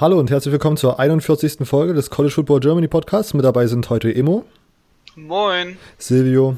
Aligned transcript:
Hallo 0.00 0.18
und 0.18 0.30
herzlich 0.30 0.52
willkommen 0.52 0.78
zur 0.78 0.98
41. 0.98 1.68
Folge 1.68 1.92
des 1.92 2.08
College 2.08 2.32
Football 2.32 2.60
Germany 2.60 2.88
Podcasts. 2.88 3.34
Mit 3.34 3.44
dabei 3.44 3.66
sind 3.66 3.90
heute 3.90 4.10
Emo. 4.10 4.46
Moin. 5.14 5.76
Silvio. 5.98 6.56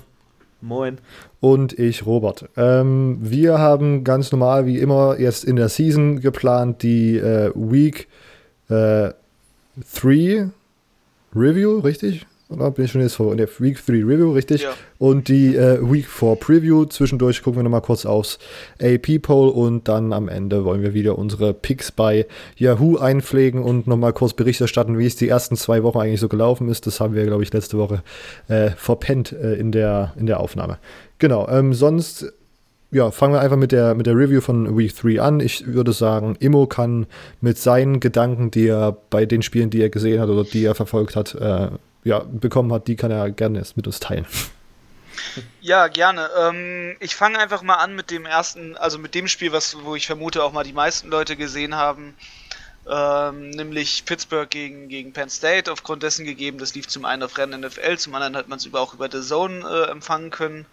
Moin. 0.61 0.99
Und 1.41 1.76
ich, 1.76 2.07
Robert. 2.07 2.49
Ähm, 2.57 3.18
wir 3.20 3.58
haben 3.58 4.05
ganz 4.05 4.31
normal 4.31 4.67
wie 4.67 4.78
immer 4.78 5.18
jetzt 5.18 5.42
in 5.42 5.57
der 5.57 5.68
Season 5.68 6.20
geplant 6.20 6.84
die 6.84 7.17
äh, 7.17 7.50
Week 7.57 8.07
3 8.68 9.12
äh, 9.88 10.46
Review, 11.34 11.80
richtig? 11.80 12.24
Oder 12.53 12.71
bin 12.71 12.84
ich 12.84 12.93
schon 12.93 13.00
jetzt 13.00 13.14
vor? 13.14 13.34
Der 13.37 13.48
Week 13.59 13.84
3 13.84 13.93
Review, 13.93 14.32
richtig? 14.32 14.62
Ja. 14.62 14.71
Und 14.98 15.29
die 15.29 15.57
äh, 15.57 15.79
Week 15.82 16.07
4 16.07 16.37
Preview. 16.37 16.84
Zwischendurch 16.84 17.43
gucken 17.43 17.61
wir 17.61 17.62
nochmal 17.64 17.80
kurz 17.80 18.07
aufs 18.07 18.39
AP-Poll 18.80 19.48
und 19.51 19.89
dann 19.89 20.12
am 20.12 20.29
Ende 20.29 20.65
wollen 20.65 20.83
wir 20.83 20.95
wieder 20.95 21.19
unsere 21.19 21.55
Picks 21.55 21.91
bei 21.91 22.27
Yahoo 22.57 22.98
einpflegen 22.98 23.62
und 23.62 23.87
nochmal 23.87 24.12
kurz 24.12 24.34
Bericht 24.34 24.61
erstatten, 24.61 24.98
wie 24.98 25.07
es 25.07 25.16
die 25.16 25.29
ersten 25.29 25.57
zwei 25.57 25.83
Wochen 25.83 25.98
eigentlich 25.98 26.20
so 26.20 26.29
gelaufen 26.29 26.69
ist. 26.69 26.87
Das 26.87 27.01
haben 27.01 27.15
wir, 27.15 27.24
glaube 27.24 27.43
ich, 27.43 27.52
letzte 27.52 27.79
Woche 27.79 28.02
äh, 28.48 28.71
verpennt 28.71 29.32
äh, 29.32 29.55
in, 29.55 29.73
der, 29.73 30.12
in 30.19 30.27
der 30.27 30.41
Aufnahme. 30.41 30.79
Genau, 31.19 31.48
ähm, 31.48 31.74
sonst 31.74 32.32
ja, 32.93 33.10
fangen 33.10 33.32
wir 33.32 33.41
einfach 33.41 33.57
mit 33.57 33.73
der, 33.73 33.95
mit 33.95 34.07
der 34.07 34.16
Review 34.16 34.43
von 34.43 34.77
Week 34.77 34.95
3 34.95 35.21
an. 35.21 35.41
Ich 35.41 35.66
würde 35.66 35.93
sagen, 35.93 36.37
Immo 36.38 36.66
kann 36.66 37.07
mit 37.41 37.57
seinen 37.57 38.01
Gedanken, 38.01 38.51
die 38.51 38.69
er 38.69 38.96
bei 39.09 39.24
den 39.24 39.41
Spielen, 39.41 39.71
die 39.71 39.80
er 39.80 39.88
gesehen 39.88 40.21
hat 40.21 40.29
oder 40.29 40.45
die 40.45 40.65
er 40.65 40.74
verfolgt 40.74 41.16
hat, 41.16 41.34
äh, 41.34 41.69
ja, 42.05 42.20
bekommen 42.20 42.73
hat, 42.73 42.88
die 42.88 42.97
kann 42.97 43.11
er 43.11 43.30
gerne 43.30 43.59
jetzt 43.59 43.77
mit 43.77 43.87
uns 43.87 44.01
teilen. 44.01 44.27
Ja, 45.60 45.88
gerne. 45.88 46.29
Ähm, 46.38 46.97
ich 47.01 47.15
fange 47.15 47.38
einfach 47.38 47.62
mal 47.62 47.77
an 47.77 47.95
mit 47.95 48.10
dem 48.10 48.27
ersten, 48.27 48.77
also 48.77 48.98
mit 48.98 49.15
dem 49.15 49.29
Spiel, 49.29 49.52
was, 49.52 49.77
wo 49.83 49.95
ich 49.95 50.07
vermute 50.07 50.43
auch 50.43 50.52
mal 50.52 50.65
die 50.65 50.73
meisten 50.73 51.09
Leute 51.09 51.37
gesehen 51.37 51.77
haben, 51.77 52.15
ähm, 52.88 53.51
nämlich 53.51 54.05
Pittsburgh 54.05 54.51
gegen, 54.51 54.88
gegen 54.88 55.12
Penn 55.12 55.30
State. 55.30 55.70
Aufgrund 55.70 56.02
dessen 56.02 56.24
gegeben, 56.24 56.59
das 56.59 56.74
lief 56.74 56.88
zum 56.88 57.04
einen 57.04 57.23
auf 57.23 57.38
Rennen 57.38 57.60
NFL, 57.60 57.99
zum 57.99 58.15
anderen 58.15 58.37
hat 58.37 58.48
man 58.48 58.59
es 58.59 58.74
auch 58.74 58.95
über 58.95 59.09
The 59.10 59.21
Zone 59.21 59.65
äh, 59.69 59.91
empfangen 59.91 60.30
können. 60.30 60.66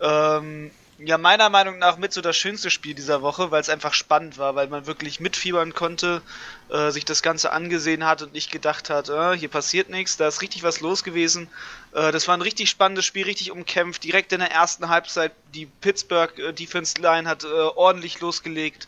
Ähm, 0.00 0.70
ja, 1.04 1.18
meiner 1.18 1.48
Meinung 1.48 1.78
nach 1.78 1.96
mit 1.96 2.12
so 2.12 2.20
das 2.20 2.36
schönste 2.36 2.70
Spiel 2.70 2.94
dieser 2.94 3.22
Woche, 3.22 3.50
weil 3.50 3.60
es 3.60 3.68
einfach 3.68 3.94
spannend 3.94 4.38
war, 4.38 4.54
weil 4.54 4.68
man 4.68 4.86
wirklich 4.86 5.20
mitfiebern 5.20 5.74
konnte, 5.74 6.20
äh, 6.68 6.90
sich 6.90 7.04
das 7.04 7.22
Ganze 7.22 7.52
angesehen 7.52 8.04
hat 8.04 8.22
und 8.22 8.32
nicht 8.32 8.50
gedacht 8.50 8.90
hat, 8.90 9.08
äh, 9.08 9.36
hier 9.36 9.48
passiert 9.48 9.88
nichts, 9.88 10.16
da 10.16 10.28
ist 10.28 10.42
richtig 10.42 10.62
was 10.62 10.80
los 10.80 11.02
gewesen. 11.02 11.48
Äh, 11.92 12.12
das 12.12 12.28
war 12.28 12.36
ein 12.36 12.42
richtig 12.42 12.68
spannendes 12.68 13.06
Spiel, 13.06 13.24
richtig 13.24 13.50
umkämpft, 13.50 14.04
direkt 14.04 14.32
in 14.32 14.40
der 14.40 14.50
ersten 14.50 14.88
Halbzeit. 14.88 15.32
Die 15.54 15.66
Pittsburgh 15.66 16.38
äh, 16.38 16.52
Defense 16.52 17.00
Line 17.00 17.28
hat 17.28 17.44
äh, 17.44 17.48
ordentlich 17.48 18.20
losgelegt, 18.20 18.86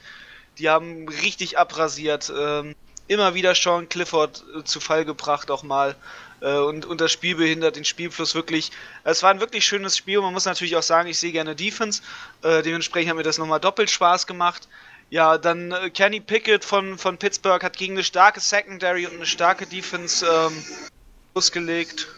die 0.58 0.68
haben 0.68 1.08
richtig 1.08 1.58
abrasiert. 1.58 2.32
Ähm, 2.36 2.74
immer 3.08 3.34
wieder 3.34 3.54
Sean 3.54 3.88
Clifford 3.88 4.44
äh, 4.56 4.64
zu 4.64 4.80
Fall 4.80 5.04
gebracht, 5.04 5.50
auch 5.50 5.62
mal 5.62 5.96
und, 6.42 6.84
und 6.86 7.00
das 7.00 7.12
Spiel 7.12 7.36
behindert 7.36 7.76
den 7.76 7.84
Spielfluss 7.84 8.34
wirklich. 8.34 8.72
Es 9.04 9.22
war 9.22 9.30
ein 9.30 9.40
wirklich 9.40 9.64
schönes 9.64 9.96
Spiel. 9.96 10.20
Man 10.20 10.32
muss 10.32 10.44
natürlich 10.44 10.76
auch 10.76 10.82
sagen, 10.82 11.08
ich 11.08 11.18
sehe 11.18 11.32
gerne 11.32 11.54
Defense. 11.54 12.02
Äh, 12.42 12.62
dementsprechend 12.62 13.10
hat 13.10 13.16
mir 13.16 13.22
das 13.22 13.38
nochmal 13.38 13.60
doppelt 13.60 13.90
Spaß 13.90 14.26
gemacht. 14.26 14.68
Ja, 15.10 15.38
dann 15.38 15.72
äh, 15.72 15.90
Kenny 15.90 16.20
Pickett 16.20 16.64
von, 16.64 16.98
von 16.98 17.18
Pittsburgh 17.18 17.62
hat 17.62 17.76
gegen 17.76 17.94
eine 17.94 18.02
starke 18.02 18.40
Secondary 18.40 19.06
und 19.06 19.16
eine 19.16 19.26
starke 19.26 19.66
Defense 19.66 20.26
ähm, 20.26 20.64
losgelegt. 21.34 22.08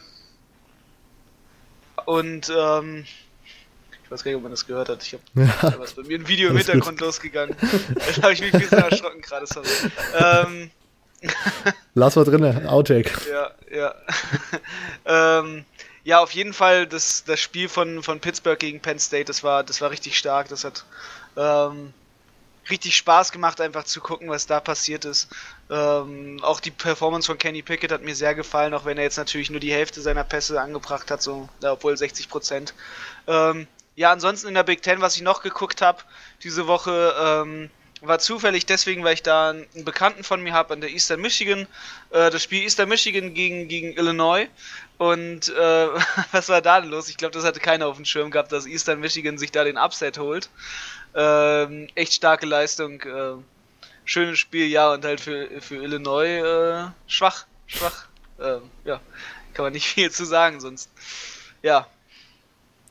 Und 2.06 2.50
ähm, 2.56 3.05
ich 4.05 4.11
weiß 4.11 4.22
gar 4.22 4.30
nicht, 4.30 4.36
ob 4.36 4.42
man 4.42 4.52
das 4.52 4.67
gehört 4.67 4.89
hat. 4.89 5.02
Ich 5.02 5.14
habe 5.14 5.22
ja, 5.34 5.75
was 5.78 5.95
bei 5.95 6.02
mir 6.02 6.19
ein 6.19 6.28
Video 6.28 6.50
im 6.50 6.56
Hintergrund 6.56 6.98
gut. 6.98 7.06
losgegangen. 7.06 7.56
da 8.17 8.22
habe 8.22 8.33
ich 8.33 8.41
mich 8.41 8.55
ein 8.55 8.61
bisschen 8.61 8.78
erschrocken 8.78 9.20
gerade. 9.20 9.47
Ähm, 10.19 10.70
Lass 11.94 12.17
mal 12.17 12.25
drinne, 12.25 12.69
Outtake. 12.69 13.11
Ja, 13.30 13.50
ja. 13.75 13.94
ähm, 15.41 15.64
ja, 16.05 16.20
auf 16.20 16.33
jeden 16.33 16.53
Fall 16.53 16.86
das, 16.86 17.25
das 17.25 17.41
Spiel 17.41 17.69
von, 17.69 18.03
von 18.03 18.20
Pittsburgh 18.20 18.58
gegen 18.58 18.80
Penn 18.80 18.98
State, 18.98 19.24
das 19.24 19.42
war, 19.42 19.64
das 19.64 19.80
war 19.80 19.90
richtig 19.90 20.18
stark. 20.18 20.48
Das 20.48 20.64
hat 20.64 20.84
ähm, 21.36 21.95
richtig 22.68 22.96
Spaß 22.96 23.33
gemacht, 23.33 23.61
einfach 23.61 23.84
zu 23.84 24.01
gucken, 24.01 24.29
was 24.29 24.46
da 24.46 24.61
passiert 24.61 25.05
ist. 25.05 25.29
Ähm, 25.70 26.40
auch 26.42 26.61
die 26.61 26.70
Performance 26.70 27.27
von 27.27 27.39
Kenny 27.39 27.63
Pickett 27.63 27.92
hat 27.92 28.02
mir 28.02 28.14
sehr 28.14 28.34
gefallen, 28.34 28.74
auch 28.74 28.84
wenn 28.84 28.98
er 28.98 29.05
jetzt 29.05 29.17
natürlich 29.17 29.51
nur 29.51 29.61
die 29.61 29.73
Hälfte 29.73 30.01
seiner 30.01 30.24
Pässe 30.24 30.61
angebracht 30.61 31.11
hat, 31.11 31.23
so, 31.23 31.48
obwohl 31.63 31.96
60 31.96 32.29
Prozent. 32.29 32.74
Ähm, 33.27 33.67
ja, 33.96 34.13
ansonsten 34.13 34.48
in 34.48 34.55
der 34.55 34.64
Big 34.64 34.83
Ten, 34.83 35.01
was 35.01 35.17
ich 35.17 35.23
noch 35.23 35.42
geguckt 35.42 35.80
habe 35.80 36.02
diese 36.42 36.67
Woche, 36.67 37.14
ähm, 37.18 37.70
war 38.06 38.18
zufällig 38.18 38.66
deswegen, 38.66 39.04
weil 39.04 39.14
ich 39.14 39.22
da 39.22 39.50
einen 39.50 39.84
Bekannten 39.84 40.24
von 40.24 40.42
mir 40.42 40.52
habe 40.52 40.72
an 40.74 40.80
der 40.80 40.90
Eastern 40.90 41.20
Michigan. 41.20 41.66
Äh, 42.10 42.30
das 42.30 42.42
Spiel 42.42 42.62
Eastern 42.62 42.88
Michigan 42.88 43.34
gegen, 43.34 43.68
gegen 43.68 43.92
Illinois. 43.96 44.48
Und 44.98 45.48
äh, 45.48 45.88
was 46.32 46.48
war 46.48 46.62
da 46.62 46.80
denn 46.80 46.90
los? 46.90 47.08
Ich 47.08 47.16
glaube, 47.16 47.34
das 47.34 47.44
hatte 47.44 47.60
keiner 47.60 47.86
auf 47.86 47.96
dem 47.96 48.04
Schirm 48.04 48.30
gehabt, 48.30 48.52
dass 48.52 48.66
Eastern 48.66 49.00
Michigan 49.00 49.38
sich 49.38 49.52
da 49.52 49.64
den 49.64 49.76
Upset 49.76 50.18
holt. 50.18 50.48
Ähm, 51.14 51.88
echt 51.94 52.12
starke 52.12 52.46
Leistung. 52.46 53.00
Äh, 53.02 53.34
schönes 54.04 54.38
Spiel, 54.38 54.66
ja, 54.66 54.92
und 54.92 55.04
halt 55.04 55.20
für, 55.20 55.48
für 55.60 55.76
Illinois 55.76 56.26
äh, 56.26 56.90
schwach. 57.06 57.46
Schwach. 57.66 58.06
Ähm, 58.40 58.62
ja, 58.84 59.00
kann 59.54 59.64
man 59.64 59.72
nicht 59.72 59.86
viel 59.94 60.10
zu 60.10 60.24
sagen, 60.24 60.60
sonst. 60.60 60.90
Ja, 61.62 61.86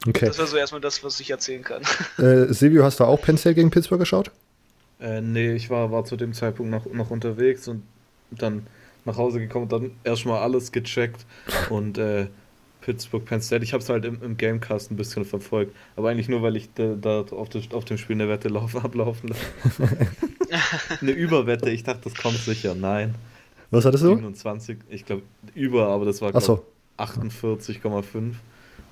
Okay. 0.07 0.25
Das 0.25 0.38
war 0.38 0.47
so 0.47 0.57
erstmal 0.57 0.81
das, 0.81 1.03
was 1.03 1.19
ich 1.19 1.30
erzählen 1.30 1.63
kann. 1.63 1.81
Äh, 2.18 2.53
Silvio, 2.53 2.84
hast 2.84 3.00
du 3.00 3.06
auch 3.06 3.22
Penn 3.22 3.38
State 3.38 3.56
gegen 3.56 3.72
Pittsburgh 3.72 4.00
geschaut? 4.00 4.31
Äh, 5.03 5.19
nee, 5.19 5.53
ich 5.53 5.69
war, 5.69 5.91
war 5.91 6.06
zu 6.06 6.16
dem 6.16 6.34
Zeitpunkt 6.34 6.72
noch, 6.72 6.86
noch 6.86 7.12
unterwegs 7.12 7.68
und 7.68 7.84
dann 8.31 8.66
nach 9.03 9.18
Hause 9.18 9.40
gekommen 9.40 9.64
und 9.64 9.72
dann 9.74 9.91
erstmal 10.06 10.41
alles 10.41 10.72
gecheckt 10.72 11.25
und 11.69 11.97
äh, 11.97 12.28
Pittsburgh, 12.80 13.25
Penn 13.25 13.42
State. 13.42 13.63
Ich 13.66 13.74
habe 13.74 13.84
es 13.84 13.90
halt 13.90 14.06
im, 14.06 14.24
im, 14.24 14.38
Gamecast 14.38 14.92
ein 14.92 14.96
bisschen 14.96 15.25
verfolgt, 15.25 15.75
aber 15.97 16.09
eigentlich 16.09 16.30
nur, 16.30 16.42
weil 16.42 16.56
ich 16.56 16.69
da, 16.74 16.96
da 16.96 17.22
auf, 17.22 17.50
das, 17.50 17.72
auf, 17.72 17.84
dem 17.84 17.97
Spiel 17.97 18.16
eine 18.16 18.30
Wette 18.30 18.47
laufen, 18.47 18.81
ablaufen 18.84 19.30
lasse. 19.30 20.00
eine 21.02 21.12
Überwette, 21.12 21.69
ich 21.69 21.84
dachte, 21.84 22.09
das 22.09 22.16
kommt 22.16 22.38
sicher. 22.38 22.74
Nein. 22.74 23.16
Was 23.72 23.84
hattest 23.84 24.03
du? 24.03 24.16
27, 24.16 24.78
ich 24.90 25.06
glaube, 25.06 25.24
über, 25.53 25.88
aber 25.88 26.06
das 26.06 26.22
war 26.22 26.40
so. 26.40 26.66
48,5. 26.97 28.36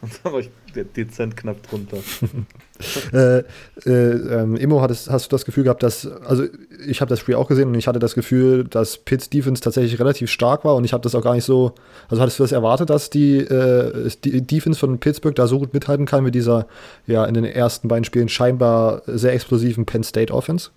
Und 0.02 0.20
da 0.24 0.34
war 0.34 0.40
ich 0.40 0.50
dezent 0.96 1.38
knapp 1.38 1.62
drunter. 1.68 1.98
äh, 3.14 3.44
äh, 3.86 3.92
ähm, 3.92 4.56
Immo, 4.56 4.82
hattest, 4.82 5.10
hast 5.10 5.28
du 5.28 5.30
das 5.30 5.46
Gefühl 5.46 5.64
gehabt, 5.64 5.84
dass, 5.84 6.08
also 6.08 6.46
ich 6.88 7.02
habe 7.02 7.10
das 7.10 7.20
Spiel 7.20 7.36
auch 7.36 7.48
gesehen 7.48 7.70
und 7.70 7.76
ich 7.76 7.88
hatte 7.88 8.00
das 8.00 8.16
Gefühl, 8.16 8.64
dass 8.64 8.98
Pitts 8.98 9.30
Defense 9.30 9.62
tatsächlich 9.62 10.00
relativ 10.00 10.32
stark 10.32 10.66
war 10.66 10.76
und 10.76 10.86
ich 10.86 10.94
habe 10.94 11.04
das 11.04 11.14
auch 11.14 11.22
gar 11.22 11.36
nicht 11.36 11.44
so, 11.44 11.76
also 12.10 12.22
hattest 12.22 12.40
du 12.40 12.44
das 12.44 12.52
erwartet, 12.52 12.90
dass 12.90 13.12
die, 13.12 13.38
äh, 13.38 14.10
die 14.24 14.42
Defense 14.42 14.80
von 14.80 15.00
Pittsburgh 15.00 15.36
da 15.36 15.46
so 15.46 15.60
gut 15.60 15.74
mithalten 15.74 16.06
kann 16.06 16.24
mit 16.24 16.34
dieser, 16.34 16.68
ja, 17.06 17.26
in 17.26 17.36
den 17.36 17.46
ersten 17.46 17.88
beiden 17.88 18.04
Spielen 18.04 18.30
scheinbar 18.30 19.04
sehr 19.06 19.34
explosiven 19.34 19.86
Penn 19.86 20.04
State 20.04 20.34
Offense? 20.34 20.72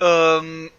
Ähm, 0.00 0.70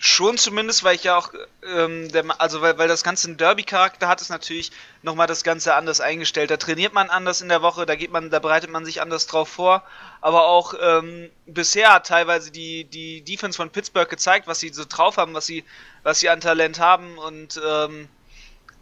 Schon 0.00 0.38
zumindest, 0.38 0.84
weil 0.84 0.94
ich 0.94 1.02
ja 1.02 1.16
auch, 1.16 1.32
ähm, 1.66 2.08
der, 2.12 2.24
also 2.40 2.60
weil, 2.60 2.78
weil 2.78 2.86
das 2.86 3.02
Ganze 3.02 3.26
einen 3.26 3.36
Derby-Charakter 3.36 4.06
hat, 4.06 4.20
ist 4.20 4.28
natürlich 4.28 4.70
nochmal 5.02 5.26
das 5.26 5.42
Ganze 5.42 5.74
anders 5.74 6.00
eingestellt. 6.00 6.52
Da 6.52 6.56
trainiert 6.56 6.92
man 6.94 7.10
anders 7.10 7.40
in 7.40 7.48
der 7.48 7.62
Woche, 7.62 7.84
da 7.84 7.96
geht 7.96 8.12
man, 8.12 8.30
da 8.30 8.38
bereitet 8.38 8.70
man 8.70 8.84
sich 8.84 9.00
anders 9.00 9.26
drauf 9.26 9.48
vor. 9.48 9.82
Aber 10.20 10.46
auch 10.46 10.74
ähm, 10.80 11.30
bisher 11.46 11.92
hat 11.92 12.06
teilweise 12.06 12.52
die, 12.52 12.84
die 12.84 13.22
Defense 13.22 13.56
von 13.56 13.70
Pittsburgh 13.70 14.08
gezeigt, 14.08 14.46
was 14.46 14.60
sie 14.60 14.68
so 14.68 14.84
drauf 14.88 15.16
haben, 15.16 15.34
was 15.34 15.46
sie, 15.46 15.64
was 16.04 16.20
sie 16.20 16.28
an 16.28 16.40
Talent 16.40 16.78
haben 16.78 17.18
und 17.18 17.60
ähm, 17.66 18.08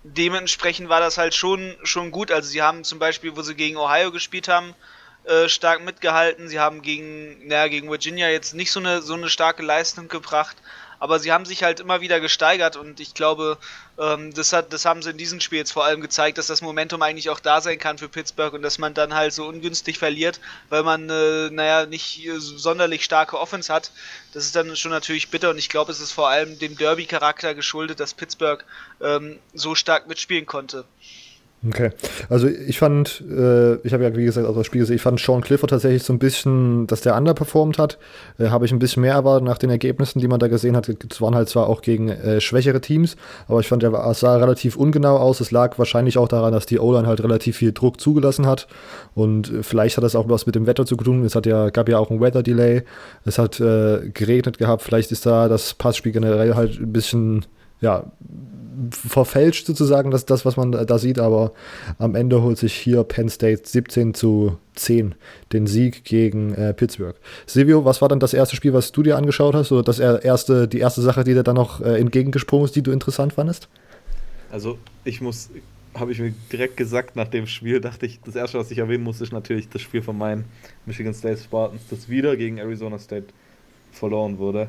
dementsprechend 0.02 0.90
war 0.90 1.00
das 1.00 1.16
halt 1.16 1.34
schon, 1.34 1.76
schon 1.82 2.10
gut. 2.10 2.30
Also 2.30 2.50
sie 2.50 2.60
haben 2.60 2.84
zum 2.84 2.98
Beispiel, 2.98 3.34
wo 3.36 3.40
sie 3.40 3.54
gegen 3.54 3.78
Ohio 3.78 4.12
gespielt 4.12 4.48
haben, 4.48 4.74
äh, 5.24 5.48
stark 5.48 5.82
mitgehalten. 5.82 6.46
Sie 6.48 6.60
haben 6.60 6.82
gegen, 6.82 7.48
naja, 7.48 7.68
gegen 7.68 7.90
Virginia 7.90 8.28
jetzt 8.28 8.54
nicht 8.54 8.70
so 8.70 8.80
eine, 8.80 9.00
so 9.00 9.14
eine 9.14 9.30
starke 9.30 9.62
Leistung 9.62 10.08
gebracht 10.08 10.56
aber 10.98 11.18
sie 11.18 11.32
haben 11.32 11.44
sich 11.44 11.62
halt 11.62 11.80
immer 11.80 12.00
wieder 12.00 12.20
gesteigert 12.20 12.76
und 12.76 13.00
ich 13.00 13.14
glaube, 13.14 13.58
ähm, 13.98 14.32
das, 14.34 14.52
hat, 14.52 14.72
das 14.72 14.84
haben 14.84 15.02
sie 15.02 15.10
in 15.10 15.18
diesem 15.18 15.40
Spiel 15.40 15.58
jetzt 15.58 15.72
vor 15.72 15.84
allem 15.84 16.00
gezeigt, 16.00 16.38
dass 16.38 16.46
das 16.46 16.62
Momentum 16.62 17.02
eigentlich 17.02 17.30
auch 17.30 17.40
da 17.40 17.60
sein 17.60 17.78
kann 17.78 17.98
für 17.98 18.08
Pittsburgh 18.08 18.54
und 18.54 18.62
dass 18.62 18.78
man 18.78 18.94
dann 18.94 19.14
halt 19.14 19.32
so 19.32 19.46
ungünstig 19.46 19.98
verliert, 19.98 20.40
weil 20.68 20.82
man, 20.82 21.08
äh, 21.08 21.50
naja, 21.50 21.86
nicht 21.86 22.28
sonderlich 22.36 23.04
starke 23.04 23.38
Offense 23.38 23.72
hat. 23.72 23.90
Das 24.32 24.44
ist 24.44 24.56
dann 24.56 24.76
schon 24.76 24.90
natürlich 24.90 25.30
bitter 25.30 25.50
und 25.50 25.58
ich 25.58 25.68
glaube, 25.68 25.92
es 25.92 26.00
ist 26.00 26.12
vor 26.12 26.28
allem 26.28 26.58
dem 26.58 26.76
Derby-Charakter 26.76 27.54
geschuldet, 27.54 28.00
dass 28.00 28.14
Pittsburgh 28.14 28.64
ähm, 29.00 29.38
so 29.54 29.74
stark 29.74 30.06
mitspielen 30.08 30.46
konnte. 30.46 30.84
Okay, 31.68 31.90
also 32.28 32.48
ich 32.48 32.78
fand, 32.78 33.24
äh, 33.30 33.76
ich 33.76 33.92
habe 33.92 34.04
ja 34.04 34.14
wie 34.14 34.24
gesagt 34.24 34.46
auch 34.46 34.54
das 34.54 34.66
Spiel 34.66 34.80
gesehen, 34.80 34.96
ich 34.96 35.02
fand 35.02 35.18
Sean 35.18 35.40
Clifford 35.40 35.70
tatsächlich 35.70 36.02
so 36.02 36.12
ein 36.12 36.18
bisschen, 36.18 36.86
dass 36.86 37.00
der 37.00 37.16
underperformed 37.16 37.78
hat. 37.78 37.98
Äh, 38.38 38.48
habe 38.48 38.66
ich 38.66 38.72
ein 38.72 38.78
bisschen 38.78 39.00
mehr 39.00 39.14
erwartet 39.14 39.44
nach 39.46 39.58
den 39.58 39.70
Ergebnissen, 39.70 40.20
die 40.20 40.28
man 40.28 40.38
da 40.38 40.48
gesehen 40.48 40.76
hat. 40.76 40.88
Es 40.88 41.20
waren 41.20 41.34
halt 41.34 41.48
zwar 41.48 41.68
auch 41.68 41.82
gegen 41.82 42.08
äh, 42.10 42.40
schwächere 42.40 42.80
Teams, 42.80 43.16
aber 43.48 43.60
ich 43.60 43.68
fand, 43.68 43.82
er 43.82 44.14
sah 44.14 44.36
relativ 44.36 44.76
ungenau 44.76 45.16
aus. 45.16 45.40
Es 45.40 45.50
lag 45.50 45.78
wahrscheinlich 45.78 46.18
auch 46.18 46.28
daran, 46.28 46.52
dass 46.52 46.66
die 46.66 46.78
O-Line 46.78 47.06
halt 47.06 47.22
relativ 47.22 47.56
viel 47.56 47.72
Druck 47.72 48.00
zugelassen 48.00 48.46
hat. 48.46 48.68
Und 49.14 49.52
äh, 49.52 49.62
vielleicht 49.62 49.96
hat 49.96 50.04
das 50.04 50.14
auch 50.14 50.28
was 50.28 50.46
mit 50.46 50.54
dem 50.54 50.66
Wetter 50.66 50.86
zu 50.86 50.96
tun. 50.96 51.24
Es 51.24 51.34
hat 51.34 51.46
ja, 51.46 51.70
gab 51.70 51.88
ja 51.88 51.98
auch 51.98 52.10
ein 52.10 52.20
Weather 52.20 52.42
Delay. 52.42 52.82
Es 53.24 53.38
hat 53.38 53.60
äh, 53.60 54.10
geregnet 54.12 54.58
gehabt. 54.58 54.82
Vielleicht 54.82 55.10
ist 55.10 55.26
da 55.26 55.48
das 55.48 55.74
Passspiel 55.74 56.12
generell 56.12 56.54
halt 56.54 56.78
ein 56.78 56.92
bisschen 56.92 57.46
ja, 57.80 58.04
verfälscht 58.90 59.66
sozusagen, 59.66 60.10
das, 60.10 60.26
das, 60.26 60.44
was 60.44 60.56
man 60.56 60.72
da 60.72 60.98
sieht, 60.98 61.18
aber 61.18 61.52
am 61.98 62.14
Ende 62.14 62.42
holt 62.42 62.58
sich 62.58 62.74
hier 62.74 63.04
Penn 63.04 63.28
State 63.28 63.62
17 63.64 64.14
zu 64.14 64.58
10 64.74 65.14
den 65.52 65.66
Sieg 65.66 66.04
gegen 66.04 66.54
äh, 66.54 66.74
Pittsburgh. 66.74 67.16
Silvio, 67.46 67.84
was 67.84 68.02
war 68.02 68.08
dann 68.08 68.20
das 68.20 68.34
erste 68.34 68.56
Spiel, 68.56 68.72
was 68.72 68.92
du 68.92 69.02
dir 69.02 69.16
angeschaut 69.16 69.54
hast, 69.54 69.72
oder 69.72 69.82
das 69.82 69.98
erste, 69.98 70.68
die 70.68 70.78
erste 70.78 71.02
Sache, 71.02 71.24
die 71.24 71.34
dir 71.34 71.42
dann 71.42 71.56
noch 71.56 71.80
äh, 71.80 71.98
entgegengesprungen 71.98 72.66
ist, 72.66 72.76
die 72.76 72.82
du 72.82 72.92
interessant 72.92 73.32
fandest? 73.32 73.68
Also, 74.50 74.78
ich 75.04 75.20
muss, 75.20 75.50
habe 75.94 76.12
ich 76.12 76.18
mir 76.18 76.32
direkt 76.52 76.76
gesagt 76.76 77.16
nach 77.16 77.28
dem 77.28 77.46
Spiel, 77.46 77.80
dachte 77.80 78.06
ich, 78.06 78.20
das 78.24 78.36
erste, 78.36 78.58
was 78.58 78.70
ich 78.70 78.78
erwähnen 78.78 79.04
muss, 79.04 79.20
ist 79.20 79.32
natürlich 79.32 79.68
das 79.68 79.82
Spiel 79.82 80.02
von 80.02 80.16
meinen 80.16 80.44
Michigan 80.84 81.14
State 81.14 81.38
Spartans, 81.38 81.82
das 81.90 82.08
wieder 82.08 82.36
gegen 82.36 82.58
Arizona 82.58 82.98
State 82.98 83.26
verloren 83.92 84.38
wurde. 84.38 84.68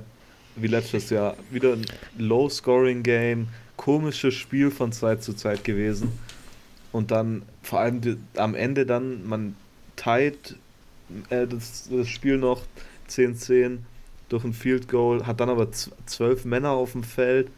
Wie 0.55 0.67
letztes 0.67 1.11
Jahr. 1.11 1.35
Wieder 1.51 1.73
ein 1.73 1.85
Low-Scoring-Game, 2.17 3.47
komisches 3.77 4.33
Spiel 4.33 4.71
von 4.71 4.91
Zeit 4.91 5.23
zu 5.23 5.33
Zeit 5.33 5.63
gewesen. 5.63 6.11
Und 6.91 7.11
dann 7.11 7.43
vor 7.61 7.79
allem 7.79 8.01
die, 8.01 8.17
am 8.35 8.55
Ende 8.55 8.85
dann, 8.85 9.27
man 9.27 9.55
teilt 9.95 10.55
äh, 11.29 11.47
das, 11.47 11.87
das, 11.89 12.07
Spiel 12.07 12.37
noch 12.37 12.63
10-10 13.09 13.79
durch 14.29 14.43
ein 14.43 14.53
Field 14.53 14.87
Goal, 14.87 15.25
hat 15.25 15.39
dann 15.39 15.49
aber 15.49 15.71
zwölf 15.71 16.43
Männer 16.43 16.71
auf 16.71 16.93
dem 16.93 17.03
Feld 17.03 17.49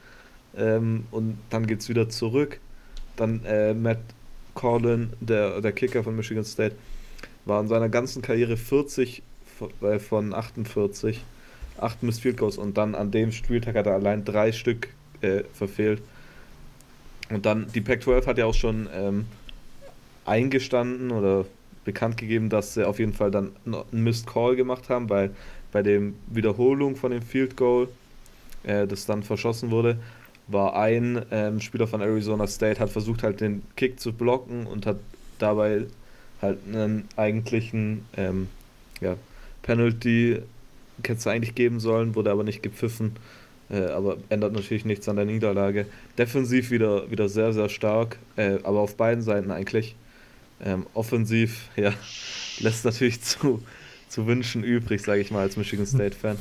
ähm, 0.55 1.05
und 1.11 1.37
dann 1.49 1.65
geht 1.65 1.79
es 1.79 1.89
wieder 1.89 2.09
zurück. 2.09 2.59
Dann 3.15 3.43
äh, 3.45 3.73
Matt 3.73 3.99
Corlin, 4.53 5.13
der, 5.19 5.61
der 5.61 5.71
Kicker 5.71 6.03
von 6.03 6.15
Michigan 6.15 6.45
State, 6.45 6.75
war 7.45 7.61
in 7.61 7.67
seiner 7.67 7.89
ganzen 7.89 8.21
Karriere 8.21 8.57
40 8.57 9.23
äh, 9.81 9.99
von 9.99 10.33
48, 10.33 11.23
8 11.77 12.03
Miss 12.03 12.19
Field 12.19 12.37
Goals 12.37 12.57
und 12.57 12.77
dann 12.77 12.95
an 12.95 13.11
dem 13.11 13.31
Spieltag 13.31 13.75
hat 13.75 13.87
er 13.87 13.93
allein 13.93 14.25
drei 14.25 14.51
Stück 14.51 14.89
äh, 15.21 15.43
verfehlt. 15.53 16.01
Und 17.29 17.45
dann, 17.45 17.67
die 17.73 17.81
Pac-12 17.81 18.25
hat 18.25 18.37
ja 18.37 18.45
auch 18.45 18.53
schon 18.53 18.89
ähm, 18.93 19.25
eingestanden 20.25 21.11
oder 21.11 21.45
bekannt 21.85 22.17
gegeben, 22.17 22.49
dass 22.49 22.73
sie 22.73 22.87
auf 22.87 22.99
jeden 22.99 23.13
Fall 23.13 23.31
dann 23.31 23.51
einen 23.65 24.03
Missed 24.03 24.27
Call 24.27 24.55
gemacht 24.55 24.89
haben, 24.89 25.09
weil 25.09 25.31
bei 25.71 25.83
der 25.83 26.01
Wiederholung 26.27 26.95
von 26.95 27.11
dem 27.11 27.21
Field 27.21 27.55
Goal, 27.55 27.87
äh, 28.63 28.87
das 28.87 29.05
dann 29.05 29.23
verschossen 29.23 29.71
wurde, 29.71 29.97
war 30.47 30.75
ein 30.75 31.23
ähm, 31.31 31.61
Spieler 31.61 31.87
von 31.87 32.01
Arizona 32.01 32.47
State, 32.47 32.79
hat 32.79 32.89
versucht 32.89 33.21
halt 33.23 33.39
den 33.39 33.61
Kick 33.75 33.99
zu 33.99 34.13
blocken 34.13 34.65
und 34.65 34.85
hat 34.87 34.97
dabei 35.37 35.85
halt 36.41 36.57
einen 36.67 37.07
eigentlichen 37.15 38.05
ähm, 38.17 38.47
ja, 39.01 39.15
Penalty 39.61 40.41
hätte 41.03 41.13
es 41.13 41.27
eigentlich 41.27 41.55
geben 41.55 41.79
sollen, 41.79 42.15
wurde 42.15 42.31
aber 42.31 42.43
nicht 42.43 42.63
gepfiffen. 42.63 43.15
Äh, 43.71 43.85
aber 43.85 44.17
ändert 44.29 44.53
natürlich 44.53 44.85
nichts 44.85 45.07
an 45.07 45.15
der 45.15 45.25
Niederlage. 45.25 45.85
Defensiv 46.17 46.71
wieder, 46.71 47.09
wieder 47.11 47.29
sehr, 47.29 47.53
sehr 47.53 47.69
stark, 47.69 48.17
äh, 48.35 48.57
aber 48.63 48.79
auf 48.79 48.95
beiden 48.95 49.23
Seiten 49.23 49.51
eigentlich. 49.51 49.95
Ähm, 50.63 50.85
offensiv, 50.93 51.69
ja, 51.75 51.93
lässt 52.59 52.85
natürlich 52.85 53.21
zu, 53.23 53.61
zu 54.07 54.25
wünschen 54.25 54.63
übrig, 54.63 55.01
sage 55.01 55.21
ich 55.21 55.31
mal, 55.31 55.41
als 55.41 55.55
Michigan 55.55 55.85
State-Fan. 55.85 56.37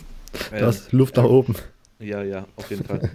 das 0.50 0.92
ähm, 0.92 0.98
Luft 0.98 1.16
nach 1.16 1.24
oben. 1.24 1.54
Ja, 2.00 2.22
ja, 2.22 2.46
auf 2.56 2.68
jeden 2.70 2.84
Fall. 2.84 3.10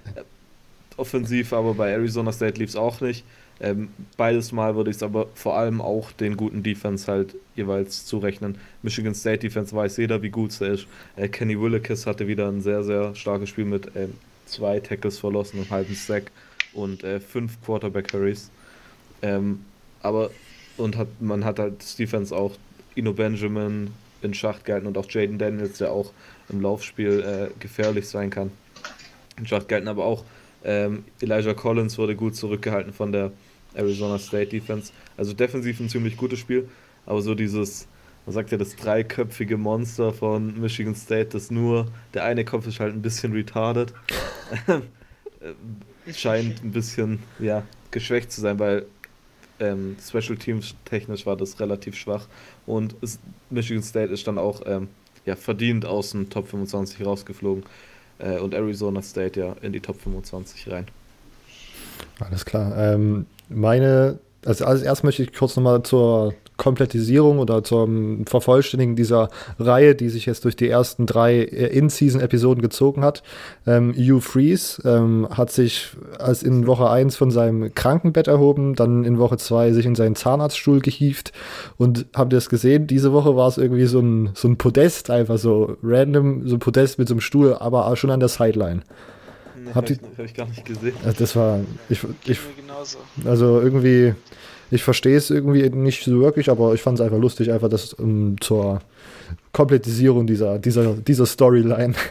Offensiv, 0.96 1.52
aber 1.52 1.74
bei 1.74 1.92
Arizona 1.92 2.32
State 2.32 2.58
lief 2.60 2.70
es 2.70 2.76
auch 2.76 3.02
nicht. 3.02 3.26
Ähm, 3.60 3.90
beides 4.18 4.52
Mal 4.52 4.76
würde 4.76 4.92
ich 4.92 4.98
es 4.98 5.04
aber 5.04 5.28
vor 5.34 5.58
allem 5.58 5.82
auch 5.82 6.12
den 6.12 6.38
guten 6.38 6.64
Defense 6.64 7.12
halt 7.12 7.36
jeweils 7.56 8.06
zurechnen. 8.06 8.58
Michigan 8.84 9.16
State 9.16 9.40
Defense 9.40 9.76
weiß 9.76 9.98
jeder, 9.98 10.22
wie 10.22 10.30
gut 10.30 10.52
sie 10.52 10.68
ist. 10.68 10.88
Äh, 11.16 11.28
Kenny 11.28 11.60
Willekes 11.60 12.06
hatte 12.06 12.28
wieder 12.28 12.48
ein 12.48 12.62
sehr, 12.62 12.84
sehr 12.84 13.16
starkes 13.16 13.50
Spiel 13.50 13.66
mit 13.66 13.96
äh, 13.96 14.08
zwei 14.46 14.80
Tackles 14.80 15.18
verlassen, 15.20 15.58
einem 15.60 15.70
halben 15.70 15.96
Sack 15.96 16.32
und 16.74 17.04
äh, 17.04 17.20
fünf 17.20 17.62
Quarterback 17.66 18.14
Hurries. 18.14 18.52
Ähm, 19.22 19.66
aber 20.02 20.30
und 20.78 20.96
hat, 20.96 21.08
man 21.20 21.44
hat 21.44 21.58
halt 21.58 21.98
Defense 21.98 22.36
auch 22.36 22.54
Ino 22.96 23.14
Benjamin 23.14 23.90
in 24.22 24.34
Schacht 24.34 24.66
gehalten 24.66 24.88
und 24.88 24.98
auch 24.98 25.10
Jaden 25.10 25.38
Daniels, 25.38 25.80
der 25.80 25.92
auch 25.92 26.12
im 26.50 26.62
Laufspiel 26.62 27.22
äh, 27.22 27.60
gefährlich 27.60 28.08
sein 28.08 28.30
kann. 28.30 28.52
In 29.38 29.48
Schacht 29.48 29.68
gehalten, 29.68 29.88
aber 29.88 30.06
auch 30.06 30.24
ähm, 30.64 31.06
Elijah 31.22 31.54
Collins 31.54 31.98
wurde 31.98 32.16
gut 32.16 32.36
zurückgehalten 32.36 32.94
von 32.94 33.12
der 33.12 33.32
Arizona 33.78 34.20
State 34.20 34.48
Defense. 34.48 34.92
Also 35.16 35.34
defensiv 35.34 35.80
ein 35.80 35.90
ziemlich 35.90 36.18
gutes 36.18 36.40
Spiel, 36.40 36.68
aber 37.06 37.22
so 37.22 37.36
dieses, 37.36 37.88
man 38.26 38.34
sagt 38.34 38.52
ja, 38.52 38.58
das 38.58 38.76
dreiköpfige 38.76 39.58
Monster 39.58 40.14
von 40.14 40.60
Michigan 40.60 40.96
State, 40.96 41.30
das 41.32 41.52
nur, 41.52 41.88
der 42.14 42.24
eine 42.24 42.44
Kopf 42.46 42.68
ist 42.68 42.80
halt 42.80 42.94
ein 42.94 43.02
bisschen 43.02 43.34
retarded. 43.34 43.94
scheint 46.14 46.64
ein 46.64 46.72
bisschen, 46.72 47.20
ja, 47.40 47.64
geschwächt 47.92 48.32
zu 48.32 48.42
sein, 48.42 48.60
weil 48.60 48.86
ähm, 49.60 49.98
Special 50.06 50.38
Teams 50.38 50.76
technisch 50.86 51.26
war 51.26 51.36
das 51.36 51.60
relativ 51.60 51.96
schwach 51.96 52.28
und 52.66 52.96
es, 53.02 53.20
Michigan 53.50 53.84
State 53.84 54.14
ist 54.14 54.28
dann 54.28 54.38
auch 54.38 54.62
ähm, 54.66 54.88
ja, 55.26 55.36
verdient 55.36 55.86
aus 55.86 56.12
dem 56.12 56.30
Top 56.30 56.48
25 56.48 57.06
rausgeflogen 57.06 57.64
äh, 58.20 58.38
und 58.38 58.54
Arizona 58.54 59.02
State 59.02 59.40
ja 59.40 59.54
in 59.62 59.74
die 59.74 59.80
Top 59.80 60.00
25 60.00 60.72
rein. 60.72 60.88
Alles 62.20 62.46
klar. 62.46 62.76
Ähm, 62.78 63.26
meine, 63.50 64.20
also 64.46 64.66
als 64.66 64.82
erst 64.82 65.04
möchte 65.04 65.24
ich 65.24 65.34
kurz 65.34 65.56
nochmal 65.56 65.84
zur 65.84 66.34
Komplettisierung 66.58 67.40
oder 67.40 67.64
zum 67.64 68.26
Vervollständigen 68.26 68.96
dieser 68.96 69.30
Reihe, 69.60 69.96
die 69.96 70.10
sich 70.10 70.26
jetzt 70.26 70.44
durch 70.44 70.56
die 70.56 70.68
ersten 70.68 71.06
drei 71.06 71.40
In-Season-Episoden 71.40 72.62
gezogen 72.62 73.04
hat. 73.04 73.24
Ähm, 73.66 73.94
Hugh 73.94 74.20
Freeze 74.20 74.82
ähm, 74.84 75.28
hat 75.32 75.52
sich 75.52 75.92
als 76.20 76.44
in 76.44 76.68
Woche 76.68 76.90
1 76.90 77.16
von 77.16 77.32
seinem 77.32 77.74
Krankenbett 77.74 78.28
erhoben, 78.28 78.76
dann 78.76 79.06
in 79.06 79.20
Woche 79.20 79.38
2 79.38 79.72
sich 79.72 79.86
in 79.86 79.96
seinen 79.96 80.16
Zahnarztstuhl 80.16 80.82
gehievt 80.82 81.32
und 81.78 82.08
habt 82.16 82.34
ihr 82.34 82.38
das 82.38 82.50
gesehen? 82.50 82.88
Diese 82.88 83.14
Woche 83.14 83.36
war 83.36 83.48
es 83.48 83.58
irgendwie 83.58 83.86
so 83.86 84.00
ein, 84.00 84.32
so 84.34 84.48
ein 84.48 84.58
Podest, 84.58 85.10
einfach 85.10 85.38
so 85.38 85.78
random, 85.84 86.48
so 86.48 86.56
ein 86.56 86.60
Podest 86.60 87.00
mit 87.00 87.08
so 87.08 87.14
einem 87.14 87.22
Stuhl, 87.22 87.54
aber 87.54 87.96
schon 87.96 88.10
an 88.10 88.20
der 88.20 88.30
Sideline. 88.30 88.82
Nee, 89.64 89.72
Habt 89.74 89.90
ihr, 89.90 89.98
hab 90.18 90.26
ich 90.26 90.34
gar 90.34 90.48
nicht 90.48 90.66
gesehen. 90.66 90.96
Also 91.04 91.20
das 91.20 91.36
war. 91.36 91.60
Ich, 91.90 92.00
ich, 92.26 92.40
also 93.26 93.60
irgendwie, 93.60 94.14
ich 94.72 94.84
verstehe 94.84 95.18
es 95.18 95.30
irgendwie 95.30 95.70
nicht 95.70 96.04
so 96.04 96.20
wirklich, 96.20 96.50
aber 96.50 96.74
ich 96.74 96.82
fand 96.82 97.00
es 97.00 97.06
einfach 97.06 97.20
lustig, 97.20 97.52
einfach 97.52 97.70
das 97.70 97.94
um, 97.94 98.40
zur 98.42 98.82
Komplettisierung 99.52 100.28
dieser, 100.28 100.60
dieser, 100.60 100.94
dieser 100.94 101.26
Storyline. 101.26 101.94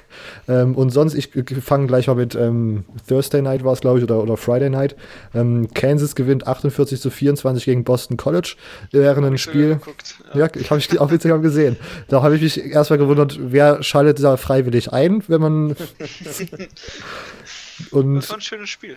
Ähm, 0.49 0.77
und 0.77 0.91
sonst, 0.91 1.15
ich 1.15 1.31
fange 1.61 1.89
gleich 1.89 2.07
mal 2.07 2.15
mit 2.15 2.37
ähm, 2.37 2.85
Thursday 3.09 3.43
Night 3.43 3.65
war 3.65 3.73
es, 3.73 3.81
glaube 3.81 3.99
ich, 3.99 4.05
oder, 4.05 4.23
oder 4.23 4.37
Friday 4.37 4.71
Night. 4.71 4.95
Ähm, 5.35 5.69
Kansas 5.75 6.15
gewinnt 6.15 6.47
48 6.47 7.01
zu 7.01 7.11
24 7.11 7.65
gegen 7.65 7.83
Boston 7.83 8.17
College 8.17 8.55
während 8.93 9.27
ein 9.27 9.39
Spiel. 9.39 9.81
Ja, 10.35 10.47
ja 10.47 10.51
ich 10.55 10.71
habe 10.71 10.79
ich 10.79 10.99
auf 11.01 11.11
Instagram 11.11 11.43
gesehen. 11.43 11.77
Da 12.09 12.23
habe 12.23 12.37
ich 12.37 12.43
mich 12.43 12.65
erstmal 12.65 12.99
gewundert, 12.99 13.39
wer 13.41 13.83
schaltet 13.83 14.23
da 14.23 14.37
freiwillig 14.37 14.93
ein, 14.93 15.23
wenn 15.27 15.41
man. 15.41 15.77
Und 17.91 18.17
das 18.17 18.31
war 18.31 18.39
ein 18.39 18.41
schönes 18.41 18.71
Spiel. 18.71 18.97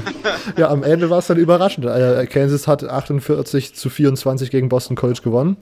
ja, 0.56 0.70
am 0.70 0.82
Ende 0.82 1.10
war 1.10 1.18
es 1.18 1.26
dann 1.26 1.36
überraschend. 1.36 1.86
Äh, 1.86 2.26
Kansas 2.26 2.66
hat 2.66 2.84
48 2.84 3.74
zu 3.74 3.90
24 3.90 4.50
gegen 4.50 4.68
Boston 4.68 4.96
College 4.96 5.20
gewonnen. 5.22 5.56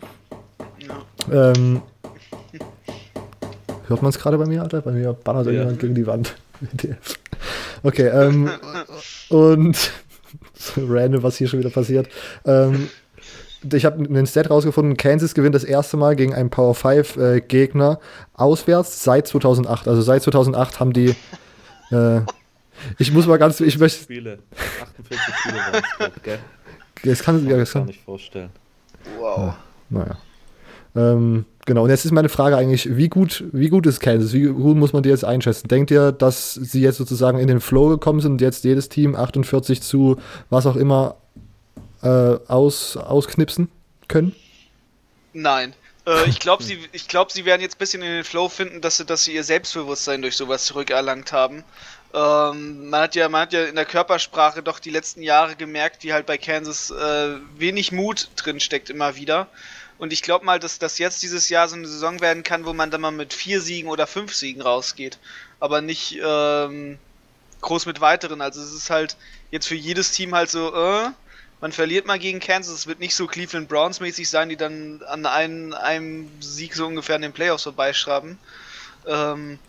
Ja. 0.79 1.53
Ähm, 1.53 1.83
hört 3.89 4.03
man 4.03 4.11
es 4.11 4.19
gerade 4.19 4.39
bei 4.39 4.47
mir, 4.47 4.63
Alter? 4.63 4.81
Bei 4.83 4.93
mir 4.93 5.13
ballert 5.13 5.47
ja. 5.47 5.53
jemand 5.53 5.81
gegen 5.81 5.95
die 5.95 6.07
Wand. 6.07 6.35
okay, 7.83 8.09
ähm, 8.09 8.51
und 9.29 9.93
so 10.55 10.81
random, 10.89 11.23
was 11.23 11.37
hier 11.37 11.49
schon 11.49 11.59
wieder 11.59 11.71
passiert. 11.71 12.09
Ähm, 12.45 12.89
ich 13.73 13.85
habe 13.85 14.05
einen 14.05 14.27
Stat 14.27 14.51
rausgefunden, 14.51 14.97
Kansas 14.97 15.35
gewinnt 15.35 15.55
das 15.55 15.65
erste 15.65 15.97
Mal 15.97 16.17
gegen 16.17 16.35
einen 16.35 16.51
Power 16.51 16.75
5 16.75 17.17
äh, 17.17 17.41
Gegner 17.41 18.01
auswärts 18.35 19.05
seit 19.05 19.29
2008. 19.29 19.87
Also 19.87 20.03
seit 20.03 20.23
2008 20.23 20.81
haben 20.81 20.93
die 20.93 21.15
äh, 21.91 22.21
ich 22.99 23.13
muss 23.13 23.27
mal 23.27 23.39
ganz, 23.39 23.61
ich 23.61 23.79
möchte. 23.79 24.03
Spiele. 24.03 24.39
48 24.81 25.35
Spiele 25.35 25.57
waren 25.57 26.13
es, 26.17 26.23
gell? 26.23 26.39
Das 27.05 27.23
kann, 27.23 27.49
ja, 27.49 27.57
das 27.57 27.73
kann. 27.73 27.87
nicht 27.87 28.03
vorstellen. 28.03 28.51
Wow. 29.19 29.39
Ja, 29.39 29.57
naja. 29.91 30.19
Ähm, 30.95 31.47
genau, 31.65 31.85
und 31.85 31.91
jetzt 31.91 32.05
ist 32.05 32.13
meine 32.13 32.29
Frage 32.29 32.57
eigentlich, 32.57 32.97
wie 32.97 33.09
gut, 33.09 33.45
wie 33.53 33.69
gut 33.69 33.87
ist 33.87 34.01
Kansas? 34.01 34.33
Wie 34.33 34.45
gut 34.45 34.77
muss 34.77 34.93
man 34.93 35.03
die 35.03 35.09
jetzt 35.09 35.25
einschätzen? 35.25 35.69
Denkt 35.69 35.91
ihr, 35.91 36.13
dass 36.13 36.55
sie 36.55 36.83
jetzt 36.83 36.99
sozusagen 36.99 37.39
in 37.39 37.49
den 37.49 37.61
Flow 37.61 37.89
gekommen 37.89 38.21
sind 38.21 38.33
und 38.33 38.41
jetzt 38.41 38.65
jedes 38.65 38.89
Team 38.89 39.17
48 39.17 39.81
zu 39.81 40.19
was 40.51 40.67
auch 40.67 40.77
immer 40.77 41.17
äh, 42.03 42.09
aus, 42.47 42.97
ausknipsen 42.97 43.69
können? 44.09 44.35
Nein. 45.33 45.75
Äh, 46.07 46.29
ich 46.29 46.41
glaube, 46.41 46.63
sie, 46.63 46.79
glaub, 47.09 47.33
sie 47.33 47.45
werden 47.45 47.63
jetzt 47.63 47.77
ein 47.77 47.79
bisschen 47.79 48.03
in 48.03 48.11
den 48.11 48.25
Flow 48.25 48.49
finden, 48.49 48.81
dass 48.81 48.99
sie, 48.99 49.07
dass 49.07 49.25
sie 49.25 49.35
ihr 49.35 49.45
Selbstbewusstsein 49.45 50.21
durch 50.21 50.37
sowas 50.37 50.65
zurückerlangt 50.65 51.33
haben. 51.33 51.65
Ähm, 52.15 52.91
man, 52.91 53.03
hat 53.03 53.15
ja, 53.15 53.29
man 53.29 53.43
hat 53.43 53.53
ja 53.53 53.65
in 53.65 53.75
der 53.75 53.87
Körpersprache 53.87 54.63
doch 54.63 54.79
die 54.79 54.91
letzten 54.91 55.23
Jahre 55.23 55.57
gemerkt, 55.57 56.03
wie 56.05 56.13
halt 56.13 56.27
bei 56.27 56.37
Kansas 56.37 56.91
äh, 56.91 57.37
wenig 57.57 57.93
Mut 57.93 58.29
drin 58.37 58.61
steckt 58.61 58.91
immer 58.91 59.17
wieder. 59.17 59.49
Und 59.99 60.13
ich 60.13 60.23
glaube 60.23 60.45
mal, 60.45 60.59
dass 60.59 60.79
das 60.79 60.99
jetzt 60.99 61.23
dieses 61.23 61.49
Jahr 61.49 61.69
so 61.69 61.77
eine 61.77 61.87
Saison 61.87 62.21
werden 62.21 62.43
kann, 62.43 62.67
wo 62.67 62.73
man 62.73 62.91
dann 62.91 63.01
mal 63.01 63.13
mit 63.13 63.33
vier 63.33 63.61
Siegen 63.61 63.89
oder 63.89 64.07
fünf 64.07 64.35
Siegen 64.35 64.61
rausgeht. 64.61 65.19
Aber 65.61 65.81
nicht 65.81 66.19
ähm, 66.23 66.99
groß 67.61 67.87
mit 67.87 68.01
weiteren. 68.01 68.41
Also 68.41 68.61
es 68.61 68.75
ist 68.75 68.91
halt 68.91 69.17
jetzt 69.51 69.69
für 69.69 69.77
jedes 69.77 70.11
Team 70.11 70.35
halt 70.35 70.51
so, 70.51 70.75
äh, 70.75 71.11
man 71.61 71.73
verliert 71.73 72.07
mal 72.07 72.19
gegen 72.19 72.41
Kansas. 72.41 72.75
Es 72.75 72.87
wird 72.87 72.99
nicht 72.99 73.15
so 73.15 73.27
Cleveland 73.27 73.69
Browns 73.69 74.01
mäßig 74.01 74.29
sein, 74.29 74.49
die 74.49 74.57
dann 74.57 75.03
an 75.07 75.25
einem, 75.25 75.73
einem 75.73 76.29
Sieg 76.41 76.75
so 76.75 76.87
ungefähr 76.87 77.17
in 77.17 77.23
den 77.23 77.33
Playoffs 77.33 77.63
vorbeischraben. 77.63 78.39
Ähm, 79.07 79.61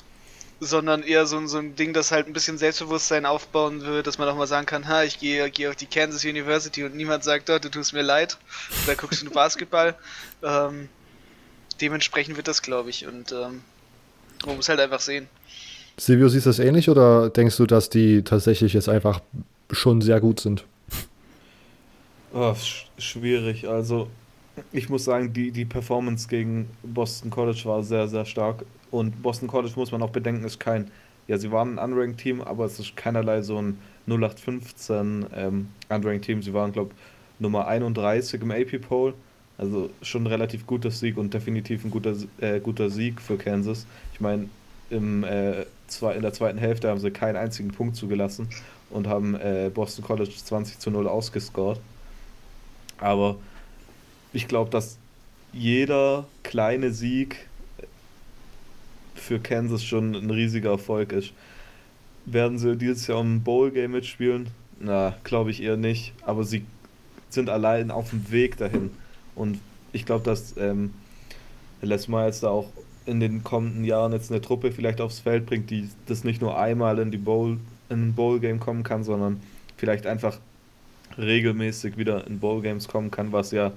sondern 0.65 1.03
eher 1.03 1.25
so, 1.25 1.46
so 1.48 1.58
ein 1.58 1.75
Ding, 1.75 1.93
das 1.93 2.12
halt 2.12 2.27
ein 2.27 2.34
bisschen 2.34 2.58
Selbstbewusstsein 2.58 3.25
aufbauen 3.25 3.82
wird, 3.82 4.08
dass 4.08 4.17
man 4.17 4.27
auch 4.29 4.36
mal 4.36 4.48
sagen 4.48 4.65
kann, 4.65 4.88
ha, 4.88 5.03
ich 5.03 5.20
gehe 5.20 5.50
geh 5.50 5.67
auf 5.67 5.75
die 5.75 5.86
Kansas 5.86 6.24
University 6.25 6.84
und 6.84 6.96
niemand 6.96 7.24
sagt 7.24 7.50
dort, 7.50 7.65
du 7.65 7.70
tust 7.70 7.93
mir 7.93 8.01
leid, 8.01 8.38
da 8.86 8.93
guckst 8.96 9.22
du 9.22 9.29
Basketball. 9.32 9.96
Ähm, 10.41 10.89
dementsprechend 11.82 12.38
wird 12.38 12.48
das, 12.48 12.62
glaube 12.62 12.89
ich, 12.89 13.05
und 13.08 13.32
ähm, 13.32 13.62
man 14.46 14.55
muss 14.55 14.70
halt 14.70 14.79
einfach 14.79 15.00
sehen. 15.00 15.27
Silvio, 15.98 16.27
siehst 16.27 16.46
du 16.46 16.50
das 16.50 16.60
ähnlich 16.60 16.89
oder 16.89 17.29
denkst 17.29 17.58
du, 17.58 17.65
dass 17.65 17.89
die 17.89 18.24
tatsächlich 18.24 18.74
jetzt 18.74 18.89
einfach 18.89 19.22
schon 19.72 20.01
sehr 20.01 20.20
gut 20.20 20.39
sind? 20.39 20.65
Oh, 22.34 22.55
schwierig. 22.98 23.67
Also, 23.67 24.10
ich 24.72 24.89
muss 24.89 25.03
sagen, 25.03 25.33
die, 25.33 25.51
die 25.51 25.65
Performance 25.65 26.27
gegen 26.27 26.69
Boston 26.83 27.29
College 27.29 27.62
war 27.65 27.83
sehr, 27.83 28.07
sehr 28.07 28.25
stark. 28.25 28.65
Und 28.91 29.22
Boston 29.22 29.48
College 29.48 29.74
muss 29.75 29.91
man 29.91 30.01
auch 30.03 30.12
bedenken, 30.12 30.43
ist 30.43 30.60
kein, 30.60 30.91
ja, 31.27 31.38
sie 31.38 31.51
waren 31.51 31.79
ein 31.79 31.91
Unranked 31.91 32.19
Team, 32.19 32.41
aber 32.41 32.65
es 32.65 32.79
ist 32.79 32.95
keinerlei 32.95 33.41
so 33.41 33.57
ein 33.60 33.79
0815 34.07 35.25
ähm, 35.36 35.69
Unranked 35.89 36.25
Team. 36.25 36.41
Sie 36.41 36.53
waren, 36.53 36.72
glaube 36.72 36.91
ich, 36.93 37.41
Nummer 37.41 37.67
31 37.67 38.41
im 38.41 38.51
AP 38.51 38.79
Poll. 38.81 39.13
Also 39.57 39.89
schon 40.01 40.24
ein 40.24 40.27
relativ 40.27 40.65
guter 40.65 40.91
Sieg 40.91 41.17
und 41.17 41.33
definitiv 41.33 41.86
ein 41.86 41.91
guter, 41.91 42.15
äh, 42.39 42.60
guter 42.60 42.89
Sieg 42.89 43.22
für 43.22 43.38
Kansas. 43.38 43.86
Ich 44.13 44.19
meine, 44.19 44.50
äh, 44.91 45.65
zwei, 45.88 46.13
in 46.15 46.22
der 46.22 46.33
zweiten 46.33 46.57
Hälfte 46.57 46.89
haben 46.89 47.00
sie 47.00 47.12
keinen 47.12 47.38
einzigen 47.38 47.72
Punkt 47.72 47.95
zugelassen 47.95 48.50
und 48.89 49.07
haben 49.07 49.36
äh, 49.36 49.72
Boston 49.74 50.03
College 50.03 50.31
20 50.31 50.79
zu 50.79 50.91
0 50.91 51.07
ausgescored. 51.07 51.79
Aber 52.98 53.38
ich 54.33 54.47
glaube, 54.47 54.69
dass 54.69 54.97
jeder 55.53 56.25
kleine 56.41 56.91
Sieg 56.91 57.47
für 59.15 59.39
Kansas 59.39 59.83
schon 59.83 60.15
ein 60.15 60.29
riesiger 60.29 60.71
Erfolg 60.71 61.13
ist. 61.13 61.31
Werden 62.25 62.57
sie 62.57 62.75
dieses 62.75 63.07
Jahr 63.07 63.21
im 63.21 63.43
Bowl-Game 63.43 63.91
mitspielen? 63.91 64.47
Na, 64.79 65.15
glaube 65.23 65.51
ich 65.51 65.61
eher 65.61 65.77
nicht. 65.77 66.13
Aber 66.25 66.43
sie 66.43 66.65
sind 67.29 67.49
allein 67.49 67.91
auf 67.91 68.09
dem 68.09 68.31
Weg 68.31 68.57
dahin. 68.57 68.91
Und 69.35 69.59
ich 69.91 70.05
glaube, 70.05 70.25
dass 70.25 70.57
ähm, 70.57 70.93
Les 71.81 72.07
Miles 72.07 72.39
da 72.39 72.49
auch 72.49 72.69
in 73.05 73.19
den 73.19 73.43
kommenden 73.43 73.83
Jahren 73.83 74.13
jetzt 74.13 74.31
eine 74.31 74.41
Truppe 74.41 74.71
vielleicht 74.71 75.01
aufs 75.01 75.19
Feld 75.19 75.45
bringt, 75.45 75.69
die 75.69 75.89
das 76.05 76.23
nicht 76.23 76.41
nur 76.41 76.57
einmal 76.57 76.99
in 76.99 77.11
die 77.11 77.17
Bowl, 77.17 77.57
in 77.89 78.09
ein 78.09 78.13
Bowl-Game 78.13 78.59
kommen 78.59 78.83
kann, 78.83 79.03
sondern 79.03 79.41
vielleicht 79.77 80.07
einfach 80.07 80.39
regelmäßig 81.17 81.97
wieder 81.97 82.25
in 82.25 82.39
Bowl-Games 82.39 82.87
kommen 82.87 83.11
kann, 83.11 83.31
was 83.31 83.51
ja 83.51 83.73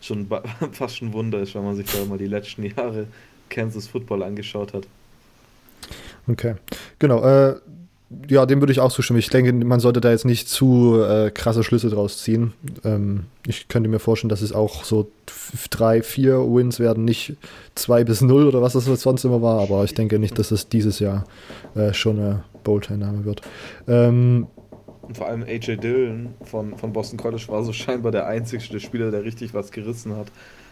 schon 0.00 0.28
fast 0.72 0.96
schon 0.96 1.12
Wunder 1.12 1.40
ist, 1.40 1.54
wenn 1.54 1.64
man 1.64 1.76
sich 1.76 1.86
da 1.86 2.04
mal 2.04 2.18
die 2.18 2.26
letzten 2.26 2.64
Jahre 2.64 3.06
Kansas 3.48 3.86
Football 3.88 4.22
angeschaut 4.22 4.72
hat. 4.72 4.86
Okay, 6.26 6.54
genau. 6.98 7.22
Äh, 7.22 7.56
ja, 8.28 8.46
dem 8.46 8.60
würde 8.60 8.72
ich 8.72 8.80
auch 8.80 8.90
zustimmen. 8.90 9.18
Ich 9.18 9.28
denke, 9.28 9.52
man 9.52 9.80
sollte 9.80 10.00
da 10.00 10.10
jetzt 10.10 10.24
nicht 10.24 10.48
zu 10.48 11.02
äh, 11.02 11.30
krasse 11.30 11.62
Schlüsse 11.62 11.90
draus 11.90 12.22
ziehen. 12.22 12.54
Ähm, 12.84 13.24
ich 13.46 13.68
könnte 13.68 13.88
mir 13.90 13.98
vorstellen, 13.98 14.30
dass 14.30 14.40
es 14.40 14.52
auch 14.52 14.84
so 14.84 15.10
drei, 15.70 16.02
vier 16.02 16.38
Wins 16.38 16.80
werden, 16.80 17.04
nicht 17.04 17.36
zwei 17.74 18.04
bis 18.04 18.22
null 18.22 18.46
oder 18.46 18.62
was 18.62 18.72
das 18.72 18.84
sonst 18.84 19.24
immer 19.24 19.42
war, 19.42 19.60
aber 19.60 19.84
ich 19.84 19.92
denke 19.92 20.18
nicht, 20.18 20.38
dass 20.38 20.50
es 20.52 20.68
dieses 20.70 21.00
Jahr 21.00 21.24
äh, 21.74 21.92
schon 21.92 22.18
eine 22.18 22.44
Bowl-Teilnahme 22.64 23.26
wird. 23.26 23.42
Ähm, 23.86 24.46
und 25.08 25.16
vor 25.16 25.26
allem 25.26 25.42
AJ 25.42 25.78
Dillon 25.78 26.34
von, 26.44 26.76
von 26.76 26.92
Boston 26.92 27.18
College 27.18 27.44
war 27.48 27.64
so 27.64 27.72
scheinbar 27.72 28.12
der 28.12 28.26
einzigste 28.26 28.78
Spieler, 28.78 29.10
der 29.10 29.24
richtig 29.24 29.54
was 29.54 29.72
gerissen 29.72 30.14
hat. 30.14 30.28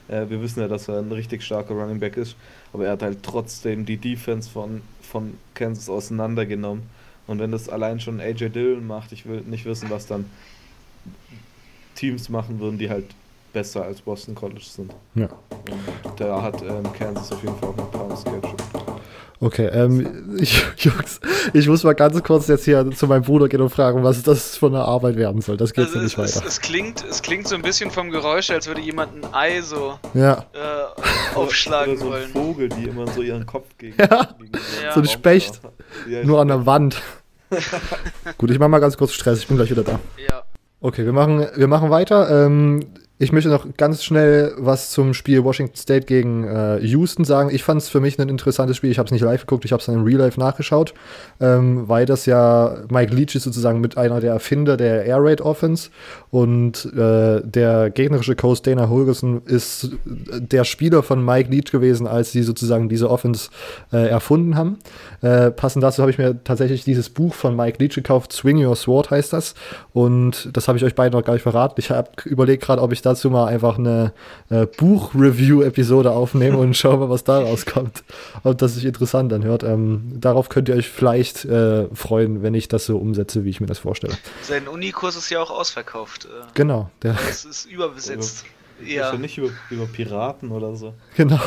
Äh, 0.09 0.29
wir 0.29 0.43
wissen 0.43 0.61
ja, 0.61 0.69
dass 0.69 0.89
er 0.89 0.99
ein 0.99 1.11
richtig 1.11 1.43
starker 1.43 1.75
Running 1.75 1.99
Back 1.99 2.19
ist, 2.19 2.37
aber 2.73 2.85
er 2.85 2.93
hat 2.93 3.03
halt 3.03 3.23
trotzdem 3.23 3.87
die 3.87 3.97
Defense 3.97 4.49
von, 4.49 4.83
von 5.01 5.35
Kansas 5.55 5.89
auseinandergenommen. 5.89 6.85
Und 7.27 7.39
wenn 7.41 7.51
das 7.51 7.69
allein 7.69 7.99
schon 7.99 8.21
AJ 8.21 8.51
Dillon 8.51 8.87
macht, 8.87 9.13
ich 9.13 9.27
will 9.27 9.41
nicht 9.41 9.65
wissen, 9.65 9.89
was 9.91 10.07
dann 10.07 10.27
Teams 11.95 12.29
machen 12.29 12.61
würden, 12.61 12.79
die 12.79 12.91
halt 12.91 13.07
besser 13.55 13.85
als 13.85 14.03
Boston 14.03 14.35
College 14.35 14.61
sind. 14.63 14.95
Ja. 15.15 15.31
Und 16.05 16.21
da 16.21 16.43
hat 16.43 16.61
ähm, 16.61 16.93
Kansas 16.93 17.33
auf 17.33 17.43
jeden 17.43 17.57
Fall 17.57 17.71
auch 17.71 17.79
ein 17.79 17.91
paar 17.91 18.17
Schedule. 18.17 18.96
Okay, 19.39 19.67
ähm, 19.67 20.37
ich, 20.39 20.65
Jungs, 20.79 21.21
ich 21.53 21.69
muss 21.69 21.85
mal 21.85 21.95
ganz 21.95 22.23
kurz 22.23 22.49
jetzt 22.49 22.65
hier 22.65 22.91
zu 22.93 23.07
meinem 23.07 23.23
Bruder 23.23 23.49
gehen 23.49 23.61
und 23.61 23.69
fragen, 23.69 24.03
was 24.03 24.23
das 24.23 24.57
für 24.57 24.67
eine 24.67 24.81
Arbeit 24.81 25.17
werden 25.17 25.43
soll. 25.43 25.59
Das 25.59 25.75
geht 25.75 25.85
also 25.85 25.99
ja 25.99 26.05
nicht 26.05 26.19
es, 26.19 26.37
weiter. 26.37 26.47
Es, 26.47 26.55
es, 26.55 26.61
klingt, 26.61 27.05
es 27.09 27.21
klingt 27.21 27.47
so 27.47 27.55
ein 27.55 27.63
bisschen 27.63 27.91
vom 27.91 28.11
Geräusch, 28.11 28.51
als 28.51 28.67
würde 28.67 28.81
jemand 28.81 29.15
ein 29.15 29.35
Ei 29.35 29.61
so 29.61 29.99
ja. 30.15 30.47
äh, 30.55 31.37
aufschlagen 31.37 31.99
oder 31.99 32.01
so 32.01 32.07
ein 32.07 32.13
wollen. 32.13 32.31
Vogel, 32.31 32.69
die 32.71 32.85
immer 32.85 33.07
so 33.09 33.21
ihren 33.21 33.45
Kopf 33.45 33.67
gegen. 33.77 33.97
Ja. 33.99 34.35
gegen 34.39 34.53
ja. 34.83 34.93
So 34.95 35.01
ein 35.01 35.07
Specht. 35.07 35.61
Ja, 36.09 36.25
Nur 36.25 36.41
an 36.41 36.49
der 36.49 36.65
Wand. 36.65 37.03
Gut, 38.39 38.51
ich 38.51 38.59
mach 38.59 38.69
mal 38.69 38.79
ganz 38.79 38.97
kurz 38.97 39.13
Stress, 39.13 39.41
ich 39.41 39.47
bin 39.47 39.57
gleich 39.57 39.71
wieder 39.71 39.85
da. 39.85 40.01
Ja. 40.29 40.43
Okay, 40.81 41.05
wir 41.05 41.13
machen, 41.13 41.47
wir 41.55 41.69
machen 41.69 41.91
weiter. 41.91 42.47
Ähm, 42.47 42.87
ich 43.19 43.33
möchte 43.33 43.49
noch 43.49 43.67
ganz 43.79 44.05
schnell 44.05 44.53
was 44.59 44.91
zum 44.91 45.15
Spiel 45.15 45.43
Washington 45.43 45.77
State 45.77 46.05
gegen 46.05 46.45
äh, 46.45 46.79
Houston 46.81 47.25
sagen. 47.25 47.49
Ich 47.51 47.65
fand 47.65 47.81
es 47.81 47.89
für 47.89 48.01
mich 48.01 48.19
ein 48.19 48.29
interessantes 48.29 48.77
Spiel. 48.77 48.91
Ich 48.91 48.99
habe 48.99 49.07
es 49.07 49.13
nicht 49.13 49.23
live 49.23 49.41
geguckt, 49.41 49.65
ich 49.65 49.73
habe 49.73 49.81
es 49.81 49.87
dann 49.87 49.95
in 49.95 50.03
Real 50.03 50.19
Life 50.19 50.39
nachgeschaut, 50.39 50.93
ähm, 51.41 51.89
weil 51.89 52.05
das 52.05 52.27
ja 52.27 52.77
Mike 52.91 53.15
Leach 53.15 53.35
ist 53.35 53.45
sozusagen 53.45 53.81
mit 53.81 53.97
einer 53.97 54.21
der 54.21 54.33
Erfinder 54.33 54.77
der 54.77 55.05
Air 55.07 55.19
Raid 55.21 55.41
Offense 55.41 55.89
und 56.37 56.85
äh, 56.95 57.41
der 57.43 57.89
gegnerische 57.89 58.37
Coach 58.37 58.61
Dana 58.61 58.91
Holgerson 58.91 59.41
ist 59.47 59.93
der 60.05 60.65
Spieler 60.65 61.03
von 61.03 61.25
Mike 61.25 61.51
Leach 61.51 61.73
gewesen, 61.73 62.07
als 62.07 62.31
sie 62.33 62.43
sozusagen 62.43 62.91
diese 62.91 63.09
Offense 63.09 63.49
äh, 63.91 64.09
erfunden 64.09 64.55
haben. 64.55 64.79
Äh, 65.23 65.51
passend 65.51 65.83
dazu 65.83 66.03
habe 66.03 66.11
ich 66.11 66.19
mir 66.19 66.45
tatsächlich 66.45 66.85
dieses 66.85 67.09
Buch 67.09 67.33
von 67.33 67.57
Mike 67.57 67.79
Leach 67.79 67.95
gekauft, 67.95 68.35
Swing 68.35 68.63
Your 68.63 68.77
Sword 68.77 69.11
heißt 69.11 69.33
das. 69.33 69.55
Und 69.95 70.51
das 70.53 70.69
habe 70.69 70.77
ich 70.77 70.85
euch 70.85 70.95
beiden 70.95 71.19
noch 71.19 71.25
gar 71.25 71.33
nicht 71.33 71.43
verraten. 71.43 71.77
Ich 71.79 71.91
habe 71.91 72.11
überlegt 72.27 72.63
gerade, 72.63 72.83
ob 72.83 72.93
ich 72.93 73.01
dazu 73.01 73.31
mal 73.31 73.47
einfach 73.47 73.79
eine 73.79 74.13
äh, 74.51 74.67
Buch-Review-Episode 74.67 76.11
aufnehme 76.11 76.59
und 76.59 76.77
schaue 76.77 76.99
mal, 76.99 77.09
was 77.09 77.25
da 77.25 77.41
rauskommt. 77.41 78.05
Ob 78.45 78.59
das 78.59 78.75
sich 78.75 78.85
interessant 78.85 79.33
anhört. 79.33 79.63
Ähm, 79.63 80.13
darauf 80.21 80.51
könnt 80.51 80.69
ihr 80.69 80.75
euch 80.75 80.91
vielleicht 80.91 81.47
äh, 81.47 81.87
freuen, 81.95 82.43
wenn 82.43 82.53
ich 82.53 82.69
das 82.69 82.85
so 82.85 82.99
umsetze, 82.99 83.47
wie 83.47 83.49
ich 83.49 83.63
mir 83.63 83.69
das 83.69 83.79
vorstelle. 83.79 84.19
Sein 84.43 84.69
Unikurs 84.69 85.17
ist 85.17 85.31
ja 85.31 85.41
auch 85.41 85.51
ausverkauft. 85.51 86.26
Äh. 86.27 86.47
Genau. 86.55 86.91
Der 87.03 87.15
das 87.15 87.45
ist 87.45 87.67
überbesetzt. 87.67 88.45
Ja. 88.45 89.07
Ist 89.07 89.13
ja 89.13 89.19
nicht 89.19 89.39
über, 89.39 89.51
über, 89.71 89.87
Piraten 89.87 90.51
oder 90.51 90.77
so. 90.77 90.93
Genau. 91.17 91.41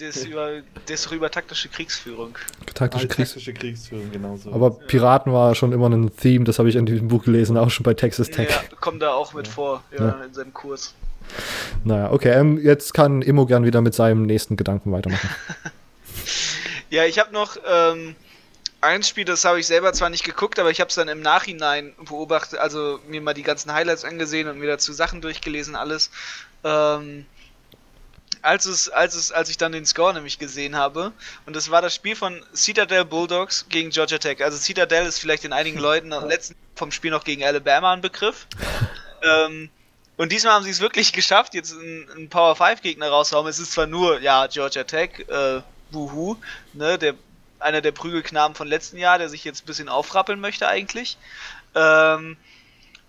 Der 0.00 0.08
ist, 0.08 0.26
über, 0.26 0.60
der 0.88 0.94
ist 0.94 1.06
doch 1.06 1.12
über 1.12 1.30
taktische 1.30 1.68
Kriegsführung. 1.68 2.36
Taktische, 2.74 3.06
ah, 3.06 3.08
Kriegs 3.08 3.30
taktische 3.30 3.54
Kriegsführung, 3.54 4.10
genau 4.10 4.36
so. 4.36 4.52
Aber 4.52 4.70
Piraten 4.70 5.32
war 5.32 5.54
schon 5.54 5.70
immer 5.70 5.88
ein 5.88 6.14
Theme, 6.16 6.44
das 6.44 6.58
habe 6.58 6.68
ich 6.68 6.74
in 6.74 6.84
diesem 6.84 7.06
Buch 7.06 7.22
gelesen, 7.22 7.56
auch 7.56 7.70
schon 7.70 7.84
bei 7.84 7.94
Texas 7.94 8.28
Tech. 8.28 8.50
Ja, 8.50 8.76
kommt 8.80 9.02
da 9.02 9.12
auch 9.12 9.34
mit 9.34 9.46
ja. 9.46 9.52
vor, 9.52 9.84
ja, 9.96 10.04
ja, 10.04 10.24
in 10.24 10.34
seinem 10.34 10.52
Kurs. 10.52 10.94
Naja, 11.84 12.10
okay, 12.10 12.30
ähm, 12.30 12.58
jetzt 12.60 12.92
kann 12.92 13.22
Immo 13.22 13.46
gern 13.46 13.64
wieder 13.64 13.80
mit 13.80 13.94
seinem 13.94 14.22
nächsten 14.22 14.56
Gedanken 14.56 14.90
weitermachen. 14.90 15.30
ja, 16.90 17.04
ich 17.04 17.20
habe 17.20 17.32
noch 17.32 17.56
ähm, 17.72 18.16
ein 18.84 19.02
Spiel, 19.02 19.24
das 19.24 19.44
habe 19.44 19.58
ich 19.58 19.66
selber 19.66 19.92
zwar 19.92 20.10
nicht 20.10 20.24
geguckt, 20.24 20.58
aber 20.58 20.70
ich 20.70 20.80
habe 20.80 20.88
es 20.88 20.94
dann 20.94 21.08
im 21.08 21.20
Nachhinein 21.20 21.94
beobachtet, 22.04 22.58
also 22.58 23.00
mir 23.08 23.20
mal 23.20 23.34
die 23.34 23.42
ganzen 23.42 23.72
Highlights 23.72 24.04
angesehen 24.04 24.48
und 24.48 24.58
mir 24.58 24.66
dazu 24.66 24.92
Sachen 24.92 25.20
durchgelesen, 25.20 25.74
alles. 25.74 26.10
Ähm, 26.62 27.26
als, 28.42 28.66
es, 28.66 28.90
als, 28.90 29.14
es, 29.14 29.32
als 29.32 29.48
ich 29.48 29.56
dann 29.56 29.72
den 29.72 29.86
Score 29.86 30.12
nämlich 30.12 30.38
gesehen 30.38 30.76
habe. 30.76 31.12
Und 31.46 31.56
das 31.56 31.70
war 31.70 31.80
das 31.80 31.94
Spiel 31.94 32.14
von 32.14 32.44
Citadel 32.54 33.06
Bulldogs 33.06 33.66
gegen 33.70 33.88
Georgia 33.88 34.18
Tech. 34.18 34.44
Also 34.44 34.58
Citadel 34.58 35.06
ist 35.06 35.18
vielleicht 35.18 35.44
in 35.44 35.52
einigen 35.54 35.78
Leuten 35.80 36.10
letzten 36.10 36.54
vom 36.74 36.92
Spiel 36.92 37.10
noch 37.10 37.24
gegen 37.24 37.42
Alabama 37.42 37.92
ein 37.92 38.02
Begriff. 38.02 38.46
ähm, 39.22 39.70
und 40.16 40.30
diesmal 40.30 40.52
haben 40.52 40.64
sie 40.64 40.70
es 40.70 40.80
wirklich 40.80 41.12
geschafft, 41.12 41.54
jetzt 41.54 41.72
einen, 41.72 42.28
Power 42.28 42.54
5 42.54 42.82
Gegner 42.82 43.08
rauszuhauen. 43.08 43.48
Es 43.48 43.58
ist 43.58 43.72
zwar 43.72 43.86
nur, 43.86 44.20
ja, 44.20 44.46
Georgia 44.46 44.84
Tech, 44.84 45.26
äh, 45.28 45.60
Wuhu, 45.90 46.36
ne, 46.74 46.98
der, 46.98 47.14
einer 47.64 47.80
der 47.80 47.92
Prügelknaben 47.92 48.54
von 48.54 48.68
letzten 48.68 48.98
Jahr, 48.98 49.18
der 49.18 49.28
sich 49.28 49.44
jetzt 49.44 49.64
ein 49.64 49.66
bisschen 49.66 49.88
aufrappeln 49.88 50.40
möchte 50.40 50.68
eigentlich. 50.68 51.18
Ähm, 51.74 52.36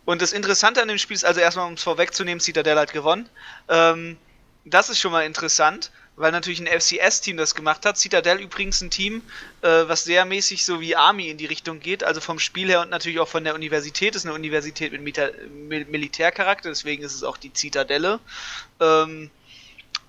Und 0.06 0.22
das 0.22 0.34
Interessante 0.34 0.82
an 0.82 0.88
dem 0.88 0.98
Spiel 1.00 1.16
ist 1.16 1.26
also 1.26 1.40
erstmal, 1.42 1.68
um 1.68 1.74
es 1.74 1.84
vorwegzunehmen, 1.84 2.40
Citadel 2.40 2.78
hat 2.80 2.94
gewonnen. 2.94 3.28
Ähm, 3.70 4.18
das 4.64 4.90
ist 4.90 5.00
schon 5.00 5.12
mal 5.12 5.26
interessant, 5.26 5.92
weil 6.16 6.32
natürlich 6.32 6.60
ein 6.60 6.68
FCS-Team 6.68 7.38
das 7.38 7.56
gemacht 7.56 7.86
hat. 7.86 7.98
Citadel 7.98 8.40
übrigens 8.40 8.82
ein 8.82 8.92
Team, 8.92 9.24
äh, 9.62 9.68
was 9.88 10.04
sehr 10.04 10.26
mäßig 10.26 10.64
so 10.66 10.80
wie 10.80 10.96
Army 10.96 11.30
in 11.30 11.38
die 11.38 11.46
Richtung 11.48 11.80
geht, 11.80 12.04
also 12.04 12.22
vom 12.22 12.40
Spiel 12.40 12.68
her 12.70 12.82
und 12.82 12.90
natürlich 12.90 13.20
auch 13.20 13.28
von 13.28 13.44
der 13.44 13.56
Universität. 13.56 14.16
Ist 14.16 14.26
eine 14.26 14.36
Universität 14.36 14.92
mit 14.92 15.02
Mita 15.02 15.30
Mil 15.50 15.86
Militärcharakter, 15.86 16.70
deswegen 16.70 17.04
ist 17.04 17.16
es 17.16 17.24
auch 17.24 17.38
die 17.38 17.54
Zitadelle. 17.54 18.20
Ähm, 18.80 19.32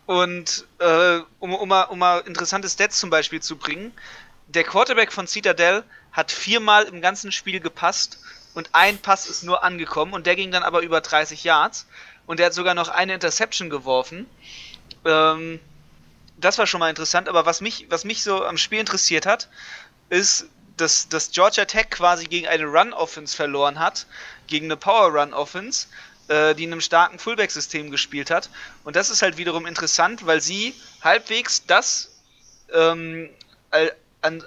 und 0.07 0.67
äh, 0.79 1.21
um, 1.41 1.55
um, 1.55 1.69
mal, 1.69 1.85
um 1.85 1.99
mal 1.99 2.21
interessante 2.27 2.69
Stats 2.69 2.99
zum 3.01 3.11
Beispiel 3.11 3.43
zu 3.43 3.57
bringen, 3.57 3.93
der 4.49 4.65
Quarterback 4.65 5.13
von 5.13 5.27
Citadel 5.27 5.85
hat 6.13 6.33
viermal 6.33 6.85
im 6.85 7.01
ganzen 7.01 7.33
Spiel 7.33 7.61
gepasst 7.61 8.19
und 8.55 8.71
ein 8.73 8.99
Pass 8.99 9.29
ist 9.29 9.43
nur 9.43 9.63
angekommen 9.63 10.15
und 10.15 10.27
der 10.27 10.37
ging 10.37 10.51
dann 10.51 10.63
aber 10.63 10.81
über 10.81 11.01
30 11.01 11.45
Yards 11.45 11.87
und 12.27 12.39
der 12.39 12.47
hat 12.47 12.55
sogar 12.55 12.75
noch 12.75 12.89
eine 12.89 13.15
Interception 13.15 13.71
geworfen. 13.71 14.27
Ähm, 15.05 15.61
das 16.39 16.59
war 16.59 16.67
schon 16.67 16.81
mal 16.81 16.91
interessant, 16.91 17.29
aber 17.29 17.47
was 17.47 17.61
mich, 17.61 17.87
was 17.89 18.05
mich 18.05 18.23
so 18.23 18.45
am 18.45 18.59
Spiel 18.59 18.81
interessiert 18.81 19.27
hat, 19.27 19.49
ist, 20.11 20.47
dass, 20.77 21.09
dass 21.09 21.31
Georgia 21.31 21.65
Tech 21.65 21.91
quasi 21.91 22.27
gegen 22.27 22.47
eine 22.47 22.65
Run-Offense 22.65 23.35
verloren 23.35 23.79
hat, 23.79 24.07
gegen 24.47 24.67
eine 24.67 24.77
Power-Run-Offense, 24.77 25.89
äh, 26.29 26.55
die 26.55 26.65
in 26.65 26.73
einem 26.73 26.81
starken 26.81 27.19
Fullback-System 27.19 27.91
gespielt 27.91 28.31
hat. 28.31 28.51
Und 28.85 28.97
das 28.97 29.11
ist 29.11 29.23
halt 29.23 29.39
wiederum 29.39 29.67
interessant, 29.67 30.27
weil 30.27 30.41
sie 30.41 30.75
halbwegs 31.03 31.65
das 31.67 32.11
ähm, 32.73 33.31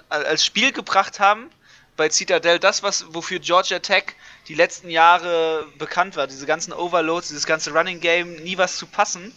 als 0.08 0.44
Spiel 0.44 0.72
gebracht 0.72 1.20
haben, 1.20 1.50
bei 1.96 2.08
Citadel 2.08 2.58
das, 2.58 2.82
was, 2.82 3.04
wofür 3.10 3.40
Georgia 3.40 3.78
Tech 3.78 4.14
die 4.48 4.54
letzten 4.54 4.88
Jahre 4.88 5.66
bekannt 5.78 6.16
war. 6.16 6.26
Diese 6.26 6.46
ganzen 6.46 6.72
Overloads, 6.72 7.28
dieses 7.28 7.46
ganze 7.46 7.72
Running 7.72 8.00
Game, 8.00 8.36
nie 8.36 8.56
was 8.56 8.76
zu 8.76 8.86
passen. 8.86 9.32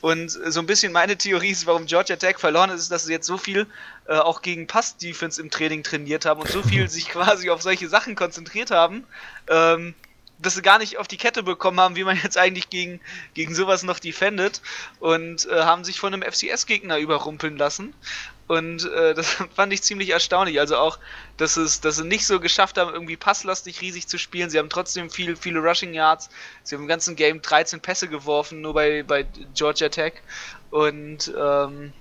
Und 0.00 0.30
so 0.30 0.60
ein 0.60 0.66
bisschen 0.66 0.92
meine 0.92 1.18
Theorie 1.18 1.50
ist, 1.50 1.66
warum 1.66 1.86
Georgia 1.86 2.16
Tech 2.16 2.38
verloren 2.38 2.70
ist, 2.70 2.82
ist, 2.82 2.92
dass 2.92 3.04
sie 3.04 3.12
jetzt 3.12 3.26
so 3.26 3.36
viel 3.36 3.66
äh, 4.06 4.14
auch 4.14 4.42
gegen 4.42 4.66
Pass-Defense 4.66 5.40
im 5.40 5.50
Training 5.50 5.82
trainiert 5.82 6.24
haben 6.24 6.40
und 6.40 6.48
so 6.48 6.62
viel 6.62 6.88
sich 6.88 7.08
quasi 7.08 7.50
auf 7.50 7.62
solche 7.62 7.88
Sachen 7.88 8.14
konzentriert 8.14 8.70
haben, 8.70 9.04
ähm, 9.48 9.94
dass 10.38 10.54
sie 10.54 10.62
gar 10.62 10.78
nicht 10.78 10.98
auf 10.98 11.08
die 11.08 11.16
Kette 11.16 11.42
bekommen 11.42 11.80
haben, 11.80 11.96
wie 11.96 12.04
man 12.04 12.18
jetzt 12.22 12.38
eigentlich 12.38 12.70
gegen, 12.70 13.00
gegen 13.34 13.54
sowas 13.54 13.82
noch 13.82 13.98
defendet 13.98 14.62
und 15.00 15.46
äh, 15.46 15.62
haben 15.62 15.84
sich 15.84 15.98
von 15.98 16.14
einem 16.14 16.22
FCS-Gegner 16.22 16.98
überrumpeln 16.98 17.56
lassen. 17.56 17.94
Und 18.46 18.90
äh, 18.90 19.14
das 19.14 19.36
fand 19.54 19.72
ich 19.72 19.82
ziemlich 19.82 20.10
erstaunlich. 20.10 20.58
Also 20.60 20.76
auch, 20.76 20.98
dass, 21.36 21.56
es, 21.56 21.80
dass 21.80 21.96
sie 21.96 22.04
nicht 22.04 22.26
so 22.26 22.40
geschafft 22.40 22.78
haben, 22.78 22.92
irgendwie 22.92 23.16
passlastig 23.16 23.80
riesig 23.80 24.08
zu 24.08 24.18
spielen. 24.18 24.50
Sie 24.50 24.58
haben 24.58 24.70
trotzdem 24.70 25.10
viel, 25.10 25.36
viele 25.36 25.60
Rushing 25.60 25.94
Yards. 25.94 26.30
Sie 26.62 26.74
haben 26.74 26.82
im 26.82 26.88
ganzen 26.88 27.16
Game 27.16 27.42
13 27.42 27.80
Pässe 27.80 28.08
geworfen, 28.08 28.60
nur 28.60 28.74
bei, 28.74 29.02
bei 29.02 29.26
Georgia 29.54 29.88
Tech. 29.88 30.14
Und 30.70 31.32
ähm, 31.38 31.92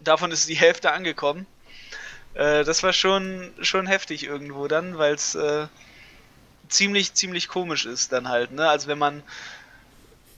davon 0.00 0.30
ist 0.30 0.48
die 0.48 0.56
Hälfte 0.56 0.92
angekommen. 0.92 1.46
Äh, 2.34 2.64
das 2.64 2.82
war 2.82 2.92
schon, 2.92 3.52
schon 3.60 3.86
heftig 3.86 4.24
irgendwo 4.24 4.66
dann, 4.66 4.98
weil 4.98 5.14
es 5.14 5.34
äh, 5.34 5.66
ziemlich, 6.74 7.14
ziemlich 7.14 7.48
komisch 7.48 7.86
ist 7.86 8.12
dann 8.12 8.28
halt. 8.28 8.52
Ne? 8.52 8.68
Also 8.68 8.88
wenn 8.88 8.98
man 8.98 9.22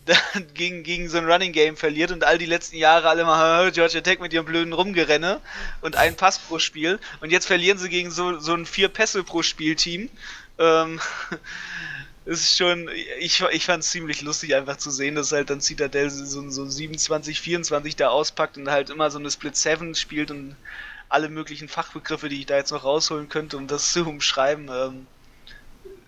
gegen, 0.55 0.83
gegen 0.83 1.09
so 1.09 1.19
ein 1.19 1.25
Running 1.25 1.53
Game 1.53 1.77
verliert 1.77 2.13
und 2.13 2.25
all 2.25 2.39
die 2.39 2.47
letzten 2.47 2.77
Jahre 2.77 3.09
alle 3.09 3.25
mal 3.25 3.73
Georgia 3.73 4.01
Tech 4.01 4.21
mit 4.21 4.33
ihrem 4.33 4.47
blöden 4.47 4.73
Rumgerenne 4.73 5.41
und 5.81 5.97
ein 5.97 6.17
Pass 6.17 6.39
pro 6.39 6.59
Spiel 6.59 7.01
und 7.21 7.31
jetzt 7.31 7.47
verlieren 7.47 7.79
sie 7.79 7.89
gegen 7.89 8.11
so, 8.11 8.39
so 8.39 8.55
ein 8.55 8.67
vier 8.67 8.89
Pässe 8.89 9.25
pro 9.25 9.43
Spiel-Team. 9.43 10.09
Ähm, 10.59 11.01
ist 12.25 12.57
schon, 12.57 12.89
ich, 13.19 13.41
ich 13.53 13.65
fand 13.65 13.83
es 13.83 13.91
ziemlich 13.91 14.21
lustig 14.23 14.55
einfach 14.55 14.77
zu 14.77 14.91
sehen, 14.91 15.15
dass 15.15 15.33
halt 15.33 15.51
dann 15.51 15.61
Citadel 15.61 16.11
so, 16.11 16.51
so 16.51 16.67
27, 16.67 17.41
24 17.41 17.97
da 17.97 18.09
auspackt 18.09 18.57
und 18.57 18.71
halt 18.71 18.91
immer 18.91 19.11
so 19.11 19.19
eine 19.19 19.31
Split 19.31 19.57
7 19.57 19.95
spielt 19.95 20.31
und 20.31 20.57
alle 21.09 21.29
möglichen 21.29 21.69
Fachbegriffe, 21.69 22.29
die 22.29 22.41
ich 22.41 22.47
da 22.47 22.57
jetzt 22.57 22.73
noch 22.73 22.85
rausholen 22.85 23.29
könnte, 23.29 23.57
um 23.57 23.69
das 23.69 23.93
zu 23.93 24.05
umschreiben. 24.07 24.69
Ähm, 24.69 25.07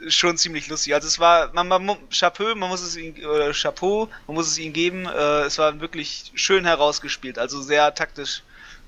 schon 0.06 0.36
ziemlich 0.36 0.68
lustig. 0.68 0.94
Also 0.94 1.08
es 1.08 1.18
war, 1.18 1.52
man, 1.52 1.68
man 1.68 1.96
Chapeau, 2.10 2.54
man 2.54 2.68
muss 2.68 2.82
es 2.82 2.96
ihm, 2.96 3.14
oder 3.24 3.52
Chapeau, 3.52 4.08
man 4.26 4.36
muss 4.36 4.48
es 4.48 4.58
ihm 4.58 4.72
geben. 4.72 5.06
Äh, 5.06 5.42
es 5.42 5.58
war 5.58 5.80
wirklich 5.80 6.30
schön 6.34 6.64
herausgespielt, 6.64 7.38
also 7.38 7.60
sehr 7.60 7.94
taktisch 7.94 8.42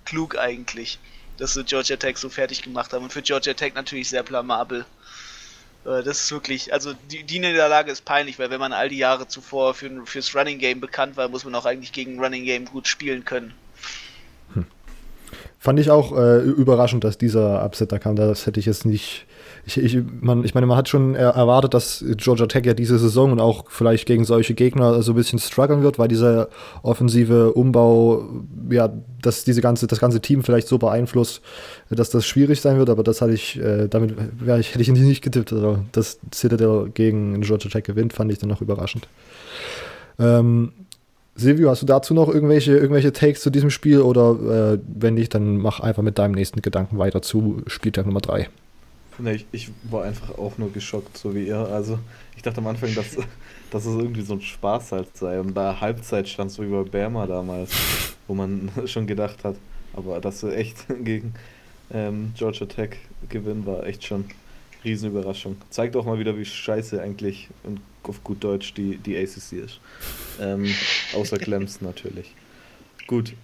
klug 0.04 0.38
eigentlich, 0.38 0.98
dass 1.36 1.54
sie 1.54 1.64
Georgia 1.64 1.96
Tech 1.96 2.16
so 2.16 2.28
fertig 2.28 2.62
gemacht 2.62 2.92
haben. 2.92 3.04
Und 3.04 3.12
für 3.12 3.22
Georgia 3.22 3.54
Tech 3.54 3.74
natürlich 3.74 4.08
sehr 4.08 4.22
blamabel. 4.22 4.84
Äh, 5.84 6.02
das 6.02 6.20
ist 6.20 6.32
wirklich, 6.32 6.72
also 6.72 6.92
die, 7.10 7.24
die 7.24 7.38
Niederlage 7.38 7.90
ist 7.90 8.04
peinlich, 8.04 8.38
weil 8.38 8.50
wenn 8.50 8.60
man 8.60 8.72
all 8.72 8.88
die 8.88 8.98
Jahre 8.98 9.28
zuvor 9.28 9.74
für, 9.74 9.90
fürs 10.06 10.34
Running 10.34 10.58
Game 10.58 10.80
bekannt 10.80 11.16
war, 11.16 11.28
muss 11.28 11.44
man 11.44 11.54
auch 11.54 11.66
eigentlich 11.66 11.92
gegen 11.92 12.20
Running 12.20 12.44
Game 12.44 12.66
gut 12.66 12.86
spielen 12.86 13.24
können. 13.24 13.54
Hm. 14.54 14.66
Fand 15.58 15.80
ich 15.80 15.90
auch 15.90 16.16
äh, 16.16 16.38
überraschend, 16.38 17.04
dass 17.04 17.18
dieser 17.18 17.64
Upset 17.64 17.92
da 17.92 17.98
kam. 17.98 18.16
Das 18.16 18.46
hätte 18.46 18.60
ich 18.60 18.66
jetzt 18.66 18.86
nicht 18.86 19.26
ich, 19.76 19.96
ich, 19.96 20.04
man, 20.20 20.44
ich 20.44 20.54
meine, 20.54 20.66
man 20.66 20.76
hat 20.76 20.88
schon 20.88 21.14
erwartet, 21.14 21.74
dass 21.74 22.04
Georgia 22.16 22.46
Tech 22.46 22.64
ja 22.66 22.74
diese 22.74 22.98
Saison 22.98 23.32
und 23.32 23.40
auch 23.40 23.64
vielleicht 23.68 24.06
gegen 24.06 24.24
solche 24.24 24.54
Gegner 24.54 25.02
so 25.02 25.12
ein 25.12 25.16
bisschen 25.16 25.38
strugglen 25.38 25.82
wird, 25.82 25.98
weil 25.98 26.08
dieser 26.08 26.48
offensive 26.82 27.52
Umbau, 27.52 28.28
ja, 28.70 28.90
dass 29.22 29.44
diese 29.44 29.60
ganze, 29.60 29.86
das 29.86 30.00
ganze 30.00 30.20
Team 30.20 30.42
vielleicht 30.42 30.68
so 30.68 30.78
beeinflusst, 30.78 31.42
dass 31.90 32.10
das 32.10 32.26
schwierig 32.26 32.60
sein 32.60 32.78
wird, 32.78 32.90
aber 32.90 33.02
das 33.02 33.20
hatte 33.20 33.32
ich, 33.32 33.60
äh, 33.60 33.88
damit 33.88 34.14
ich, 34.58 34.74
hätte 34.74 34.82
ich 34.82 34.88
nicht 34.90 35.22
getippt. 35.22 35.52
Also, 35.52 35.78
dass 35.92 36.18
Citadel 36.34 36.90
gegen 36.92 37.40
Georgia 37.40 37.70
Tech 37.70 37.84
gewinnt, 37.84 38.12
fand 38.12 38.32
ich 38.32 38.38
dann 38.38 38.48
noch 38.48 38.60
überraschend. 38.60 39.08
Ähm, 40.18 40.72
Silvio, 41.34 41.70
hast 41.70 41.82
du 41.82 41.86
dazu 41.86 42.12
noch 42.12 42.28
irgendwelche, 42.28 42.76
irgendwelche 42.76 43.12
Takes 43.12 43.40
zu 43.40 43.50
diesem 43.50 43.70
Spiel 43.70 44.00
oder 44.00 44.74
äh, 44.74 44.78
wenn 44.86 45.14
nicht, 45.14 45.34
dann 45.34 45.56
mach 45.56 45.80
einfach 45.80 46.02
mit 46.02 46.18
deinem 46.18 46.32
nächsten 46.32 46.60
Gedanken 46.60 46.98
weiter 46.98 47.22
zu 47.22 47.62
Spieltag 47.66 48.06
Nummer 48.06 48.20
3. 48.20 48.48
Nee, 49.20 49.34
ich, 49.34 49.46
ich, 49.52 49.70
war 49.84 50.04
einfach 50.04 50.38
auch 50.38 50.58
nur 50.58 50.72
geschockt, 50.72 51.16
so 51.16 51.34
wie 51.34 51.46
ihr. 51.46 51.58
Also, 51.58 51.98
ich 52.36 52.42
dachte 52.42 52.58
am 52.58 52.66
Anfang, 52.66 52.94
dass, 52.94 53.16
dass 53.70 53.84
es 53.84 53.94
irgendwie 53.94 54.22
so 54.22 54.34
ein 54.34 54.40
Spaß 54.40 54.92
halt 54.92 55.16
sei. 55.16 55.40
Und 55.40 55.54
da 55.54 55.80
Halbzeit 55.80 56.28
stand 56.28 56.50
so 56.50 56.62
wie 56.62 56.70
bei 56.70 56.82
Bama 56.84 57.26
damals, 57.26 57.70
wo 58.26 58.34
man 58.34 58.70
schon 58.86 59.06
gedacht 59.06 59.44
hat. 59.44 59.56
Aber 59.92 60.20
dass 60.20 60.42
wir 60.42 60.56
echt 60.56 60.86
gegen 61.04 61.34
ähm, 61.92 62.32
Georgia 62.36 62.66
Tech 62.66 62.96
gewinnen, 63.28 63.66
war 63.66 63.86
echt 63.86 64.04
schon 64.04 64.24
Riesenüberraschung. 64.84 65.56
Zeigt 65.68 65.96
auch 65.96 66.06
mal 66.06 66.18
wieder, 66.18 66.36
wie 66.38 66.44
scheiße 66.44 67.02
eigentlich 67.02 67.48
und 67.64 67.80
auf 68.04 68.24
gut 68.24 68.42
Deutsch 68.42 68.72
die, 68.74 68.96
die 68.96 69.16
ACC 69.16 69.64
ist. 69.64 69.80
Ähm, 70.40 70.66
außer 71.14 71.36
Clemson 71.38 71.86
natürlich. 71.86 72.34
Gut. 73.06 73.34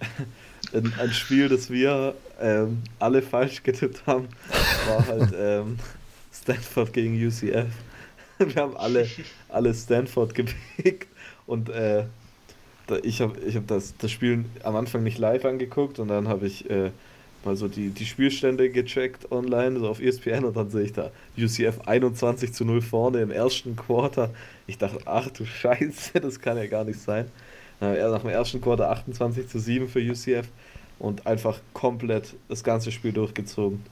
Ein, 0.73 0.93
ein 0.99 1.11
Spiel, 1.11 1.47
das 1.47 1.69
wir 1.69 2.15
ähm, 2.39 2.83
alle 2.99 3.21
falsch 3.21 3.63
getippt 3.63 4.05
haben, 4.05 4.27
war 4.87 5.07
halt 5.07 5.33
ähm, 5.37 5.77
Stanford 6.33 6.93
gegen 6.93 7.15
UCF. 7.15 7.67
Wir 8.37 8.61
haben 8.61 8.77
alle, 8.77 9.07
alle 9.49 9.73
Stanford 9.73 10.33
gepickt 10.35 11.07
und 11.45 11.69
äh, 11.69 12.05
da, 12.87 12.97
ich 13.03 13.21
habe 13.21 13.37
ich 13.39 13.55
hab 13.55 13.67
das, 13.67 13.95
das 13.97 14.11
Spiel 14.11 14.45
am 14.63 14.75
Anfang 14.75 15.03
nicht 15.03 15.17
live 15.17 15.45
angeguckt 15.45 15.99
und 15.99 16.07
dann 16.07 16.27
habe 16.27 16.47
ich 16.47 16.69
äh, 16.69 16.91
mal 17.43 17.55
so 17.55 17.67
die, 17.67 17.89
die 17.89 18.05
Spielstände 18.05 18.69
gecheckt 18.69 19.31
online, 19.31 19.79
so 19.79 19.89
auf 19.89 19.99
ESPN 19.99 20.45
und 20.45 20.55
dann 20.55 20.69
sehe 20.69 20.83
ich 20.83 20.93
da 20.93 21.11
UCF 21.37 21.81
21 21.85 22.53
zu 22.53 22.65
0 22.65 22.81
vorne 22.81 23.21
im 23.21 23.31
ersten 23.31 23.75
Quarter. 23.75 24.31
Ich 24.67 24.77
dachte, 24.77 24.99
ach 25.05 25.29
du 25.29 25.45
Scheiße, 25.45 26.19
das 26.21 26.39
kann 26.39 26.57
ja 26.57 26.67
gar 26.67 26.83
nicht 26.83 26.99
sein. 26.99 27.25
Äh, 27.81 28.01
nach 28.09 28.21
dem 28.21 28.29
ersten 28.29 28.61
Quarter 28.61 28.89
28 28.89 29.47
zu 29.47 29.59
7 29.59 29.87
für 29.87 29.99
UCF 29.99 30.47
und 30.99 31.27
einfach 31.27 31.59
komplett 31.73 32.35
das 32.49 32.63
ganze 32.63 32.91
Spiel 32.91 33.11
durchgezogen. 33.11 33.83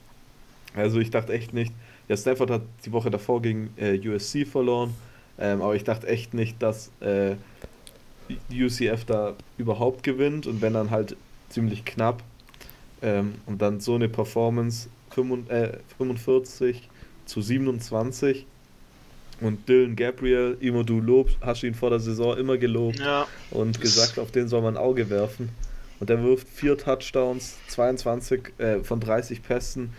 Also 0.74 0.98
ich 1.00 1.10
dachte 1.10 1.32
echt 1.32 1.54
nicht, 1.54 1.72
ja, 2.08 2.16
Stanford 2.16 2.50
hat 2.50 2.62
die 2.84 2.92
Woche 2.92 3.10
davor 3.10 3.42
gegen 3.42 3.70
äh, 3.76 3.98
USC 3.98 4.44
verloren, 4.46 4.94
ähm, 5.38 5.62
aber 5.62 5.74
ich 5.74 5.84
dachte 5.84 6.06
echt 6.06 6.34
nicht, 6.34 6.62
dass 6.62 6.90
äh, 7.00 7.36
UCF 8.50 9.04
da 9.04 9.34
überhaupt 9.58 10.02
gewinnt 10.02 10.46
und 10.46 10.60
wenn 10.62 10.74
dann 10.74 10.90
halt 10.90 11.16
ziemlich 11.48 11.84
knapp 11.84 12.22
ähm, 13.02 13.34
und 13.46 13.62
dann 13.62 13.80
so 13.80 13.94
eine 13.94 14.08
Performance 14.08 14.88
45, 15.10 15.50
äh, 15.50 15.78
45 15.96 16.88
zu 17.24 17.40
27 17.40 18.46
und 19.40 19.68
Dylan 19.68 19.96
Gabriel, 19.96 20.56
immer 20.60 20.84
du 20.84 21.00
lobst, 21.00 21.36
hast 21.40 21.62
ihn 21.62 21.74
vor 21.74 21.90
der 21.90 22.00
Saison 22.00 22.36
immer 22.36 22.56
gelobt 22.56 22.98
ja. 23.00 23.26
und 23.50 23.80
gesagt, 23.80 24.18
auf 24.18 24.30
den 24.30 24.48
soll 24.48 24.62
man 24.62 24.76
ein 24.76 24.82
Auge 24.82 25.10
werfen. 25.10 25.50
Und 25.98 26.10
er 26.10 26.22
wirft 26.22 26.48
vier 26.48 26.76
Touchdowns, 26.76 27.56
22 27.68 28.58
äh, 28.58 28.78
von 28.84 29.00
30 29.00 29.42
Pässen, 29.42 29.92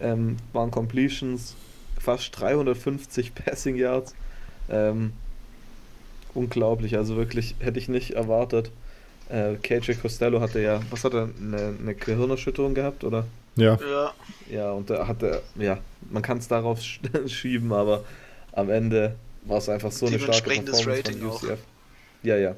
ähm, 0.00 0.36
waren 0.52 0.70
Completions, 0.70 1.56
fast 1.98 2.38
350 2.38 3.34
Passing 3.34 3.76
Yards. 3.76 4.14
Ähm, 4.70 5.12
unglaublich, 6.34 6.96
also 6.96 7.16
wirklich 7.16 7.54
hätte 7.58 7.78
ich 7.78 7.88
nicht 7.88 8.12
erwartet. 8.12 8.70
Äh, 9.28 9.54
KJ 9.62 9.92
Costello 9.94 10.40
hatte 10.40 10.60
ja, 10.60 10.80
was 10.90 11.04
hat 11.04 11.14
er, 11.14 11.30
eine, 11.40 11.74
eine 11.78 11.94
Gehirnerschütterung 11.94 12.74
gehabt, 12.74 13.04
oder? 13.04 13.26
Ja. 13.56 13.78
Ja, 14.50 14.72
und 14.72 14.88
da 14.88 15.06
hatte, 15.06 15.42
ja, 15.56 15.78
man 16.10 16.22
kann 16.22 16.38
es 16.38 16.48
darauf 16.48 16.80
schieben, 17.26 17.72
aber 17.72 18.04
am 18.52 18.70
Ende 18.70 19.16
war 19.44 19.58
es 19.58 19.68
einfach 19.68 19.92
so 19.92 20.06
eine 20.06 20.18
starke 20.18 20.42
Performance 20.62 20.86
Rating 20.90 21.18
von 21.18 21.28
UCF. 21.28 21.52
Auch. 21.52 21.56
Ja, 22.22 22.36
ja. 22.36 22.56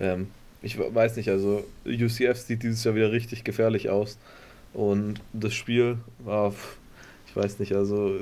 Ähm, 0.00 0.30
ich 0.62 0.78
weiß 0.78 1.16
nicht, 1.16 1.28
also 1.28 1.64
UCF 1.86 2.36
sieht 2.36 2.62
dieses 2.62 2.82
Jahr 2.84 2.94
wieder 2.94 3.12
richtig 3.12 3.44
gefährlich 3.44 3.90
aus. 3.90 4.18
Und 4.74 5.20
das 5.32 5.54
Spiel 5.54 5.98
war, 6.18 6.52
ich 7.26 7.36
weiß 7.36 7.58
nicht, 7.58 7.74
also 7.74 8.20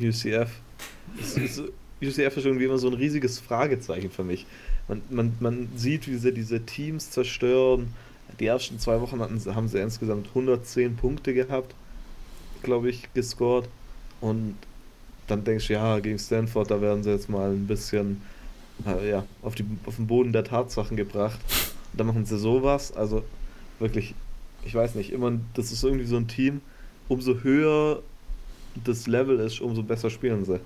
UCF, 0.00 0.50
ist, 1.20 1.38
ist, 1.38 1.62
UCF 2.02 2.36
ist 2.36 2.46
irgendwie 2.46 2.64
immer 2.64 2.78
so 2.78 2.88
ein 2.88 2.94
riesiges 2.94 3.38
Fragezeichen 3.38 4.10
für 4.10 4.24
mich. 4.24 4.46
Man, 4.88 5.02
man, 5.10 5.32
man 5.40 5.68
sieht, 5.76 6.08
wie 6.08 6.16
sie 6.16 6.32
diese 6.32 6.64
Teams 6.64 7.10
zerstören. 7.10 7.92
Die 8.40 8.46
ersten 8.46 8.78
zwei 8.78 9.00
Wochen 9.00 9.20
hatten, 9.20 9.40
haben 9.54 9.68
sie 9.68 9.80
insgesamt 9.80 10.28
110 10.28 10.96
Punkte 10.96 11.34
gehabt, 11.34 11.74
glaube 12.62 12.88
ich, 12.88 13.12
gescored. 13.14 13.68
Und 14.20 14.56
dann 15.26 15.44
denkst 15.44 15.66
du, 15.66 15.74
ja, 15.74 15.98
gegen 15.98 16.18
Stanford, 16.18 16.70
da 16.70 16.80
werden 16.80 17.02
sie 17.02 17.10
jetzt 17.10 17.28
mal 17.28 17.50
ein 17.50 17.66
bisschen 17.66 18.22
ja, 18.84 19.24
auf, 19.42 19.54
die, 19.54 19.64
auf 19.86 19.96
den 19.96 20.06
Boden 20.06 20.32
der 20.32 20.44
Tatsachen 20.44 20.96
gebracht. 20.96 21.38
Und 21.92 22.00
dann 22.00 22.06
machen 22.06 22.24
sie 22.24 22.38
sowas. 22.38 22.92
Also 22.92 23.24
wirklich, 23.78 24.14
ich 24.64 24.74
weiß 24.74 24.94
nicht, 24.94 25.12
immer, 25.12 25.32
das 25.54 25.72
ist 25.72 25.82
irgendwie 25.82 26.06
so 26.06 26.16
ein 26.16 26.28
Team, 26.28 26.60
umso 27.08 27.42
höher 27.42 28.02
das 28.84 29.06
Level 29.06 29.40
ist, 29.40 29.60
umso 29.60 29.82
besser 29.82 30.10
spielen 30.10 30.44
sie. 30.44 30.60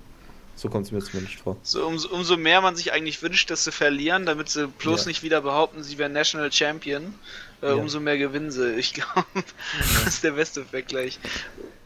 So 0.55 0.69
kommt 0.69 0.85
es 0.85 0.91
mir 0.91 0.99
zumindest 0.99 1.39
vor. 1.39 1.57
So, 1.63 1.85
umso, 1.87 2.09
umso 2.09 2.37
mehr 2.37 2.61
man 2.61 2.75
sich 2.75 2.93
eigentlich 2.93 3.21
wünscht, 3.23 3.49
dass 3.49 3.63
sie 3.63 3.71
verlieren, 3.71 4.27
damit 4.27 4.49
sie 4.49 4.67
bloß 4.67 5.05
ja. 5.05 5.07
nicht 5.07 5.23
wieder 5.23 5.41
behaupten, 5.41 5.81
sie 5.81 5.97
wären 5.97 6.13
National 6.13 6.51
Champion, 6.51 7.15
äh, 7.63 7.69
ja. 7.69 7.73
umso 7.73 7.99
mehr 7.99 8.19
gewinnen 8.19 8.51
sie. 8.51 8.75
Ich 8.75 8.93
glaube, 8.93 9.25
das 9.79 10.07
ist 10.07 10.23
der 10.23 10.33
beste 10.33 10.63
Vergleich. 10.63 11.19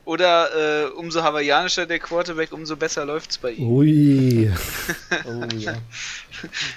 Oder 0.07 0.85
äh, 0.85 0.89
umso 0.91 1.21
hawaiianischer 1.21 1.85
der 1.85 1.99
Quarterback, 1.99 2.53
umso 2.53 2.77
besser 2.77 3.03
läuft 3.03 3.31
es 3.31 3.37
bei 3.39 3.51
ihm. 3.51 3.69
Ui. 3.69 4.49
oh, 5.25 5.43
ja. 5.57 5.73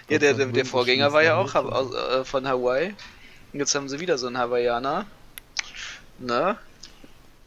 ja, 0.09 0.19
der, 0.19 0.35
der, 0.35 0.47
der 0.47 0.65
Vorgänger 0.65 1.13
war 1.13 1.23
ja 1.23 1.37
auch 1.37 1.55
aus, 1.55 1.95
äh, 1.95 2.25
von 2.25 2.49
Hawaii. 2.49 2.93
Und 3.53 3.61
jetzt 3.61 3.73
haben 3.77 3.89
sie 3.89 4.01
wieder 4.01 4.19
so 4.19 4.27
einen 4.27 4.37
Hawaiianer. 4.37 5.07
Na? 6.19 6.59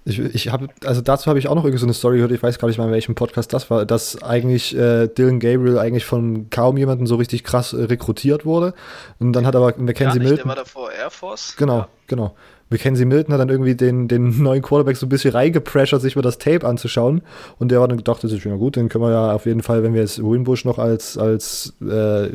Ich, 0.05 0.19
ich 0.19 0.49
habe, 0.53 0.69
also 0.85 1.01
dazu 1.01 1.27
habe 1.27 1.39
ich 1.39 1.49
auch 1.49 1.55
noch 1.55 1.65
irgendwie 1.65 1.79
so 1.79 1.85
eine 1.85 1.93
Story 1.93 2.15
gehört, 2.15 2.31
ich 2.31 2.41
weiß 2.41 2.59
gar 2.59 2.69
nicht 2.69 2.77
mal, 2.77 2.85
in 2.85 2.91
welchem 2.93 3.15
Podcast 3.15 3.51
das 3.51 3.69
war, 3.69 3.85
dass 3.85 4.23
eigentlich 4.23 4.73
äh, 4.77 5.07
Dylan 5.07 5.41
Gabriel 5.41 5.77
eigentlich 5.77 6.05
von 6.05 6.49
kaum 6.49 6.77
jemandem 6.77 7.07
so 7.07 7.17
richtig 7.17 7.43
krass 7.43 7.73
äh, 7.73 7.83
rekrutiert 7.83 8.45
wurde. 8.45 8.73
Und 9.19 9.33
dann 9.33 9.45
hat 9.45 9.57
aber 9.57 9.73
Mackenzie 9.77 10.19
Milton. 10.19 10.37
Der 10.37 10.45
war 10.45 10.55
davor 10.55 10.93
Air 10.93 11.09
Force. 11.09 11.57
Genau, 11.57 11.79
ja. 11.79 11.87
genau. 12.07 12.37
Mackenzie 12.73 13.05
Milton 13.05 13.33
hat 13.33 13.39
dann 13.39 13.49
irgendwie 13.49 13.75
den, 13.75 14.07
den 14.07 14.41
neuen 14.43 14.61
Quarterback 14.61 14.97
so 14.97 15.05
ein 15.05 15.09
bisschen 15.09 15.31
reingepressured, 15.31 16.01
sich 16.01 16.15
mal 16.15 16.21
das 16.21 16.37
Tape 16.37 16.67
anzuschauen. 16.67 17.21
Und 17.59 17.69
der 17.69 17.79
war 17.79 17.87
dann 17.87 17.97
gedacht, 17.97 18.23
das 18.23 18.31
ist 18.31 18.43
ja 18.43 18.55
gut, 18.55 18.75
den 18.75 18.89
können 18.89 19.03
wir 19.03 19.11
ja 19.11 19.33
auf 19.33 19.45
jeden 19.45 19.61
Fall, 19.61 19.83
wenn 19.83 19.93
wir 19.93 20.01
jetzt 20.01 20.21
Winbush 20.21 20.65
noch 20.65 20.79
als, 20.79 21.17
als 21.17 21.73
äh, 21.81 22.29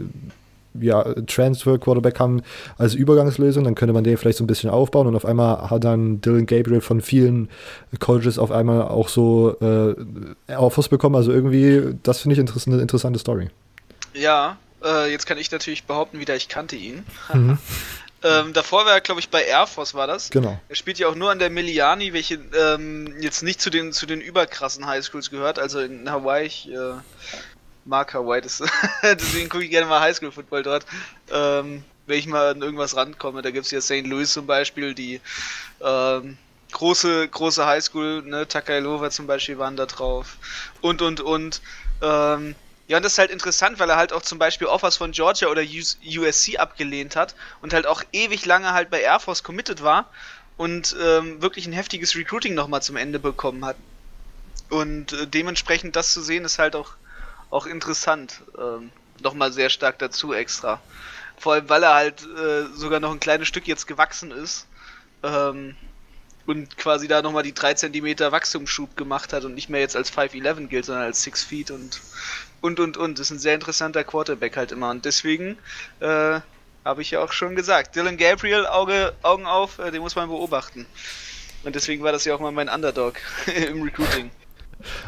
ja, 0.81 1.03
Transfer 1.27 1.79
Quarterback 1.79 2.21
haben 2.21 2.43
als 2.77 2.95
Übergangslösung, 2.95 3.65
dann 3.65 3.75
könnte 3.75 3.93
man 3.93 4.05
den 4.05 4.17
vielleicht 4.17 4.39
so 4.39 4.45
ein 4.45 4.47
bisschen 4.47 4.71
aufbauen 4.71 5.07
und 5.07 5.17
auf 5.17 5.25
einmal 5.25 5.71
hat 5.71 5.85
dann 5.85 6.21
Dylan 6.21 6.47
Gabriel 6.47 6.81
von 6.81 7.01
vielen 7.01 7.49
Colleges 7.99 8.39
auf 8.39 8.53
einmal 8.53 8.83
auch 8.83 9.09
so 9.09 9.57
äh, 9.61 10.55
Offers 10.55 10.89
bekommen. 10.89 11.17
Also 11.17 11.33
irgendwie, 11.33 11.97
das 12.03 12.21
finde 12.21 12.41
ich 12.41 12.67
eine 12.67 12.81
interessante 12.81 13.19
Story. 13.19 13.49
Ja, 14.15 14.57
äh, 14.85 15.11
jetzt 15.11 15.27
kann 15.27 15.39
ich 15.39 15.51
natürlich 15.51 15.85
behaupten, 15.85 16.21
wieder 16.21 16.37
ich 16.37 16.49
kannte 16.49 16.77
ihn. 16.77 17.05
Mhm. 17.33 17.59
Ähm, 18.23 18.53
davor 18.53 18.85
war 18.85 18.95
er, 18.95 19.01
glaube 19.01 19.21
ich, 19.21 19.29
bei 19.29 19.45
Air 19.45 19.67
Force 19.67 19.95
war 19.95 20.07
das. 20.07 20.31
Genau. 20.31 20.61
Er 20.69 20.75
spielt 20.75 20.99
ja 20.99 21.09
auch 21.09 21.15
nur 21.15 21.31
an 21.31 21.39
der 21.39 21.51
Miliani, 21.51 22.13
welche 22.13 22.35
ähm, 22.35 23.15
jetzt 23.21 23.43
nicht 23.43 23.61
zu 23.61 23.71
den 23.71 23.93
zu 23.93 24.07
den 24.07 24.21
überkrassen 24.21 24.87
Highschools 24.87 25.31
gehört. 25.31 25.59
Also 25.59 25.81
in 25.81 26.11
Hawaii, 26.11 26.47
ich 26.47 26.69
äh, 26.69 26.95
mag 27.85 28.13
Hawaii, 28.15 28.41
das, 28.41 28.63
deswegen 29.03 29.49
gucke 29.49 29.65
ich 29.65 29.71
gerne 29.71 29.87
mal 29.87 30.01
Highschool-Football 30.01 30.63
dort. 30.65 30.85
Ähm, 31.33 31.85
wenn 32.07 32.19
ich 32.19 32.27
mal 32.27 32.51
an 32.51 32.63
irgendwas 32.63 32.97
rankomme, 32.97 33.43
da 33.43 33.51
gibt 33.51 33.67
es 33.67 33.71
ja 33.71 33.81
St. 33.81 34.07
Louis 34.07 34.33
zum 34.33 34.47
Beispiel, 34.47 34.95
die 34.95 35.21
ähm, 35.81 36.39
große, 36.73 37.29
große 37.29 37.67
Highschool, 37.67 38.23
ne, 38.23 38.49
Takailova 38.49 39.11
zum 39.11 39.27
Beispiel 39.27 39.59
waren 39.59 39.77
da 39.77 39.87
drauf. 39.87 40.39
Und 40.81 41.03
und 41.03 41.21
und. 41.21 41.61
Ähm, 42.03 42.55
ja, 42.89 42.97
und 42.97 43.05
das 43.05 43.13
ist 43.13 43.19
halt 43.19 43.31
interessant, 43.31 43.79
weil 43.79 43.91
er 43.91 43.97
halt 43.97 44.15
auch 44.15 44.23
zum 44.23 44.39
Beispiel 44.39 44.67
Offers 44.67 44.97
von 44.97 45.13
Georgia 45.13 45.49
oder 45.49 45.63
USC 45.63 46.57
abgelehnt 46.57 47.17
hat 47.17 47.35
und 47.61 47.75
halt 47.75 47.87
auch 47.87 48.03
ewig 48.13 48.47
lange 48.47 48.73
halt 48.73 48.89
bei 48.89 49.03
Air 49.03 49.21
Force 49.21 49.43
committed 49.43 49.83
war 49.83 50.11
und 50.57 50.97
ähm, 51.01 51.41
wirklich 51.43 51.67
ein 51.67 51.75
heftiges 51.75 52.17
Recruiting 52.17 52.55
nochmal 52.55 52.81
zum 52.81 52.97
Ende 52.97 53.19
bekommen 53.19 53.65
hat. 53.67 53.77
Und 54.71 55.13
äh, 55.13 55.27
dementsprechend 55.27 55.97
das 55.97 56.15
zu 56.15 56.23
sehen, 56.23 56.47
ist 56.47 56.59
halt 56.59 56.75
auch, 56.77 56.93
auch 57.51 57.67
interessant. 57.67 58.43
Ähm, 58.59 58.91
nochmal 59.21 59.53
sehr 59.53 59.69
stark 59.69 59.99
dazu 59.99 60.33
extra. 60.33 60.81
Vor 61.37 61.55
allem, 61.55 61.69
weil 61.69 61.83
er 61.83 61.95
halt 61.95 62.23
äh, 62.23 62.65
sogar 62.75 63.01
noch 63.01 63.13
ein 63.13 63.21
kleines 63.21 63.49
Stück 63.49 63.67
jetzt 63.69 63.87
gewachsen 63.87 64.31
ist. 64.31 64.67
Ähm, 65.23 65.77
und 66.47 66.79
quasi 66.79 67.07
da 67.07 67.21
nochmal 67.21 67.43
die 67.43 67.53
3 67.53 67.75
cm 67.75 68.19
Wachstumsschub 68.33 68.97
gemacht 68.97 69.35
hat 69.35 69.45
und 69.45 69.55
nicht 69.55 69.69
mehr 69.69 69.81
jetzt 69.81 69.97
als 69.97 70.11
5'11 70.11 70.69
gilt, 70.69 70.87
sondern 70.87 71.05
als 71.05 71.23
6 71.23 71.45
Feet 71.45 71.71
und 71.71 72.01
und 72.61 72.81
und 72.81 72.97
und. 72.97 73.19
Das 73.19 73.27
ist 73.29 73.37
ein 73.37 73.39
sehr 73.39 73.55
interessanter 73.55 74.05
Quarterback 74.05 74.57
halt 74.57 74.73
immer. 74.73 74.91
Und 74.91 75.05
deswegen 75.05 75.59
äh, 76.01 76.41
habe 76.85 77.03
ich 77.03 77.11
ja 77.11 77.21
auch 77.21 77.33
schon 77.33 77.55
gesagt, 77.55 77.97
Dylan 77.97 78.17
Gabriel, 78.17 78.67
Auge, 78.67 79.15
Augen 79.23 79.47
auf, 79.47 79.79
äh, 79.79 79.91
den 79.91 80.01
muss 80.01 80.17
man 80.17 80.29
beobachten. 80.29 80.87
Und 81.65 81.75
deswegen 81.75 82.03
war 82.03 82.13
das 82.13 82.25
ja 82.25 82.35
auch 82.35 82.41
mal 82.41 82.53
mein 82.53 82.69
Underdog 82.69 83.17
im 83.47 83.83
Recruiting. 83.83 84.31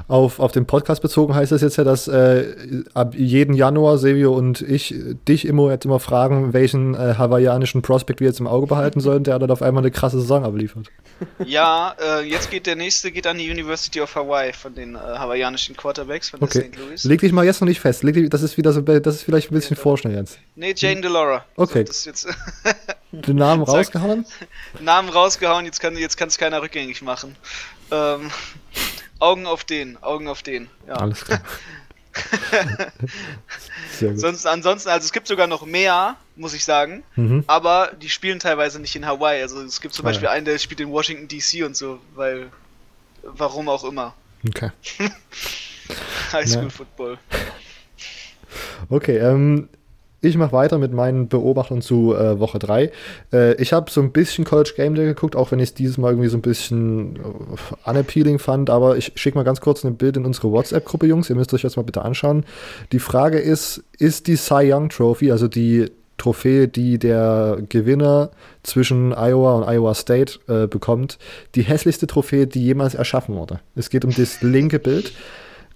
Auf, 0.08 0.40
auf 0.40 0.52
den 0.52 0.66
Podcast 0.66 1.02
bezogen 1.02 1.34
heißt 1.34 1.52
das 1.52 1.62
jetzt 1.62 1.76
ja, 1.76 1.84
dass 1.84 2.08
äh, 2.08 2.54
ab 2.94 3.14
jeden 3.14 3.54
Januar 3.54 3.98
Sevio 3.98 4.32
und 4.32 4.62
ich 4.62 4.94
dich 5.28 5.46
immer 5.46 5.70
jetzt 5.70 5.84
immer 5.84 6.00
fragen, 6.00 6.52
welchen 6.52 6.94
äh, 6.94 7.14
hawaiianischen 7.16 7.82
Prospect 7.82 8.20
wir 8.20 8.26
jetzt 8.26 8.40
im 8.40 8.46
Auge 8.46 8.66
behalten 8.66 9.00
sollen, 9.00 9.24
der 9.24 9.38
dann 9.38 9.50
auf 9.50 9.62
einmal 9.62 9.82
eine 9.82 9.90
krasse 9.90 10.20
Saison 10.20 10.44
abliefert. 10.44 10.88
Ja, 11.44 11.94
äh, 12.00 12.22
jetzt 12.22 12.50
geht 12.50 12.66
der 12.66 12.76
nächste 12.76 13.12
geht 13.12 13.26
an 13.26 13.38
die 13.38 13.50
University 13.50 14.00
of 14.00 14.14
Hawaii 14.14 14.52
von 14.52 14.74
den 14.74 14.94
äh, 14.94 14.98
hawaiianischen 14.98 15.76
Quarterbacks 15.76 16.30
von 16.30 16.42
okay. 16.42 16.70
St. 16.72 16.76
Louis. 16.76 17.04
Leg 17.04 17.20
dich 17.20 17.32
mal 17.32 17.44
jetzt 17.44 17.60
noch 17.60 17.68
nicht 17.68 17.80
fest. 17.80 18.02
Leg 18.02 18.14
dich, 18.14 18.30
das 18.30 18.42
ist 18.42 18.56
wieder 18.56 18.72
so, 18.72 18.80
das 18.80 19.16
ist 19.16 19.22
vielleicht 19.22 19.50
ein 19.50 19.54
bisschen 19.54 19.76
ja, 19.76 19.82
vorschnell 19.82 20.14
jetzt. 20.14 20.38
Nee, 20.56 20.74
Jane 20.76 21.00
Delora. 21.00 21.44
Okay. 21.56 21.84
So, 21.90 22.10
Den 23.12 23.36
Namen 23.36 23.62
rausgehauen? 23.64 24.24
Namen 24.80 25.08
rausgehauen, 25.08 25.64
jetzt 25.64 25.80
kann 25.80 25.94
es 25.94 26.00
jetzt 26.00 26.38
keiner 26.38 26.62
rückgängig 26.62 27.02
machen. 27.02 27.36
Ähm, 27.90 28.30
Augen 29.20 29.46
auf 29.46 29.64
den, 29.64 30.02
Augen 30.02 30.28
auf 30.28 30.42
den. 30.42 30.68
Ja. 30.86 30.94
Alles 30.94 31.24
klar. 31.24 31.40
Sonst, 34.14 34.46
ansonsten, 34.46 34.88
also 34.88 35.04
es 35.04 35.12
gibt 35.12 35.28
sogar 35.28 35.46
noch 35.46 35.64
mehr, 35.64 36.16
muss 36.34 36.54
ich 36.54 36.64
sagen, 36.64 37.04
mhm. 37.14 37.44
aber 37.46 37.92
die 38.00 38.10
spielen 38.10 38.40
teilweise 38.40 38.80
nicht 38.80 38.96
in 38.96 39.06
Hawaii. 39.06 39.42
Also 39.42 39.62
es 39.62 39.80
gibt 39.80 39.94
zum 39.94 40.04
ah, 40.04 40.08
Beispiel 40.08 40.24
ja. 40.24 40.32
einen, 40.32 40.44
der 40.44 40.58
spielt 40.58 40.80
in 40.80 40.90
Washington 40.90 41.28
DC 41.28 41.64
und 41.64 41.76
so, 41.76 42.00
weil 42.14 42.50
warum 43.22 43.68
auch 43.68 43.84
immer. 43.84 44.14
Okay. 44.48 44.70
Highschool 46.32 46.64
ja. 46.64 46.70
Football. 46.70 47.18
Okay, 48.88 49.18
ähm, 49.18 49.68
ich 50.22 50.36
mache 50.36 50.52
weiter 50.52 50.78
mit 50.78 50.92
meinen 50.92 51.28
Beobachtungen 51.28 51.82
zu 51.82 52.14
äh, 52.14 52.38
Woche 52.38 52.58
3. 52.58 52.90
Äh, 53.32 53.54
ich 53.54 53.72
habe 53.72 53.90
so 53.90 54.00
ein 54.00 54.12
bisschen 54.12 54.44
College 54.44 54.72
Game 54.76 54.94
Day 54.94 55.06
geguckt, 55.06 55.34
auch 55.34 55.50
wenn 55.50 55.60
ich 55.60 55.70
es 55.70 55.74
dieses 55.74 55.98
Mal 55.98 56.10
irgendwie 56.10 56.28
so 56.28 56.36
ein 56.36 56.42
bisschen 56.42 57.16
äh, 57.16 57.88
unappealing 57.88 58.38
fand. 58.38 58.70
Aber 58.70 58.96
ich 58.96 59.12
schicke 59.14 59.38
mal 59.38 59.44
ganz 59.44 59.60
kurz 59.60 59.84
ein 59.84 59.96
Bild 59.96 60.16
in 60.16 60.26
unsere 60.26 60.50
WhatsApp-Gruppe, 60.50 61.06
Jungs. 61.06 61.30
Ihr 61.30 61.36
müsst 61.36 61.54
euch 61.54 61.62
das 61.62 61.76
mal 61.76 61.82
bitte 61.82 62.02
anschauen. 62.02 62.44
Die 62.92 62.98
Frage 62.98 63.38
ist: 63.38 63.82
Ist 63.98 64.26
die 64.26 64.36
Cy 64.36 64.72
Young 64.72 64.90
Trophy, 64.90 65.32
also 65.32 65.48
die 65.48 65.90
Trophäe, 66.18 66.68
die 66.68 66.98
der 66.98 67.58
Gewinner 67.70 68.30
zwischen 68.62 69.12
Iowa 69.12 69.54
und 69.54 69.64
Iowa 69.64 69.94
State 69.94 70.38
äh, 70.48 70.66
bekommt, 70.66 71.18
die 71.54 71.62
hässlichste 71.62 72.06
Trophäe, 72.06 72.46
die 72.46 72.62
jemals 72.62 72.94
erschaffen 72.94 73.36
wurde? 73.36 73.60
Es 73.74 73.88
geht 73.88 74.04
um 74.04 74.14
das 74.14 74.42
linke 74.42 74.78
Bild. 74.78 75.12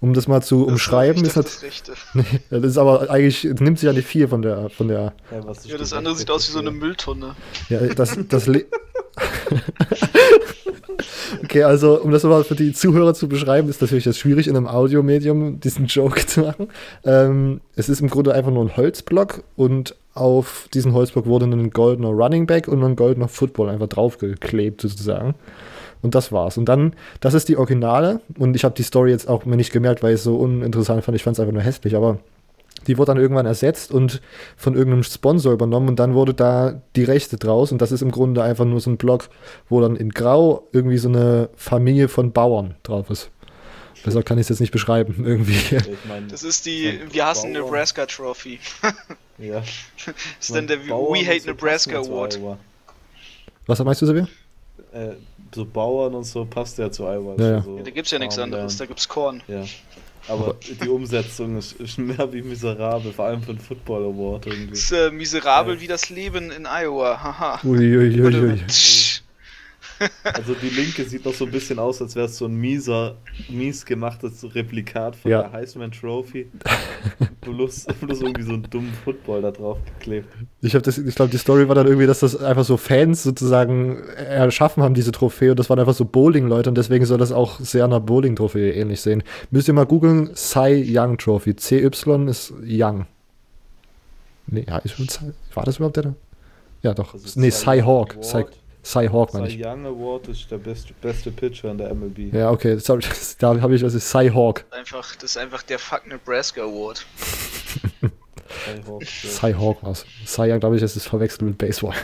Um 0.01 0.13
das 0.13 0.27
mal 0.27 0.41
zu 0.41 0.65
das 0.65 0.73
umschreiben, 0.73 1.23
ist 1.23 1.37
das. 1.37 1.63
Nee, 2.13 2.23
das 2.49 2.63
ist 2.63 2.77
aber 2.77 3.09
eigentlich, 3.09 3.43
nimmt 3.43 3.79
sich 3.79 3.87
ja 3.87 3.93
nicht 3.93 4.07
viel 4.07 4.27
von 4.27 4.41
der. 4.41 4.69
Von 4.69 4.87
der 4.87 5.13
ja, 5.31 5.53
ja 5.63 5.77
das 5.77 5.93
andere 5.93 6.15
sieht 6.15 6.29
aus 6.29 6.47
wie 6.47 6.51
so 6.51 6.59
eine 6.59 6.71
Mülltonne. 6.71 7.35
Ja, 7.69 7.79
das. 7.79 8.17
das 8.27 8.47
okay, 11.43 11.63
also, 11.63 12.01
um 12.01 12.11
das 12.11 12.23
mal 12.23 12.43
für 12.43 12.55
die 12.55 12.73
Zuhörer 12.73 13.13
zu 13.13 13.27
beschreiben, 13.27 13.69
ist 13.69 13.81
natürlich 13.81 14.05
jetzt 14.05 14.19
schwierig, 14.19 14.47
in 14.47 14.57
einem 14.57 14.67
Audiomedium 14.67 15.59
diesen 15.59 15.87
Joke 15.87 16.25
zu 16.25 16.41
machen. 16.41 16.67
Ähm, 17.03 17.61
es 17.75 17.89
ist 17.89 18.01
im 18.01 18.09
Grunde 18.09 18.33
einfach 18.33 18.51
nur 18.51 18.63
ein 18.63 18.75
Holzblock 18.75 19.43
und 19.55 19.95
auf 20.13 20.69
diesen 20.73 20.93
Holzblock 20.93 21.25
wurde 21.25 21.45
ein 21.45 21.71
goldener 21.71 22.09
Running 22.09 22.47
Back 22.47 22.67
und 22.67 22.83
ein 22.83 22.95
goldener 22.95 23.27
Football 23.27 23.69
einfach 23.69 23.87
draufgeklebt, 23.87 24.81
sozusagen. 24.81 25.35
Und 26.05 26.13
das 26.13 26.31
war's. 26.31 26.59
Und 26.59 26.65
dann, 26.65 26.93
das 27.19 27.33
ist 27.33 27.49
die 27.49 27.57
Originale. 27.57 28.21
Und 28.37 28.55
ich 28.55 28.63
habe 28.63 28.75
die 28.75 28.83
Story 28.83 29.09
jetzt 29.09 29.27
auch 29.27 29.43
mir 29.45 29.55
nicht 29.55 29.73
gemerkt, 29.73 30.03
weil 30.03 30.11
ich 30.11 30.19
es 30.19 30.23
so 30.23 30.35
uninteressant 30.37 31.03
fand. 31.03 31.15
Ich 31.15 31.23
fand 31.23 31.35
es 31.35 31.39
einfach 31.39 31.51
nur 31.51 31.63
hässlich. 31.63 31.95
Aber 31.95 32.19
die 32.85 32.99
wurde 32.99 33.07
dann 33.07 33.17
irgendwann 33.17 33.47
ersetzt 33.47 33.91
und 33.91 34.21
von 34.55 34.75
irgendeinem 34.75 35.01
Sponsor 35.01 35.51
übernommen. 35.51 35.89
Und 35.89 35.99
dann 35.99 36.13
wurde 36.13 36.35
da 36.35 36.79
die 36.95 37.03
Rechte 37.03 37.37
draus. 37.37 37.71
Und 37.71 37.81
das 37.81 37.91
ist 37.91 38.03
im 38.03 38.11
Grunde 38.11 38.43
einfach 38.43 38.65
nur 38.65 38.79
so 38.79 38.91
ein 38.91 38.97
Block, 38.97 39.29
wo 39.67 39.81
dann 39.81 39.95
in 39.95 40.11
Grau 40.11 40.67
irgendwie 40.71 40.99
so 40.99 41.09
eine 41.09 41.49
Familie 41.55 42.07
von 42.07 42.31
Bauern 42.31 42.75
drauf 42.83 43.09
ist. 43.09 43.31
Besser 44.03 44.21
kann 44.21 44.37
ich 44.37 44.43
es 44.43 44.49
jetzt 44.49 44.59
nicht 44.59 44.71
beschreiben, 44.71 45.15
irgendwie. 45.25 45.75
Ich 45.75 46.05
mein, 46.07 46.27
das 46.27 46.43
ist 46.43 46.67
die 46.67 46.99
Wir 47.09 47.25
hassen 47.25 47.51
Bauer. 47.53 47.63
Nebraska 47.63 48.05
Trophy. 48.05 48.59
ja. 49.39 49.63
Das 50.05 50.13
ist 50.39 50.55
dann 50.55 50.67
der 50.67 50.77
Bauern 50.77 51.15
We 51.15 51.25
Hate 51.25 51.47
Nebraska 51.47 51.97
Award. 51.97 52.39
Was 53.65 53.83
meinst 53.83 54.03
du, 54.03 54.05
Sabir? 54.05 54.27
Äh, 54.93 55.15
so 55.55 55.65
Bauern 55.65 56.13
und 56.13 56.25
so 56.25 56.45
passt 56.45 56.77
ja 56.77 56.91
zu 56.91 57.03
Iowa. 57.03 57.35
Ja, 57.41 57.51
ja. 57.51 57.61
So 57.61 57.77
ja 57.77 57.83
da 57.83 57.91
gibt's 57.91 58.11
ja 58.11 58.19
nichts 58.19 58.37
anderes, 58.37 58.77
da 58.77 58.85
gibt's 58.85 59.07
Korn. 59.07 59.41
Ja. 59.47 59.63
Aber 60.27 60.55
die 60.83 60.89
Umsetzung 60.89 61.57
ist, 61.57 61.73
ist, 61.73 61.99
mehr 61.99 62.33
wie 62.33 62.41
miserabel, 62.41 63.13
vor 63.13 63.25
allem 63.25 63.43
für 63.43 63.51
einen 63.51 63.59
Football 63.59 64.05
Award 64.05 64.47
irgendwie. 64.47 64.73
Ist 64.73 64.91
äh, 64.91 65.11
miserabel 65.11 65.75
ja. 65.75 65.81
wie 65.81 65.87
das 65.87 66.09
Leben 66.09 66.51
in 66.51 66.65
Iowa, 66.65 67.21
haha. 67.21 67.59
Uiuiui. 67.63 68.21
Ui, 68.21 68.35
ui, 68.35 68.51
ui. 68.53 68.59
Also 70.23 70.53
die 70.55 70.69
linke 70.69 71.03
sieht 71.05 71.23
noch 71.25 71.33
so 71.33 71.45
ein 71.45 71.51
bisschen 71.51 71.79
aus, 71.79 72.01
als 72.01 72.15
wäre 72.15 72.25
es 72.25 72.37
so 72.37 72.45
ein 72.45 72.55
mieser, 72.55 73.15
mies 73.49 73.85
gemachtes 73.85 74.43
Replikat 74.55 75.15
von 75.15 75.31
Ja. 75.31 75.43
der 75.43 75.51
Heisman 75.53 75.91
Trophy. 75.91 76.47
bloß, 77.41 77.85
bloß 78.01 78.21
irgendwie 78.21 78.41
so 78.43 78.53
einen 78.53 78.63
dummen 78.69 78.93
Football 79.03 79.41
da 79.43 79.51
drauf 79.51 79.77
geklebt. 79.99 80.27
Ich, 80.61 80.73
das- 80.73 80.97
ich 80.97 81.15
glaube, 81.15 81.31
die 81.31 81.37
Story 81.37 81.67
war 81.67 81.75
dann 81.75 81.87
irgendwie, 81.87 82.07
dass 82.07 82.19
das 82.19 82.35
einfach 82.35 82.65
so 82.65 82.75
Fans 82.77 83.23
sozusagen 83.23 83.99
erschaffen 84.17 84.83
haben, 84.83 84.93
diese 84.95 85.11
Trophäe. 85.11 85.51
Und 85.51 85.59
das 85.59 85.69
waren 85.69 85.79
einfach 85.79 85.93
so 85.93 86.05
Bowling-Leute. 86.05 86.69
Und 86.69 86.77
deswegen 86.77 87.05
soll 87.05 87.17
das 87.17 87.31
auch 87.31 87.59
sehr 87.59 87.85
einer 87.85 87.99
Bowling-Trophäe 87.99 88.73
ähnlich 88.73 89.01
sehen. 89.01 89.23
Müsst 89.51 89.67
ihr 89.67 89.73
mal 89.73 89.85
googeln, 89.85 90.31
Cy 90.35 90.83
Young 90.97 91.17
Trophy. 91.17 91.55
CY 91.55 92.27
ist 92.29 92.53
Young. 92.65 93.05
Nee, 94.47 94.65
ja, 94.67 94.77
ist 94.79 94.91
schon. 94.95 95.07
War 95.53 95.63
das 95.63 95.77
überhaupt 95.77 95.95
der 95.97 96.03
da? 96.03 96.13
Ja, 96.83 96.93
doch. 96.93 97.13
Also 97.13 97.39
nee, 97.39 97.49
Cy 97.49 97.79
Hawk. 97.85 98.17
Cy. 98.21 98.45
Cy 98.85 99.07
Hawk, 99.11 99.33
meine 99.33 99.49
Cy 99.49 99.55
ich. 99.55 99.65
Young 99.65 99.85
Award 99.87 100.27
ist 100.27 100.51
der 100.51 100.59
beste, 100.59 100.93
beste 101.01 101.31
Pitcher 101.31 101.71
in 101.71 101.79
der 101.79 101.93
MLB. 101.93 102.31
Ja, 102.31 102.51
okay, 102.51 102.77
sorry, 102.77 103.01
da 103.39 103.59
habe 103.59 103.75
ich, 103.75 103.81
das 103.81 103.95
ist 103.95 104.11
Cy 104.11 104.29
Hawk. 104.29 104.63
Einfach, 104.69 105.15
das 105.15 105.31
ist 105.31 105.37
einfach 105.37 105.63
der 105.63 105.79
Fuck 105.79 106.05
Nebraska 106.07 106.61
Award. 106.61 107.03
Cy 108.63 108.83
Hawk. 108.85 109.03
Cy 109.05 109.53
Hawk 109.53 109.81
war's. 109.81 110.05
Cy 110.27 110.51
Young, 110.51 110.59
glaube 110.59 110.75
ich, 110.75 110.81
das 110.81 110.95
ist 110.95 111.07
verwechselt 111.07 111.41
mit 111.41 111.57
Baseball. 111.57 111.95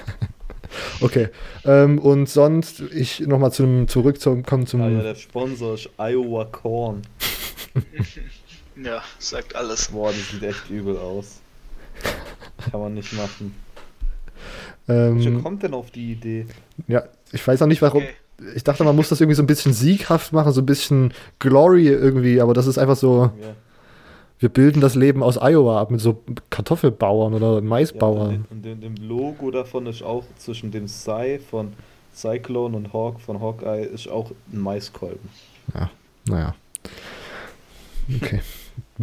okay, 1.01 1.29
ähm, 1.65 1.99
und 1.99 2.27
sonst, 2.27 2.79
ich 2.79 3.19
nochmal 3.19 3.51
zum, 3.51 3.87
zurückkommen 3.87 4.65
zum... 4.65 4.81
Ah, 4.81 4.89
ja, 4.89 5.03
der 5.03 5.15
Sponsor 5.15 5.75
ist 5.75 5.87
Iowa 5.99 6.45
Corn. 6.45 7.03
Ja, 8.77 9.03
sagt 9.19 9.53
alles. 9.55 9.89
Boah, 9.89 10.11
die 10.11 10.19
sieht 10.19 10.43
echt 10.43 10.69
übel 10.69 10.97
aus. 10.97 11.41
Kann 12.71 12.79
man 12.79 12.93
nicht 12.93 13.11
machen. 13.13 13.53
Ähm, 14.91 15.43
kommt 15.43 15.63
denn 15.63 15.73
auf 15.73 15.91
die 15.91 16.11
Idee? 16.13 16.45
ja, 16.87 17.03
ich 17.31 17.45
weiß 17.47 17.61
auch 17.61 17.67
nicht, 17.67 17.81
warum... 17.81 18.03
Okay. 18.03 18.13
Ich 18.55 18.63
dachte, 18.63 18.83
man 18.83 18.95
muss 18.95 19.09
das 19.09 19.21
irgendwie 19.21 19.35
so 19.35 19.43
ein 19.43 19.47
bisschen 19.47 19.71
sieghaft 19.71 20.33
machen, 20.33 20.51
so 20.51 20.61
ein 20.61 20.65
bisschen 20.65 21.13
Glory 21.37 21.87
irgendwie, 21.89 22.41
aber 22.41 22.55
das 22.55 22.65
ist 22.65 22.79
einfach 22.79 22.95
so, 22.95 23.29
Ja. 23.39 23.53
wir 24.39 24.49
bilden 24.49 24.81
das 24.81 24.95
Leben 24.95 25.21
aus 25.21 25.37
Iowa 25.39 25.79
ab 25.79 25.91
mit 25.91 26.01
so 26.01 26.23
Kartoffelbauern 26.49 27.35
oder 27.35 27.55
Ja, 27.55 27.61
Maisbauern. 27.61 28.45
und 28.49 28.65
in 28.65 28.81
dem 28.81 28.95
Logo 28.95 29.51
davon 29.51 29.85
ist 29.85 30.01
auch 30.01 30.23
zwischen 30.39 30.71
dem 30.71 30.87
Cy 30.87 31.39
von 31.51 31.73
Cyclone 32.15 32.75
und 32.75 32.93
Hawk 32.93 33.21
von 33.21 33.39
Hawkeye 33.39 33.83
ist 33.85 34.07
auch 34.09 34.31
ein 34.51 34.59
Maiskolben. 34.59 35.29
Naja. 36.25 36.55
Okay. 38.15 38.39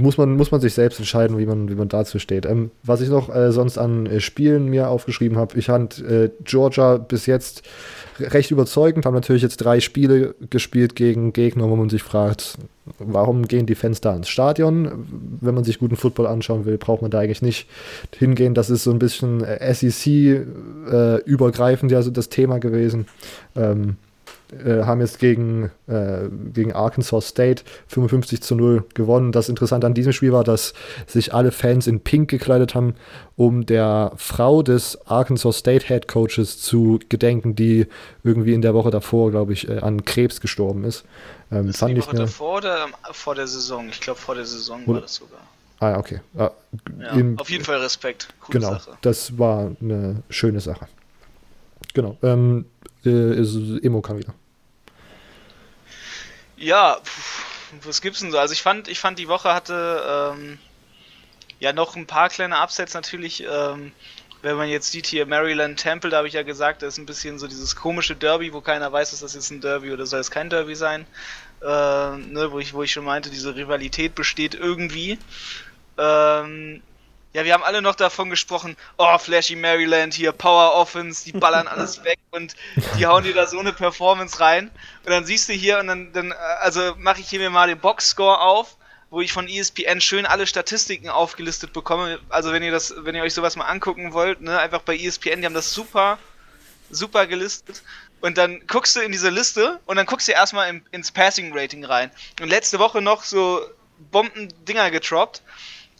Muss 0.00 0.18
man, 0.18 0.36
muss 0.36 0.50
man 0.50 0.60
sich 0.60 0.74
selbst 0.74 0.98
entscheiden, 0.98 1.38
wie 1.38 1.46
man, 1.46 1.68
wie 1.68 1.74
man 1.74 1.88
dazu 1.88 2.18
steht. 2.18 2.46
Ähm, 2.46 2.70
was 2.82 3.00
ich 3.00 3.08
noch 3.08 3.34
äh, 3.34 3.52
sonst 3.52 3.78
an 3.78 4.06
äh, 4.06 4.20
Spielen 4.20 4.68
mir 4.68 4.88
aufgeschrieben 4.88 5.38
habe, 5.38 5.58
ich 5.58 5.66
fand 5.66 6.04
äh, 6.04 6.30
Georgia 6.44 6.96
bis 6.96 7.26
jetzt 7.26 7.62
recht 8.20 8.50
überzeugend, 8.50 9.06
haben 9.06 9.14
natürlich 9.14 9.42
jetzt 9.42 9.58
drei 9.58 9.80
Spiele 9.80 10.34
gespielt 10.50 10.96
gegen 10.96 11.32
Gegner, 11.32 11.70
wo 11.70 11.76
man 11.76 11.88
sich 11.88 12.02
fragt, 12.02 12.58
warum 12.98 13.46
gehen 13.46 13.66
die 13.66 13.74
Fans 13.74 14.00
da 14.00 14.16
ins 14.16 14.28
Stadion? 14.28 15.06
Wenn 15.40 15.54
man 15.54 15.64
sich 15.64 15.78
guten 15.78 15.96
Football 15.96 16.26
anschauen 16.26 16.64
will, 16.64 16.78
braucht 16.78 17.02
man 17.02 17.10
da 17.10 17.18
eigentlich 17.20 17.42
nicht 17.42 17.68
hingehen. 18.16 18.54
Das 18.54 18.70
ist 18.70 18.84
so 18.84 18.90
ein 18.90 18.98
bisschen 18.98 19.44
äh, 19.44 19.74
SEC-übergreifend 19.74 21.92
ja 21.92 22.00
so 22.02 22.10
das 22.10 22.28
Thema 22.28 22.58
gewesen. 22.58 23.06
Ähm, 23.56 23.96
äh, 24.52 24.84
haben 24.84 25.00
jetzt 25.00 25.18
gegen, 25.18 25.70
äh, 25.86 26.28
gegen 26.52 26.72
Arkansas 26.72 27.28
State 27.28 27.62
55 27.88 28.40
zu 28.42 28.54
0 28.54 28.84
gewonnen. 28.94 29.32
Das 29.32 29.48
Interessante 29.48 29.86
an 29.86 29.94
diesem 29.94 30.12
Spiel 30.12 30.32
war, 30.32 30.44
dass 30.44 30.74
sich 31.06 31.34
alle 31.34 31.52
Fans 31.52 31.86
in 31.86 32.00
Pink 32.00 32.30
gekleidet 32.30 32.74
haben, 32.74 32.94
um 33.36 33.66
der 33.66 34.12
Frau 34.16 34.62
des 34.62 34.98
Arkansas 35.06 35.58
State 35.58 35.86
Head 35.86 36.08
Coaches 36.08 36.60
zu 36.60 36.98
gedenken, 37.08 37.54
die 37.54 37.86
irgendwie 38.24 38.54
in 38.54 38.62
der 38.62 38.74
Woche 38.74 38.90
davor, 38.90 39.30
glaube 39.30 39.52
ich, 39.52 39.68
äh, 39.68 39.78
an 39.78 40.04
Krebs 40.04 40.40
gestorben 40.40 40.84
ist. 40.84 41.04
Ähm, 41.50 41.68
Ist 41.68 41.78
fand 41.78 41.94
die 41.94 41.98
ich 41.98 42.04
Woche 42.06 42.10
eine, 42.16 42.20
davor 42.20 42.56
oder 42.58 42.84
ähm, 42.84 42.94
vor 43.12 43.34
der 43.34 43.46
Saison? 43.46 43.88
Ich 43.88 44.00
glaube 44.00 44.18
vor 44.20 44.34
der 44.34 44.44
Saison 44.46 44.82
Oder- 44.84 44.94
war 44.94 45.00
das 45.02 45.14
sogar. 45.14 45.38
Ah, 45.80 45.96
okay. 45.96 46.20
Ah, 46.36 46.50
Ja, 46.98 47.12
in- 47.12 47.38
auf 47.38 47.48
jeden 47.50 47.64
Fall 47.64 47.76
Respekt. 47.78 48.28
Coole 48.40 48.58
genau, 48.58 48.72
Sache. 48.72 48.90
das 49.00 49.38
war 49.38 49.70
eine 49.80 50.22
schöne 50.28 50.58
Sache. 50.60 50.88
Genau. 51.94 52.16
Ähm, 52.22 52.64
äh, 53.04 53.08
Emo 53.86 54.00
kann 54.00 54.18
wieder. 54.18 54.34
Ja, 56.58 57.00
pf, 57.02 57.44
was 57.84 58.00
gibt's 58.00 58.20
denn 58.20 58.30
so? 58.32 58.38
Also 58.38 58.52
ich 58.52 58.62
fand, 58.62 58.88
ich 58.88 58.98
fand 59.00 59.18
die 59.18 59.28
Woche 59.28 59.52
hatte 59.54 60.34
ähm, 60.34 60.58
ja 61.60 61.72
noch 61.72 61.96
ein 61.96 62.06
paar 62.06 62.28
kleine 62.28 62.58
Upsets 62.62 62.94
natürlich. 62.94 63.44
Ähm, 63.48 63.92
wenn 64.42 64.56
man 64.56 64.68
jetzt 64.68 64.92
sieht 64.92 65.06
hier 65.06 65.26
Maryland 65.26 65.80
Temple, 65.80 66.10
da 66.10 66.18
habe 66.18 66.28
ich 66.28 66.34
ja 66.34 66.44
gesagt, 66.44 66.82
das 66.82 66.94
ist 66.94 66.98
ein 66.98 67.06
bisschen 67.06 67.38
so 67.40 67.48
dieses 67.48 67.74
komische 67.74 68.14
Derby, 68.16 68.52
wo 68.52 68.60
keiner 68.60 68.92
weiß, 68.92 69.12
ist 69.12 69.22
das 69.22 69.34
jetzt 69.34 69.50
ein 69.50 69.60
Derby 69.60 69.92
oder 69.92 70.06
soll 70.06 70.20
es 70.20 70.30
kein 70.30 70.48
Derby 70.50 70.76
sein. 70.76 71.06
Äh, 71.60 71.66
ne, 71.66 72.48
wo 72.52 72.60
ich, 72.60 72.72
wo 72.72 72.82
ich 72.84 72.92
schon 72.92 73.04
meinte, 73.04 73.30
diese 73.30 73.56
Rivalität 73.56 74.14
besteht 74.14 74.54
irgendwie. 74.54 75.18
Ähm, 75.98 76.82
ja, 77.34 77.44
wir 77.44 77.52
haben 77.52 77.62
alle 77.62 77.82
noch 77.82 77.94
davon 77.94 78.30
gesprochen, 78.30 78.76
oh, 78.96 79.18
Flashy 79.18 79.54
Maryland 79.54 80.14
hier, 80.14 80.32
Power 80.32 80.74
Offense, 80.74 81.24
die 81.24 81.32
ballern 81.32 81.68
alles 81.68 82.02
weg 82.04 82.18
und 82.30 82.54
die 82.96 83.06
hauen 83.06 83.24
dir 83.24 83.34
da 83.34 83.46
so 83.46 83.58
eine 83.58 83.72
Performance 83.72 84.40
rein. 84.40 84.70
Und 85.04 85.10
dann 85.10 85.26
siehst 85.26 85.48
du 85.48 85.52
hier 85.52 85.78
und 85.78 85.88
dann, 85.88 86.12
dann 86.12 86.30
äh, 86.30 86.34
also 86.60 86.94
mache 86.96 87.20
ich 87.20 87.28
hier 87.28 87.38
mir 87.38 87.50
mal 87.50 87.68
den 87.68 87.78
Boxscore 87.78 88.40
auf, 88.40 88.76
wo 89.10 89.20
ich 89.20 89.32
von 89.32 89.46
ESPN 89.46 90.00
schön 90.00 90.26
alle 90.26 90.46
Statistiken 90.46 91.10
aufgelistet 91.10 91.72
bekomme. 91.72 92.18
Also 92.30 92.52
wenn 92.52 92.62
ihr 92.62 92.72
das, 92.72 92.94
wenn 92.98 93.14
ihr 93.14 93.22
euch 93.22 93.34
sowas 93.34 93.56
mal 93.56 93.66
angucken 93.66 94.12
wollt, 94.12 94.40
ne, 94.40 94.58
einfach 94.58 94.82
bei 94.82 94.96
ESPN, 94.96 95.40
die 95.40 95.46
haben 95.46 95.54
das 95.54 95.72
super, 95.72 96.18
super 96.90 97.26
gelistet. 97.26 97.82
Und 98.20 98.36
dann 98.38 98.66
guckst 98.66 98.96
du 98.96 99.00
in 99.00 99.12
diese 99.12 99.30
Liste 99.30 99.80
und 99.86 99.96
dann 99.96 100.06
guckst 100.06 100.28
du 100.28 100.32
erstmal 100.32 100.68
in, 100.70 100.84
ins 100.90 101.12
Passing 101.12 101.56
Rating 101.56 101.84
rein. 101.84 102.10
Und 102.40 102.48
letzte 102.48 102.78
Woche 102.78 103.00
noch 103.00 103.22
so 103.22 103.60
Bombendinger 104.10 104.90
getroppt. 104.90 105.42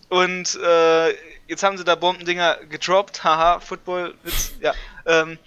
Und 0.08 0.58
äh, 0.62 1.10
jetzt 1.46 1.62
haben 1.62 1.76
sie 1.76 1.84
da 1.84 1.94
Bombendinger 1.94 2.58
getroppt. 2.68 3.24
Haha, 3.24 3.60
Football-Witz. 3.60 4.52
Ja. 4.60 4.74
Ähm, 5.06 5.38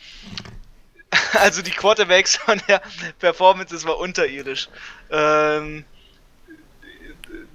also 1.34 1.62
die 1.62 1.72
Quarterbacks 1.72 2.38
von 2.38 2.62
der 2.68 2.82
Performance, 3.20 3.74
das 3.74 3.86
war 3.86 3.98
unterirdisch. 3.98 4.70
Ähm, 5.10 5.86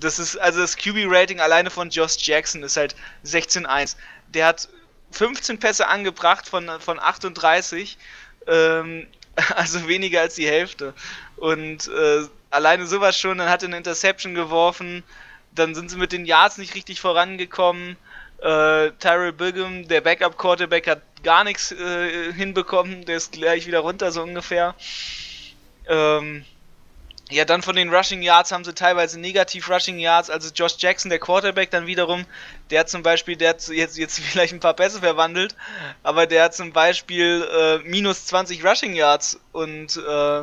das 0.01 0.19
ist, 0.19 0.37
also 0.37 0.61
das 0.61 0.77
QB-Rating 0.77 1.41
alleine 1.41 1.71
von 1.71 1.91
Josh 1.91 2.17
Jackson 2.19 2.63
ist 2.63 2.77
halt 2.77 2.95
16-1. 3.25 3.97
Der 4.29 4.47
hat 4.47 4.69
15 5.13 5.59
Pässe 5.59 5.87
angebracht 5.89 6.49
von, 6.49 6.69
von 6.81 6.99
38, 6.99 7.97
ähm, 8.47 9.07
also 9.55 9.89
weniger 9.89 10.21
als 10.21 10.35
die 10.35 10.47
Hälfte. 10.47 10.95
Und 11.37 11.89
äh, 11.89 12.27
alleine 12.51 12.87
sowas 12.87 13.19
schon, 13.19 13.39
dann 13.39 13.49
hat 13.49 13.63
er 13.63 13.69
eine 13.69 13.77
Interception 13.77 14.35
geworfen, 14.35 15.03
dann 15.59 15.75
sind 15.75 15.91
sie 15.91 15.97
mit 15.97 16.13
den 16.13 16.25
Yards 16.25 16.59
nicht 16.59 16.75
richtig 16.75 17.01
vorangekommen. 17.01 17.97
Äh, 18.39 18.93
Tyrell 19.01 19.33
Bigham, 19.33 19.89
der 19.89 20.01
Backup-Quarterback, 20.01 20.87
hat 20.87 21.03
gar 21.23 21.45
nichts 21.45 21.73
äh, 21.73 22.33
hinbekommen, 22.33 23.05
der 23.05 23.17
ist 23.17 23.33
gleich 23.33 23.67
wieder 23.67 23.81
runter, 23.81 24.13
so 24.13 24.23
ungefähr. 24.23 24.75
Ähm, 25.89 26.45
ja, 27.29 27.45
dann 27.45 27.63
von 27.63 27.75
den 27.75 27.93
Rushing 27.93 28.23
Yards 28.23 28.53
haben 28.53 28.65
sie 28.65 28.73
teilweise 28.73 29.19
negativ 29.19 29.69
Rushing 29.69 29.99
Yards. 29.99 30.31
Also 30.31 30.51
Josh 30.55 30.77
Jackson, 30.79 31.09
der 31.11 31.19
Quarterback, 31.19 31.71
dann 31.71 31.87
wiederum, 31.87 32.25
der 32.71 32.81
hat 32.81 32.89
zum 32.89 33.03
Beispiel, 33.03 33.35
der 33.35 33.51
hat 33.51 33.67
jetzt, 33.69 33.99
jetzt 33.99 34.21
vielleicht 34.21 34.53
ein 34.53 34.61
paar 34.61 34.75
Pässe 34.75 35.01
verwandelt, 35.01 35.57
aber 36.05 36.27
der 36.27 36.45
hat 36.45 36.55
zum 36.55 36.73
Beispiel 36.73 37.47
äh, 37.53 37.79
minus 37.79 38.27
20 38.27 38.65
Rushing 38.65 38.95
Yards 38.95 39.41
und 39.51 39.97
äh, 39.97 40.43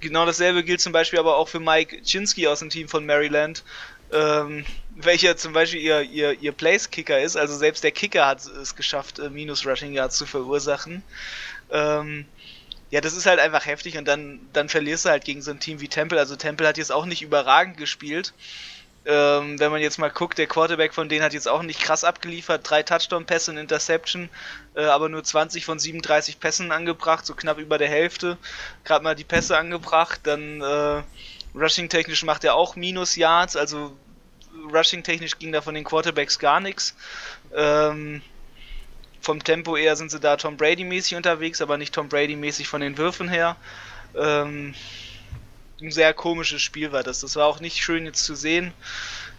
genau 0.00 0.26
dasselbe 0.26 0.64
gilt 0.64 0.80
zum 0.80 0.92
Beispiel 0.92 1.18
aber 1.18 1.36
auch 1.36 1.48
für 1.48 1.60
Mike 1.60 2.02
Chinsky 2.02 2.48
aus 2.48 2.58
dem 2.58 2.70
Team 2.70 2.88
von 2.88 3.06
Maryland, 3.06 3.62
ähm, 4.12 4.64
welcher 4.96 5.36
zum 5.36 5.52
Beispiel 5.52 5.80
ihr, 5.80 6.02
ihr, 6.02 6.40
ihr 6.40 6.52
Place-Kicker 6.52 7.20
ist. 7.20 7.36
Also 7.36 7.56
selbst 7.56 7.84
der 7.84 7.92
Kicker 7.92 8.26
hat 8.26 8.44
es 8.44 8.76
geschafft, 8.76 9.18
äh, 9.18 9.30
minus 9.30 9.66
Rushing 9.66 9.92
Yards 9.92 10.16
zu 10.16 10.26
verursachen. 10.26 11.02
Ähm, 11.70 12.26
ja, 12.90 13.00
das 13.00 13.16
ist 13.16 13.26
halt 13.26 13.38
einfach 13.38 13.66
heftig 13.66 13.96
und 13.98 14.06
dann, 14.06 14.40
dann 14.52 14.68
verlierst 14.68 15.04
du 15.04 15.10
halt 15.10 15.24
gegen 15.24 15.42
so 15.42 15.52
ein 15.52 15.60
Team 15.60 15.80
wie 15.80 15.88
Temple. 15.88 16.18
Also 16.18 16.36
Temple 16.36 16.66
hat 16.66 16.76
jetzt 16.76 16.92
auch 16.92 17.06
nicht 17.06 17.22
überragend 17.22 17.76
gespielt. 17.76 18.32
Ähm, 19.06 19.58
wenn 19.58 19.70
man 19.70 19.80
jetzt 19.80 19.98
mal 19.98 20.10
guckt, 20.10 20.36
der 20.36 20.46
Quarterback 20.46 20.92
von 20.92 21.08
denen 21.08 21.24
hat 21.24 21.32
jetzt 21.32 21.48
auch 21.48 21.62
nicht 21.62 21.80
krass 21.80 22.04
abgeliefert. 22.04 22.68
Drei 22.68 22.82
Touchdown-Pässe, 22.82 23.52
eine 23.52 23.60
Interception, 23.60 24.28
äh, 24.74 24.84
aber 24.84 25.08
nur 25.08 25.24
20 25.24 25.64
von 25.64 25.78
37 25.78 26.38
Pässen 26.38 26.70
angebracht, 26.70 27.24
so 27.24 27.34
knapp 27.34 27.58
über 27.58 27.78
der 27.78 27.88
Hälfte. 27.88 28.36
Gerade 28.84 29.02
mal 29.02 29.14
die 29.14 29.24
Pässe 29.24 29.56
angebracht, 29.56 30.20
dann 30.24 30.60
äh, 30.60 31.02
Rushing-technisch 31.54 32.24
macht 32.24 32.44
er 32.44 32.54
auch 32.54 32.76
Minus 32.76 33.16
Yards, 33.16 33.56
also 33.56 33.96
Rushing-technisch 34.72 35.38
ging 35.38 35.52
da 35.52 35.60
von 35.60 35.74
den 35.74 35.84
Quarterbacks 35.84 36.38
gar 36.38 36.60
nichts. 36.60 36.94
Ähm, 37.54 38.22
vom 39.20 39.42
Tempo 39.42 39.76
eher 39.76 39.96
sind 39.96 40.10
sie 40.10 40.20
da 40.20 40.36
Tom 40.36 40.56
Brady-mäßig 40.56 41.16
unterwegs, 41.16 41.60
aber 41.60 41.76
nicht 41.76 41.94
Tom 41.94 42.08
Brady-mäßig 42.08 42.68
von 42.68 42.80
den 42.80 42.96
Würfen 42.96 43.28
her. 43.28 43.56
Ähm, 44.14 44.74
ein 45.80 45.90
sehr 45.90 46.12
komisches 46.14 46.62
Spiel 46.62 46.92
war 46.92 47.02
das. 47.02 47.20
Das 47.20 47.36
war 47.36 47.46
auch 47.46 47.60
nicht 47.60 47.82
schön 47.82 48.04
jetzt 48.04 48.24
zu 48.24 48.34
sehen. 48.34 48.72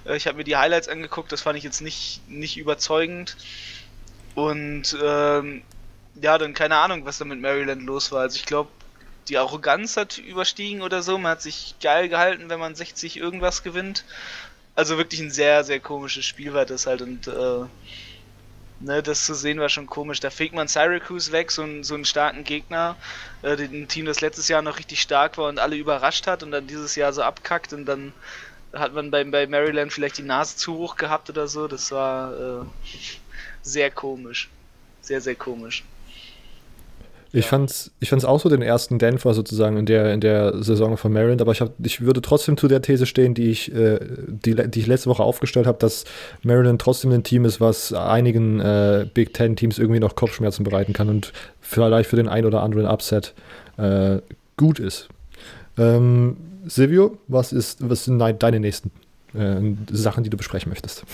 Äh, 0.06 0.17
ich 0.17 0.28
habe 0.28 0.38
mir 0.38 0.43
die 0.43 0.56
Highlights 0.56 0.88
angeguckt, 0.88 1.32
das 1.32 1.41
fand 1.41 1.58
ich 1.58 1.63
jetzt 1.63 1.82
nicht, 1.82 2.28
nicht 2.30 2.58
überzeugend. 2.58 3.38
Und 4.36 4.97
ähm, 5.02 5.63
ja, 6.21 6.38
dann 6.38 6.54
keine 6.54 6.78
Ahnung, 6.78 7.06
was 7.06 7.17
da 7.17 7.26
mit 7.26 7.41
Maryland 7.41 7.84
los 7.84 8.12
war. 8.12 8.21
Also 8.21 8.38
ich 8.38 8.45
glaube, 8.45 8.69
die 9.28 9.38
Arroganz 9.38 9.98
hat 9.98 10.18
überstiegen 10.18 10.82
oder 10.82 11.02
so. 11.04 11.18
Man 11.18 11.32
hat 11.32 11.42
sich 11.42 11.76
geil 11.82 12.10
gehalten, 12.10 12.50
wenn 12.50 12.60
man 12.60 12.76
60 12.76 13.18
irgendwas 13.18 13.64
gewinnt. 13.64 14.04
Also 14.76 14.98
wirklich 14.98 15.20
ein 15.22 15.32
sehr, 15.32 15.64
sehr 15.64 15.80
komisches 15.80 16.26
Spiel 16.26 16.54
war 16.54 16.66
das 16.66 16.88
halt 16.88 17.02
und 17.02 17.28
äh, 17.28 17.66
ne, 18.80 19.04
das 19.04 19.26
zu 19.26 19.34
sehen 19.34 19.60
war 19.60 19.70
schon 19.70 19.88
komisch. 19.88 20.20
Da 20.20 20.30
fegt 20.30 20.54
man 20.56 20.68
Syracuse 20.68 21.32
weg, 21.32 21.52
so, 21.52 21.64
ein, 21.64 21.84
so 21.84 21.94
einen 21.96 22.06
starken 22.06 22.44
Gegner, 22.44 22.96
äh, 23.42 23.56
ein 23.56 23.88
Team, 23.88 24.06
das 24.06 24.22
letztes 24.22 24.48
Jahr 24.48 24.62
noch 24.62 24.80
richtig 24.80 25.02
stark 25.02 25.38
war 25.38 25.50
und 25.50 25.60
alle 25.60 25.76
überrascht 25.76 26.28
hat 26.28 26.44
und 26.44 26.52
dann 26.52 26.68
dieses 26.68 26.96
Jahr 26.96 27.14
so 27.14 27.22
abkackt 27.24 27.74
und 27.74 27.86
dann 27.86 28.14
hat 28.74 28.94
man 28.94 29.12
bei, 29.12 29.24
bei 29.26 29.48
Maryland 29.48 29.92
vielleicht 29.92 30.18
die 30.18 30.24
Nase 30.24 30.56
zu 30.56 30.76
hoch 30.76 30.96
gehabt 30.96 31.30
oder 31.30 31.48
so. 31.48 31.68
Das 31.68 31.92
war 31.92 32.62
äh, 32.62 32.66
sehr 33.62 33.92
komisch. 33.92 34.50
Sehr, 35.02 35.22
sehr 35.22 35.36
komisch. 35.36 35.84
Ich 37.34 37.46
ja. 37.46 37.50
fand's, 37.50 37.91
ich 38.02 38.10
fand's 38.10 38.26
auch 38.26 38.41
so 38.41 38.50
den 38.50 38.62
ersten 38.62 39.00
Denver 39.00 39.34
sozusagen 39.34 39.78
in 39.78 39.86
der, 39.86 40.13
in 40.13 40.20
der 40.20 40.62
Saison 40.62 40.98
von 40.98 41.13
Maryland, 41.13 41.41
aber 41.41 41.54
ich, 41.54 41.62
hab, 41.62 41.74
ich 41.82 42.02
würde 42.02 42.22
trotzdem 42.22 42.58
zu 42.58 42.67
der 42.67 42.82
These 42.82 43.06
stehen, 43.06 43.34
die 43.34 43.50
ich, 43.50 43.74
äh, 43.74 44.00
die, 44.28 44.56
die 44.56 44.80
ich 44.80 44.88
letzte 44.88 45.10
Woche 45.10 45.24
aufgestellt 45.24 45.65
habe, 45.65 45.78
dass 45.80 46.04
Maryland 46.44 46.82
trotzdem 46.82 47.12
ein 47.12 47.24
Team 47.24 47.46
ist, 47.46 47.62
was 47.62 47.94
einigen 47.94 48.60
äh, 48.60 49.08
Big 49.13 49.34
Ten 49.34 49.56
Teams 49.56 49.80
irgendwie 49.80 50.02
noch 50.02 50.15
Kopfschmerzen 50.15 50.63
bereiten 50.65 50.91
kann 50.91 51.08
und 51.08 51.32
vielleicht 51.62 52.10
für 52.10 52.17
den 52.17 52.28
ein 52.28 52.46
oder 52.46 52.63
anderen 52.63 52.86
Upset 52.86 53.34
äh, 53.78 54.17
gut 54.58 54.80
ist. 54.80 55.08
Ähm, 55.78 56.36
Silvio, 56.65 57.17
was, 57.28 57.54
ist, 57.54 57.88
was 57.89 58.06
sind 58.06 58.20
deine 58.20 58.60
nächsten 58.60 58.91
äh, 59.34 59.62
Sachen, 59.89 60.26
die 60.26 60.30
du 60.30 60.38
besprechen 60.38 60.70
möchtest? 60.70 61.06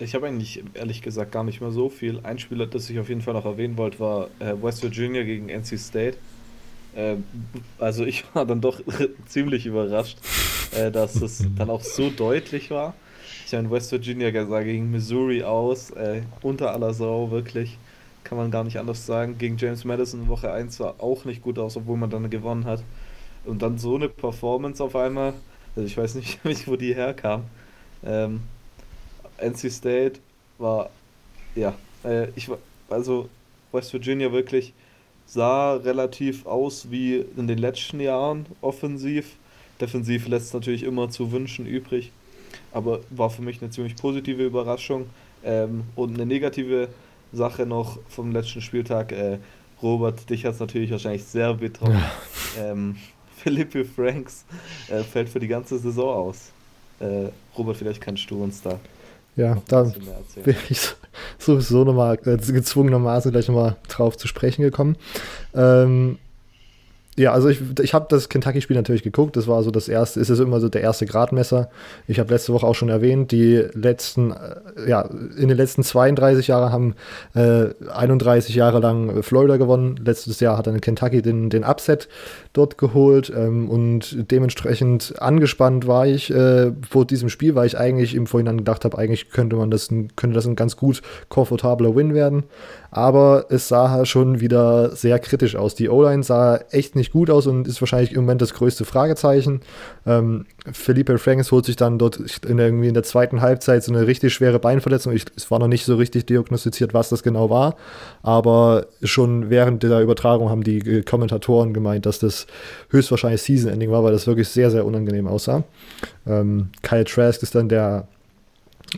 Ich 0.00 0.14
habe 0.14 0.26
eigentlich 0.26 0.62
ehrlich 0.74 1.02
gesagt 1.02 1.30
gar 1.30 1.44
nicht 1.44 1.60
mehr 1.60 1.70
so 1.70 1.88
viel. 1.88 2.20
Ein 2.24 2.38
Spieler, 2.38 2.66
das 2.66 2.90
ich 2.90 2.98
auf 2.98 3.08
jeden 3.08 3.20
Fall 3.20 3.34
noch 3.34 3.44
erwähnen 3.44 3.76
wollte, 3.76 4.00
war 4.00 4.28
äh, 4.40 4.54
West 4.60 4.82
Virginia 4.82 5.22
gegen 5.22 5.48
NC 5.48 5.78
State. 5.78 6.16
Äh, 6.96 7.16
also 7.78 8.04
ich 8.04 8.24
war 8.34 8.44
dann 8.44 8.60
doch 8.60 8.80
ziemlich 9.26 9.66
überrascht, 9.66 10.18
äh, 10.72 10.90
dass 10.90 11.16
es 11.16 11.44
dann 11.56 11.70
auch 11.70 11.82
so 11.82 12.10
deutlich 12.10 12.70
war. 12.70 12.94
Ich 13.46 13.52
meine, 13.52 13.70
West 13.70 13.92
Virginia 13.92 14.46
sah 14.46 14.62
gegen 14.62 14.90
Missouri 14.90 15.44
aus, 15.44 15.90
äh, 15.90 16.22
unter 16.42 16.72
aller 16.72 16.92
Sau, 16.92 17.30
wirklich. 17.30 17.78
Kann 18.24 18.38
man 18.38 18.50
gar 18.50 18.64
nicht 18.64 18.78
anders 18.78 19.06
sagen. 19.06 19.36
Gegen 19.38 19.58
James 19.58 19.84
Madison 19.84 20.28
Woche 20.28 20.50
1 20.50 20.78
sah 20.78 20.94
auch 20.98 21.24
nicht 21.24 21.42
gut 21.42 21.58
aus, 21.58 21.76
obwohl 21.76 21.98
man 21.98 22.10
dann 22.10 22.30
gewonnen 22.30 22.64
hat. 22.64 22.82
Und 23.44 23.62
dann 23.62 23.78
so 23.78 23.96
eine 23.96 24.08
Performance 24.08 24.82
auf 24.82 24.96
einmal. 24.96 25.34
Also 25.76 25.86
ich 25.86 25.96
weiß 25.96 26.14
nicht, 26.16 26.40
wo 26.66 26.76
die 26.76 26.94
herkam. 26.94 27.44
Ähm, 28.04 28.40
NC 29.38 29.70
State 29.70 30.20
war, 30.58 30.90
ja, 31.54 31.74
äh, 32.04 32.28
ich 32.36 32.48
war, 32.48 32.58
also 32.88 33.28
West 33.72 33.92
Virginia 33.92 34.32
wirklich 34.32 34.72
sah 35.26 35.74
relativ 35.74 36.46
aus 36.46 36.90
wie 36.90 37.24
in 37.36 37.48
den 37.48 37.58
letzten 37.58 38.00
Jahren 38.00 38.46
offensiv. 38.60 39.36
Defensiv 39.80 40.28
lässt 40.28 40.54
natürlich 40.54 40.84
immer 40.84 41.10
zu 41.10 41.32
wünschen 41.32 41.66
übrig, 41.66 42.12
aber 42.72 43.00
war 43.10 43.30
für 43.30 43.42
mich 43.42 43.60
eine 43.60 43.70
ziemlich 43.70 43.96
positive 43.96 44.44
Überraschung. 44.44 45.06
Ähm, 45.44 45.84
und 45.94 46.14
eine 46.14 46.24
negative 46.24 46.88
Sache 47.32 47.66
noch 47.66 47.98
vom 48.08 48.32
letzten 48.32 48.62
Spieltag. 48.62 49.12
Äh, 49.12 49.38
Robert, 49.82 50.30
dich 50.30 50.44
hat 50.44 50.54
es 50.54 50.60
natürlich 50.60 50.90
wahrscheinlich 50.90 51.24
sehr 51.24 51.52
betroffen. 51.54 52.02
Ja. 52.56 52.70
Ähm, 52.70 52.96
Philippe 53.36 53.84
Franks 53.84 54.44
äh, 54.88 55.02
fällt 55.02 55.28
für 55.28 55.40
die 55.40 55.48
ganze 55.48 55.78
Saison 55.78 56.14
aus. 56.14 56.50
Äh, 57.00 57.28
Robert, 57.58 57.76
vielleicht 57.76 58.00
kannst 58.00 58.30
du 58.30 58.42
uns 58.42 58.62
da 58.62 58.78
ja, 59.36 59.58
da 59.68 59.92
bin 60.44 60.56
ich 60.68 60.80
sowieso 61.38 61.84
nochmal 61.84 62.18
äh, 62.24 62.36
gezwungenermaßen 62.36 63.30
gleich 63.32 63.48
nochmal 63.48 63.76
drauf 63.88 64.16
zu 64.16 64.28
sprechen 64.28 64.62
gekommen. 64.62 64.96
Ähm, 65.54 66.18
ja, 67.16 67.32
also 67.32 67.48
ich, 67.48 67.60
ich 67.80 67.94
habe 67.94 68.06
das 68.08 68.28
Kentucky-Spiel 68.28 68.76
natürlich 68.76 69.04
geguckt. 69.04 69.36
Das 69.36 69.46
war 69.46 69.62
so 69.62 69.70
das 69.70 69.86
erste, 69.88 70.18
ist 70.18 70.30
es 70.30 70.40
immer 70.40 70.58
so 70.60 70.68
der 70.68 70.80
erste 70.80 71.06
Gradmesser. 71.06 71.68
Ich 72.08 72.18
habe 72.18 72.32
letzte 72.32 72.52
Woche 72.52 72.66
auch 72.66 72.74
schon 72.74 72.88
erwähnt, 72.88 73.30
die 73.30 73.64
letzten, 73.72 74.32
äh, 74.32 74.88
ja, 74.88 75.02
in 75.36 75.48
den 75.48 75.56
letzten 75.56 75.84
32 75.84 76.48
Jahren 76.48 76.72
haben 76.72 76.94
äh, 77.34 77.68
31 77.92 78.54
Jahre 78.56 78.80
lang 78.80 79.22
Florida 79.22 79.58
gewonnen. 79.58 80.00
Letztes 80.04 80.40
Jahr 80.40 80.58
hat 80.58 80.66
dann 80.66 80.80
Kentucky 80.80 81.22
den, 81.22 81.50
den 81.50 81.62
Upset 81.62 82.08
dort 82.52 82.78
geholt 82.78 83.32
ähm, 83.34 83.70
und 83.70 84.30
dementsprechend 84.30 85.14
angespannt 85.20 85.86
war 85.86 86.06
ich 86.06 86.32
äh, 86.32 86.72
vor 86.88 87.04
diesem 87.04 87.28
Spiel, 87.28 87.54
weil 87.54 87.66
ich 87.66 87.78
eigentlich 87.78 88.14
im 88.14 88.26
Vorhinein 88.26 88.58
gedacht 88.58 88.84
habe, 88.84 88.98
eigentlich 88.98 89.30
könnte 89.30 89.54
man 89.54 89.70
das, 89.70 89.88
könnte 89.88 90.34
das 90.34 90.46
ein 90.46 90.56
ganz 90.56 90.76
gut 90.76 91.00
komfortabler 91.28 91.94
Win 91.94 92.14
werden. 92.14 92.44
Aber 92.90 93.46
es 93.48 93.66
sah 93.66 94.04
schon 94.04 94.38
wieder 94.38 94.94
sehr 94.94 95.18
kritisch 95.18 95.56
aus. 95.56 95.74
Die 95.74 95.88
O-Line 95.88 96.22
sah 96.22 96.60
echt 96.70 96.94
nicht 96.94 97.03
gut 97.10 97.30
aus 97.30 97.46
und 97.46 97.68
ist 97.68 97.80
wahrscheinlich 97.80 98.12
im 98.12 98.22
Moment 98.22 98.42
das 98.42 98.54
größte 98.54 98.84
Fragezeichen. 98.84 99.60
Ähm, 100.06 100.46
Felipe 100.72 101.18
Franks 101.18 101.52
holt 101.52 101.64
sich 101.64 101.76
dann 101.76 101.98
dort 101.98 102.18
in 102.46 102.56
der, 102.56 102.66
irgendwie 102.66 102.88
in 102.88 102.94
der 102.94 103.02
zweiten 103.02 103.40
Halbzeit 103.40 103.82
so 103.82 103.92
eine 103.92 104.06
richtig 104.06 104.32
schwere 104.32 104.58
Beinverletzung. 104.58 105.12
Ich, 105.12 105.24
es 105.36 105.50
war 105.50 105.58
noch 105.58 105.68
nicht 105.68 105.84
so 105.84 105.96
richtig 105.96 106.26
diagnostiziert, 106.26 106.94
was 106.94 107.08
das 107.08 107.22
genau 107.22 107.50
war. 107.50 107.76
Aber 108.22 108.86
schon 109.02 109.50
während 109.50 109.82
der 109.82 110.00
Übertragung 110.00 110.50
haben 110.50 110.64
die 110.64 111.02
Kommentatoren 111.02 111.74
gemeint, 111.74 112.06
dass 112.06 112.18
das 112.18 112.46
höchstwahrscheinlich 112.90 113.42
Season-Ending 113.42 113.90
war, 113.90 114.04
weil 114.04 114.12
das 114.12 114.26
wirklich 114.26 114.48
sehr, 114.48 114.70
sehr 114.70 114.84
unangenehm 114.84 115.26
aussah. 115.26 115.64
Ähm, 116.26 116.70
Kyle 116.82 117.04
Trask 117.04 117.42
ist 117.42 117.54
dann 117.54 117.68
der 117.68 118.08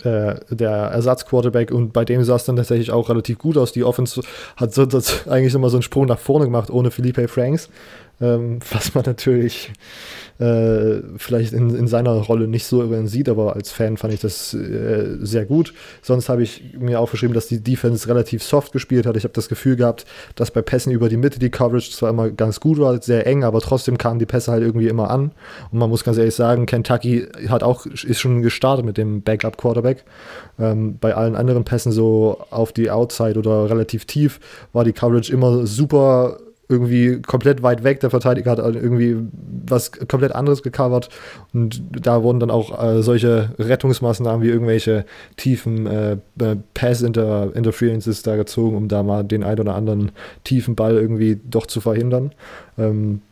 äh, 0.05 0.37
der 0.51 0.71
Ersatzquarterback 0.71 1.71
und 1.71 1.93
bei 1.93 2.05
dem 2.05 2.23
sah 2.25 2.37
es 2.37 2.45
dann 2.45 2.57
tatsächlich 2.57 2.91
auch 2.91 3.09
relativ 3.09 3.39
gut 3.39 3.57
aus. 3.57 3.73
Die 3.73 3.85
Offense 3.85 4.21
hat 4.57 4.75
so, 4.75 4.87
eigentlich 5.29 5.55
immer 5.55 5.71
so 5.71 5.77
einen 5.77 5.83
Sprung 5.83 6.07
nach 6.07 6.19
vorne 6.19 6.47
gemacht 6.47 6.71
ohne 6.71 6.91
Felipe 6.91 7.29
Franks, 7.29 7.69
ähm, 8.21 8.61
was 8.71 8.95
man 8.95 9.05
natürlich 9.05 9.73
äh, 10.39 11.01
vielleicht 11.17 11.53
in, 11.53 11.75
in 11.75 11.87
seiner 11.87 12.13
Rolle 12.13 12.47
nicht 12.47 12.67
so 12.67 12.87
sieht, 13.07 13.29
aber 13.29 13.55
als 13.55 13.71
Fan 13.71 13.97
fand 13.97 14.13
ich 14.13 14.21
das 14.21 14.53
äh, 14.55 15.17
sehr 15.21 15.47
gut. 15.47 15.73
Sonst 16.03 16.29
habe 16.29 16.43
ich 16.43 16.75
mir 16.79 17.01
aufgeschrieben, 17.01 17.35
dass 17.35 17.47
die 17.47 17.63
Defense 17.63 18.09
relativ 18.09 18.43
soft 18.43 18.73
gespielt 18.73 19.07
hat. 19.07 19.17
Ich 19.17 19.25
habe 19.25 19.35
das 19.35 19.49
Gefühl 19.49 19.77
gehabt, 19.77 20.05
dass 20.35 20.51
bei 20.51 20.63
Pässen 20.63 20.93
über 20.93 21.09
die 21.09 21.17
Mitte 21.17 21.39
die 21.39 21.51
Coverage 21.51 21.91
zwar 21.91 22.11
immer 22.11 22.31
ganz 22.31 22.61
gut 22.61 22.79
war, 22.79 23.01
sehr 23.01 23.27
eng, 23.27 23.45
aber 23.45 23.61
trotzdem 23.61 23.99
kamen 23.99 24.19
die 24.19 24.27
Pässe 24.27 24.53
halt 24.53 24.63
irgendwie 24.63 24.89
immer 24.89 25.11
an. 25.11 25.33
Und 25.71 25.79
man 25.79 25.89
muss 25.89 26.05
ganz 26.05 26.19
ehrlich 26.19 26.35
sagen, 26.35 26.67
Kentucky 26.67 27.27
hat 27.49 27.63
auch, 27.63 27.87
ist 27.87 28.21
schon 28.21 28.43
gestartet 28.43 28.85
mit 28.85 28.99
dem 28.99 29.23
Backup-Quarterback. 29.23 30.05
Ähm, 30.59 30.99
bei 30.99 31.15
allen 31.15 31.37
anderen 31.37 31.65
Pässen 31.65 31.93
so 31.93 32.45
auf 32.51 32.73
die 32.73 32.91
Outside 32.91 33.39
oder 33.39 33.71
relativ 33.71 34.05
tief 34.05 34.41
war 34.73 34.85
die 34.85 34.93
Coverage 34.93 35.33
immer 35.33 35.67
super 35.67 36.39
irgendwie 36.69 37.21
komplett 37.23 37.63
weit 37.63 37.85
weg. 37.85 38.01
Der 38.01 38.11
Verteidiger 38.11 38.51
hat 38.51 38.59
irgendwie 38.59 39.17
was 39.67 39.93
komplett 39.93 40.33
anderes 40.33 40.63
gecovert. 40.63 41.09
Und 41.53 41.83
da 41.91 42.23
wurden 42.23 42.41
dann 42.41 42.51
auch 42.51 42.83
äh, 42.83 43.03
solche 43.03 43.51
Rettungsmaßnahmen 43.59 44.43
wie 44.43 44.51
irgendwelche 44.51 45.05
tiefen 45.37 45.87
äh, 45.87 46.13
äh 46.41 46.57
Pass-Interferences 46.75 48.23
da 48.23 48.37
gezogen, 48.37 48.77
um 48.77 48.89
da 48.89 49.03
mal 49.03 49.25
den 49.25 49.45
ein 49.45 49.59
oder 49.59 49.75
anderen 49.75 50.13
tiefen 50.45 50.75
Ball 50.75 50.97
irgendwie 50.97 51.41
doch 51.45 51.67
zu 51.67 51.81
verhindern. 51.81 52.33
Ähm, 52.79 53.23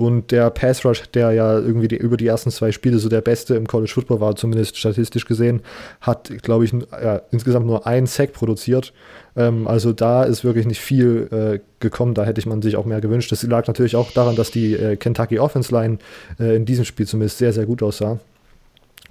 und 0.00 0.30
der 0.30 0.48
Pass 0.48 0.82
Rush, 0.82 1.02
der 1.10 1.32
ja 1.32 1.58
irgendwie 1.58 1.86
die, 1.86 1.98
über 1.98 2.16
die 2.16 2.26
ersten 2.26 2.50
zwei 2.50 2.72
Spiele 2.72 2.98
so 2.98 3.10
der 3.10 3.20
beste 3.20 3.54
im 3.54 3.66
College 3.66 3.92
Football 3.92 4.18
war, 4.18 4.34
zumindest 4.34 4.78
statistisch 4.78 5.26
gesehen, 5.26 5.60
hat, 6.00 6.32
glaube 6.40 6.64
ich, 6.64 6.72
ja, 6.72 7.20
insgesamt 7.30 7.66
nur 7.66 7.86
ein 7.86 8.06
Sack 8.06 8.32
produziert. 8.32 8.94
Ähm, 9.36 9.68
also 9.68 9.92
da 9.92 10.24
ist 10.24 10.42
wirklich 10.42 10.64
nicht 10.64 10.80
viel 10.80 11.28
äh, 11.30 11.60
gekommen. 11.80 12.14
Da 12.14 12.24
hätte 12.24 12.40
ich 12.40 12.46
man 12.46 12.62
sich 12.62 12.76
auch 12.76 12.86
mehr 12.86 13.02
gewünscht. 13.02 13.30
Das 13.30 13.42
lag 13.42 13.66
natürlich 13.66 13.94
auch 13.94 14.10
daran, 14.10 14.36
dass 14.36 14.50
die 14.50 14.72
äh, 14.72 14.96
Kentucky 14.96 15.38
Offense 15.38 15.70
Line 15.70 15.98
äh, 16.38 16.56
in 16.56 16.64
diesem 16.64 16.86
Spiel 16.86 17.06
zumindest 17.06 17.36
sehr, 17.36 17.52
sehr 17.52 17.66
gut 17.66 17.82
aussah. 17.82 18.18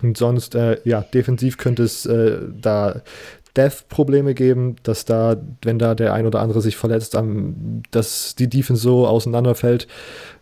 Und 0.02 0.18
sonst, 0.18 0.56
äh, 0.56 0.78
ja, 0.86 1.02
defensiv 1.02 1.58
könnte 1.58 1.84
es 1.84 2.08
äh, 2.08 2.40
da 2.60 3.02
Death-Probleme 3.60 4.34
geben, 4.34 4.78
dass 4.84 5.04
da, 5.04 5.36
wenn 5.62 5.80
da 5.80 5.94
der 5.94 6.14
ein 6.14 6.26
oder 6.26 6.40
andere 6.40 6.62
sich 6.62 6.78
verletzt, 6.78 7.14
um, 7.16 7.84
dass 7.92 8.36
die 8.36 8.48
Defense 8.48 8.82
so 8.82 9.06
auseinanderfällt. 9.06 9.88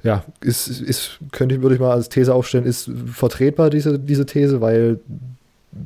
Ja, 0.04 0.24
ist, 0.42 0.68
ist, 0.68 1.18
könnte 1.32 1.56
ich, 1.56 1.62
würde 1.62 1.76
ich 1.76 1.82
mal 1.82 1.92
als 1.92 2.10
These 2.10 2.34
aufstellen, 2.34 2.66
ist 2.66 2.92
vertretbar, 3.12 3.72
diese, 3.72 3.98
diese 3.98 4.28
These, 4.28 4.62
weil 4.62 5.00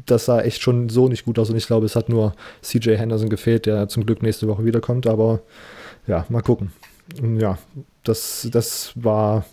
das 0.05 0.26
sah 0.26 0.41
echt 0.41 0.62
schon 0.62 0.89
so 0.89 1.08
nicht 1.08 1.24
gut 1.24 1.39
aus 1.39 1.49
und 1.49 1.55
ich 1.55 1.68
glaube, 1.68 1.86
es 1.86 1.95
hat 1.95 2.10
nur 2.10 2.34
CJ 2.62 2.95
Henderson 2.95 3.30
gefehlt, 3.30 3.66
der 3.66 3.88
zum 3.88 4.05
Glück 4.05 4.22
nächste 4.22 4.47
Woche 4.47 4.66
wiederkommt, 4.66 5.08
aber 5.08 5.41
ja, 6.08 6.26
mal 6.30 6.41
gucken. 6.41 6.72
Ja, 7.39 7.58
das, 8.04 8.47
das 8.52 8.91
war. 8.95 9.45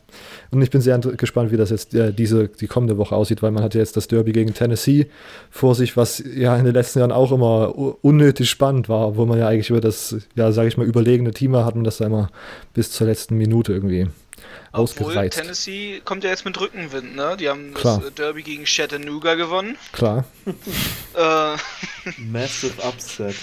Und 0.50 0.62
ich 0.62 0.70
bin 0.70 0.80
sehr 0.80 0.98
gespannt, 0.98 1.52
wie 1.52 1.56
das 1.56 1.70
jetzt 1.70 1.94
äh, 1.94 2.12
diese, 2.12 2.48
die 2.48 2.66
kommende 2.66 2.96
Woche 2.96 3.14
aussieht, 3.14 3.42
weil 3.42 3.50
man 3.50 3.62
hat 3.62 3.74
ja 3.74 3.80
jetzt 3.80 3.96
das 3.96 4.08
Derby 4.08 4.32
gegen 4.32 4.54
Tennessee 4.54 5.08
vor 5.50 5.74
sich, 5.74 5.96
was 5.96 6.22
ja 6.34 6.56
in 6.56 6.64
den 6.64 6.74
letzten 6.74 7.00
Jahren 7.00 7.12
auch 7.12 7.30
immer 7.30 7.74
unnötig 8.02 8.48
spannend 8.48 8.88
war, 8.88 9.16
wo 9.16 9.26
man 9.26 9.38
ja 9.38 9.48
eigentlich 9.48 9.70
über 9.70 9.82
das, 9.82 10.16
ja, 10.34 10.50
sage 10.52 10.68
ich 10.68 10.76
mal, 10.78 10.86
überlegene 10.86 11.32
Team 11.32 11.54
hat 11.56 11.74
und 11.74 11.84
das 11.84 11.98
da 11.98 12.06
immer 12.06 12.30
bis 12.72 12.90
zur 12.90 13.06
letzten 13.06 13.36
Minute 13.36 13.72
irgendwie 13.72 14.06
Obwohl 14.72 15.28
Tennessee 15.28 16.00
kommt 16.04 16.24
ja 16.24 16.30
jetzt 16.30 16.46
mit 16.46 16.58
Rückenwind, 16.58 17.16
ne? 17.16 17.36
Die 17.38 17.50
haben 17.50 17.74
Klar. 17.74 18.00
das 18.00 18.14
Derby 18.14 18.42
gegen 18.42 18.64
Chattanooga 18.64 19.34
gewonnen. 19.34 19.76
Klar. 19.92 20.24
äh, 21.14 21.56
Massive 22.18 22.82
Upset. 22.82 23.34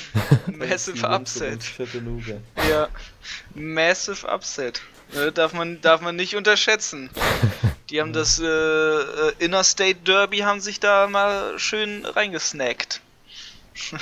Massive 0.47 1.07
Upset. 1.07 1.61
Chattanooga. 1.77 2.37
Ja. 2.69 2.87
Massive 3.53 4.27
Upset. 4.27 4.81
Ne, 5.13 5.31
darf, 5.31 5.53
man, 5.53 5.79
darf 5.81 6.01
man 6.01 6.15
nicht 6.15 6.35
unterschätzen. 6.35 7.09
Die 7.89 8.01
haben 8.01 8.13
das 8.13 8.39
äh, 8.39 8.45
äh, 8.45 9.33
Interstate 9.39 9.95
Derby 10.05 10.39
haben 10.39 10.59
sich 10.59 10.79
da 10.79 11.07
mal 11.07 11.57
schön 11.59 12.05
reingesnackt. 12.05 13.01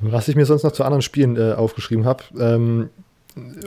Was 0.00 0.26
ich 0.26 0.34
mir 0.34 0.46
sonst 0.46 0.64
noch 0.64 0.72
zu 0.72 0.82
anderen 0.82 1.02
Spielen 1.02 1.36
äh, 1.36 1.52
aufgeschrieben 1.52 2.04
habe, 2.04 2.24
ähm, 2.38 2.90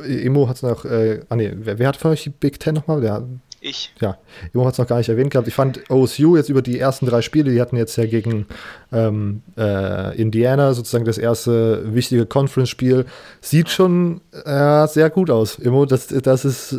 Emo 0.04 0.48
hat 0.48 0.58
es 0.58 0.62
noch, 0.62 0.86
äh, 0.86 1.22
ah 1.30 1.36
nee, 1.36 1.52
wer, 1.56 1.80
wer, 1.80 1.88
hat 1.88 1.98
von 1.98 2.12
euch 2.12 2.24
die 2.24 2.30
Big 2.30 2.60
Ten 2.60 2.76
nochmal? 2.76 3.02
Der, 3.02 3.24
ich. 3.66 3.94
Ja, 4.00 4.18
Emo 4.54 4.66
hat 4.66 4.74
es 4.74 4.78
noch 4.78 4.88
gar 4.88 4.98
nicht 4.98 5.10
erwähnt 5.10 5.32
gehabt. 5.32 5.48
Ich 5.48 5.54
fand 5.54 5.90
OSU 5.90 6.38
jetzt 6.38 6.50
über 6.50 6.62
die 6.62 6.80
ersten 6.80 7.06
drei 7.06 7.22
Spiele, 7.22 7.52
die 7.52 7.60
hatten 7.60 7.78
jetzt 7.78 7.96
ja 7.98 8.06
gegen 8.06 8.46
ähm, 8.92 9.42
äh, 9.58 10.16
Indiana 10.20 10.74
sozusagen 10.74 11.06
das 11.06 11.18
erste 11.18 11.94
wichtige 11.94 12.26
Conference-Spiel, 12.26 13.06
sieht 13.42 13.70
schon 13.70 14.22
äh, 14.32 14.88
sehr 14.88 15.10
gut 15.10 15.30
aus. 15.30 15.60
Emo, 15.60 15.86
das, 15.86 16.08
das 16.08 16.46
ist, 16.46 16.76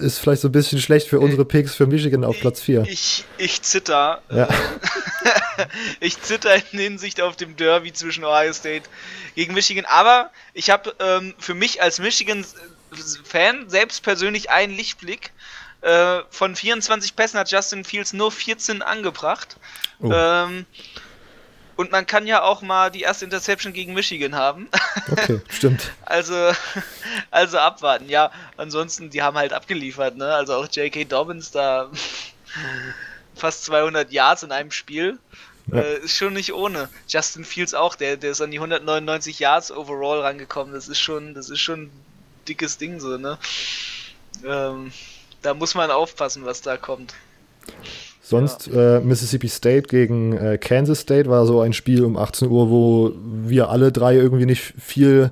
ist 0.00 0.18
vielleicht 0.18 0.42
so 0.42 0.48
ein 0.48 0.52
bisschen 0.52 0.80
schlecht 0.80 1.08
für 1.08 1.20
unsere 1.20 1.44
Picks 1.44 1.74
für 1.74 1.86
Michigan 1.86 2.24
auf 2.24 2.38
Platz 2.40 2.60
4. 2.60 2.82
Ich, 2.88 3.24
ich 3.38 3.62
zitter. 3.62 4.22
Ja. 4.30 4.44
Äh, 4.44 4.48
ich 6.00 6.20
zitter 6.20 6.54
in 6.72 6.78
Hinsicht 6.78 7.20
auf 7.20 7.36
dem 7.36 7.56
Derby 7.56 7.92
zwischen 7.92 8.24
Ohio 8.24 8.52
State 8.52 8.88
gegen 9.34 9.54
Michigan, 9.54 9.84
aber 9.86 10.30
ich 10.54 10.70
habe 10.70 10.94
ähm, 10.98 11.34
für 11.38 11.54
mich 11.54 11.82
als 11.82 11.98
Michigan-Fan 11.98 13.68
selbst 13.68 14.02
persönlich 14.02 14.50
einen 14.50 14.74
Lichtblick. 14.74 15.32
Äh, 15.86 16.24
von 16.30 16.56
24 16.56 17.14
Pässen 17.14 17.38
hat 17.38 17.48
Justin 17.52 17.84
Fields 17.84 18.12
nur 18.12 18.32
14 18.32 18.82
angebracht. 18.82 19.56
Oh. 20.00 20.10
Ähm, 20.12 20.66
und 21.76 21.92
man 21.92 22.08
kann 22.08 22.26
ja 22.26 22.42
auch 22.42 22.60
mal 22.60 22.90
die 22.90 23.02
erste 23.02 23.24
Interception 23.24 23.72
gegen 23.72 23.94
Michigan 23.94 24.34
haben. 24.34 24.68
Okay, 25.08 25.40
stimmt. 25.48 25.92
also, 26.04 26.34
also 27.30 27.58
abwarten. 27.58 28.08
Ja, 28.08 28.32
ansonsten, 28.56 29.10
die 29.10 29.22
haben 29.22 29.36
halt 29.36 29.52
abgeliefert, 29.52 30.16
ne? 30.16 30.34
Also 30.34 30.54
auch 30.54 30.66
J.K. 30.66 31.04
Dobbins 31.04 31.52
da 31.52 31.88
fast 33.36 33.64
200 33.66 34.10
Yards 34.10 34.42
in 34.42 34.50
einem 34.50 34.72
Spiel. 34.72 35.20
Ja. 35.70 35.78
Äh, 35.78 35.98
ist 35.98 36.16
schon 36.16 36.32
nicht 36.32 36.52
ohne. 36.52 36.88
Justin 37.06 37.44
Fields 37.44 37.74
auch, 37.74 37.94
der, 37.94 38.16
der 38.16 38.32
ist 38.32 38.40
an 38.40 38.50
die 38.50 38.58
199 38.58 39.38
Yards 39.38 39.70
overall 39.70 40.22
rangekommen. 40.22 40.74
Das 40.74 40.88
ist 40.88 40.98
schon, 40.98 41.34
das 41.34 41.48
ist 41.48 41.60
schon 41.60 41.82
ein 41.82 42.04
dickes 42.48 42.76
Ding 42.76 42.98
so, 42.98 43.16
ne? 43.16 43.38
Ähm, 44.44 44.90
da 45.46 45.54
muss 45.54 45.74
man 45.74 45.90
aufpassen, 45.90 46.44
was 46.44 46.60
da 46.60 46.76
kommt. 46.76 47.14
Sonst 48.20 48.66
ja. 48.66 48.96
äh, 48.96 49.00
Mississippi 49.00 49.48
State 49.48 49.82
gegen 49.82 50.36
äh, 50.36 50.58
Kansas 50.58 51.00
State 51.00 51.30
war 51.30 51.46
so 51.46 51.60
ein 51.60 51.72
Spiel 51.72 52.04
um 52.04 52.16
18 52.16 52.48
Uhr, 52.50 52.68
wo 52.68 53.12
wir 53.44 53.70
alle 53.70 53.92
drei 53.92 54.16
irgendwie 54.16 54.46
nicht 54.46 54.74
viel, 54.76 55.30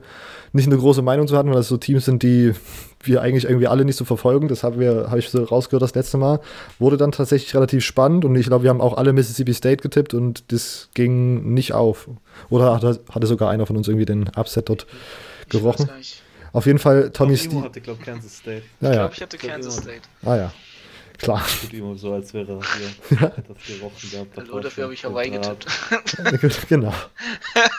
nicht 0.53 0.67
eine 0.67 0.79
große 0.79 1.03
Meinung 1.03 1.27
zu 1.27 1.37
hatten, 1.37 1.49
weil 1.49 1.57
das 1.57 1.67
so 1.67 1.77
Teams 1.77 2.05
sind, 2.05 2.23
die 2.23 2.55
wir 3.03 3.23
eigentlich 3.23 3.45
irgendwie 3.45 3.67
alle 3.67 3.85
nicht 3.85 3.97
so 3.97 4.05
verfolgen. 4.05 4.47
Das 4.47 4.63
haben 4.63 4.79
wir, 4.79 5.09
habe 5.09 5.19
ich 5.19 5.29
so 5.29 5.43
rausgehört 5.43 5.83
das 5.83 5.97
letzte 5.97 6.17
Mal. 6.17 6.39
Wurde 6.79 6.97
dann 6.97 7.11
tatsächlich 7.11 7.53
relativ 7.57 7.85
spannend 7.85 8.25
und 8.25 8.37
ich 8.37 8.47
glaube, 8.47 8.63
wir 8.63 8.71
haben 8.71 8.81
auch 8.81 8.97
alle 8.97 9.13
Mississippi 9.13 9.53
State 9.53 9.83
getippt 9.83 10.15
und 10.15 10.53
das 10.53 10.91
ging 10.95 11.53
nicht 11.53 11.73
auf. 11.73 12.09
Oder 12.51 12.73
hatte, 12.73 13.01
hatte 13.11 13.27
sogar 13.27 13.51
einer 13.51 13.67
von 13.67 13.77
uns 13.77 13.89
irgendwie 13.89 14.07
den 14.07 14.29
Upset 14.37 14.69
dort 14.69 14.87
gerochen? 15.49 15.91
Auf 16.55 16.67
jeden 16.67 16.79
Fall 16.79 17.11
Tommy 17.11 17.37
Stevens. 17.37 17.65
hatte, 17.65 17.81
glaube 17.81 18.03
Kansas 18.03 18.39
State. 18.39 18.63
Ja, 18.81 18.91
ich 18.91 18.97
glaube, 18.97 19.15
ich 19.15 19.23
hatte 19.23 19.39
Kansas 19.39 19.77
State. 19.77 20.03
Ah 20.25 20.37
ja. 20.37 20.53
Klar. 21.19 21.45
Tut 21.61 21.73
immer 21.73 21.97
so, 21.97 22.13
als 22.13 22.33
wäre 22.33 22.53
er 22.53 22.61
hier 23.09 23.19
das 23.19 23.67
gerochen 23.67 24.11
gehabt. 24.11 24.37
Hallo, 24.37 24.61
dafür 24.61 24.85
habe 24.85 24.95
ich 24.95 25.05
Hawaii 25.05 25.31
getippt. 25.31 25.67
genau. 26.69 26.95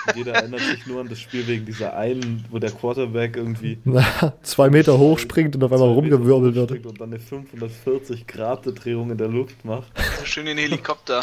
Und 0.08 0.16
jeder 0.16 0.34
erinnert 0.36 0.60
sich 0.62 0.86
nur 0.88 1.02
an 1.02 1.08
das 1.08 1.20
Spiel 1.20 1.48
wegen 1.48 1.66
dieser 1.66 1.96
einen, 1.96 2.46
wo 2.50 2.60
der 2.60 2.72
Quarterback 2.72 3.38
irgendwie 3.38 3.78
Na, 3.86 4.34
zwei 4.44 4.70
Meter 4.70 4.98
hochspringt 4.98 5.56
und 5.56 5.64
auf 5.64 5.72
einmal 5.72 5.90
rumgewirbelt 5.90 6.56
wird. 6.56 6.86
Und 6.86 7.00
dann 7.00 7.14
eine 7.14 7.20
540 7.20 8.28
Grad 8.28 8.66
Drehung 8.66 9.12
in 9.12 9.18
der 9.18 9.30
Luft 9.30 9.64
macht. 9.64 9.88
So 10.20 10.26
schön 10.26 10.48
in 10.48 10.58
Helikopter. 10.58 11.22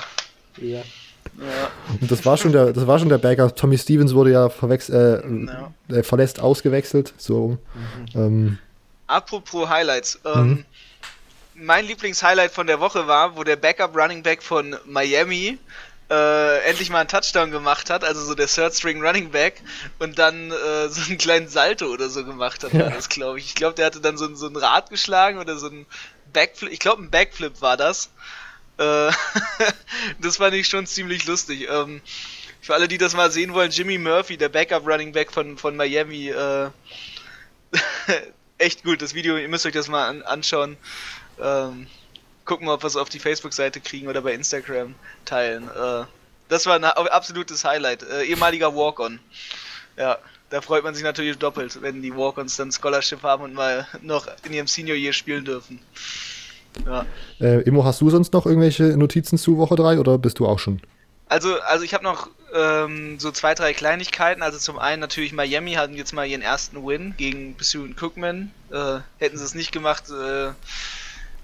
ja. 0.58 0.82
Ja. 1.38 1.70
Und 2.00 2.10
das 2.10 2.24
war 2.24 2.36
schon 2.36 2.52
der, 2.52 2.72
das 2.72 2.86
war 2.86 2.98
schon 2.98 3.08
der 3.08 3.18
Backup. 3.18 3.56
Tommy 3.56 3.78
Stevens 3.78 4.14
wurde 4.14 4.32
ja 4.32 4.46
äh, 4.46 5.46
ja. 5.46 5.72
Äh, 5.88 6.02
verlässt 6.02 6.40
ausgewechselt. 6.40 7.14
So. 7.16 7.58
Mhm. 8.14 8.20
Ähm. 8.20 8.58
Apropos 9.06 9.68
Highlights. 9.68 10.20
Ähm, 10.24 10.48
mhm 10.48 10.64
mein 11.54 11.86
Lieblingshighlight 11.86 12.50
von 12.50 12.66
der 12.66 12.80
Woche 12.80 13.06
war, 13.06 13.36
wo 13.36 13.44
der 13.44 13.56
Backup 13.56 13.96
Running 13.96 14.22
Back 14.22 14.42
von 14.42 14.76
Miami 14.84 15.58
äh, 16.10 16.58
endlich 16.64 16.90
mal 16.90 17.00
einen 17.00 17.08
Touchdown 17.08 17.50
gemacht 17.50 17.90
hat, 17.90 18.04
also 18.04 18.22
so 18.22 18.34
der 18.34 18.46
Third 18.46 18.74
String 18.74 19.02
Running 19.02 19.30
Back 19.30 19.62
und 19.98 20.18
dann 20.18 20.50
äh, 20.50 20.88
so 20.88 21.00
einen 21.08 21.18
kleinen 21.18 21.48
Salto 21.48 21.86
oder 21.86 22.08
so 22.08 22.24
gemacht 22.24 22.64
hat, 22.64 22.72
ja. 22.72 22.90
das 22.90 23.08
glaube 23.08 23.38
ich. 23.38 23.46
Ich 23.46 23.54
glaube, 23.54 23.74
der 23.74 23.86
hatte 23.86 24.00
dann 24.00 24.16
so, 24.16 24.34
so 24.34 24.46
ein 24.46 24.56
Rad 24.56 24.90
geschlagen 24.90 25.38
oder 25.38 25.56
so 25.56 25.68
ein 25.68 25.86
Backflip, 26.32 26.72
ich 26.72 26.80
glaube 26.80 27.02
ein 27.02 27.10
Backflip 27.10 27.60
war 27.60 27.76
das. 27.76 28.10
Äh, 28.82 29.12
das 30.20 30.38
fand 30.38 30.54
ich 30.54 30.66
schon 30.66 30.86
ziemlich 30.86 31.26
lustig. 31.26 31.68
Ähm, 31.70 32.00
für 32.60 32.74
alle, 32.74 32.88
die 32.88 32.98
das 32.98 33.14
mal 33.14 33.30
sehen 33.30 33.54
wollen, 33.54 33.70
Jimmy 33.70 33.98
Murphy, 33.98 34.36
der 34.36 34.48
Backup 34.48 34.86
Running 34.86 35.12
Back 35.12 35.32
von, 35.32 35.58
von 35.58 35.76
Miami, 35.76 36.28
äh, 36.28 36.70
echt 38.58 38.84
gut, 38.84 39.02
das 39.02 39.14
Video, 39.14 39.36
ihr 39.36 39.48
müsst 39.48 39.66
euch 39.66 39.72
das 39.72 39.88
mal 39.88 40.08
an, 40.08 40.22
anschauen. 40.22 40.76
Ähm, 41.40 41.86
gucken 42.44 42.66
wir, 42.66 42.74
ob 42.74 42.82
wir 42.82 42.86
es 42.86 42.96
auf 42.96 43.08
die 43.08 43.18
Facebook-Seite 43.18 43.80
kriegen 43.80 44.08
oder 44.08 44.22
bei 44.22 44.32
Instagram 44.32 44.94
teilen. 45.24 45.68
Äh, 45.68 46.04
das 46.48 46.66
war 46.66 46.76
ein 46.76 46.84
absolutes 46.84 47.64
Highlight. 47.64 48.02
Äh, 48.02 48.24
ehemaliger 48.24 48.74
Walk-On. 48.74 49.18
Ja, 49.96 50.18
da 50.50 50.60
freut 50.60 50.84
man 50.84 50.94
sich 50.94 51.02
natürlich 51.02 51.38
doppelt, 51.38 51.80
wenn 51.80 52.02
die 52.02 52.14
Walk-Ons 52.14 52.56
dann 52.56 52.70
Scholarship 52.70 53.22
haben 53.22 53.42
und 53.42 53.54
mal 53.54 53.86
noch 54.02 54.28
in 54.44 54.52
ihrem 54.52 54.66
Senior 54.66 54.96
Year 54.96 55.12
spielen 55.12 55.44
dürfen. 55.44 55.80
Ja. 56.86 57.06
Äh, 57.40 57.62
Immo, 57.62 57.84
hast 57.84 58.00
du 58.00 58.10
sonst 58.10 58.32
noch 58.32 58.46
irgendwelche 58.46 58.96
Notizen 58.96 59.38
zu 59.38 59.58
Woche 59.58 59.76
3 59.76 59.98
oder 59.98 60.18
bist 60.18 60.38
du 60.38 60.46
auch 60.46 60.58
schon? 60.58 60.80
Also, 61.28 61.60
also 61.60 61.84
ich 61.84 61.94
habe 61.94 62.04
noch 62.04 62.28
ähm, 62.54 63.18
so 63.18 63.30
zwei, 63.30 63.54
drei 63.54 63.72
Kleinigkeiten. 63.72 64.42
Also 64.42 64.58
zum 64.58 64.78
einen 64.78 65.00
natürlich 65.00 65.32
Miami 65.32 65.72
hatten 65.74 65.94
jetzt 65.94 66.12
mal 66.12 66.26
ihren 66.26 66.42
ersten 66.42 66.86
Win 66.86 67.14
gegen 67.16 67.56
Bethune 67.56 67.94
Cookman. 67.98 68.50
Äh, 68.70 68.98
hätten 69.18 69.38
sie 69.38 69.44
es 69.44 69.54
nicht 69.54 69.72
gemacht, 69.72 70.04
äh, 70.10 70.50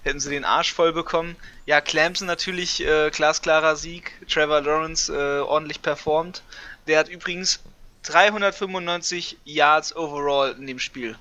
hätten 0.03 0.20
sie 0.20 0.31
den 0.31 0.45
Arsch 0.45 0.74
voll 0.74 0.93
bekommen. 0.93 1.37
Ja, 1.66 1.81
Clemson 1.81 2.26
natürlich 2.26 2.85
äh, 2.85 3.11
glasklarer 3.11 3.76
Sieg. 3.76 4.12
Trevor 4.29 4.61
Lawrence 4.61 5.12
äh, 5.12 5.41
ordentlich 5.41 5.81
performt. 5.81 6.43
Der 6.87 6.99
hat 6.99 7.09
übrigens 7.09 7.61
395 8.03 9.39
Yards 9.45 9.95
overall 9.97 10.55
in 10.59 10.66
dem 10.66 10.79
Spiel. 10.79 11.16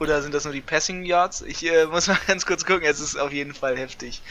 Oder 0.00 0.22
sind 0.22 0.32
das 0.32 0.44
nur 0.44 0.52
die 0.52 0.60
Passing 0.60 1.04
Yards? 1.04 1.42
Ich 1.42 1.64
äh, 1.64 1.86
muss 1.86 2.06
mal 2.06 2.18
ganz 2.26 2.46
kurz 2.46 2.64
gucken, 2.64 2.84
es 2.84 3.00
ist 3.00 3.16
auf 3.16 3.32
jeden 3.32 3.54
Fall 3.54 3.76
heftig. 3.76 4.22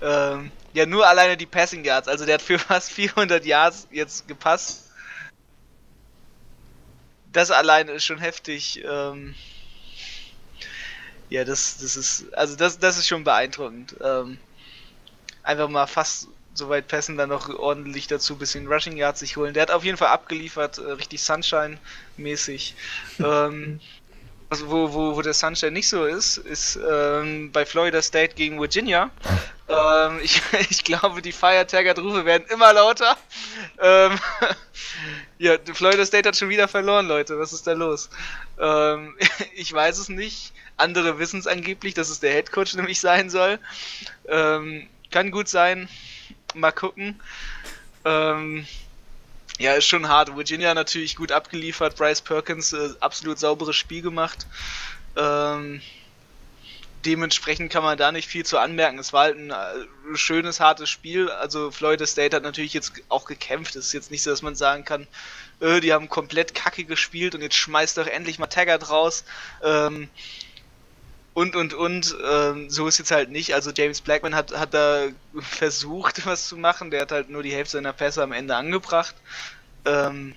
Ähm, 0.00 0.50
ja, 0.72 0.86
nur 0.86 1.06
alleine 1.06 1.36
die 1.36 1.46
Passing 1.46 1.84
Yards. 1.84 2.08
Also 2.08 2.24
der 2.24 2.34
hat 2.34 2.42
für 2.42 2.58
fast 2.58 2.90
400 2.92 3.44
Yards 3.44 3.88
jetzt 3.90 4.26
gepasst. 4.26 4.90
Das 7.30 7.50
alleine 7.50 7.92
ist 7.92 8.04
schon 8.04 8.18
heftig. 8.18 8.82
Ähm, 8.84 9.34
ja, 11.28 11.44
das, 11.44 11.78
das 11.78 11.96
ist, 11.96 12.32
also 12.34 12.56
das, 12.56 12.78
das 12.78 12.98
ist 12.98 13.08
schon 13.08 13.24
beeindruckend. 13.24 13.96
Ähm, 14.02 14.38
einfach 15.42 15.68
mal 15.68 15.86
fast 15.86 16.28
so 16.54 16.68
weit 16.68 16.88
passen, 16.88 17.16
dann 17.16 17.30
noch 17.30 17.48
ordentlich 17.48 18.06
dazu 18.06 18.34
ein 18.34 18.38
bisschen 18.38 18.66
Rushing 18.66 18.96
Yards 18.96 19.20
sich 19.20 19.36
holen. 19.36 19.54
Der 19.54 19.62
hat 19.62 19.70
auf 19.70 19.84
jeden 19.84 19.96
Fall 19.96 20.08
abgeliefert, 20.08 20.78
äh, 20.78 20.92
richtig 20.92 21.22
Sunshine-mäßig. 21.22 22.74
ähm, 23.18 23.80
also 24.52 24.70
wo, 24.70 24.92
wo, 24.92 25.16
wo 25.16 25.22
der 25.22 25.32
Sunshine 25.32 25.72
nicht 25.72 25.88
so 25.88 26.04
ist, 26.04 26.36
ist 26.36 26.76
ähm, 26.76 27.50
bei 27.52 27.64
Florida 27.64 28.02
State 28.02 28.34
gegen 28.34 28.60
Virginia. 28.60 29.10
Ähm, 29.68 30.20
ich, 30.22 30.42
ich 30.70 30.84
glaube, 30.84 31.22
die 31.22 31.32
Fire 31.32 31.66
Taggart-Rufe 31.66 32.26
werden 32.26 32.44
immer 32.50 32.74
lauter. 32.74 33.16
Ähm, 33.80 34.18
ja, 35.38 35.56
Florida 35.72 36.04
State 36.04 36.28
hat 36.28 36.36
schon 36.36 36.50
wieder 36.50 36.68
verloren, 36.68 37.08
Leute. 37.08 37.38
Was 37.38 37.54
ist 37.54 37.66
da 37.66 37.72
los? 37.72 38.10
Ähm, 38.60 39.16
ich 39.54 39.72
weiß 39.72 39.96
es 39.96 40.10
nicht. 40.10 40.52
Andere 40.76 41.18
wissen 41.18 41.40
es 41.40 41.46
angeblich, 41.46 41.94
dass 41.94 42.10
es 42.10 42.20
der 42.20 42.32
Head 42.32 42.52
Coach 42.52 42.74
nämlich 42.74 43.00
sein 43.00 43.30
soll. 43.30 43.58
Ähm, 44.28 44.88
kann 45.10 45.30
gut 45.30 45.48
sein. 45.48 45.88
Mal 46.52 46.72
gucken. 46.72 47.18
Ähm, 48.04 48.66
Ja, 49.58 49.74
ist 49.74 49.86
schon 49.86 50.08
hart. 50.08 50.34
Virginia 50.34 50.74
natürlich 50.74 51.16
gut 51.16 51.30
abgeliefert. 51.30 51.96
Bryce 51.96 52.20
Perkins 52.20 52.72
äh, 52.72 52.90
absolut 53.00 53.38
sauberes 53.38 53.76
Spiel 53.76 54.02
gemacht. 54.02 54.46
Ähm, 55.16 55.82
dementsprechend 57.04 57.70
kann 57.72 57.82
man 57.82 57.98
da 57.98 58.12
nicht 58.12 58.28
viel 58.28 58.44
zu 58.44 58.58
anmerken. 58.58 58.98
Es 58.98 59.12
war 59.12 59.24
halt 59.24 59.36
ein 59.36 59.50
äh, 59.50 60.16
schönes, 60.16 60.60
hartes 60.60 60.88
Spiel. 60.88 61.30
Also 61.30 61.70
Florida 61.70 62.06
State 62.06 62.34
hat 62.34 62.42
natürlich 62.42 62.72
jetzt 62.74 62.92
auch 63.08 63.24
gekämpft. 63.24 63.76
Es 63.76 63.86
ist 63.86 63.92
jetzt 63.92 64.10
nicht 64.10 64.22
so, 64.22 64.30
dass 64.30 64.42
man 64.42 64.54
sagen 64.54 64.84
kann, 64.84 65.06
äh, 65.60 65.80
die 65.80 65.92
haben 65.92 66.08
komplett 66.08 66.54
kacke 66.54 66.84
gespielt 66.84 67.34
und 67.34 67.42
jetzt 67.42 67.56
schmeißt 67.56 67.98
doch 67.98 68.06
endlich 68.06 68.38
mal 68.38 68.46
Taggart 68.46 68.90
raus. 68.90 69.24
Ähm, 69.62 70.08
und 71.34 71.56
und 71.56 71.72
und 71.74 72.16
ähm, 72.30 72.68
so 72.68 72.86
ist 72.86 72.98
jetzt 72.98 73.10
halt 73.10 73.30
nicht. 73.30 73.54
Also 73.54 73.70
James 73.70 74.00
Blackman 74.00 74.34
hat, 74.34 74.52
hat 74.58 74.74
da 74.74 75.06
versucht, 75.40 76.26
was 76.26 76.48
zu 76.48 76.56
machen. 76.56 76.90
Der 76.90 77.02
hat 77.02 77.12
halt 77.12 77.30
nur 77.30 77.42
die 77.42 77.52
Hälfte 77.52 77.72
seiner 77.78 77.92
Pässe 77.92 78.22
am 78.22 78.32
Ende 78.32 78.54
angebracht. 78.56 79.14
Ähm, 79.84 80.34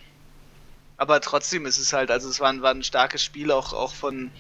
aber 0.98 1.20
trotzdem 1.20 1.66
ist 1.66 1.78
es 1.78 1.92
halt, 1.92 2.10
also 2.10 2.30
es 2.30 2.40
war 2.40 2.50
ein, 2.50 2.62
war 2.62 2.72
ein 2.72 2.84
starkes 2.84 3.22
Spiel 3.24 3.52
auch, 3.52 3.74
auch 3.74 3.94
von, 3.94 4.32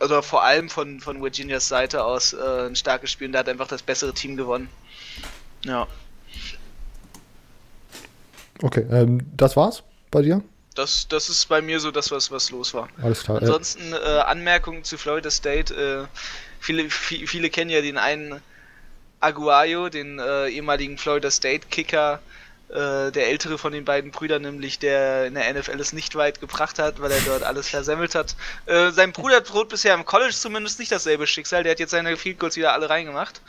oder 0.00 0.22
vor 0.22 0.44
allem 0.44 0.68
von, 0.68 1.00
von 1.00 1.22
Virginias 1.22 1.68
Seite 1.68 2.04
aus 2.04 2.34
äh, 2.34 2.66
ein 2.66 2.76
starkes 2.76 3.10
Spiel 3.10 3.28
und 3.28 3.32
da 3.32 3.38
hat 3.40 3.48
einfach 3.48 3.68
das 3.68 3.82
bessere 3.82 4.12
Team 4.12 4.36
gewonnen. 4.36 4.68
Ja. 5.64 5.86
Okay, 8.60 8.86
ähm, 8.90 9.26
das 9.36 9.56
war's 9.56 9.82
bei 10.10 10.22
dir? 10.22 10.42
Das, 10.74 11.06
das 11.08 11.28
ist 11.28 11.48
bei 11.48 11.60
mir 11.60 11.80
so 11.80 11.90
das, 11.90 12.10
was, 12.10 12.30
was 12.30 12.50
los 12.50 12.72
war. 12.74 12.88
Alles 13.02 13.24
klar. 13.24 13.38
Ansonsten 13.38 13.92
äh, 13.92 13.96
Anmerkungen 13.96 14.84
zu 14.84 14.96
Florida 14.96 15.30
State. 15.30 15.74
Äh, 15.74 16.06
viele, 16.60 16.88
viele, 16.90 17.26
viele 17.26 17.50
kennen 17.50 17.70
ja 17.70 17.80
den 17.80 17.98
einen 17.98 18.40
Aguayo, 19.20 19.88
den 19.88 20.18
äh, 20.18 20.48
ehemaligen 20.48 20.98
Florida 20.98 21.30
State 21.30 21.68
Kicker, 21.70 22.20
äh, 22.70 23.12
der 23.12 23.28
ältere 23.28 23.58
von 23.58 23.72
den 23.72 23.84
beiden 23.84 24.10
Brüdern, 24.10 24.42
nämlich 24.42 24.78
der 24.78 25.26
in 25.26 25.34
der 25.34 25.52
NFL 25.52 25.78
es 25.78 25.92
nicht 25.92 26.16
weit 26.16 26.40
gebracht 26.40 26.78
hat, 26.78 27.00
weil 27.00 27.12
er 27.12 27.20
dort 27.20 27.42
alles 27.42 27.68
versemmelt 27.68 28.14
hat. 28.14 28.34
Äh, 28.66 28.90
sein 28.90 29.12
Bruder 29.12 29.42
droht 29.42 29.68
bisher 29.68 29.94
im 29.94 30.04
College 30.04 30.34
zumindest 30.34 30.78
nicht 30.78 30.90
dasselbe 30.90 31.26
Schicksal. 31.26 31.62
Der 31.62 31.72
hat 31.72 31.80
jetzt 31.80 31.90
seine 31.90 32.16
Field 32.16 32.38
Goals 32.38 32.56
wieder 32.56 32.72
alle 32.72 32.88
reingemacht. 32.88 33.40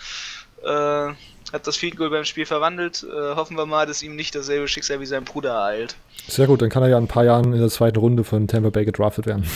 Äh, 0.63 1.13
hat 1.53 1.67
das 1.67 1.77
Field 1.77 1.97
Goal 1.97 2.09
beim 2.09 2.25
Spiel 2.25 2.45
verwandelt. 2.45 3.03
Äh, 3.03 3.35
hoffen 3.35 3.55
wir 3.57 3.65
mal, 3.65 3.85
dass 3.85 4.01
ihm 4.01 4.15
nicht 4.15 4.33
dasselbe 4.33 4.67
Schicksal 4.67 4.99
wie 4.99 5.05
sein 5.05 5.23
Bruder 5.23 5.51
ereilt. 5.51 5.95
Sehr 6.27 6.47
gut, 6.47 6.61
dann 6.61 6.69
kann 6.69 6.81
er 6.83 6.89
ja 6.89 6.97
in 6.97 7.03
ein 7.03 7.07
paar 7.07 7.25
Jahren 7.25 7.53
in 7.53 7.59
der 7.59 7.69
zweiten 7.69 7.99
Runde 7.99 8.23
von 8.23 8.47
Tampa 8.47 8.69
Bay 8.69 8.85
gedraftet 8.85 9.25
werden. 9.25 9.47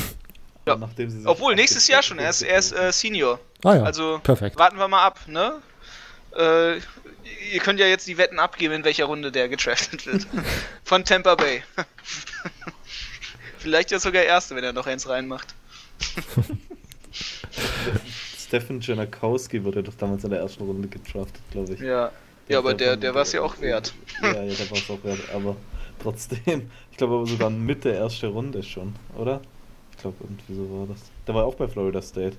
Ja. 0.68 0.78
Obwohl, 1.26 1.56
nächstes 1.56 1.88
Jahr 1.88 2.04
schon. 2.04 2.20
Er 2.20 2.30
ist, 2.30 2.42
er 2.42 2.60
ist 2.60 2.74
äh, 2.74 2.92
Senior. 2.92 3.40
Ah 3.64 3.76
ja, 3.76 3.84
also, 3.84 4.20
perfekt. 4.22 4.60
warten 4.60 4.78
wir 4.78 4.88
mal 4.88 5.04
ab, 5.04 5.20
ne? 5.28 5.54
Äh, 6.38 6.76
ihr 6.76 7.60
könnt 7.62 7.80
ja 7.80 7.88
jetzt 7.88 8.08
die 8.08 8.18
Wetten 8.18 8.38
abgeben, 8.38 8.74
in 8.74 8.84
welcher 8.84 9.06
Runde 9.06 9.32
der 9.32 9.50
getraftet 9.50 10.06
wird. 10.06 10.28
Von 10.84 11.06
Tampa 11.06 11.36
Bay. 11.36 11.64
Vielleicht 13.58 13.92
ja 13.92 14.00
sogar 14.00 14.24
Erste, 14.24 14.56
wenn 14.56 14.64
er 14.64 14.74
noch 14.74 14.88
eins 14.88 15.08
reinmacht. 15.10 15.56
Stefan 18.48 18.80
Janakowski 18.80 19.64
wurde 19.64 19.84
doch 19.84 19.96
damals 19.96 20.24
in 20.24 20.30
der 20.30 20.40
ersten 20.40 20.64
Runde 20.64 20.88
gedraftet, 20.88 21.42
glaube 21.52 21.74
ich. 21.74 21.82
Ja, 21.82 22.12
ja 22.48 22.58
aber 22.58 22.74
der, 22.74 22.96
der 22.96 23.14
war 23.14 23.24
es 23.24 23.34
ja 23.34 23.42
auch 23.42 23.60
wert. 23.60 23.94
Ja, 24.22 24.28
ja, 24.28 24.54
der 24.54 24.72
war 24.72 24.78
es 24.78 24.90
auch 24.90 25.04
wert, 25.04 25.20
aber 25.34 25.58
trotzdem, 26.02 26.70
ich 26.92 26.98
glaube 26.98 27.16
aber 27.16 27.26
sogar 27.28 27.50
mit 27.50 27.84
der 27.84 27.98
ersten 27.98 28.28
Runde 28.28 28.64
schon, 28.64 28.96
oder? 29.18 29.42
Ich 29.92 29.98
glaube, 29.98 30.16
irgendwie 30.22 30.56
so 30.56 30.80
war 30.80 30.88
das. 30.88 31.02
Der 31.26 31.36
war 31.36 31.46
auch 31.46 31.56
bei 31.56 31.68
Florida 31.68 32.02
State, 32.02 32.38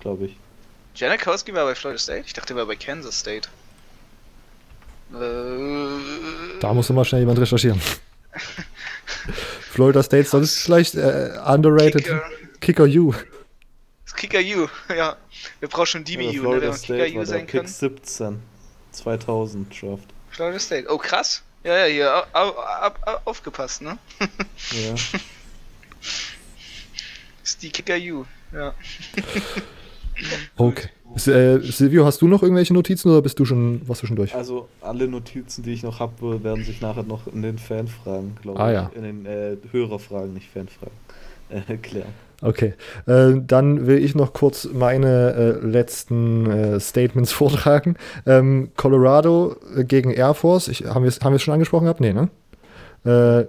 glaube 0.00 0.26
ich. 0.26 0.36
Janakowski 0.94 1.54
war 1.54 1.64
bei 1.64 1.74
Florida 1.74 1.98
State? 1.98 2.24
Ich 2.26 2.32
dachte, 2.34 2.52
er 2.52 2.58
war 2.58 2.66
bei 2.66 2.76
Kansas 2.76 3.18
State. 3.20 3.48
Äh, 5.12 6.60
Da 6.60 6.74
muss 6.74 6.88
mal 6.90 7.04
schnell 7.04 7.20
jemand 7.20 7.38
recherchieren. 7.38 7.80
Florida 9.70 10.02
State 10.02 10.24
sonst 10.24 10.58
vielleicht 10.58 10.94
äh, 10.96 11.30
underrated 11.46 12.04
Kicker. 12.04 12.22
Kicker 12.60 12.84
U. 12.84 13.14
Kicker 14.16 14.38
U, 14.40 14.68
ja. 14.94 15.16
Wir 15.60 15.68
brauchen 15.68 15.86
schon 15.86 16.04
Ja, 16.04 16.16
DBU, 16.16 16.22
ne, 16.22 16.32
wenn 16.32 16.40
Florida 16.40 16.66
man 16.68 16.76
State 16.76 17.04
Kicker 17.06 17.20
U 17.20 17.24
sein 17.24 17.46
Pick 17.46 17.60
kann. 17.60 17.66
17, 17.66 18.38
2000 18.92 19.82
Draft. 19.82 20.04
Florida 20.30 20.58
State. 20.58 20.86
Oh, 20.92 20.98
krass. 20.98 21.42
Ja, 21.64 21.86
ja, 21.86 21.92
hier, 21.92 22.14
au, 22.14 22.22
au, 22.32 22.50
au, 22.50 22.90
au, 23.06 23.18
aufgepasst, 23.24 23.82
ne? 23.82 23.98
Ja. 24.20 24.94
ist 27.42 27.62
die 27.62 27.70
Kicker 27.70 27.96
U, 27.96 28.24
ja. 28.52 28.72
Okay. 30.56 30.88
Äh, 31.26 31.58
Silvio, 31.60 32.04
hast 32.04 32.20
du 32.22 32.28
noch 32.28 32.42
irgendwelche 32.42 32.72
Notizen 32.74 33.10
oder 33.10 33.22
bist 33.22 33.38
du 33.38 33.44
schon, 33.44 33.86
warst 33.88 34.02
du 34.02 34.06
schon 34.06 34.16
durch? 34.16 34.34
Also 34.34 34.68
alle 34.80 35.08
Notizen, 35.08 35.62
die 35.62 35.72
ich 35.72 35.82
noch 35.82 36.00
habe, 36.00 36.42
werden 36.42 36.64
sich 36.64 36.80
nachher 36.80 37.02
noch 37.04 37.26
in 37.26 37.42
den 37.42 37.58
Fanfragen, 37.58 38.36
glaube 38.42 38.60
Ah, 38.60 38.68
ich, 38.70 38.74
ja. 38.74 38.90
in 38.94 39.02
den 39.02 39.26
äh, 39.26 39.56
Hörerfragen, 39.72 40.34
nicht 40.34 40.48
Fanfragen, 40.50 40.96
äh, 41.50 41.76
klären. 41.76 42.12
Okay. 42.42 42.74
Äh, 43.06 43.34
dann 43.46 43.86
will 43.86 44.02
ich 44.02 44.14
noch 44.14 44.32
kurz 44.32 44.68
meine 44.72 45.60
äh, 45.62 45.66
letzten 45.66 46.50
äh, 46.50 46.80
Statements 46.80 47.32
vortragen. 47.32 47.96
Ähm, 48.26 48.70
Colorado 48.76 49.56
äh, 49.74 49.84
gegen 49.84 50.10
Air 50.10 50.34
Force. 50.34 50.68
Ich, 50.68 50.84
haben 50.84 51.02
wir 51.02 51.08
es 51.08 51.20
haben 51.20 51.38
schon 51.38 51.54
angesprochen 51.54 51.84
gehabt? 51.84 52.00
Nee, 52.00 52.12
ne? 52.12 52.28
Äh, 53.04 53.46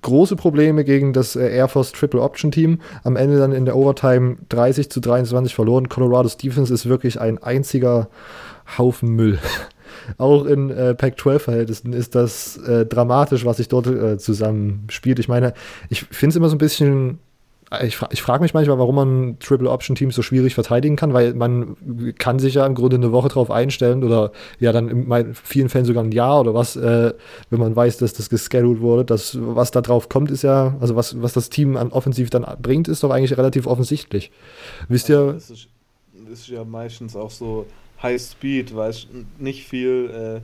große 0.00 0.34
Probleme 0.34 0.84
gegen 0.84 1.12
das 1.12 1.36
äh, 1.36 1.48
Air 1.48 1.68
Force 1.68 1.92
Triple 1.92 2.20
Option 2.20 2.50
Team. 2.50 2.80
Am 3.04 3.14
Ende 3.14 3.38
dann 3.38 3.52
in 3.52 3.66
der 3.66 3.76
Overtime 3.76 4.36
30 4.48 4.90
zu 4.90 5.00
23 5.00 5.54
verloren. 5.54 5.88
Colorado's 5.88 6.36
Defense 6.36 6.74
ist 6.74 6.88
wirklich 6.88 7.20
ein 7.20 7.40
einziger 7.40 8.08
Haufen 8.78 9.10
Müll. 9.10 9.38
Auch 10.18 10.46
in 10.46 10.70
äh, 10.70 10.94
Pac-12-Verhältnissen 10.94 11.92
ist 11.92 12.16
das 12.16 12.58
dramatisch, 12.88 13.44
was 13.44 13.58
sich 13.58 13.68
dort 13.68 13.86
äh, 13.86 14.18
zusammenspielt. 14.18 15.20
Ich 15.20 15.28
meine, 15.28 15.54
ich 15.90 16.02
finde 16.04 16.30
es 16.30 16.36
immer 16.36 16.48
so 16.48 16.56
ein 16.56 16.58
bisschen 16.58 17.20
ich, 17.82 17.98
ich 18.10 18.22
frage 18.22 18.42
mich 18.42 18.54
manchmal, 18.54 18.78
warum 18.78 18.94
man 18.94 19.38
Triple 19.38 19.70
Option 19.70 19.96
Teams 19.96 20.14
so 20.14 20.22
schwierig 20.22 20.54
verteidigen 20.54 20.96
kann, 20.96 21.12
weil 21.12 21.34
man 21.34 21.76
kann 22.18 22.38
sich 22.38 22.54
ja 22.54 22.66
im 22.66 22.74
Grunde 22.74 22.96
eine 22.96 23.12
Woche 23.12 23.28
drauf 23.28 23.50
einstellen 23.50 24.04
oder 24.04 24.32
ja 24.58 24.72
dann 24.72 24.88
in 24.88 25.34
vielen 25.34 25.68
Fällen 25.68 25.84
sogar 25.84 26.04
ein 26.04 26.12
Jahr 26.12 26.40
oder 26.40 26.54
was, 26.54 26.76
äh, 26.76 27.12
wenn 27.50 27.60
man 27.60 27.74
weiß, 27.74 27.98
dass 27.98 28.12
das 28.12 28.30
gescheduled 28.30 28.80
wurde. 28.80 29.04
Das, 29.04 29.38
was 29.40 29.70
da 29.70 29.80
drauf 29.80 30.08
kommt, 30.08 30.30
ist 30.30 30.42
ja, 30.42 30.76
also 30.80 30.96
was, 30.96 31.20
was 31.22 31.32
das 31.32 31.50
Team 31.50 31.76
an 31.76 31.92
offensiv 31.92 32.30
dann 32.30 32.46
bringt, 32.60 32.88
ist 32.88 33.02
doch 33.02 33.10
eigentlich 33.10 33.36
relativ 33.36 33.66
offensichtlich. 33.66 34.30
Wisst 34.88 35.10
Also, 35.10 35.30
ihr, 35.30 35.36
es 35.36 35.50
ist, 35.50 35.68
es 36.24 36.40
ist 36.40 36.48
ja 36.48 36.64
meistens 36.64 37.16
auch 37.16 37.30
so 37.30 37.66
High 38.02 38.20
Speed, 38.20 38.74
weißt 38.74 39.08
nicht 39.38 39.66
viel. 39.66 40.42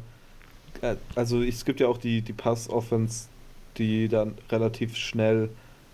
Äh, 0.82 0.86
äh, 0.86 0.96
also 1.14 1.42
es 1.42 1.64
gibt 1.64 1.80
ja 1.80 1.88
auch 1.88 1.98
die, 1.98 2.22
die 2.22 2.32
Pass-Offense, 2.32 3.28
die 3.76 4.08
dann 4.08 4.34
relativ 4.50 4.96
schnell, 4.96 5.50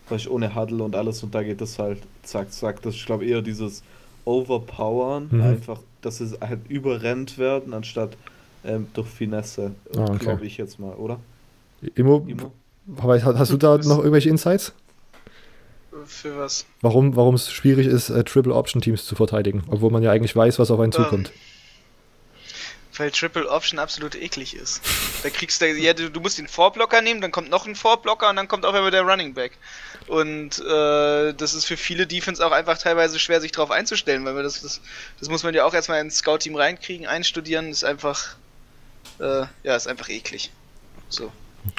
weißt 0.08 0.28
ohne 0.28 0.54
Huddle 0.54 0.82
und 0.84 0.94
alles 0.96 1.22
und 1.22 1.34
da 1.34 1.42
geht 1.42 1.60
das 1.60 1.78
halt 1.78 1.98
zack, 2.22 2.52
zack. 2.52 2.82
Das 2.82 2.94
ist, 2.94 3.00
ich 3.00 3.06
glaube, 3.06 3.24
eher 3.26 3.42
dieses 3.42 3.82
Overpowern, 4.24 5.28
Mhm. 5.30 5.40
einfach, 5.40 5.80
dass 6.02 6.18
sie 6.18 6.38
halt 6.40 6.60
überrennt 6.68 7.38
werden, 7.38 7.72
anstatt 7.74 8.16
ähm, 8.64 8.86
durch 8.94 9.08
Finesse, 9.08 9.72
Ah, 9.96 10.04
okay. 10.10 10.18
glaube 10.20 10.46
ich 10.46 10.56
jetzt 10.56 10.78
mal, 10.78 10.94
oder? 10.94 11.18
Immo, 11.94 12.26
Immo? 12.26 12.52
aber 12.98 13.22
hast 13.22 13.38
hast 13.38 13.52
du 13.52 13.56
da 13.56 13.76
noch 13.78 13.98
irgendwelche 13.98 14.30
Insights? 14.30 14.72
Für 16.06 16.38
was? 16.38 16.66
Warum, 16.80 17.16
warum 17.16 17.34
es 17.34 17.50
schwierig 17.52 17.86
ist, 17.86 18.10
äh, 18.10 18.24
Triple 18.24 18.54
Option 18.54 18.82
Teams 18.82 19.06
zu 19.06 19.14
verteidigen, 19.14 19.62
obwohl 19.68 19.90
man 19.90 20.02
ja 20.02 20.10
eigentlich 20.10 20.34
weiß, 20.34 20.58
was 20.58 20.70
auf 20.70 20.80
einen 20.80 20.92
Ähm, 20.92 20.92
zukommt. 20.92 21.32
Weil 22.96 23.10
Triple 23.10 23.48
Option 23.48 23.78
absolut 23.78 24.14
eklig 24.14 24.54
ist. 24.54 24.80
Da 25.22 25.30
kriegst 25.30 25.60
du, 25.60 25.66
ja, 25.66 25.94
du, 25.94 26.20
musst 26.20 26.38
den 26.38 26.46
Vorblocker 26.48 27.00
nehmen, 27.00 27.20
dann 27.20 27.32
kommt 27.32 27.50
noch 27.50 27.66
ein 27.66 27.74
Vorblocker 27.74 28.30
und 28.30 28.36
dann 28.36 28.46
kommt 28.46 28.64
auch 28.64 28.74
immer 28.74 28.90
der 28.90 29.02
Running 29.02 29.34
Back. 29.34 29.52
Und 30.06 30.58
äh, 30.60 31.32
das 31.32 31.54
ist 31.54 31.64
für 31.64 31.76
viele 31.76 32.06
Defense 32.06 32.44
auch 32.46 32.52
einfach 32.52 32.78
teilweise 32.78 33.18
schwer, 33.18 33.40
sich 33.40 33.52
darauf 33.52 33.70
einzustellen, 33.70 34.24
weil 34.24 34.36
wir 34.36 34.42
das, 34.42 34.60
das, 34.60 34.80
das 35.18 35.28
muss 35.28 35.42
man 35.42 35.54
ja 35.54 35.64
auch 35.64 35.74
erstmal 35.74 36.00
ins 36.00 36.18
Scout-Team 36.18 36.56
reinkriegen, 36.56 37.06
einstudieren, 37.06 37.70
ist 37.70 37.84
einfach, 37.84 38.36
äh, 39.18 39.46
ja, 39.62 39.76
ist 39.76 39.88
einfach 39.88 40.08
eklig. 40.08 40.50
So. 41.08 41.32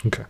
Okay. 0.06 0.26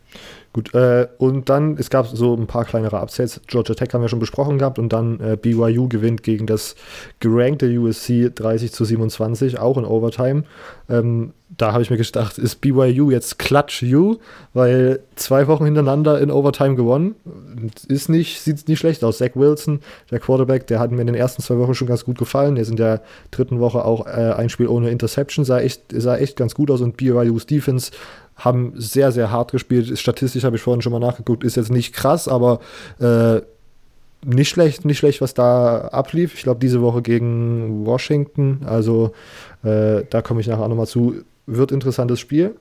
Gut, 0.55 0.73
äh, 0.73 1.09
und 1.17 1.49
dann, 1.49 1.75
es 1.77 1.89
gab 1.89 2.07
so 2.07 2.33
ein 2.33 2.47
paar 2.47 2.63
kleinere 2.63 3.01
Upsets. 3.01 3.41
Georgia 3.45 3.75
Tech 3.75 3.89
haben 3.91 4.01
wir 4.01 4.07
schon 4.07 4.19
besprochen 4.19 4.57
gehabt 4.57 4.79
und 4.79 4.93
dann 4.93 5.19
äh, 5.19 5.35
BYU 5.35 5.89
gewinnt 5.89 6.23
gegen 6.23 6.47
das 6.47 6.77
gerankte 7.19 7.67
USC 7.77 8.31
30 8.33 8.71
zu 8.71 8.85
27, 8.85 9.59
auch 9.59 9.77
in 9.77 9.83
Overtime. 9.83 10.45
Ähm, 10.89 11.33
da 11.49 11.73
habe 11.73 11.83
ich 11.83 11.89
mir 11.89 11.97
gedacht, 11.97 12.37
ist 12.37 12.61
BYU 12.61 13.11
jetzt 13.11 13.37
Clutch 13.37 13.83
U, 13.83 14.15
weil 14.53 15.01
zwei 15.15 15.47
Wochen 15.47 15.65
hintereinander 15.65 16.21
in 16.21 16.31
Overtime 16.31 16.75
gewonnen. 16.75 17.15
Ist 17.89 18.07
nicht, 18.07 18.39
sieht 18.39 18.65
nicht 18.69 18.79
schlecht 18.79 19.03
aus. 19.03 19.17
Zach 19.17 19.31
Wilson, 19.35 19.81
der 20.09 20.19
Quarterback, 20.19 20.67
der 20.67 20.79
hat 20.79 20.91
mir 20.91 21.01
in 21.01 21.07
den 21.07 21.15
ersten 21.15 21.41
zwei 21.41 21.57
Wochen 21.57 21.73
schon 21.73 21.89
ganz 21.89 22.05
gut 22.05 22.17
gefallen. 22.17 22.55
Ist 22.55 22.69
in 22.69 22.77
der 22.77 23.01
dritten 23.31 23.59
Woche 23.59 23.83
auch 23.83 24.07
äh, 24.07 24.33
ein 24.37 24.49
Spiel 24.49 24.67
ohne 24.67 24.89
Interception, 24.89 25.43
sah 25.43 25.59
echt, 25.59 25.81
sah 25.93 26.15
echt 26.15 26.37
ganz 26.37 26.55
gut 26.55 26.71
aus 26.71 26.79
und 26.79 26.95
BYU's 26.95 27.45
Defense 27.45 27.91
haben 28.35 28.73
sehr, 28.75 29.11
sehr 29.11 29.31
hart 29.31 29.51
gespielt. 29.51 29.97
Statistisch 29.97 30.43
habe 30.43 30.55
ich 30.55 30.61
vorhin 30.61 30.81
schon 30.81 30.91
mal 30.91 30.99
nachgeguckt, 30.99 31.43
ist 31.43 31.55
jetzt 31.55 31.71
nicht 31.71 31.93
krass, 31.93 32.27
aber 32.27 32.59
äh, 32.99 33.41
nicht 34.25 34.49
schlecht, 34.49 34.85
nicht 34.85 34.97
schlecht, 34.97 35.21
was 35.21 35.33
da 35.33 35.87
ablief. 35.89 36.33
Ich 36.33 36.43
glaube, 36.43 36.59
diese 36.59 36.81
Woche 36.81 37.01
gegen 37.01 37.85
Washington, 37.85 38.61
also 38.65 39.11
äh, 39.63 40.03
da 40.09 40.21
komme 40.21 40.41
ich 40.41 40.47
nachher 40.47 40.67
nochmal 40.67 40.87
zu, 40.87 41.21
wird 41.45 41.71
interessantes 41.71 42.19
Spiel. 42.19 42.55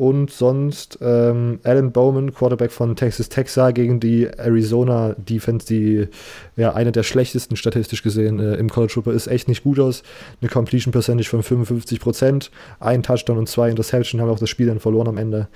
Und 0.00 0.30
sonst 0.30 0.98
ähm, 1.02 1.58
Alan 1.62 1.92
Bowman, 1.92 2.32
Quarterback 2.32 2.72
von 2.72 2.96
Texas 2.96 3.28
Tech, 3.28 3.50
sah 3.50 3.70
gegen 3.70 4.00
die 4.00 4.24
Arizona 4.24 5.14
Defense, 5.18 5.66
die 5.66 6.08
ja 6.56 6.72
eine 6.72 6.90
der 6.90 7.02
schlechtesten 7.02 7.54
statistisch 7.54 8.02
gesehen 8.02 8.40
äh, 8.40 8.54
im 8.54 8.70
College 8.70 8.94
Football 8.94 9.12
ist, 9.12 9.26
echt 9.26 9.46
nicht 9.46 9.62
gut 9.62 9.78
aus. 9.78 10.02
Eine 10.40 10.48
Completion 10.48 10.90
Percentage 10.90 11.28
von 11.28 11.42
55 11.42 12.00
Prozent, 12.00 12.50
ein 12.78 13.02
Touchdown 13.02 13.36
und 13.36 13.46
zwei 13.50 13.68
Interception 13.68 14.22
haben 14.22 14.30
auch 14.30 14.38
das 14.38 14.48
Spiel 14.48 14.68
dann 14.68 14.80
verloren 14.80 15.06
am 15.06 15.18
Ende 15.18 15.48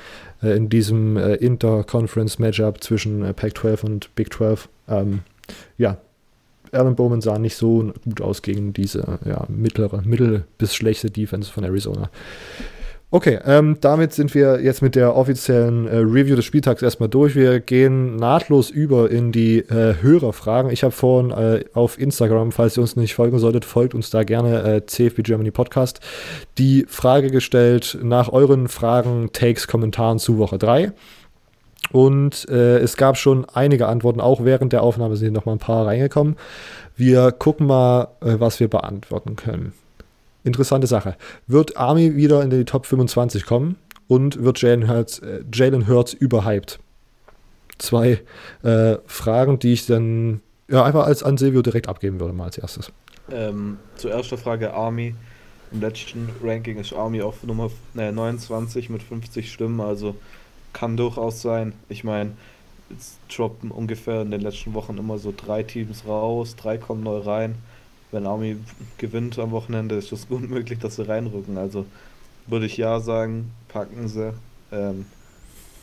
äh, 0.43 0.55
in 0.55 0.69
diesem 0.69 1.17
äh, 1.17 1.37
Inter-Conference 1.37 2.39
Matchup 2.39 2.85
zwischen 2.85 3.25
äh, 3.25 3.33
Pac-12 3.33 3.83
und 3.87 4.15
Big 4.15 4.31
12. 4.31 4.69
Ähm, 4.89 5.21
ja, 5.79 5.97
Alan 6.71 6.97
Bowman 6.97 7.23
sah 7.23 7.39
nicht 7.39 7.57
so 7.57 7.95
gut 8.05 8.21
aus 8.21 8.43
gegen 8.43 8.75
diese 8.75 9.21
ja, 9.25 9.47
mittlere, 9.49 10.03
mittel 10.05 10.45
bis 10.59 10.75
schlechte 10.75 11.11
Defense 11.11 11.51
von 11.51 11.65
Arizona. 11.65 12.11
Okay, 13.15 13.39
ähm, 13.47 13.77
damit 13.81 14.13
sind 14.13 14.35
wir 14.35 14.61
jetzt 14.61 14.83
mit 14.83 14.97
der 14.97 15.15
offiziellen 15.15 15.87
äh, 15.87 15.99
Review 15.99 16.35
des 16.35 16.45
Spieltags 16.45 16.83
erstmal 16.83 17.09
durch. 17.09 17.37
Wir 17.37 17.61
gehen 17.61 18.17
nahtlos 18.17 18.71
über 18.71 19.09
in 19.09 19.31
die 19.31 19.59
äh, 19.59 19.95
Hörerfragen. 20.03 20.69
Ich 20.73 20.83
habe 20.83 20.91
vorhin 20.91 21.31
äh, 21.31 21.65
auf 21.75 21.97
Instagram, 21.97 22.51
falls 22.51 22.77
ihr 22.77 22.81
uns 22.81 22.97
nicht 22.97 23.15
folgen 23.15 23.39
solltet, 23.39 23.65
folgt 23.65 23.95
uns 23.95 24.11
da 24.11 24.25
gerne 24.25 24.65
äh, 24.65 24.85
CFB 24.85 25.23
Germany 25.23 25.53
Podcast, 25.53 26.01
die 26.59 26.87
Frage 26.89 27.31
gestellt 27.31 27.97
nach 28.03 28.33
euren 28.33 28.67
Fragen, 28.67 29.31
Takes, 29.33 29.69
Kommentaren 29.69 30.19
zu 30.19 30.39
Woche 30.39 30.59
3. 30.59 30.91
Und 31.93 32.49
äh, 32.49 32.79
es 32.79 32.97
gab 32.97 33.17
schon 33.17 33.45
einige 33.45 33.87
Antworten, 33.87 34.21
auch 34.21 34.45
während 34.45 34.73
der 34.73 34.83
Aufnahme 34.83 35.15
sind 35.15 35.35
noch 35.35 35.45
mal 35.45 35.53
ein 35.53 35.59
paar 35.59 35.87
reingekommen. 35.87 36.35
Wir 36.97 37.31
gucken 37.31 37.69
mal, 37.69 38.09
äh, 38.23 38.41
was 38.41 38.59
wir 38.59 38.67
beantworten 38.67 39.37
können. 39.37 39.73
Interessante 40.45 40.87
Sache. 40.87 41.17
Wird 41.47 41.79
Army 41.79 42.17
wieder 42.17 42.43
in 42.43 42.51
die 42.51 42.67
Top 42.67 42.85
25 42.85 43.47
kommen 43.47 43.77
und 44.07 44.45
wird 44.45 44.61
Jalen 44.61 44.89
Hurts, 44.89 45.19
äh, 45.21 45.43
Jalen 45.53 45.89
Hurts 45.89 46.13
überhyped? 46.13 46.79
Zwei 47.79 48.21
äh, 48.63 48.97
Fragen, 49.07 49.59
die 49.59 49.73
ich 49.73 49.87
dann 49.87 50.43
ja, 50.69 50.85
einfach 50.85 51.07
als 51.07 51.23
an 51.23 51.39
Silvio 51.39 51.63
direkt 51.63 51.89
abgeben 51.89 52.21
würde, 52.21 52.35
mal 52.35 52.45
als 52.45 52.59
erstes. 52.59 52.93
Ähm, 53.33 53.79
zur 53.97 54.13
ersten 54.13 54.39
Frage: 54.39 54.73
Army. 54.73 55.15
Im 55.73 55.81
letzten 55.81 56.29
Ranking 56.41 56.79
ist 56.79 56.93
Army 56.93 57.21
auf 57.21 57.43
Nummer 57.43 57.69
äh, 57.97 58.13
29 58.13 58.91
mit 58.91 59.03
50 59.03 59.51
Stimmen, 59.51 59.81
also 59.81 60.15
kann 60.73 60.97
durchaus 60.97 61.43
sein. 61.43 61.73
Ich 61.89 62.05
meine, 62.05 62.33
es 62.97 63.19
droppen 63.35 63.73
ungefähr 63.73 64.23
in 64.23 64.31
den 64.31 64.43
letzten 64.43 64.75
Wochen 64.75 64.99
immer 64.99 65.19
so 65.19 65.35
drei 65.37 65.65
Teams 65.65 66.07
raus, 66.07 66.55
drei 66.55 66.79
kommen 66.79 67.03
neu 67.03 67.19
rein 67.19 67.57
wenn 68.15 68.27
Army 68.27 68.57
gewinnt 68.97 69.39
am 69.39 69.51
Wochenende, 69.51 69.97
ist 69.97 70.13
es 70.13 70.29
gut 70.29 70.43
möglich, 70.49 70.79
dass 70.79 70.97
sie 70.97 71.07
reinrücken. 71.07 71.59
Also 71.59 71.85
würde 72.47 72.67
ich 72.67 72.77
ja 72.77 73.01
sagen, 73.01 73.51
packen 73.69 74.09
sie. 74.09 74.33
Ähm, 74.73 75.07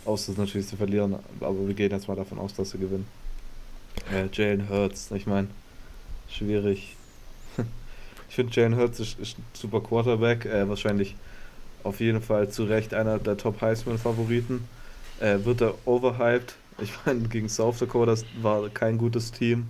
außer 0.05 0.33
natürlich 0.37 0.67
sie 0.67 0.75
verlieren, 0.75 1.15
aber 1.39 1.67
wir 1.67 1.73
gehen 1.73 1.91
jetzt 1.91 2.07
mal 2.07 2.15
davon 2.15 2.39
aus, 2.39 2.53
dass 2.53 2.71
sie 2.71 2.79
gewinnen. 2.79 3.05
Äh, 4.11 4.27
Jalen 4.33 4.69
Hurts, 4.69 5.11
ich 5.11 5.27
meine, 5.27 5.47
schwierig. 6.29 6.95
ich 8.29 8.35
finde 8.35 8.53
Jalen 8.53 8.77
Hurts 8.77 8.99
ist, 8.99 9.19
ist, 9.19 9.37
ein 9.37 9.45
super 9.53 9.81
Quarterback, 9.81 10.45
äh, 10.45 10.67
wahrscheinlich 10.67 11.15
auf 11.83 11.99
jeden 11.99 12.21
Fall 12.21 12.49
zu 12.49 12.63
Recht 12.63 12.93
einer 12.93 13.19
der 13.19 13.37
Top 13.37 13.61
Heisman-Favoriten. 13.61 14.67
Äh, 15.19 15.45
wird 15.45 15.61
er 15.61 15.75
overhyped? 15.85 16.55
Ich 16.79 16.93
meine, 17.05 17.27
gegen 17.27 17.49
South 17.49 17.79
Dakota 17.79 18.15
war 18.41 18.69
kein 18.69 18.97
gutes 18.97 19.31
Team. 19.31 19.67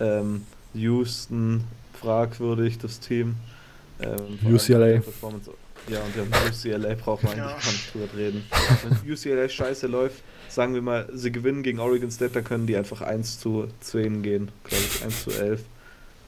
Ähm, 0.00 0.44
Houston 0.74 1.64
fragwürdig, 2.04 2.78
das 2.78 3.00
Team. 3.00 3.36
Ähm, 4.00 4.38
UCLA. 4.54 4.88
Ja, 4.88 4.96
und 4.96 5.46
ja, 5.88 6.00
UCLA 6.48 6.94
braucht 6.94 7.22
man 7.24 7.32
eigentlich 7.32 7.44
ja. 7.44 7.58
gar 7.58 7.72
nicht 7.72 7.94
drüber 7.94 8.08
reden. 8.16 8.44
Wenn 8.82 9.12
UCLA 9.12 9.48
scheiße 9.48 9.86
läuft, 9.86 10.22
sagen 10.48 10.74
wir 10.74 10.82
mal, 10.82 11.08
sie 11.12 11.32
gewinnen 11.32 11.62
gegen 11.62 11.80
Oregon 11.80 12.10
State, 12.10 12.32
dann 12.32 12.44
können 12.44 12.66
die 12.66 12.76
einfach 12.76 13.00
1 13.02 13.40
zu 13.40 13.68
10 13.80 14.22
gehen, 14.22 14.50
glaube 14.64 14.84
ich, 14.84 15.04
1 15.04 15.24
zu 15.24 15.30
11. 15.30 15.60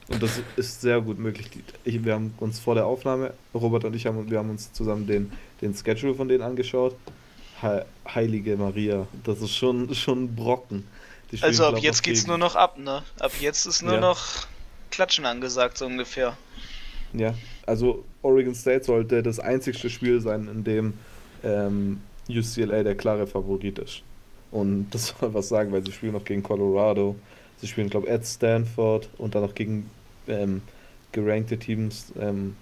Und 0.09 0.23
das 0.23 0.41
ist 0.55 0.81
sehr 0.81 1.01
gut 1.01 1.19
möglich. 1.19 1.49
Ich, 1.83 2.03
wir 2.05 2.13
haben 2.13 2.33
uns 2.37 2.59
vor 2.59 2.75
der 2.75 2.85
Aufnahme, 2.85 3.33
Robert 3.53 3.83
und 3.83 3.95
ich 3.95 4.05
haben, 4.05 4.29
wir 4.29 4.37
haben 4.37 4.49
uns 4.49 4.71
zusammen 4.71 5.05
den, 5.05 5.31
den 5.61 5.75
Schedule 5.75 6.15
von 6.15 6.27
denen 6.27 6.43
angeschaut. 6.43 6.95
He 7.61 7.81
Heilige 8.13 8.55
Maria, 8.55 9.07
das 9.23 9.41
ist 9.41 9.55
schon, 9.55 9.93
schon 9.95 10.25
ein 10.25 10.35
Brocken. 10.35 10.87
Also 11.41 11.65
ab 11.65 11.79
jetzt 11.79 12.03
geht's 12.03 12.21
gegen. 12.21 12.29
nur 12.29 12.37
noch 12.37 12.55
ab, 12.55 12.77
ne? 12.77 13.03
Ab 13.19 13.33
jetzt 13.41 13.65
ist 13.65 13.81
nur 13.81 13.95
ja. 13.95 13.99
noch 13.99 14.47
Klatschen 14.91 15.25
angesagt, 15.25 15.77
so 15.77 15.85
ungefähr. 15.85 16.37
Ja, 17.13 17.33
also 17.65 18.03
Oregon 18.21 18.55
State 18.55 18.83
sollte 18.83 19.23
das 19.23 19.39
einzigste 19.39 19.89
Spiel 19.89 20.19
sein, 20.21 20.47
in 20.47 20.63
dem 20.63 20.93
ähm, 21.43 22.01
UCLA 22.29 22.83
der 22.83 22.95
klare 22.95 23.27
Favorit 23.27 23.79
ist. 23.79 24.01
Und 24.51 24.89
das 24.91 25.13
soll 25.19 25.33
was 25.33 25.49
sagen, 25.49 25.71
weil 25.71 25.85
sie 25.85 25.91
spielen 25.91 26.13
noch 26.13 26.25
gegen 26.25 26.43
Colorado, 26.43 27.15
sie 27.57 27.67
spielen, 27.67 27.89
glaube 27.89 28.07
ich, 28.07 28.13
at 28.13 28.25
Stanford 28.25 29.09
und 29.17 29.35
dann 29.35 29.43
noch 29.43 29.55
gegen 29.55 29.89
ähm, 30.27 30.61
gerankte 31.11 31.57
Teams, 31.57 32.13
ähm, 32.19 32.55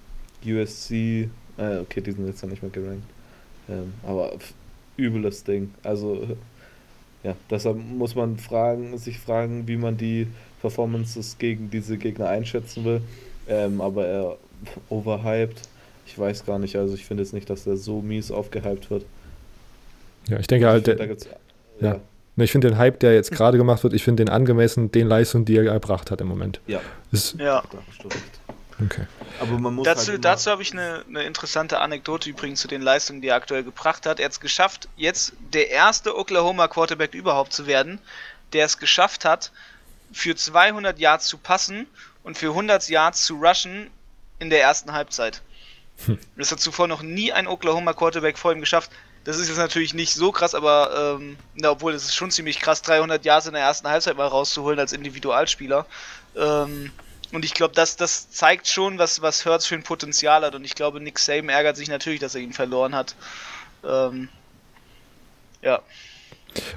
USC, 0.46 1.30
äh, 1.58 1.78
okay, 1.80 2.02
die 2.02 2.12
sind 2.12 2.28
jetzt 2.28 2.42
ja 2.42 2.48
nicht 2.48 2.62
mehr 2.62 2.72
gerankt, 2.72 3.04
ähm, 3.68 3.94
aber 4.04 4.34
übles 4.98 5.44
Ding. 5.44 5.74
Also 5.84 6.28
ja, 7.24 7.36
deshalb 7.50 7.78
muss 7.78 8.16
man 8.16 8.38
fragen, 8.38 8.98
sich 8.98 9.20
fragen, 9.20 9.68
wie 9.68 9.78
man 9.78 9.98
die 9.98 10.28
Performances 10.62 11.38
gegen 11.38 11.70
diese 11.70 11.98
Gegner 11.98 12.30
einschätzen 12.30 12.86
will. 12.86 13.02
Ähm, 13.48 13.82
aber 13.82 14.08
er 14.08 14.38
overhyped. 14.90 15.62
Ich 16.08 16.18
weiß 16.18 16.46
gar 16.46 16.60
nicht, 16.60 16.76
also 16.76 16.94
ich 16.94 17.06
finde 17.06 17.24
jetzt 17.24 17.34
nicht, 17.34 17.50
dass 17.50 17.66
er 17.66 17.78
so 17.78 18.02
mies 18.02 18.32
aufgehypt 18.32 18.90
wird. 18.90 19.06
Ja, 20.28 20.40
ich 20.40 20.48
denke 20.48 20.68
halt, 20.68 20.88
ich 20.88 20.98
find, 20.98 21.26
der, 21.26 21.90
ja. 21.90 21.96
ja. 21.96 22.00
Ich 22.38 22.52
finde 22.52 22.70
den 22.70 22.78
Hype, 22.78 23.00
der 23.00 23.14
jetzt 23.14 23.32
gerade 23.32 23.58
gemacht 23.58 23.84
wird, 23.84 23.94
ich 23.94 24.04
finde 24.04 24.26
den 24.26 24.30
angemessen 24.30 24.92
den 24.92 25.08
Leistungen, 25.08 25.46
die 25.46 25.56
er 25.56 25.66
erbracht 25.66 26.12
hat 26.12 26.22
im 26.22 26.28
Moment. 26.28 26.60
Ja. 26.68 26.82
Ist, 27.12 27.40
ja. 27.40 27.64
Okay. 28.84 29.06
Aber 29.40 29.58
man 29.58 29.74
muss 29.74 29.86
dazu 29.86 30.12
halt 30.12 30.26
dazu 30.26 30.52
habe 30.52 30.62
ich 30.62 30.74
eine, 30.74 31.04
eine 31.08 31.24
interessante 31.24 31.80
Anekdote 31.80 32.30
übrigens 32.30 32.60
zu 32.60 32.68
den 32.68 32.82
Leistungen, 32.82 33.22
die 33.22 33.30
er 33.30 33.36
aktuell 33.36 33.64
gebracht 33.64 34.06
hat. 34.06 34.20
Er 34.20 34.26
hat 34.26 34.34
es 34.34 34.40
geschafft, 34.42 34.90
jetzt 34.98 35.34
der 35.54 35.70
erste 35.70 36.18
Oklahoma 36.18 36.68
Quarterback 36.68 37.14
überhaupt 37.14 37.54
zu 37.54 37.68
werden, 37.68 38.00
der 38.52 38.66
es 38.66 38.78
geschafft 38.78 39.24
hat, 39.24 39.52
für 40.16 40.34
200 40.34 40.98
Yards 40.98 41.28
zu 41.28 41.38
passen 41.38 41.88
und 42.24 42.38
für 42.38 42.52
100 42.52 42.88
Yards 42.88 43.26
zu 43.26 43.36
rushen 43.36 43.92
in 44.40 44.50
der 44.50 44.62
ersten 44.62 44.94
Halbzeit. 44.94 45.42
Hm. 46.06 46.18
Das 46.38 46.54
hat 46.54 46.62
zuvor 46.62 46.88
noch 46.88 47.02
nie 47.02 47.34
ein 47.34 47.48
Oklahoma 47.48 47.92
Quarterback 47.92 48.38
vor 48.38 48.54
ihm 48.54 48.62
geschafft. 48.62 48.92
Das 49.26 49.38
ist 49.38 49.50
jetzt 49.50 49.58
natürlich 49.58 49.94
nicht 49.94 50.14
so 50.14 50.32
krass, 50.32 50.56
aber 50.56 51.18
ähm, 51.20 51.38
na, 51.56 51.72
obwohl 51.72 51.94
es 51.94 52.06
ist 52.06 52.16
schon 52.16 52.32
ziemlich 52.32 52.62
krass, 52.62 52.82
300 52.82 53.26
Yards 53.26 53.48
in 53.48 53.54
der 53.54 53.64
ersten 53.64 53.90
Halbzeit 53.90 54.16
mal 54.16 54.28
rauszuholen 54.28 54.80
als 54.80 54.94
Individualspieler. 54.94 55.86
Ähm, 56.38 56.94
und 57.34 57.44
ich 57.44 57.54
glaube, 57.54 57.74
das, 57.74 57.98
das 57.98 58.32
zeigt 58.32 58.70
schon, 58.70 58.98
was, 58.98 59.22
was 59.22 59.44
Hertz 59.44 59.66
für 59.66 59.76
ein 59.76 59.84
Potenzial 59.84 60.46
hat. 60.46 60.56
Und 60.56 60.64
ich 60.64 60.76
glaube, 60.76 61.02
Nick 61.02 61.20
Saban 61.20 61.50
ärgert 61.50 61.76
sich 61.76 61.90
natürlich, 61.90 62.22
dass 62.22 62.36
er 62.36 62.42
ihn 62.42 62.54
verloren 62.54 62.96
hat. 62.96 63.16
Ähm, 63.84 64.30
ja. 65.62 65.82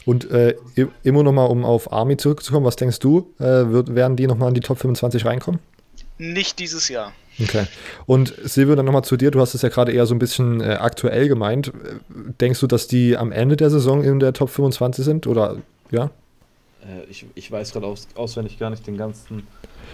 Und 0.04 0.30
äh, 0.30 0.54
immer 1.02 1.22
nochmal, 1.22 1.48
um 1.48 1.64
auf 1.64 1.92
Army 1.92 2.16
zurückzukommen, 2.16 2.66
was 2.66 2.76
denkst 2.76 2.98
du? 2.98 3.32
Äh, 3.38 3.70
wird, 3.70 3.94
werden 3.94 4.16
die 4.16 4.26
nochmal 4.26 4.48
in 4.48 4.54
die 4.54 4.60
Top 4.60 4.78
25 4.78 5.24
reinkommen? 5.24 5.60
Nicht 6.18 6.58
dieses 6.58 6.88
Jahr. 6.88 7.12
Okay. 7.40 7.66
Und 8.06 8.34
Silvio, 8.42 8.74
dann 8.74 8.86
nochmal 8.86 9.04
zu 9.04 9.16
dir. 9.16 9.30
Du 9.30 9.40
hast 9.40 9.54
es 9.54 9.62
ja 9.62 9.68
gerade 9.68 9.92
eher 9.92 10.06
so 10.06 10.14
ein 10.14 10.18
bisschen 10.18 10.60
äh, 10.60 10.74
aktuell 10.80 11.28
gemeint. 11.28 11.72
Denkst 12.40 12.60
du, 12.60 12.66
dass 12.66 12.88
die 12.88 13.16
am 13.16 13.30
Ende 13.30 13.56
der 13.56 13.70
Saison 13.70 14.02
in 14.02 14.18
der 14.18 14.32
Top 14.32 14.50
25 14.50 15.04
sind? 15.04 15.26
Oder 15.26 15.56
ja? 15.90 16.10
Äh, 16.88 17.04
ich, 17.10 17.26
ich 17.34 17.50
weiß 17.50 17.72
gerade 17.72 17.86
aus, 17.86 18.08
auswendig 18.14 18.58
gar 18.58 18.70
nicht 18.70 18.86
den 18.86 18.96
ganzen 18.96 19.46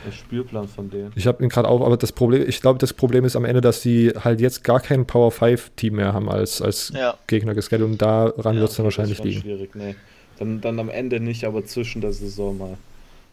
der 0.07 0.13
Spielplan 0.13 0.69
von 0.69 0.91
denen. 0.91 1.13
Ich 1.15 1.27
habe 1.27 1.43
ihn 1.43 1.49
gerade 1.49 1.69
auch, 1.69 1.85
aber 1.85 1.97
das 1.97 2.13
Problem, 2.13 2.49
ich 2.49 2.61
glaube, 2.61 2.79
das 2.79 2.93
Problem 2.93 3.25
ist 3.25 3.37
am 3.37 3.45
Ende, 3.45 3.61
dass 3.61 3.83
sie 3.83 4.13
halt 4.23 4.41
jetzt 4.41 4.65
gar 4.65 4.81
kein 4.81 5.07
Power 5.07 5.31
5 5.31 5.71
Team 5.77 5.97
mehr 5.97 6.13
haben 6.13 6.29
als, 6.29 6.61
als 6.61 6.93
ja. 6.95 7.17
Gegner 7.27 7.55
gescheduled 7.55 7.93
und 7.93 8.03
daran 8.03 8.55
ja, 8.55 8.61
wird 8.61 8.71
es 8.71 8.77
dann 8.77 8.85
wahrscheinlich 8.85 9.23
liegen. 9.23 9.41
Schwierig, 9.41 9.75
nee. 9.75 9.95
Dann, 10.39 10.61
dann 10.61 10.79
am 10.79 10.89
Ende 10.89 11.21
nicht, 11.21 11.45
aber 11.45 11.65
zwischen 11.65 12.01
der 12.01 12.13
Saison 12.13 12.59
mal. 12.59 12.77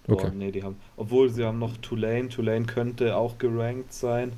Okay. 0.07 0.27
Oh, 0.31 0.35
nee, 0.35 0.51
die 0.51 0.63
haben. 0.63 0.77
Obwohl 0.97 1.29
sie 1.29 1.43
haben 1.43 1.59
noch 1.59 1.77
Tulane. 1.77 2.29
Tulane 2.29 2.65
könnte 2.65 3.15
auch 3.15 3.37
gerankt 3.37 3.93
sein. 3.93 4.33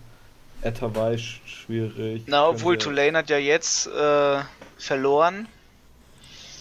Etterweis 0.62 1.22
schwierig. 1.22 2.24
Na, 2.28 2.48
obwohl 2.48 2.78
Tulane 2.78 3.18
hat 3.18 3.30
ja 3.30 3.38
jetzt 3.38 3.88
äh, 3.88 4.40
verloren. 4.78 5.48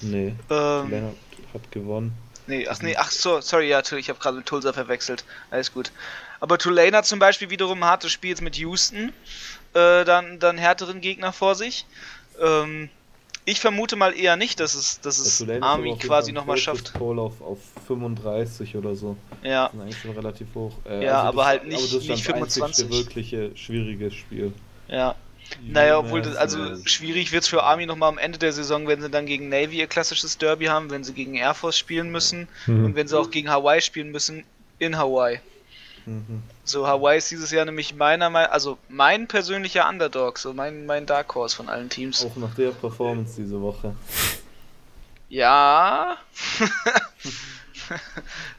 Nee. 0.00 0.28
Ähm, 0.28 0.34
Tulane 0.48 1.06
hat, 1.06 1.54
hat 1.54 1.72
gewonnen. 1.72 2.12
Nee, 2.46 2.66
ach 2.68 2.80
nee, 2.82 2.96
ach 2.96 3.10
so, 3.10 3.40
sorry, 3.40 3.68
ja, 3.68 3.80
ich 3.80 4.08
habe 4.08 4.18
gerade 4.18 4.38
mit 4.38 4.46
Tulsa 4.46 4.72
verwechselt. 4.72 5.24
Alles 5.50 5.72
gut. 5.72 5.92
Aber 6.40 6.58
Tulane 6.58 6.96
hat 6.96 7.06
zum 7.06 7.18
Beispiel 7.18 7.50
wiederum 7.50 7.82
ein 7.82 7.88
hartes 7.88 8.10
Spiel 8.10 8.30
jetzt 8.30 8.42
mit 8.42 8.56
Houston, 8.56 9.12
äh, 9.74 10.04
dann, 10.04 10.40
dann 10.40 10.58
härteren 10.58 11.00
Gegner 11.00 11.32
vor 11.32 11.54
sich. 11.54 11.86
Ähm, 12.40 12.88
ich 13.44 13.60
vermute 13.60 13.96
mal 13.96 14.16
eher 14.16 14.36
nicht, 14.36 14.60
dass 14.60 14.74
es, 14.74 15.00
dass 15.00 15.18
es 15.18 15.44
Army 15.60 15.96
quasi 15.98 16.32
nochmal 16.32 16.56
schafft. 16.56 16.94
Call 16.94 17.18
auf, 17.18 17.40
auf 17.40 17.58
35 17.86 18.76
oder 18.76 18.94
so. 18.94 19.16
Ja. 19.42 19.66
Das 19.66 19.74
ist 19.74 19.80
eigentlich 19.80 19.98
schon 20.00 20.10
relativ 20.12 20.48
hoch. 20.54 20.72
Äh, 20.84 21.04
ja, 21.04 21.22
also 21.22 21.28
aber 21.28 21.36
das, 21.36 21.46
halt 21.46 21.66
nicht, 21.66 22.28
aber 22.28 22.40
das 22.40 22.56
nicht 22.56 22.78
das 22.78 22.90
wirkliche 22.90 23.56
schwierige 23.56 24.10
Spiel. 24.10 24.52
Ja. 24.88 25.14
Naja, 25.60 25.98
obwohl, 25.98 26.22
das, 26.22 26.36
also 26.36 26.76
schwierig 26.84 27.32
wird 27.32 27.42
es 27.42 27.48
für 27.48 27.62
Army 27.62 27.86
nochmal 27.86 28.08
am 28.08 28.18
Ende 28.18 28.38
der 28.38 28.52
Saison, 28.52 28.86
wenn 28.86 29.00
sie 29.00 29.10
dann 29.10 29.26
gegen 29.26 29.48
Navy 29.48 29.78
ihr 29.78 29.86
klassisches 29.86 30.38
Derby 30.38 30.66
haben, 30.66 30.90
wenn 30.90 31.04
sie 31.04 31.12
gegen 31.12 31.34
Air 31.34 31.54
Force 31.54 31.78
spielen 31.78 32.10
müssen 32.10 32.48
mhm. 32.66 32.84
und 32.86 32.94
wenn 32.96 33.08
sie 33.08 33.18
auch 33.18 33.30
gegen 33.30 33.50
Hawaii 33.50 33.80
spielen 33.80 34.10
müssen 34.10 34.44
in 34.78 34.96
Hawaii. 34.98 35.40
Mhm. 36.06 36.42
So, 36.64 36.86
Hawaii 36.86 37.18
ist 37.18 37.30
dieses 37.30 37.50
Jahr 37.50 37.64
nämlich 37.64 37.94
meiner 37.94 38.30
Meinung 38.30 38.50
also 38.50 38.78
mein 38.88 39.28
persönlicher 39.28 39.88
Underdog, 39.88 40.38
so 40.38 40.52
mein, 40.52 40.86
mein 40.86 41.06
Dark 41.06 41.34
Horse 41.34 41.56
von 41.56 41.68
allen 41.68 41.88
Teams. 41.88 42.24
Auch 42.24 42.36
nach 42.36 42.54
der 42.54 42.70
Performance 42.70 43.34
diese 43.36 43.60
Woche. 43.60 43.94
Ja. 45.28 46.18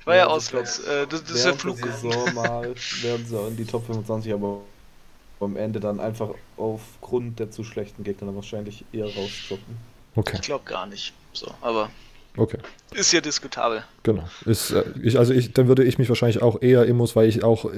War 0.06 0.16
ja, 0.16 0.24
ja 0.24 0.28
auswärts. 0.28 0.80
Äh, 0.80 1.08
das, 1.08 1.24
das 1.24 1.32
ist 1.32 1.46
der 1.46 1.54
Flug. 1.54 1.78
Saison 1.78 2.34
mal 2.34 2.74
werden 3.02 3.26
sie 3.26 3.48
in 3.48 3.58
die 3.58 3.66
Top 3.66 3.86
25, 3.86 4.34
aber 4.34 4.62
am 5.40 5.58
Ende 5.58 5.80
dann 5.80 6.00
einfach 6.00 6.30
aufgrund 6.58 7.40
der 7.40 7.52
zu 7.52 7.64
schlechten 7.64 8.04
Gegner 8.04 8.28
dann 8.28 8.36
wahrscheinlich 8.36 8.86
eher 8.94 9.06
rausdroppen. 9.06 9.78
Okay. 10.16 10.36
Ich 10.36 10.42
glaube 10.42 10.66
gar 10.66 10.86
nicht. 10.86 11.14
So, 11.34 11.52
aber 11.62 11.90
Okay. 12.36 12.58
Ist 12.96 13.12
ja 13.12 13.22
diskutabel. 13.22 13.84
Genau. 14.02 14.24
Ist, 14.46 14.72
äh, 14.72 14.84
ich, 15.04 15.20
also 15.20 15.34
ich, 15.34 15.54
dann 15.54 15.68
würde 15.68 15.84
ich 15.84 16.00
mich 16.00 16.10
wahrscheinlich 16.10 16.42
auch 16.42 16.62
eher 16.62 16.86
immos, 16.86 17.16
weil 17.16 17.30
ich 17.30 17.44
auch, 17.44 17.70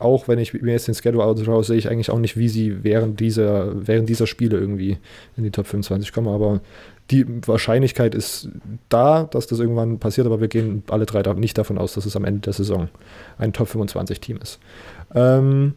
auch 0.00 0.26
wenn 0.26 0.40
ich 0.40 0.52
mir 0.54 0.72
jetzt 0.72 0.88
den 0.88 0.94
Schedule 0.94 1.24
anschaue, 1.24 1.62
sehe 1.62 1.76
ich 1.76 1.88
eigentlich 1.88 2.10
auch 2.10 2.18
nicht, 2.18 2.36
wie 2.36 2.48
sie 2.48 2.82
während 2.82 3.20
dieser, 3.20 3.86
während 3.86 4.08
dieser 4.08 4.26
Spiele 4.26 4.58
irgendwie 4.58 4.98
in 5.36 5.44
die 5.44 5.52
Top 5.52 5.68
25 5.68 6.12
kommen. 6.12 6.28
Aber 6.28 6.60
die 7.12 7.24
Wahrscheinlichkeit 7.46 8.14
ist 8.16 8.48
da, 8.88 9.24
dass 9.24 9.46
das 9.46 9.60
irgendwann 9.60 9.98
passiert, 10.00 10.26
aber 10.26 10.40
wir 10.40 10.48
gehen 10.48 10.82
alle 10.88 11.06
drei 11.06 11.22
nicht 11.34 11.56
davon 11.56 11.78
aus, 11.78 11.94
dass 11.94 12.04
es 12.04 12.16
am 12.16 12.24
Ende 12.24 12.40
der 12.40 12.54
Saison 12.54 12.88
ein 13.38 13.52
Top 13.52 13.68
25 13.68 14.20
Team 14.20 14.38
ist. 14.38 14.58
Ähm, 15.14 15.74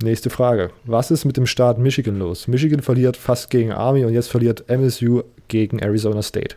nächste 0.00 0.30
Frage. 0.30 0.70
Was 0.84 1.10
ist 1.10 1.24
mit 1.24 1.36
dem 1.36 1.46
Start 1.46 1.78
Michigan 1.78 2.18
los? 2.18 2.48
Michigan 2.48 2.82
verliert 2.82 3.16
fast 3.16 3.50
gegen 3.50 3.72
Army 3.72 4.04
und 4.04 4.12
jetzt 4.12 4.28
verliert 4.28 4.68
MSU 4.68 5.22
gegen 5.48 5.78
Arizona 5.78 6.22
State. 6.22 6.56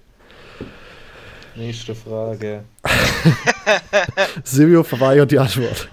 Nächste 1.55 1.95
Frage. 1.95 2.63
Silvio 4.43 4.83
verweigert 4.83 5.31
die 5.31 5.39
Antwort. 5.39 5.89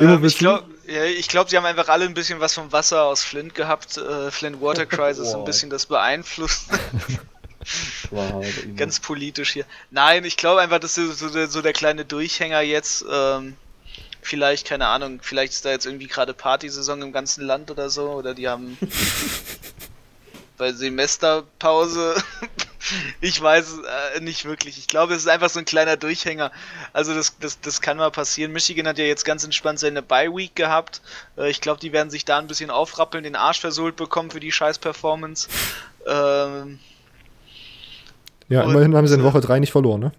Ähm, 0.00 0.24
ich 0.24 0.38
glaube, 0.38 0.64
ja, 0.86 1.02
glaub, 1.28 1.50
sie 1.50 1.56
haben 1.56 1.64
einfach 1.64 1.88
alle 1.88 2.04
ein 2.04 2.14
bisschen 2.14 2.40
was 2.40 2.54
vom 2.54 2.70
Wasser 2.72 3.04
aus 3.04 3.22
Flint 3.22 3.54
gehabt. 3.54 3.96
Äh, 3.96 4.30
Flint 4.30 4.60
Water 4.60 4.86
Crisis 4.86 5.34
ein 5.34 5.44
bisschen 5.44 5.70
das 5.70 5.86
beeinflusst. 5.86 6.68
wow, 8.10 8.44
Ganz 8.76 9.00
politisch 9.00 9.52
hier. 9.52 9.64
Nein, 9.90 10.24
ich 10.24 10.36
glaube 10.36 10.60
einfach, 10.60 10.78
das 10.78 10.96
ist 10.98 11.18
so 11.18 11.28
der, 11.28 11.48
so 11.48 11.62
der 11.62 11.72
kleine 11.72 12.04
Durchhänger 12.04 12.60
jetzt. 12.60 13.04
Ähm, 13.10 13.56
vielleicht, 14.26 14.66
keine 14.66 14.86
Ahnung, 14.86 15.20
vielleicht 15.22 15.52
ist 15.52 15.64
da 15.64 15.70
jetzt 15.70 15.86
irgendwie 15.86 16.08
gerade 16.08 16.34
Partysaison 16.34 17.02
im 17.02 17.12
ganzen 17.12 17.44
Land 17.44 17.70
oder 17.70 17.90
so. 17.90 18.10
Oder 18.10 18.34
die 18.34 18.48
haben 18.48 18.76
bei 20.58 20.72
Semesterpause 20.72 22.16
ich 23.20 23.40
weiß 23.40 23.78
äh, 24.16 24.20
nicht 24.20 24.44
wirklich. 24.44 24.78
Ich 24.78 24.86
glaube, 24.86 25.14
es 25.14 25.20
ist 25.20 25.28
einfach 25.28 25.50
so 25.50 25.58
ein 25.58 25.64
kleiner 25.64 25.96
Durchhänger. 25.96 26.50
Also 26.92 27.14
das, 27.14 27.38
das, 27.38 27.60
das 27.60 27.80
kann 27.80 27.96
mal 27.96 28.10
passieren. 28.10 28.52
Michigan 28.52 28.86
hat 28.86 28.98
ja 28.98 29.04
jetzt 29.04 29.24
ganz 29.24 29.44
entspannt 29.44 29.78
seine 29.78 30.02
Bye-Week 30.02 30.54
gehabt. 30.54 31.00
Äh, 31.36 31.50
ich 31.50 31.60
glaube, 31.60 31.80
die 31.80 31.92
werden 31.92 32.10
sich 32.10 32.24
da 32.24 32.38
ein 32.38 32.46
bisschen 32.46 32.70
aufrappeln, 32.70 33.24
den 33.24 33.36
Arsch 33.36 33.60
versohlt 33.60 33.96
bekommen 33.96 34.30
für 34.30 34.40
die 34.40 34.52
scheiß 34.52 34.78
Performance. 34.78 35.48
Ähm, 36.06 36.78
ja, 38.48 38.62
immerhin 38.62 38.96
haben 38.96 39.06
sie 39.08 39.14
in 39.14 39.24
Woche 39.24 39.40
3 39.40 39.58
nicht 39.58 39.72
verloren, 39.72 40.00
ne? 40.00 40.12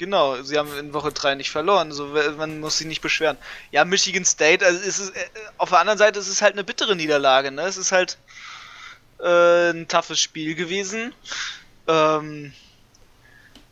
Genau, 0.00 0.40
sie 0.40 0.56
haben 0.56 0.74
in 0.78 0.94
Woche 0.94 1.12
3 1.12 1.34
nicht 1.34 1.50
verloren, 1.50 1.92
so 1.92 2.06
man 2.38 2.58
muss 2.58 2.78
sich 2.78 2.86
nicht 2.86 3.02
beschweren. 3.02 3.36
Ja, 3.70 3.84
Michigan 3.84 4.24
State, 4.24 4.64
also 4.64 4.80
ist 4.80 4.98
es, 4.98 5.10
äh, 5.10 5.26
auf 5.58 5.68
der 5.68 5.80
anderen 5.80 5.98
Seite 5.98 6.18
ist 6.18 6.28
es 6.28 6.40
halt 6.40 6.54
eine 6.54 6.64
bittere 6.64 6.96
Niederlage, 6.96 7.50
ne? 7.50 7.60
Es 7.64 7.76
ist 7.76 7.92
halt 7.92 8.16
äh, 9.18 9.72
ein 9.72 9.88
toughes 9.88 10.18
Spiel 10.18 10.54
gewesen. 10.54 11.12
Ähm, 11.86 12.54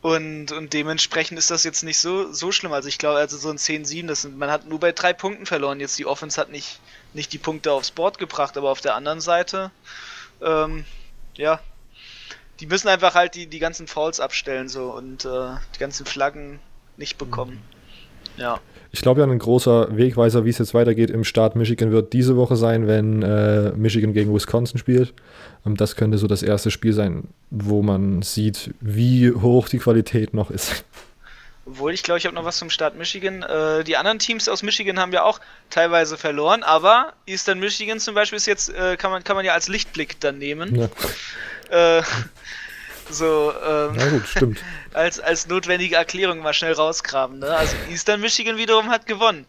und, 0.02 0.52
und 0.52 0.74
dementsprechend 0.74 1.38
ist 1.38 1.50
das 1.50 1.64
jetzt 1.64 1.82
nicht 1.82 1.98
so, 1.98 2.30
so 2.30 2.52
schlimm. 2.52 2.74
Also 2.74 2.88
ich 2.88 2.98
glaube, 2.98 3.16
also 3.16 3.38
so 3.38 3.48
ein 3.48 3.56
10-7, 3.56 4.28
man 4.36 4.50
hat 4.50 4.66
nur 4.66 4.80
bei 4.80 4.92
drei 4.92 5.14
Punkten 5.14 5.46
verloren. 5.46 5.80
Jetzt 5.80 5.98
die 5.98 6.04
Offense 6.04 6.38
hat 6.38 6.50
nicht, 6.50 6.78
nicht 7.14 7.32
die 7.32 7.38
Punkte 7.38 7.72
aufs 7.72 7.90
Board 7.90 8.18
gebracht, 8.18 8.58
aber 8.58 8.68
auf 8.68 8.82
der 8.82 8.96
anderen 8.96 9.22
Seite, 9.22 9.70
ähm, 10.42 10.84
ja, 11.36 11.58
die 12.60 12.66
müssen 12.66 12.88
einfach 12.88 13.14
halt 13.14 13.34
die, 13.34 13.46
die 13.46 13.58
ganzen 13.58 13.86
Fouls 13.86 14.20
abstellen 14.20 14.68
so 14.68 14.90
und 14.92 15.24
äh, 15.24 15.50
die 15.74 15.78
ganzen 15.78 16.06
Flaggen 16.06 16.58
nicht 16.96 17.18
bekommen. 17.18 17.62
Mhm. 18.36 18.40
Ja. 18.40 18.60
Ich 18.90 19.02
glaube 19.02 19.20
ja, 19.20 19.26
ein 19.26 19.38
großer 19.38 19.96
Wegweiser, 19.96 20.44
wie 20.44 20.50
es 20.50 20.58
jetzt 20.58 20.72
weitergeht 20.72 21.10
im 21.10 21.24
Staat 21.24 21.56
Michigan, 21.56 21.90
wird 21.90 22.12
diese 22.12 22.36
Woche 22.36 22.56
sein, 22.56 22.86
wenn 22.86 23.22
äh, 23.22 23.72
Michigan 23.72 24.14
gegen 24.14 24.34
Wisconsin 24.34 24.78
spielt. 24.78 25.12
Ähm, 25.66 25.76
das 25.76 25.96
könnte 25.96 26.18
so 26.18 26.26
das 26.26 26.42
erste 26.42 26.70
Spiel 26.70 26.94
sein, 26.94 27.28
wo 27.50 27.82
man 27.82 28.22
sieht, 28.22 28.74
wie 28.80 29.30
hoch 29.30 29.68
die 29.68 29.78
Qualität 29.78 30.32
noch 30.32 30.50
ist. 30.50 30.84
Obwohl, 31.66 31.92
ich 31.92 32.02
glaube, 32.02 32.16
ich 32.16 32.24
habe 32.24 32.34
noch 32.34 32.46
was 32.46 32.56
zum 32.56 32.70
Staat 32.70 32.96
Michigan. 32.96 33.42
Äh, 33.42 33.84
die 33.84 33.98
anderen 33.98 34.18
Teams 34.18 34.48
aus 34.48 34.62
Michigan 34.62 34.98
haben 34.98 35.12
ja 35.12 35.22
auch 35.22 35.38
teilweise 35.68 36.16
verloren, 36.16 36.62
aber 36.62 37.12
Eastern 37.26 37.58
Michigan 37.58 38.00
zum 38.00 38.14
Beispiel 38.14 38.38
ist 38.38 38.46
jetzt, 38.46 38.70
äh, 38.70 38.96
kann, 38.96 39.10
man, 39.10 39.22
kann 39.22 39.36
man 39.36 39.44
ja 39.44 39.52
als 39.52 39.68
Lichtblick 39.68 40.18
dann 40.20 40.38
nehmen. 40.38 40.74
Ja. 40.74 41.98
Äh, 41.98 42.02
so, 43.10 43.52
ähm, 43.64 43.94
ja, 43.98 44.08
gut, 44.08 44.26
stimmt. 44.26 44.58
als, 44.92 45.20
als 45.20 45.46
notwendige 45.46 45.96
Erklärung 45.96 46.38
mal 46.38 46.54
schnell 46.54 46.72
rausgraben. 46.72 47.38
Ne? 47.38 47.54
Also 47.54 47.74
Eastern 47.90 48.20
Michigan 48.20 48.56
wiederum 48.56 48.90
hat 48.90 49.06
gewonnen. 49.06 49.46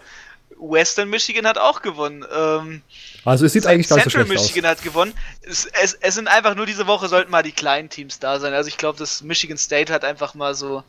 Western 0.57 1.10
Michigan 1.10 1.47
hat 1.47 1.57
auch 1.57 1.82
gewonnen. 1.82 2.26
Ähm, 2.32 2.82
also 3.24 3.45
es 3.45 3.53
sieht 3.53 3.66
eigentlich 3.66 3.88
ganz 3.88 4.03
Central 4.03 4.26
so 4.26 4.34
Michigan 4.34 4.66
aus. 4.66 4.72
hat 4.72 4.84
gewonnen. 4.84 5.14
Es, 5.41 5.66
es, 5.66 5.93
es, 5.93 6.16
sind 6.16 6.28
einfach 6.28 6.55
nur 6.55 6.66
diese 6.66 6.88
Woche 6.88 7.07
sollten 7.07 7.32
mal 7.32 7.43
die 7.43 7.51
kleinen 7.51 7.89
Teams 7.89 8.20
da 8.20 8.39
sein. 8.39 8.53
Also 8.53 8.68
ich 8.68 8.78
glaube, 8.78 8.97
dass 8.97 9.22
Michigan 9.22 9.57
State 9.57 9.91
hat 9.93 10.03
einfach 10.03 10.34
mal 10.34 10.55
so 10.55 10.84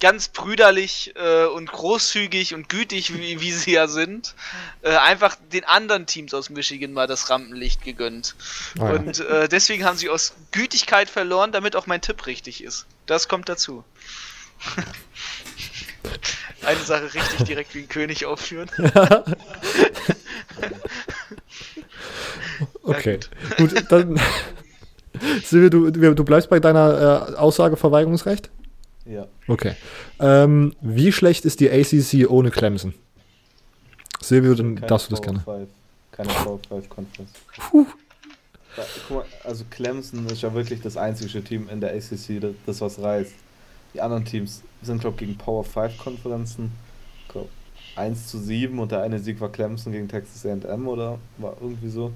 ganz 0.00 0.28
brüderlich 0.28 1.14
äh, 1.16 1.44
und 1.44 1.70
großzügig 1.70 2.54
und 2.54 2.68
gütig, 2.68 3.14
wie, 3.14 3.40
wie 3.40 3.52
sie 3.52 3.72
ja 3.72 3.86
sind, 3.86 4.34
äh, 4.82 4.96
einfach 4.96 5.36
den 5.52 5.64
anderen 5.64 6.06
Teams 6.06 6.34
aus 6.34 6.50
Michigan 6.50 6.92
mal 6.92 7.06
das 7.06 7.30
Rampenlicht 7.30 7.84
gegönnt. 7.84 8.34
Oh 8.78 8.84
ja. 8.84 8.92
Und 8.92 9.20
äh, 9.20 9.48
deswegen 9.48 9.84
haben 9.84 9.96
sie 9.96 10.08
aus 10.08 10.34
Gütigkeit 10.52 11.08
verloren, 11.08 11.52
damit 11.52 11.76
auch 11.76 11.86
mein 11.86 12.00
Tipp 12.00 12.26
richtig 12.26 12.64
ist. 12.64 12.86
Das 13.06 13.28
kommt 13.28 13.48
dazu. 13.48 13.84
Eine 16.62 16.80
Sache 16.80 17.14
richtig 17.14 17.44
direkt 17.46 17.74
wie 17.74 17.80
ein 17.80 17.88
König 17.88 18.26
aufführen. 18.26 18.70
okay, 22.82 23.20
gut. 23.56 23.90
dann 23.90 24.20
Silvia, 25.44 25.68
du, 25.68 25.90
du 25.90 26.24
bleibst 26.24 26.48
bei 26.50 26.60
deiner 26.60 27.30
äh, 27.30 27.36
Aussage 27.36 27.76
Verweigerungsrecht? 27.76 28.50
Ja. 29.10 29.26
Okay. 29.48 29.74
Ähm, 30.20 30.74
wie 30.80 31.10
schlecht 31.10 31.44
ist 31.44 31.60
die 31.60 31.68
ACC 31.68 32.30
ohne 32.30 32.50
Clemson? 32.50 32.94
Silvio, 34.20 34.54
dann 34.54 34.76
Keine 34.76 34.86
darfst 34.86 35.08
du 35.08 35.16
das 35.16 35.22
gerne. 35.22 35.42
Keine 36.12 36.28
Power 36.28 36.60
5 36.68 36.88
Conference. 36.88 37.32
Puh. 37.56 37.86
guck 39.08 39.16
mal, 39.16 39.24
also 39.42 39.64
Clemson 39.68 40.26
ist 40.26 40.42
ja 40.42 40.54
wirklich 40.54 40.80
das 40.80 40.96
einzige 40.96 41.42
Team 41.42 41.68
in 41.68 41.80
der 41.80 41.92
ACC, 41.94 42.40
das, 42.40 42.52
das 42.66 42.80
was 42.80 43.00
reißt. 43.00 43.32
Die 43.94 44.00
anderen 44.00 44.24
Teams 44.24 44.62
sind, 44.82 45.00
glaube 45.00 45.16
ich, 45.16 45.26
gegen 45.26 45.38
Power 45.38 45.64
5 45.64 45.98
Konferenzen. 45.98 46.70
Glaub, 47.28 47.48
1 47.96 48.28
zu 48.28 48.38
7 48.38 48.78
und 48.78 48.92
der 48.92 49.02
eine 49.02 49.18
Sieg 49.18 49.40
war 49.40 49.50
Clemson 49.50 49.92
gegen 49.92 50.08
Texas 50.08 50.46
AM 50.46 50.86
oder 50.86 51.18
war 51.38 51.56
irgendwie 51.60 51.88
so. 51.88 52.12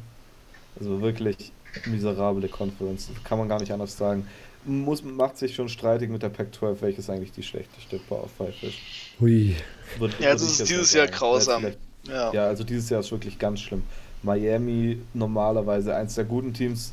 Also 0.78 1.00
wirklich 1.00 1.50
miserable 1.86 2.48
Conference. 2.48 3.10
Kann 3.24 3.38
man 3.38 3.48
gar 3.48 3.58
nicht 3.58 3.72
anders 3.72 3.96
sagen 3.96 4.28
muss, 4.64 5.02
macht 5.02 5.38
sich 5.38 5.54
schon 5.54 5.68
streitig 5.68 6.10
mit 6.10 6.22
der 6.22 6.28
Pac-12, 6.28 6.76
welches 6.80 7.10
eigentlich 7.10 7.32
die 7.32 7.42
schlechteste 7.42 7.98
Power 7.98 8.28
5 8.28 8.62
ist. 8.62 8.74
Hui. 9.20 9.56
Wird, 9.98 10.18
ja, 10.20 10.32
das 10.32 10.42
ist 10.42 10.68
dieses 10.68 10.92
Jahr 10.92 11.06
grausam. 11.06 11.66
Ja. 12.06 12.32
ja, 12.32 12.46
also 12.46 12.64
dieses 12.64 12.90
Jahr 12.90 13.00
ist 13.00 13.10
wirklich 13.10 13.38
ganz 13.38 13.60
schlimm. 13.60 13.82
Miami 14.22 14.98
normalerweise 15.12 15.94
eins 15.94 16.14
der 16.14 16.24
guten 16.24 16.52
Teams, 16.52 16.92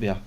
ja, 0.00 0.20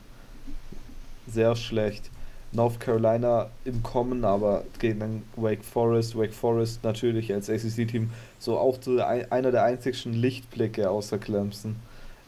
sehr 1.28 1.55
schlecht. 1.55 2.09
North 2.51 2.80
Carolina 2.80 3.49
im 3.65 3.84
Kommen, 3.84 4.23
aber 4.23 4.63
gegen 4.80 4.99
dann 4.99 5.23
Wake 5.36 5.63
Forest, 5.63 6.17
Wake 6.17 6.34
Forest 6.34 6.84
natürlich 6.84 7.34
als 7.34 7.49
ACC-Team 7.49 8.09
so 8.39 8.57
auch 8.57 8.78
so 8.82 8.99
einer 9.01 9.51
der 9.51 9.63
einzigsten 9.63 10.13
Lichtblicke 10.13 10.89
außer 10.89 11.17
Clemson. 11.17 11.76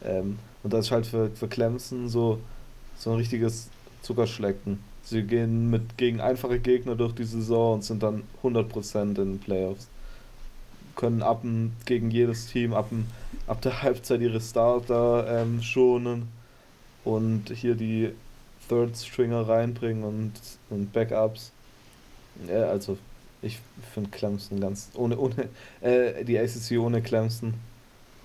Ähm, 0.03 0.39
und 0.63 0.73
das 0.73 0.87
ist 0.87 0.91
halt 0.91 1.07
für, 1.07 1.29
für 1.29 1.47
Clemson 1.47 2.09
so, 2.09 2.39
so 2.97 3.11
ein 3.11 3.17
richtiges 3.17 3.69
Zuckerschlecken. 4.07 4.79
Sie 5.03 5.23
gehen 5.23 5.69
mit 5.69 5.97
gegen 5.97 6.21
einfache 6.21 6.59
Gegner 6.59 6.95
durch 6.95 7.13
die 7.13 7.25
Saison 7.25 7.75
und 7.75 7.83
sind 7.83 8.03
dann 8.03 8.23
100% 8.41 9.01
in 9.01 9.15
den 9.15 9.39
Playoffs. 9.39 9.87
Können 10.95 11.21
ab 11.21 11.43
gegen 11.85 12.09
jedes 12.09 12.47
Team 12.47 12.73
ab, 12.73 12.89
ab 13.47 13.61
der 13.61 13.81
Halbzeit 13.83 14.21
ihre 14.21 14.39
Starter 14.39 15.41
ähm, 15.41 15.61
schonen 15.61 16.29
und 17.03 17.49
hier 17.53 17.75
die 17.75 18.11
Third 18.69 18.95
Stringer 18.97 19.47
reinbringen 19.47 20.03
und, 20.03 20.33
und 20.69 20.93
Backups. 20.93 21.51
Ja, 22.47 22.67
also 22.67 22.97
ich 23.41 23.59
finde 23.93 24.09
Clemson 24.09 24.59
ganz 24.59 24.89
ohne 24.95 25.17
ohne 25.17 25.49
äh, 25.81 26.23
die 26.23 26.37
ACC 26.37 26.79
ohne 26.79 27.01
Clemson 27.01 27.53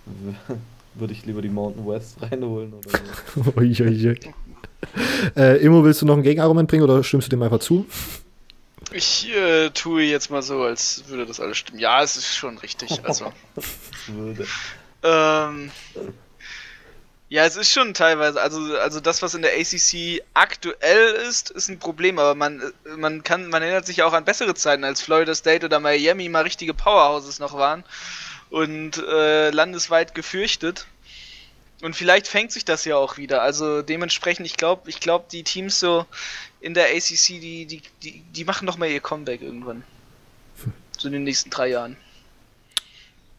würde 0.95 1.13
ich 1.13 1.27
lieber 1.27 1.43
die 1.43 1.49
Mountain 1.49 1.87
West 1.87 2.21
reinholen 2.23 2.73
oder 2.73 2.91
so. 2.91 3.43
Äh, 5.37 5.59
Immo, 5.65 5.85
willst 5.85 6.03
du 6.03 6.07
noch 6.07 6.17
ein 6.17 6.23
Gegenargument 6.23 6.69
bringen 6.69 6.83
oder 6.83 7.03
stimmst 7.03 7.29
du 7.29 7.31
dem 7.31 7.43
einfach 7.43 7.61
zu? 7.61 7.87
Ich 8.91 9.35
äh, 9.35 9.71
tue 9.71 10.03
jetzt 10.03 10.31
mal 10.31 10.43
so, 10.43 10.63
als 10.63 11.05
würde 11.07 11.25
das 11.25 11.41
alles 11.41 11.57
stimmen. 11.57 11.79
Ja, 11.79 12.03
es 12.03 12.17
ist 12.17 12.35
schon 12.35 12.59
richtig. 12.59 13.01
Also. 13.05 13.33
würde. 14.09 14.47
Ähm, 15.03 15.71
ja, 17.33 17.47
es 17.47 17.57
ist 17.57 17.73
schon 17.73 17.95
teilweise, 17.95 18.43
also, 18.43 18.77
also 18.77 19.01
das, 19.01 19.23
was 19.23 19.35
in 19.35 19.41
der 19.41 19.53
ACC 19.53 20.23
aktuell 20.35 21.15
ist, 21.27 21.51
ist 21.51 21.71
ein 21.71 21.79
Problem, 21.79 22.19
aber 22.19 22.35
man, 22.35 22.63
man 22.97 23.23
kann, 23.23 23.49
man 23.49 23.63
erinnert 23.63 23.87
sich 23.87 24.03
auch 24.03 24.13
an 24.13 24.27
bessere 24.27 24.55
Zeiten, 24.55 24.85
als 24.85 25.01
Florida 25.01 25.35
State 25.35 25.65
oder 25.65 25.81
Miami 25.81 26.29
mal 26.29 26.43
richtige 26.43 26.75
Powerhouses 26.75 27.39
noch 27.39 27.55
waren 27.55 27.85
und 28.51 28.99
äh, 28.99 29.49
landesweit 29.49 30.15
gefürchtet. 30.15 30.87
Und 31.83 31.97
vielleicht 31.97 32.29
fängt 32.29 32.53
sich 32.53 32.65
das 32.65 32.85
ja 32.85 32.97
auch 32.97 33.17
wieder. 33.17 33.43
Also 33.43 33.83
dementsprechend, 33.83 34.47
ich 34.47 34.57
glaube, 34.57 34.89
ich 34.89 35.01
glaube, 35.01 35.25
die 35.33 35.43
Teams 35.43 35.81
so 35.81 36.07
in 36.61 36.75
der 36.75 36.87
ACC, 36.87 37.41
die, 37.41 37.67
die, 37.67 37.83
die, 38.05 38.23
die 38.35 38.45
machen 38.45 38.67
noch 38.67 38.79
mal 38.79 38.89
ihr 38.89 39.01
Comeback 39.01 39.43
irgendwann. 39.43 39.83
So 40.97 41.09
in 41.09 41.13
den 41.13 41.25
nächsten 41.25 41.51
drei 41.51 41.71
Jahren. 41.71 41.97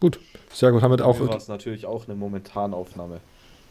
Gut, 0.02 0.20
sehr 0.52 0.72
gut. 0.72 0.82
Haben 0.82 0.98
wir 0.98 1.06
auch. 1.06 1.18
war 1.22 1.38
es 1.38 1.48
natürlich 1.48 1.86
auch 1.86 2.06
eine 2.06 2.16
Momentanaufnahme. 2.16 3.22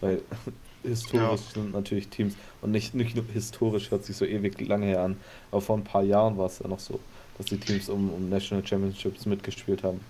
Weil 0.00 0.22
historisch 0.82 1.40
ja. 1.48 1.52
sind 1.52 1.74
natürlich 1.74 2.08
Teams, 2.08 2.34
und 2.62 2.70
nicht, 2.70 2.94
nicht 2.94 3.14
nur 3.14 3.26
historisch 3.26 3.90
hört 3.90 4.06
sich 4.06 4.16
so 4.16 4.24
ewig 4.24 4.58
lange 4.66 4.86
her 4.86 5.02
an, 5.02 5.20
aber 5.50 5.60
vor 5.60 5.76
ein 5.76 5.84
paar 5.84 6.02
Jahren 6.02 6.38
war 6.38 6.46
es 6.46 6.60
ja 6.60 6.68
noch 6.68 6.80
so, 6.80 6.98
dass 7.36 7.44
die 7.46 7.58
Teams 7.58 7.90
um, 7.90 8.08
um 8.08 8.30
National 8.30 8.66
Championships 8.66 9.26
mitgespielt 9.26 9.82
haben. 9.82 10.00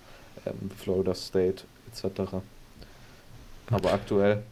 Ähm, 0.46 0.70
Florida 0.78 1.16
State 1.16 1.64
etc. 1.90 2.34
Aber 3.70 3.92
aktuell 3.92 4.44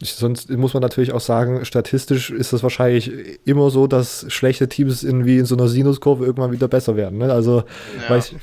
Sonst 0.00 0.48
muss 0.50 0.74
man 0.74 0.82
natürlich 0.82 1.12
auch 1.12 1.20
sagen, 1.20 1.64
statistisch 1.64 2.30
ist 2.30 2.52
das 2.52 2.62
wahrscheinlich 2.62 3.10
immer 3.44 3.70
so, 3.70 3.88
dass 3.88 4.26
schlechte 4.28 4.68
Teams 4.68 5.02
in, 5.02 5.24
wie 5.24 5.38
in 5.38 5.44
so 5.44 5.56
einer 5.56 5.66
Sinuskurve 5.66 6.24
irgendwann 6.24 6.52
wieder 6.52 6.68
besser 6.68 6.96
werden. 6.96 7.18
Ne? 7.18 7.32
Also, 7.32 7.64
ja. 8.02 8.10
weiß, 8.10 8.34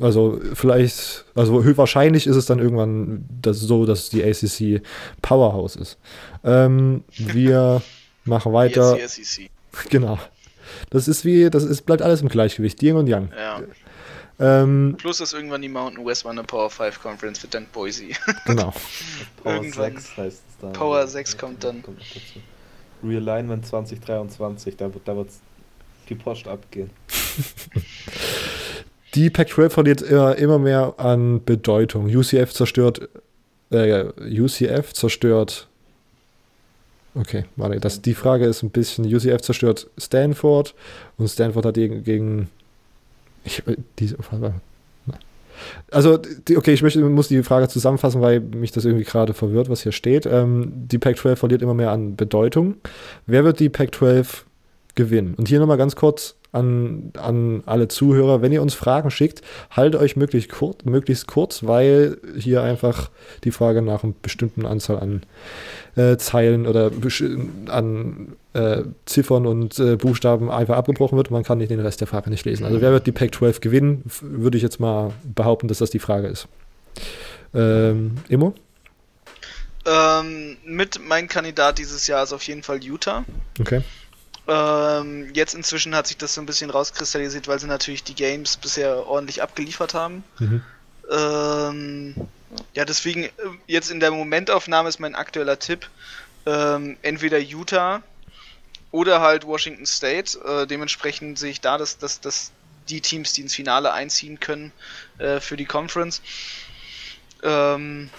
also 0.00 0.40
vielleicht, 0.54 1.24
also 1.34 1.64
höchstwahrscheinlich 1.64 2.26
ist 2.26 2.36
es 2.36 2.46
dann 2.46 2.60
irgendwann 2.60 3.24
das 3.42 3.58
so, 3.58 3.86
dass 3.86 4.08
die 4.08 4.22
ACC 4.22 4.82
Powerhouse 5.20 5.76
ist. 5.76 5.98
Ähm, 6.44 7.02
wir 7.16 7.82
machen 8.24 8.52
weiter. 8.52 8.96
Genau. 9.88 10.18
Das 10.90 11.06
ist 11.06 11.24
wie, 11.24 11.48
das 11.48 11.62
ist, 11.62 11.86
bleibt 11.86 12.02
alles 12.02 12.22
im 12.22 12.28
Gleichgewicht, 12.28 12.82
Yin 12.82 12.96
und 12.96 13.06
Yang. 13.06 13.30
Ja. 13.38 13.62
Ähm, 14.40 14.96
Plus, 14.98 15.18
dass 15.18 15.32
irgendwann 15.32 15.62
die 15.62 15.68
Mountain 15.68 16.04
West 16.04 16.24
mal 16.24 16.32
eine 16.32 16.42
Power 16.42 16.68
5 16.68 17.00
Conference 17.00 17.40
wird, 17.42 17.54
dank 17.54 17.70
Boise. 17.70 18.06
Genau. 18.46 18.74
Power 19.44 19.62
6 19.62 20.16
heißt 20.16 20.42
dann. 20.60 20.72
Power 20.72 21.06
6 21.06 21.38
kommt 21.38 21.64
dann. 21.64 21.82
Kommt 21.82 21.98
Realignment 23.02 23.66
2023, 23.66 24.76
da, 24.76 24.90
da 25.04 25.16
wird 25.16 25.28
die 26.08 26.14
Post 26.14 26.48
abgehen. 26.48 26.90
die 29.14 29.30
Pac-12 29.30 29.70
verliert 29.70 30.02
immer, 30.02 30.36
immer 30.36 30.58
mehr 30.58 30.94
an 30.98 31.42
Bedeutung. 31.44 32.06
UCF 32.06 32.52
zerstört, 32.52 33.08
äh, 33.70 34.04
UCF 34.20 34.92
zerstört 34.92 35.68
Okay, 37.14 37.44
warte, 37.56 37.80
das, 37.80 38.02
die 38.02 38.14
Frage 38.14 38.46
ist 38.46 38.62
ein 38.62 38.70
bisschen, 38.70 39.04
UCF 39.04 39.40
zerstört 39.40 39.88
Stanford 39.98 40.74
und 41.18 41.28
Stanford 41.28 41.66
hat 41.66 41.74
gegen, 41.74 42.04
gegen 42.04 42.48
ich, 43.44 43.66
äh, 43.66 43.76
also, 45.90 46.18
okay, 46.56 46.72
ich 46.72 46.82
möchte, 46.82 47.00
muss 47.00 47.28
die 47.28 47.42
Frage 47.42 47.68
zusammenfassen, 47.68 48.20
weil 48.20 48.40
mich 48.40 48.72
das 48.72 48.84
irgendwie 48.84 49.04
gerade 49.04 49.34
verwirrt, 49.34 49.68
was 49.68 49.82
hier 49.82 49.92
steht. 49.92 50.26
Ähm, 50.26 50.72
die 50.74 50.98
Pac-12 50.98 51.36
verliert 51.36 51.62
immer 51.62 51.74
mehr 51.74 51.90
an 51.90 52.16
Bedeutung. 52.16 52.76
Wer 53.26 53.44
wird 53.44 53.60
die 53.60 53.68
Pac-12 53.68 54.42
gewinnen? 54.94 55.34
Und 55.36 55.48
hier 55.48 55.60
nochmal 55.60 55.78
ganz 55.78 55.96
kurz 55.96 56.36
an, 56.52 57.12
an 57.16 57.62
alle 57.66 57.88
Zuhörer, 57.88 58.42
wenn 58.42 58.52
ihr 58.52 58.62
uns 58.62 58.74
Fragen 58.74 59.10
schickt, 59.10 59.42
haltet 59.70 60.00
euch 60.00 60.16
möglichst 60.16 60.50
kurz, 60.50 60.84
möglichst 60.84 61.26
kurz, 61.26 61.64
weil 61.66 62.18
hier 62.36 62.62
einfach 62.62 63.10
die 63.44 63.52
Frage 63.52 63.82
nach 63.82 64.02
einer 64.02 64.14
bestimmten 64.20 64.66
Anzahl 64.66 64.98
an 64.98 65.22
äh, 65.96 66.16
Zeilen 66.16 66.66
oder 66.66 66.90
an 67.68 68.36
äh, 68.52 68.82
Ziffern 69.06 69.46
und 69.46 69.78
äh, 69.78 69.96
Buchstaben 69.96 70.50
einfach 70.50 70.76
abgebrochen 70.76 71.16
wird. 71.16 71.30
Man 71.30 71.44
kann 71.44 71.58
nicht 71.58 71.70
den 71.70 71.80
Rest 71.80 72.00
der 72.00 72.08
Frage 72.08 72.30
nicht 72.30 72.44
lesen. 72.44 72.64
Also 72.64 72.80
wer 72.80 72.92
wird 72.92 73.06
die 73.06 73.12
Pac-12 73.12 73.60
gewinnen, 73.60 74.04
würde 74.20 74.56
ich 74.56 74.62
jetzt 74.62 74.80
mal 74.80 75.12
behaupten, 75.22 75.68
dass 75.68 75.78
das 75.78 75.90
die 75.90 75.98
Frage 75.98 76.28
ist. 76.28 76.48
Ähm, 77.54 78.16
Immo? 78.28 78.54
Ähm, 79.86 80.56
mit 80.64 81.00
mein 81.06 81.28
Kandidat 81.28 81.78
dieses 81.78 82.06
Jahr 82.06 82.22
ist 82.22 82.32
auf 82.32 82.42
jeden 82.42 82.62
Fall 82.62 82.82
Utah. 82.82 83.24
Okay. 83.58 83.82
Ähm, 84.46 85.30
jetzt 85.32 85.54
inzwischen 85.54 85.94
hat 85.94 86.06
sich 86.06 86.16
das 86.16 86.34
so 86.34 86.40
ein 86.40 86.46
bisschen 86.46 86.70
rauskristallisiert, 86.70 87.46
weil 87.46 87.60
sie 87.60 87.66
natürlich 87.66 88.02
die 88.02 88.14
Games 88.14 88.56
bisher 88.56 89.06
ordentlich 89.06 89.42
abgeliefert 89.42 89.94
haben. 89.94 90.24
Mhm. 90.38 90.62
Ähm, 91.10 92.14
ja, 92.74 92.84
deswegen, 92.84 93.24
äh, 93.24 93.30
jetzt 93.66 93.90
in 93.90 94.00
der 94.00 94.10
Momentaufnahme 94.10 94.88
ist 94.88 94.98
mein 94.98 95.14
aktueller 95.14 95.58
Tipp 95.58 95.88
ähm, 96.46 96.96
entweder 97.02 97.38
Utah 97.38 98.02
oder 98.92 99.20
halt 99.20 99.46
Washington 99.46 99.86
State. 99.86 100.38
Äh, 100.38 100.66
dementsprechend 100.66 101.38
sehe 101.38 101.50
ich 101.50 101.60
da, 101.60 101.78
dass, 101.78 101.98
dass, 101.98 102.20
dass 102.20 102.52
die 102.88 103.00
Teams, 103.00 103.32
die 103.32 103.42
ins 103.42 103.54
Finale 103.54 103.92
einziehen 103.92 104.40
können 104.40 104.72
äh, 105.18 105.40
für 105.40 105.56
die 105.56 105.66
Conference. 105.66 106.22
Ähm, 107.42 108.10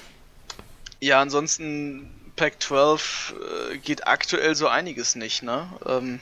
ja, 0.99 1.21
ansonsten 1.21 2.09
Pac-12 2.35 3.33
äh, 3.73 3.77
geht 3.77 4.07
aktuell 4.07 4.55
so 4.55 4.67
einiges 4.67 5.15
nicht, 5.15 5.43
ne? 5.43 5.67
Ähm, 5.85 6.19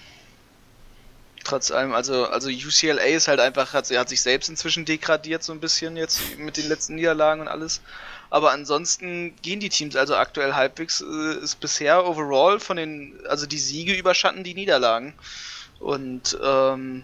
trotz 1.43 1.71
allem, 1.71 1.93
also, 1.93 2.25
also 2.27 2.49
UCLA 2.49 3.03
ist 3.03 3.27
halt 3.27 3.39
einfach, 3.39 3.73
hat, 3.73 3.89
hat 3.89 4.09
sich 4.09 4.21
selbst 4.21 4.49
inzwischen 4.49 4.85
degradiert 4.85 5.43
so 5.43 5.53
ein 5.53 5.59
bisschen 5.59 5.97
jetzt 5.97 6.37
mit 6.37 6.57
den 6.57 6.67
letzten 6.67 6.95
Niederlagen 6.95 7.41
und 7.41 7.47
alles. 7.47 7.81
Aber 8.29 8.51
ansonsten 8.51 9.35
gehen 9.41 9.59
die 9.59 9.69
Teams 9.69 9.95
also 9.95 10.15
aktuell 10.15 10.53
halbwegs, 10.53 11.01
äh, 11.01 11.43
ist 11.43 11.59
bisher 11.59 12.05
overall 12.05 12.59
von 12.59 12.77
den, 12.77 13.19
also 13.27 13.45
die 13.45 13.57
Siege 13.57 13.93
überschatten 13.93 14.43
die 14.43 14.53
Niederlagen. 14.53 15.13
Und 15.79 16.37
ähm, 16.43 17.03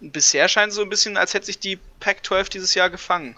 bisher 0.00 0.48
scheint 0.48 0.70
es 0.70 0.76
so 0.76 0.82
ein 0.82 0.88
bisschen, 0.88 1.16
als 1.16 1.34
hätte 1.34 1.46
sich 1.46 1.58
die 1.58 1.78
Pac-12 2.00 2.50
dieses 2.50 2.74
Jahr 2.74 2.90
gefangen 2.90 3.36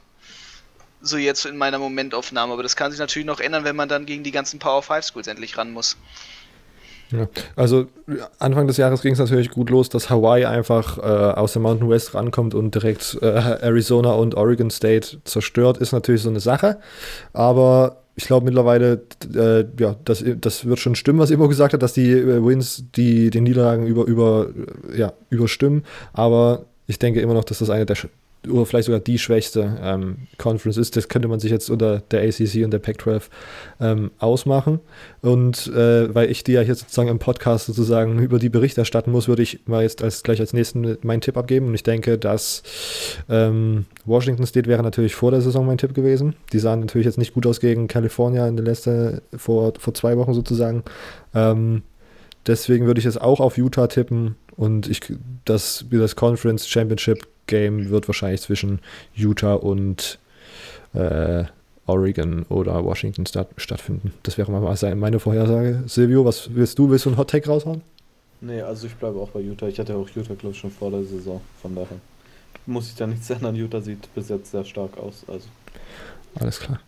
so 1.01 1.16
jetzt 1.16 1.44
in 1.47 1.57
meiner 1.57 1.78
Momentaufnahme. 1.78 2.53
Aber 2.53 2.62
das 2.62 2.76
kann 2.76 2.90
sich 2.90 3.01
natürlich 3.01 3.26
noch 3.26 3.40
ändern, 3.40 3.64
wenn 3.64 3.76
man 3.76 3.88
dann 3.88 4.07
gegen 4.07 4.24
die 4.24 4.32
ganzen 4.32 4.59
Power 4.59 4.82
5 4.82 5.05
Schools 5.05 5.26
endlich 5.26 5.57
ran 5.57 5.72
muss. 5.72 5.97
Ja, 7.12 7.28
also 7.54 7.86
Anfang 8.38 8.66
des 8.66 8.76
Jahres 8.78 9.00
ging 9.02 9.12
es 9.12 9.18
natürlich 9.18 9.50
gut 9.50 9.70
los, 9.70 9.88
dass 9.88 10.11
Hawaii 10.11 10.44
einfach 10.44 10.98
äh, 10.98 11.02
aus 11.02 11.52
der 11.52 11.62
Mountain 11.62 11.88
West 11.88 12.14
rankommt 12.14 12.54
und 12.54 12.74
direkt 12.74 13.18
äh, 13.22 13.26
Arizona 13.26 14.12
und 14.12 14.34
Oregon 14.34 14.70
State 14.70 15.18
zerstört, 15.24 15.78
ist 15.78 15.92
natürlich 15.92 16.22
so 16.22 16.30
eine 16.30 16.40
Sache. 16.40 16.78
Aber 17.32 17.98
ich 18.16 18.24
glaube 18.24 18.46
mittlerweile, 18.46 19.02
äh, 19.34 19.64
ja, 19.78 19.94
das, 20.04 20.24
das 20.40 20.64
wird 20.64 20.78
schon 20.78 20.94
stimmen, 20.94 21.18
was 21.18 21.30
Immo 21.30 21.48
gesagt 21.48 21.74
hat, 21.74 21.82
dass 21.82 21.92
die 21.92 22.11
äh, 22.11 22.44
Wins 22.44 22.84
die 22.96 23.30
den 23.30 23.44
Niederlagen 23.44 23.86
über, 23.86 24.04
über, 24.07 24.48
ja, 24.96 25.12
überstimmen. 25.30 25.84
Aber 26.12 26.64
ich 26.86 26.98
denke 26.98 27.20
immer 27.20 27.34
noch, 27.34 27.44
dass 27.44 27.59
das 27.59 27.70
eine 27.70 27.86
der 27.86 27.96
oder 28.51 28.66
vielleicht 28.66 28.86
sogar 28.86 29.01
die 29.01 29.18
schwächste 29.18 29.78
ähm, 29.80 30.28
Conference 30.38 30.76
ist. 30.76 30.97
Das 30.97 31.09
könnte 31.09 31.28
man 31.28 31.40
sich 31.40 31.51
jetzt 31.51 31.70
unter 31.70 32.01
der 32.11 32.22
ACC 32.22 32.64
und 32.64 32.70
der 32.70 32.78
Pac-12 32.78 33.22
ähm, 33.80 34.11
ausmachen. 34.18 34.80
Und 35.22 35.66
äh, 35.68 36.14
weil 36.14 36.30
ich 36.30 36.44
dir 36.44 36.61
ja 36.61 36.61
hier 36.62 36.74
sozusagen 36.74 37.09
im 37.09 37.18
Podcast 37.18 37.66
sozusagen 37.66 38.18
über 38.18 38.38
die 38.38 38.49
Bericht 38.49 38.78
erstatten 38.78 39.11
muss, 39.11 39.28
würde 39.28 39.42
ich 39.42 39.61
mal 39.66 39.82
jetzt 39.82 40.03
als, 40.03 40.22
gleich 40.22 40.40
als 40.40 40.53
nächsten 40.53 40.99
meinen 41.03 41.20
Tipp 41.20 41.36
abgeben. 41.36 41.66
Und 41.66 41.74
ich 41.74 41.82
denke, 41.82 42.18
dass 42.18 42.62
ähm, 43.28 43.86
Washington 44.05 44.47
State 44.47 44.68
wäre 44.68 44.82
natürlich 44.82 45.14
vor 45.14 45.30
der 45.30 45.40
Saison 45.40 45.66
mein 45.66 45.78
Tipp 45.78 45.94
gewesen. 45.94 46.34
Die 46.53 46.59
sahen 46.59 46.80
natürlich 46.80 47.07
jetzt 47.07 47.18
nicht 47.18 47.34
gut 47.34 47.47
aus 47.47 47.61
gegen 47.61 47.88
California 47.88 48.47
in 48.47 48.57
der 48.57 48.64
letzten, 48.64 49.20
vor, 49.36 49.72
vor 49.78 49.94
zwei 49.94 50.16
Wochen 50.16 50.34
sozusagen. 50.34 50.82
Ähm, 51.34 51.82
deswegen 52.47 52.86
würde 52.86 52.99
ich 52.99 53.05
jetzt 53.05 53.20
auch 53.20 53.40
auf 53.40 53.59
Utah 53.59 53.86
tippen. 53.86 54.36
Und 54.57 54.88
ich, 54.88 55.01
das, 55.44 55.84
das 55.90 56.16
Conference 56.16 56.66
Championship 56.66 57.26
Game 57.47 57.90
wird 57.90 58.09
wahrscheinlich 58.09 58.42
zwischen 58.42 58.80
Utah 59.14 59.55
und 59.55 60.18
äh, 60.94 61.44
Oregon 61.86 62.44
oder 62.49 62.84
Washington 62.84 63.26
statt, 63.26 63.49
stattfinden. 63.57 64.12
Das 64.22 64.38
wäre 64.38 64.51
mal 64.51 64.94
meine 64.97 65.20
Vorhersage. 65.20 65.84
Silvio, 65.86 66.24
was 66.24 66.55
willst 66.55 66.78
du? 66.78 66.90
Willst 66.90 67.05
du 67.05 67.11
einen 67.11 67.18
Hot 67.18 67.30
Take 67.30 67.49
raushauen? 67.49 67.82
Nee, 68.40 68.61
also 68.61 68.86
ich 68.86 68.94
bleibe 68.94 69.18
auch 69.18 69.30
bei 69.30 69.40
Utah. 69.40 69.68
Ich 69.68 69.78
hatte 69.78 69.94
auch 69.94 70.09
Utah, 70.11 70.34
glaube 70.34 70.55
ich, 70.55 70.59
schon 70.59 70.70
vor 70.70 70.90
der 70.90 71.05
Saison. 71.05 71.40
Von 71.62 71.74
daher 71.74 71.99
muss 72.66 72.88
ich 72.88 72.97
da 72.97 73.07
nichts 73.07 73.30
ändern. 73.30 73.55
Utah 73.55 73.80
sieht 73.80 74.12
bis 74.14 74.28
jetzt 74.28 74.51
sehr 74.51 74.64
stark 74.64 74.99
aus. 74.99 75.24
Also. 75.28 75.47
Alles 76.34 76.61
klar. 76.61 76.80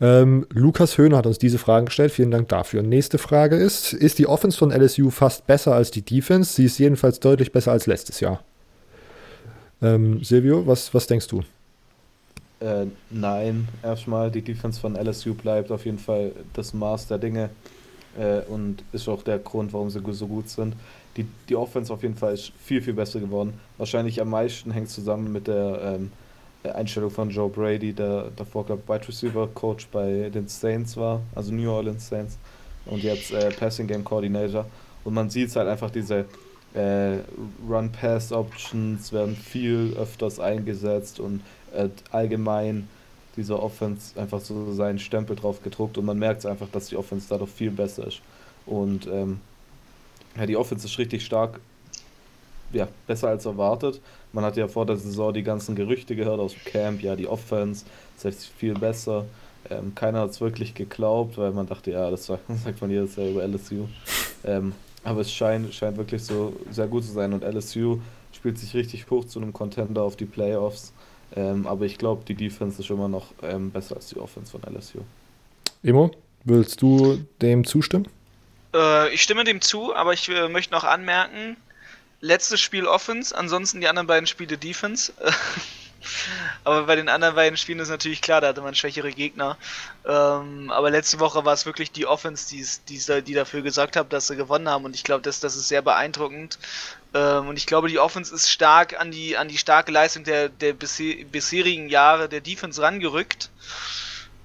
Ähm, 0.00 0.46
Lukas 0.50 0.96
Höhner 0.96 1.16
hat 1.16 1.26
uns 1.26 1.38
diese 1.38 1.58
Fragen 1.58 1.86
gestellt. 1.86 2.12
Vielen 2.12 2.30
Dank 2.30 2.48
dafür. 2.48 2.82
Nächste 2.82 3.18
Frage 3.18 3.56
ist: 3.56 3.92
Ist 3.92 4.18
die 4.18 4.26
Offense 4.26 4.56
von 4.56 4.70
LSU 4.70 5.10
fast 5.10 5.46
besser 5.46 5.74
als 5.74 5.90
die 5.90 6.02
Defense? 6.02 6.54
Sie 6.54 6.66
ist 6.66 6.78
jedenfalls 6.78 7.18
deutlich 7.18 7.52
besser 7.52 7.72
als 7.72 7.86
letztes 7.86 8.20
Jahr. 8.20 8.44
Ähm, 9.82 10.22
Silvio, 10.22 10.66
was, 10.66 10.92
was 10.94 11.06
denkst 11.06 11.26
du? 11.28 11.42
äh, 12.62 12.86
nein, 13.10 13.68
erstmal. 13.82 14.30
Die 14.30 14.42
Defense 14.42 14.80
von 14.80 14.94
LSU 14.94 15.34
bleibt 15.34 15.70
auf 15.70 15.84
jeden 15.84 15.98
Fall 15.98 16.32
das 16.54 16.72
Maß 16.72 17.08
der 17.08 17.18
Dinge 17.18 17.50
äh, 18.18 18.40
und 18.48 18.84
ist 18.92 19.08
auch 19.08 19.22
der 19.22 19.38
Grund, 19.38 19.72
warum 19.72 19.90
sie 19.90 20.00
so 20.12 20.26
gut 20.26 20.48
sind. 20.48 20.74
Die, 21.16 21.26
die 21.48 21.56
Offense 21.56 21.92
auf 21.92 22.02
jeden 22.02 22.16
Fall 22.16 22.34
ist 22.34 22.52
viel, 22.62 22.80
viel 22.80 22.94
besser 22.94 23.20
geworden. 23.20 23.54
Wahrscheinlich 23.78 24.20
am 24.20 24.30
meisten 24.30 24.70
hängt 24.70 24.86
es 24.86 24.94
zusammen 24.94 25.30
mit 25.32 25.46
der 25.46 25.98
ähm, 25.98 26.12
Einstellung 26.62 27.10
von 27.10 27.28
Joe 27.28 27.50
Brady, 27.50 27.92
der 27.92 28.28
davor, 28.36 28.64
glaube 28.64 28.82
ich, 28.84 28.88
Wide 28.88 29.08
Receiver 29.08 29.48
Coach 29.48 29.88
bei 29.90 30.30
den 30.30 30.48
Saints 30.48 30.96
war, 30.96 31.20
also 31.34 31.52
New 31.52 31.70
Orleans 31.70 32.08
Saints, 32.08 32.38
und 32.86 33.02
jetzt 33.02 33.32
äh, 33.32 33.50
Passing 33.50 33.88
Game 33.88 34.04
Coordinator. 34.04 34.64
Und 35.04 35.14
man 35.14 35.28
sieht 35.28 35.54
halt 35.56 35.68
einfach 35.68 35.90
diese 35.90 36.24
äh, 36.74 37.18
Run-Pass-Options 37.68 39.12
werden 39.12 39.36
viel 39.36 39.94
öfters 39.98 40.40
eingesetzt 40.40 41.20
und 41.20 41.40
äh, 41.74 41.88
allgemein 42.10 42.88
dieser 43.36 43.62
Offense 43.62 44.18
einfach 44.20 44.40
so 44.40 44.72
seinen 44.72 44.98
Stempel 44.98 45.36
drauf 45.36 45.62
gedruckt 45.62 45.98
und 45.98 46.04
man 46.04 46.18
merkt 46.18 46.44
einfach, 46.46 46.68
dass 46.70 46.86
die 46.86 46.96
Offense 46.96 47.26
dadurch 47.28 47.50
viel 47.50 47.70
besser 47.70 48.06
ist. 48.06 48.20
Und 48.66 49.06
ähm, 49.06 49.40
ja, 50.36 50.46
die 50.46 50.56
Offense 50.56 50.86
ist 50.86 50.98
richtig 50.98 51.24
stark, 51.24 51.60
ja, 52.72 52.88
besser 53.06 53.28
als 53.28 53.44
erwartet. 53.44 54.00
Man 54.32 54.44
hat 54.44 54.56
ja 54.56 54.68
vor 54.68 54.86
der 54.86 54.96
Saison 54.96 55.32
die 55.32 55.42
ganzen 55.42 55.74
Gerüchte 55.74 56.16
gehört 56.16 56.40
aus 56.40 56.52
dem 56.52 56.64
Camp, 56.64 57.02
ja, 57.02 57.16
die 57.16 57.26
Offense 57.26 57.84
ist 58.16 58.24
jetzt 58.24 58.46
viel 58.46 58.74
besser. 58.74 59.26
Ähm, 59.70 59.94
keiner 59.94 60.20
hat 60.20 60.30
es 60.30 60.40
wirklich 60.40 60.74
geglaubt, 60.74 61.38
weil 61.38 61.52
man 61.52 61.66
dachte, 61.66 61.90
ja, 61.90 62.10
das 62.10 62.26
sagt 62.26 62.80
man 62.80 62.90
jedes 62.90 63.16
Jahr 63.16 63.28
über 63.28 63.46
LSU. 63.46 63.88
Ähm, 64.44 64.72
aber 65.04 65.20
es 65.20 65.32
scheint, 65.32 65.74
scheint 65.74 65.96
wirklich 65.96 66.22
so 66.22 66.56
sehr 66.70 66.86
gut 66.86 67.04
zu 67.04 67.12
sein 67.12 67.32
und 67.32 67.42
LSU 67.42 67.98
spielt 68.32 68.58
sich 68.58 68.74
richtig 68.74 69.08
hoch 69.10 69.24
zu 69.24 69.40
einem 69.40 69.52
Contender 69.52 70.02
auf 70.02 70.16
die 70.16 70.24
Playoffs. 70.24 70.92
Ähm, 71.34 71.66
aber 71.66 71.86
ich 71.86 71.98
glaube, 71.98 72.24
die 72.24 72.34
Defense 72.34 72.80
ist 72.80 72.90
immer 72.90 73.08
noch 73.08 73.28
ähm, 73.42 73.70
besser 73.70 73.96
als 73.96 74.08
die 74.08 74.18
Offense 74.18 74.52
von 74.52 74.62
LSU. 74.62 75.00
Emo, 75.82 76.10
willst 76.44 76.82
du 76.82 77.24
dem 77.40 77.64
zustimmen? 77.64 78.06
Äh, 78.74 79.12
ich 79.14 79.22
stimme 79.22 79.44
dem 79.44 79.60
zu, 79.60 79.94
aber 79.94 80.12
ich 80.12 80.28
äh, 80.28 80.48
möchte 80.48 80.74
noch 80.74 80.84
anmerken, 80.84 81.56
letztes 82.20 82.60
Spiel 82.60 82.86
Offense, 82.86 83.36
ansonsten 83.36 83.80
die 83.80 83.88
anderen 83.88 84.06
beiden 84.06 84.26
Spiele 84.26 84.58
Defense. 84.58 85.12
aber 86.64 86.84
bei 86.84 86.96
den 86.96 87.08
anderen 87.08 87.34
beiden 87.34 87.56
Spielen 87.56 87.78
ist 87.78 87.88
natürlich 87.88 88.22
klar, 88.22 88.40
da 88.40 88.48
hatte 88.48 88.62
man 88.62 88.74
schwächere 88.74 89.12
Gegner. 89.12 89.56
Ähm, 90.06 90.70
aber 90.70 90.90
letzte 90.90 91.20
Woche 91.20 91.44
war 91.44 91.52
es 91.52 91.66
wirklich 91.66 91.92
die 91.92 92.06
Offense, 92.06 92.48
die's, 92.48 92.84
die's, 92.84 93.06
die 93.06 93.34
dafür 93.34 93.62
gesorgt 93.62 93.96
hat, 93.96 94.12
dass 94.12 94.26
sie 94.26 94.36
gewonnen 94.36 94.68
haben. 94.68 94.84
Und 94.84 94.94
ich 94.94 95.04
glaube, 95.04 95.22
das, 95.22 95.40
das 95.40 95.56
ist 95.56 95.68
sehr 95.68 95.82
beeindruckend. 95.82 96.58
Ähm, 97.14 97.48
und 97.48 97.56
ich 97.56 97.66
glaube, 97.66 97.88
die 97.88 97.98
Offense 97.98 98.34
ist 98.34 98.50
stark 98.50 98.98
an 98.98 99.10
die, 99.10 99.36
an 99.36 99.48
die 99.48 99.58
starke 99.58 99.92
Leistung 99.92 100.24
der, 100.24 100.48
der 100.48 100.72
bisherigen 100.72 101.88
Jahre 101.88 102.28
der 102.28 102.40
Defense 102.40 102.80
rangerückt. 102.80 103.50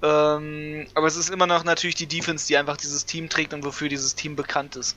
Ähm, 0.02 0.86
aber 0.94 1.06
es 1.06 1.16
ist 1.16 1.30
immer 1.30 1.46
noch 1.46 1.64
natürlich 1.64 1.96
die 1.96 2.06
Defense, 2.06 2.46
die 2.46 2.56
einfach 2.56 2.76
dieses 2.76 3.04
Team 3.04 3.28
trägt 3.28 3.52
und 3.52 3.64
wofür 3.64 3.88
dieses 3.88 4.14
Team 4.14 4.36
bekannt 4.36 4.76
ist. 4.76 4.96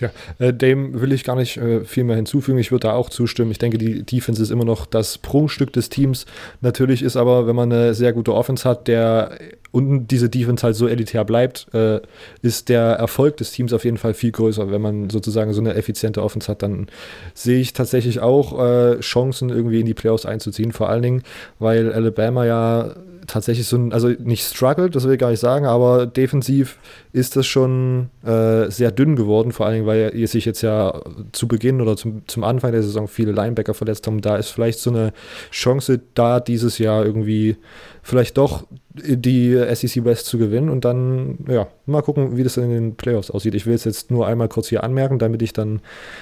Ja, 0.00 0.10
äh, 0.38 0.52
dem 0.52 1.00
will 1.00 1.12
ich 1.12 1.24
gar 1.24 1.36
nicht 1.36 1.56
äh, 1.56 1.84
viel 1.84 2.04
mehr 2.04 2.16
hinzufügen. 2.16 2.58
Ich 2.58 2.72
würde 2.72 2.88
da 2.88 2.94
auch 2.94 3.10
zustimmen. 3.10 3.50
Ich 3.50 3.58
denke, 3.58 3.78
die 3.78 4.02
Defense 4.02 4.42
ist 4.42 4.50
immer 4.50 4.64
noch 4.64 4.86
das 4.86 5.18
Prunkstück 5.18 5.72
des 5.72 5.88
Teams. 5.88 6.26
Natürlich 6.60 7.02
ist 7.02 7.16
aber, 7.16 7.46
wenn 7.46 7.56
man 7.56 7.72
eine 7.72 7.94
sehr 7.94 8.12
gute 8.12 8.34
Offense 8.34 8.68
hat, 8.68 8.88
der 8.88 9.38
und 9.72 10.08
diese 10.08 10.28
Defense 10.28 10.64
halt 10.64 10.74
so 10.74 10.88
elitär 10.88 11.24
bleibt, 11.24 11.72
äh, 11.74 12.00
ist 12.42 12.68
der 12.68 12.82
Erfolg 12.82 13.36
des 13.36 13.52
Teams 13.52 13.72
auf 13.72 13.84
jeden 13.84 13.98
Fall 13.98 14.14
viel 14.14 14.32
größer. 14.32 14.70
Wenn 14.70 14.82
man 14.82 15.10
sozusagen 15.10 15.52
so 15.52 15.60
eine 15.60 15.74
effiziente 15.74 16.22
Offense 16.22 16.48
hat, 16.48 16.62
dann 16.62 16.88
sehe 17.34 17.60
ich 17.60 17.72
tatsächlich 17.72 18.20
auch 18.20 18.58
äh, 18.58 19.00
Chancen, 19.00 19.50
irgendwie 19.50 19.80
in 19.80 19.86
die 19.86 19.94
Playoffs 19.94 20.26
einzuziehen. 20.26 20.72
Vor 20.72 20.88
allen 20.88 21.02
Dingen, 21.02 21.22
weil 21.58 21.92
Alabama 21.92 22.44
ja 22.44 22.94
tatsächlich 23.30 23.66
so 23.66 23.76
ein, 23.76 23.92
also 23.92 24.08
nicht 24.08 24.44
struggled, 24.44 24.94
das 24.94 25.04
will 25.04 25.12
ich 25.12 25.18
gar 25.18 25.30
nicht 25.30 25.40
sagen, 25.40 25.66
aber 25.66 26.06
defensiv 26.06 26.78
ist 27.12 27.36
das 27.36 27.46
schon 27.46 28.10
äh, 28.24 28.70
sehr 28.70 28.90
dünn 28.90 29.14
geworden, 29.14 29.52
vor 29.52 29.66
allen 29.66 29.76
Dingen, 29.76 29.86
weil 29.90 30.12
ihr 30.14 30.28
sich 30.28 30.44
jetzt 30.44 30.62
ja 30.62 31.02
zu 31.32 31.48
Beginn 31.48 31.80
oder 31.80 31.96
zum, 31.96 32.22
zum 32.28 32.44
Anfang 32.44 32.70
der 32.70 32.84
Saison 32.84 33.08
viele 33.08 33.32
Linebacker 33.32 33.74
verletzt 33.74 34.06
haben. 34.06 34.20
Da 34.20 34.36
ist 34.36 34.50
vielleicht 34.50 34.78
so 34.78 34.90
eine 34.90 35.12
Chance 35.50 36.00
da, 36.14 36.38
dieses 36.38 36.78
Jahr 36.78 37.04
irgendwie 37.04 37.56
vielleicht 38.04 38.38
doch 38.38 38.66
die 38.94 39.60
SEC 39.74 40.04
West 40.04 40.26
zu 40.26 40.38
gewinnen 40.38 40.70
und 40.70 40.84
dann, 40.84 41.38
ja, 41.48 41.66
mal 41.86 42.02
gucken, 42.02 42.36
wie 42.36 42.44
das 42.44 42.56
in 42.56 42.70
den 42.70 42.94
Playoffs 42.94 43.32
aussieht. 43.32 43.56
Ich 43.56 43.66
will 43.66 43.74
es 43.74 43.82
jetzt 43.82 44.12
nur 44.12 44.28
einmal 44.28 44.48
kurz 44.48 44.68
hier 44.68 44.84
anmerken, 44.84 45.18
damit 45.18 45.42
ich 45.42 45.52
dann 45.52 45.80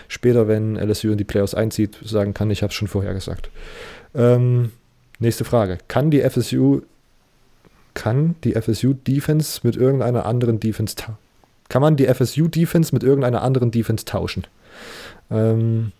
später, 0.09 0.49
wenn 0.49 0.77
LSU 0.77 1.11
in 1.11 1.19
die 1.19 1.25
Playoffs 1.25 1.55
einzieht, 1.55 1.99
sagen 2.03 2.33
kann, 2.33 2.51
ich 2.51 2.63
habe 2.63 2.71
es 2.71 2.75
schon 2.75 2.89
vorher 2.89 3.13
gesagt. 3.13 3.51
Ähm, 4.15 4.73
nächste 5.19 5.45
Frage. 5.45 5.77
Kann 5.89 6.11
die 6.11 6.23
FSU 6.23 6.81
kann 7.93 8.37
die 8.45 8.55
FSU 8.55 8.95
Defense 8.95 9.61
mit 9.65 9.77
irgendeiner 9.77 10.25
anderen 10.25 10.61
Defense 10.61 10.95
kann 11.69 11.83
man 11.83 11.97
die 11.97 12.07
FSU 12.07 12.49
Defense 12.49 12.95
mit 12.95 13.03
irgendeiner 13.03 13.43
anderen 13.43 13.71
Defense 13.71 14.05
tauschen? 14.05 14.47
Ähm, 15.31 15.93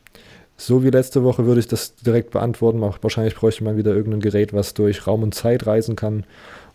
so 0.57 0.83
wie 0.83 0.91
letzte 0.91 1.23
Woche 1.23 1.47
würde 1.47 1.61
ich 1.61 1.69
das 1.69 1.95
direkt 1.95 2.31
beantworten. 2.31 2.81
Wahrscheinlich 2.81 3.37
bräuchte 3.37 3.65
man 3.65 3.77
wieder 3.77 3.95
irgendein 3.95 4.21
Gerät, 4.21 4.53
was 4.53 4.75
durch 4.75 5.07
Raum 5.07 5.23
und 5.23 5.35
Zeit 5.35 5.67
reisen 5.67 5.95
kann 5.95 6.25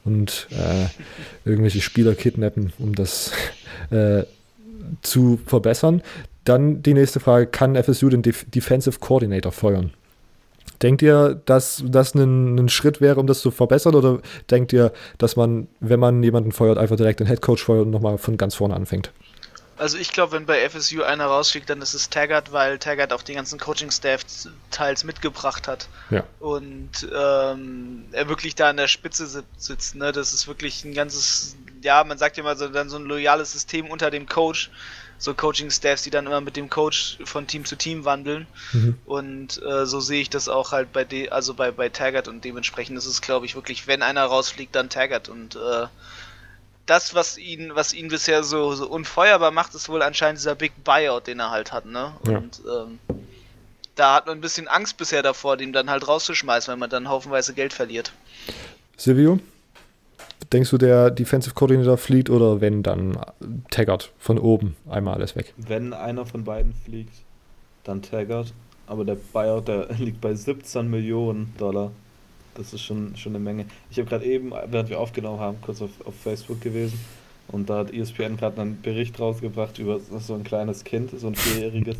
und 0.06 0.48
äh, 0.52 0.88
irgendwelche 1.48 1.82
Spieler 1.82 2.16
kidnappen, 2.16 2.72
um 2.80 2.96
das 2.96 3.32
äh, 3.90 4.24
zu 5.02 5.40
verbessern. 5.46 6.02
Dann 6.46 6.82
die 6.82 6.94
nächste 6.94 7.20
Frage: 7.20 7.48
Kann 7.48 7.82
FSU 7.82 8.10
den 8.10 8.22
Def 8.22 8.46
Defensive 8.50 9.00
Coordinator 9.00 9.52
feuern? 9.52 9.92
Denkt 10.84 11.02
ihr, 11.02 11.42
dass 11.46 11.82
das 11.86 12.14
ein, 12.14 12.58
ein, 12.58 12.68
Schritt 12.68 13.00
wäre, 13.00 13.20
um 13.20 13.26
das 13.26 13.40
zu 13.40 13.52
verbessern? 13.52 13.96
Oder 13.96 14.20
denkt 14.52 14.74
ihr, 14.74 14.92
dass 15.18 15.38
man, 15.38 15.68
wenn 15.80 16.00
man 16.00 16.22
jemanden 16.22 16.52
feuert, 16.52 16.78
einfach 16.78 16.98
direkt 16.98 17.22
den 17.22 17.28
Headcoach 17.28 17.60
feuert 17.60 17.86
und 17.86 17.92
nochmal 17.92 18.18
von 18.18 18.36
ganz 18.36 18.56
vorne 18.56 18.76
anfängt? 18.76 19.12
Also 19.78 19.98
ich 19.98 20.12
glaube, 20.12 20.34
wenn 20.34 20.46
bei 20.46 20.70
FSU 20.70 21.02
einer 21.02 21.26
rausfliegt, 21.26 21.70
dann 21.70 21.82
ist 21.82 21.94
es 21.94 22.10
Taggart, 22.10 22.52
weil 22.52 22.78
Taggart 22.78 23.12
auch 23.12 23.24
den 23.24 23.36
ganzen 23.36 23.60
Coaching-Staff 23.60 24.22
teils 24.72 25.04
mitgebracht 25.04 25.68
hat. 25.68 25.88
Ja. 26.12 26.24
Und 26.40 27.08
ähm, 27.16 28.06
er 28.12 28.30
wirklich 28.30 28.56
da 28.56 28.70
an 28.70 28.78
der 28.78 28.88
Spitze 28.88 29.44
sitzt. 29.58 29.96
Ne? 29.96 30.12
Das 30.12 30.34
ist 30.34 30.48
wirklich 30.48 30.86
ein 30.86 30.94
ganzes, 30.94 31.56
ja, 31.82 32.04
man 32.04 32.18
sagt 32.18 32.38
ja 32.38 32.44
mal 32.44 32.58
so, 32.58 32.68
dann 32.68 32.90
so 32.90 32.98
ein 32.98 33.06
loyales 33.06 33.54
System 33.54 33.88
unter 33.88 34.12
dem 34.12 34.28
Coach. 34.28 34.70
So 35.24 35.34
Coaching-Staffs, 35.34 36.04
die 36.04 36.10
dann 36.10 36.26
immer 36.26 36.42
mit 36.42 36.58
dem 36.58 36.70
Coach 36.70 37.18
von 37.24 37.48
Team 37.48 37.64
zu 37.64 37.78
Team 37.78 38.04
wandeln. 38.04 38.46
Mhm. 38.74 38.98
Und 39.06 39.64
äh, 39.64 39.86
so 39.86 40.02
sehe 40.02 40.22
ich 40.22 40.30
das 40.30 40.50
auch 40.50 40.74
halt 40.74 40.92
bei 40.92 41.06
de 41.06 41.30
also 41.30 41.54
bei, 41.54 41.72
bei 41.72 41.88
Taggart 41.88 42.28
und 42.28 42.44
dementsprechend 42.44 42.98
ist 42.98 43.06
es, 43.06 43.22
glaube 43.22 43.46
ich, 43.46 43.56
wirklich, 43.56 43.88
wenn 43.88 44.02
einer 44.02 44.26
rausfliegt, 44.26 44.76
dann 44.76 44.90
Taggart. 44.90 45.30
Und 45.30 45.56
äh, 45.56 45.88
das, 46.88 47.16
was 47.16 47.38
ihn, 47.38 47.74
was 47.74 47.94
ihn 47.94 48.10
bisher 48.10 48.44
so, 48.44 48.76
so 48.76 48.86
unfeuerbar 48.86 49.52
macht, 49.52 49.74
ist 49.76 49.88
wohl 49.88 50.02
anscheinend 50.02 50.40
dieser 50.40 50.56
Big 50.56 50.74
Buyout, 50.84 51.28
den 51.28 51.40
er 51.40 51.52
halt 51.52 51.72
hat, 51.72 51.86
ne? 51.86 52.12
Ja. 52.28 52.40
Und 52.40 52.62
ähm, 52.68 53.00
da 53.96 54.16
hat 54.16 54.26
man 54.26 54.40
ein 54.40 54.42
bisschen 54.42 54.68
Angst 54.68 54.98
bisher 54.98 55.24
davor, 55.24 55.56
den 55.56 55.72
dann 55.72 55.90
halt 55.90 56.06
rauszuschmeißen, 56.06 56.70
weil 56.70 56.78
man 56.78 56.90
dann 56.90 57.08
haufenweise 57.08 57.54
Geld 57.54 57.72
verliert. 57.72 58.12
Silvio, 58.98 59.40
denkst 60.54 60.70
du, 60.70 60.78
der 60.78 61.12
Defensive 61.12 61.54
Coordinator 61.54 61.98
fliegt 61.98 62.30
oder 62.30 62.62
wenn 62.62 62.84
dann 62.84 63.18
Taggart 63.70 64.12
von 64.18 64.38
oben 64.38 64.76
einmal 64.90 65.16
alles 65.16 65.36
weg? 65.36 65.54
Wenn 65.58 65.94
einer 65.94 66.26
von 66.26 66.44
beiden 66.44 66.74
fliegt, 66.74 67.14
dann 67.84 68.02
Taggart. 68.02 68.54
Aber 68.88 69.06
der 69.06 69.18
Buyout, 69.34 69.68
der 69.68 69.88
liegt 69.98 70.22
bei 70.22 70.34
17 70.34 70.90
Millionen 70.90 71.54
Dollar. 71.58 71.92
Das 72.56 72.72
ist 72.74 72.82
schon, 72.82 73.16
schon 73.16 73.36
eine 73.36 73.44
Menge. 73.44 73.66
Ich 73.90 73.98
habe 73.98 74.08
gerade 74.08 74.26
eben, 74.26 74.52
während 74.52 74.90
wir 74.90 75.00
aufgenommen 75.00 75.40
haben, 75.40 75.58
kurz 75.62 75.82
auf, 75.82 75.90
auf 76.06 76.14
Facebook 76.16 76.62
gewesen 76.62 77.00
und 77.48 77.70
da 77.70 77.80
hat 77.80 77.94
ESPN 77.94 78.38
gerade 78.38 78.62
einen 78.62 78.82
Bericht 78.82 79.20
rausgebracht 79.20 79.80
über 79.80 80.00
so 80.00 80.34
ein 80.34 80.44
kleines 80.44 80.84
Kind, 80.84 81.12
so 81.20 81.28
ein 81.28 81.36
vierjähriges, 81.36 81.98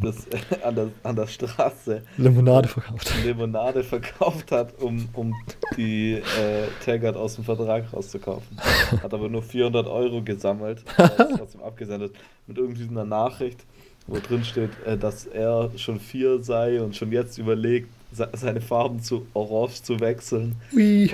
das 0.00 0.26
an 0.62 0.74
der, 0.74 0.88
an 1.02 1.16
der 1.16 1.26
Straße 1.26 2.02
Limonade 2.16 2.68
verkauft. 2.68 3.12
Limonade 3.24 3.84
verkauft 3.84 4.52
hat, 4.52 4.80
um, 4.80 5.08
um 5.14 5.34
die 5.76 6.14
äh, 6.14 6.66
Taggart 6.84 7.16
aus 7.16 7.36
dem 7.36 7.44
Vertrag 7.44 7.92
rauszukaufen. 7.92 8.58
Hat 9.02 9.12
aber 9.12 9.28
nur 9.28 9.42
400 9.42 9.86
Euro 9.86 10.22
gesammelt, 10.22 10.82
trotzdem 10.96 11.62
abgesendet, 11.62 12.14
mit 12.46 12.58
irgendwie 12.58 12.88
einer 12.88 13.04
Nachricht, 13.04 13.64
wo 14.06 14.18
drin 14.18 14.44
steht, 14.44 14.70
äh, 14.84 14.96
dass 14.96 15.26
er 15.26 15.70
schon 15.76 16.00
vier 16.00 16.42
sei 16.42 16.80
und 16.80 16.96
schon 16.96 17.12
jetzt 17.12 17.38
überlegt, 17.38 17.88
seine 18.16 18.60
Farben 18.60 19.00
zu 19.00 19.26
Orange 19.34 19.82
zu 19.82 20.00
wechseln. 20.00 20.56
Ui. 20.74 21.10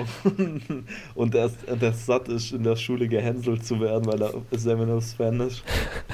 Und 1.15 1.35
er, 1.35 1.49
der 1.49 1.93
satt 1.93 2.27
ist, 2.29 2.51
in 2.51 2.63
der 2.63 2.75
Schule 2.75 3.07
gehänselt 3.07 3.65
zu 3.65 3.79
werden, 3.79 4.05
weil 4.05 4.21
er 4.21 4.33
Seminoles-Fan 4.51 5.39
ist. 5.41 5.63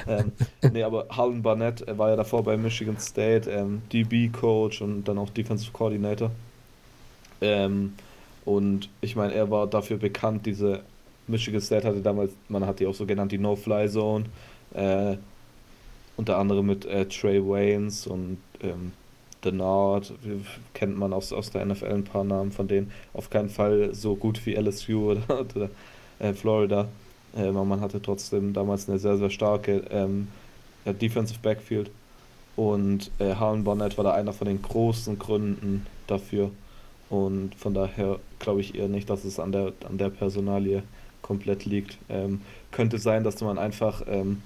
ähm, 0.06 0.32
nee, 0.72 0.82
aber 0.82 1.06
Harlan 1.10 1.42
Barnett, 1.42 1.82
er 1.82 1.98
war 1.98 2.10
ja 2.10 2.16
davor 2.16 2.42
bei 2.42 2.56
Michigan 2.56 2.98
State, 2.98 3.50
ähm, 3.50 3.82
DB-Coach 3.92 4.82
und 4.82 5.04
dann 5.04 5.18
auch 5.18 5.30
Defensive 5.30 5.72
Coordinator. 5.72 6.30
Ähm, 7.40 7.94
und 8.44 8.88
ich 9.00 9.16
meine, 9.16 9.34
er 9.34 9.50
war 9.50 9.66
dafür 9.66 9.96
bekannt, 9.96 10.46
diese 10.46 10.80
Michigan 11.26 11.60
State 11.60 11.86
hatte 11.86 12.00
damals, 12.00 12.32
man 12.48 12.66
hat 12.66 12.80
die 12.80 12.86
auch 12.86 12.94
so 12.94 13.06
genannt, 13.06 13.32
die 13.32 13.38
No-Fly-Zone. 13.38 14.24
Äh, 14.74 15.16
unter 16.16 16.36
anderem 16.36 16.66
mit 16.66 16.84
äh, 16.84 17.06
Trey 17.06 17.42
Waynes 17.42 18.06
und 18.06 18.36
ähm, 18.62 18.92
Denard, 19.44 20.12
kennt 20.74 20.98
man 20.98 21.12
aus, 21.12 21.32
aus 21.32 21.50
der 21.50 21.64
NFL 21.64 21.86
ein 21.86 22.04
paar 22.04 22.24
Namen 22.24 22.52
von 22.52 22.68
denen. 22.68 22.92
Auf 23.12 23.30
keinen 23.30 23.48
Fall 23.48 23.94
so 23.94 24.16
gut 24.16 24.44
wie 24.46 24.54
LSU 24.54 25.12
oder, 25.12 25.40
oder 25.40 25.70
äh, 26.18 26.32
Florida. 26.32 26.88
Ähm, 27.36 27.56
aber 27.56 27.64
man 27.64 27.80
hatte 27.80 28.02
trotzdem 28.02 28.52
damals 28.52 28.88
eine 28.88 28.98
sehr, 28.98 29.16
sehr 29.16 29.30
starke 29.30 29.84
ähm, 29.90 30.28
Defensive 30.84 31.40
Backfield. 31.40 31.90
Und 32.56 33.10
äh, 33.18 33.34
Harlan 33.34 33.64
Bonnet 33.64 33.96
war 33.96 34.04
da 34.04 34.12
einer 34.12 34.32
von 34.32 34.46
den 34.46 34.60
großen 34.60 35.18
Gründen 35.18 35.86
dafür. 36.06 36.50
Und 37.08 37.54
von 37.54 37.74
daher 37.74 38.18
glaube 38.38 38.60
ich 38.60 38.74
eher 38.74 38.88
nicht, 38.88 39.10
dass 39.10 39.24
es 39.24 39.40
an 39.40 39.52
der, 39.52 39.72
an 39.88 39.98
der 39.98 40.10
Personalie 40.10 40.82
komplett 41.22 41.64
liegt. 41.64 41.98
Ähm, 42.08 42.40
könnte 42.70 42.98
sein, 42.98 43.24
dass 43.24 43.40
man 43.40 43.58
einfach 43.58 44.02
ähm, 44.08 44.42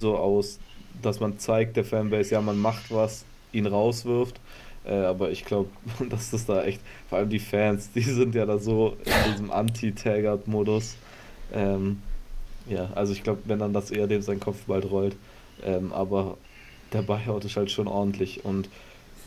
so 0.00 0.16
aus, 0.16 0.58
dass 1.02 1.20
man 1.20 1.38
zeigt 1.38 1.76
der 1.76 1.84
Fanbase, 1.84 2.34
ja, 2.34 2.40
man 2.40 2.58
macht 2.58 2.92
was, 2.92 3.24
ihn 3.52 3.66
rauswirft. 3.66 4.40
Äh, 4.84 4.94
aber 4.94 5.30
ich 5.30 5.44
glaube, 5.44 5.70
dass 6.10 6.30
das 6.30 6.46
da 6.46 6.64
echt, 6.64 6.80
vor 7.08 7.18
allem 7.18 7.30
die 7.30 7.38
Fans, 7.38 7.90
die 7.92 8.02
sind 8.02 8.34
ja 8.34 8.46
da 8.46 8.58
so 8.58 8.96
in 9.04 9.32
diesem 9.32 9.50
Anti-Taggart-Modus. 9.50 10.96
Ähm, 11.52 12.02
ja, 12.68 12.90
also 12.94 13.12
ich 13.12 13.22
glaube, 13.22 13.40
wenn 13.44 13.58
dann 13.58 13.72
das 13.72 13.90
eher 13.90 14.06
dem 14.06 14.22
sein 14.22 14.40
Kopf 14.40 14.64
bald 14.66 14.90
rollt. 14.90 15.16
Ähm, 15.64 15.92
aber 15.92 16.36
der 16.92 17.02
Buyout 17.02 17.44
ist 17.44 17.56
halt 17.56 17.70
schon 17.70 17.88
ordentlich 17.88 18.44
und 18.44 18.68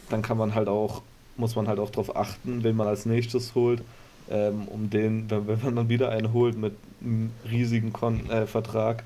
dann 0.10 0.22
kann 0.22 0.38
man 0.38 0.56
halt 0.56 0.68
auch, 0.68 1.02
muss 1.38 1.56
man 1.56 1.68
halt 1.68 1.80
auch 1.80 1.90
darauf 1.90 2.16
achten, 2.16 2.64
wen 2.64 2.76
man 2.76 2.88
als 2.88 3.06
nächstes 3.06 3.56
holt, 3.56 3.82
ähm, 4.30 4.68
um 4.68 4.90
den, 4.90 5.30
wenn, 5.30 5.48
wenn, 5.48 5.62
man 5.64 5.76
dann 5.76 5.90
wieder 5.90 6.10
einen 6.10 6.34
holt 6.34 6.58
mit 6.58 6.74
einem 7.02 7.32
riesigen 7.50 7.94
Kon 7.94 8.30
äh, 8.30 8.48
Vertrag, 8.48 9.04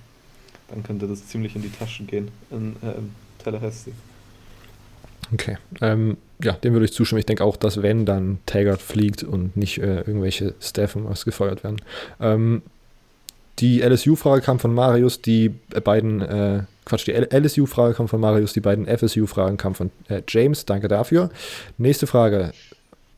dann 0.70 0.84
könnte 0.84 1.07
das 1.07 1.28
ziemlich 1.28 1.55
in 1.55 1.61
die 1.61 1.72
Taschen 1.72 2.07
gehen 2.07 2.30
in 2.51 2.76
ähm, 2.84 3.11
Tallahassee. 3.39 3.93
Okay. 5.34 5.58
Ähm, 5.82 6.18
ja, 6.44 6.54
dem 6.54 6.74
würde 6.74 6.86
ich 6.86 6.94
zustimmen. 6.94 7.20
Ich 7.20 7.26
denke 7.26 7.44
auch, 7.44 7.58
dass 7.58 7.82
wenn 7.82 8.06
dann 8.06 8.40
Taggart 8.46 8.82
fliegt 8.82 9.24
und 9.24 9.56
nicht 9.56 9.78
äh, 9.80 10.02
irgendwelche 10.02 10.54
Staff 10.60 10.96
was 10.96 11.26
gefeuert 11.26 11.64
werden. 11.64 11.82
Ähm, 12.20 12.62
die 13.60 13.82
LSU-Frage 13.82 14.42
kam 14.42 14.60
von 14.60 14.74
Marius, 14.74 15.22
die 15.22 15.50
beiden, 15.50 16.22
äh, 16.22 16.64
Quatsch, 16.84 17.08
die 17.08 17.14
LSU-Frage 17.14 17.94
kam 17.94 18.10
von 18.10 18.20
Marius, 18.20 18.52
die 18.52 18.60
beiden 18.60 18.86
FSU-Fragen 18.86 19.58
kamen 19.58 19.76
von 19.76 19.92
äh, 20.10 20.22
James. 20.28 20.66
Danke 20.66 20.90
dafür. 20.90 21.30
Nächste 21.78 22.06
Frage. 22.06 22.52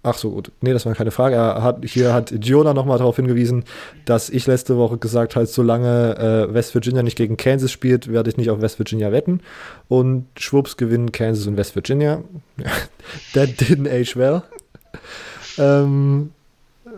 Ach 0.04 0.18
so, 0.18 0.32
gut. 0.32 0.52
Nee, 0.62 0.74
das 0.74 0.86
war 0.86 0.94
keine 0.96 1.12
Frage. 1.12 1.36
Er 1.36 1.64
hat, 1.64 1.84
hier 1.84 2.14
hat 2.14 2.34
Giona 2.40 2.74
nochmal 2.74 2.98
darauf 2.98 3.18
hingewiesen, 3.18 3.66
dass 4.06 4.30
ich 4.30 4.48
letzte 4.48 4.78
Woche 4.78 4.98
gesagt 4.98 5.36
habe, 5.36 5.46
solange 5.48 6.18
äh, 6.18 6.54
West 6.54 6.74
Virginia 6.74 7.04
nicht 7.04 7.18
gegen 7.18 7.36
Kansas 7.36 7.72
spielt, 7.72 8.12
werde 8.12 8.30
ich 8.30 8.38
nicht 8.38 8.50
auf 8.50 8.62
West 8.62 8.80
Virginia 8.80 9.12
wetten. 9.12 9.42
Und 9.90 10.28
schwupps 10.38 10.78
gewinnen 10.78 11.12
Kansas 11.12 11.48
und 11.48 11.58
West 11.58 11.76
Virginia. 11.76 12.24
That 13.34 13.50
didn't 13.60 13.90
age 13.90 14.16
well. 14.16 14.44
Ähm, 15.58 16.32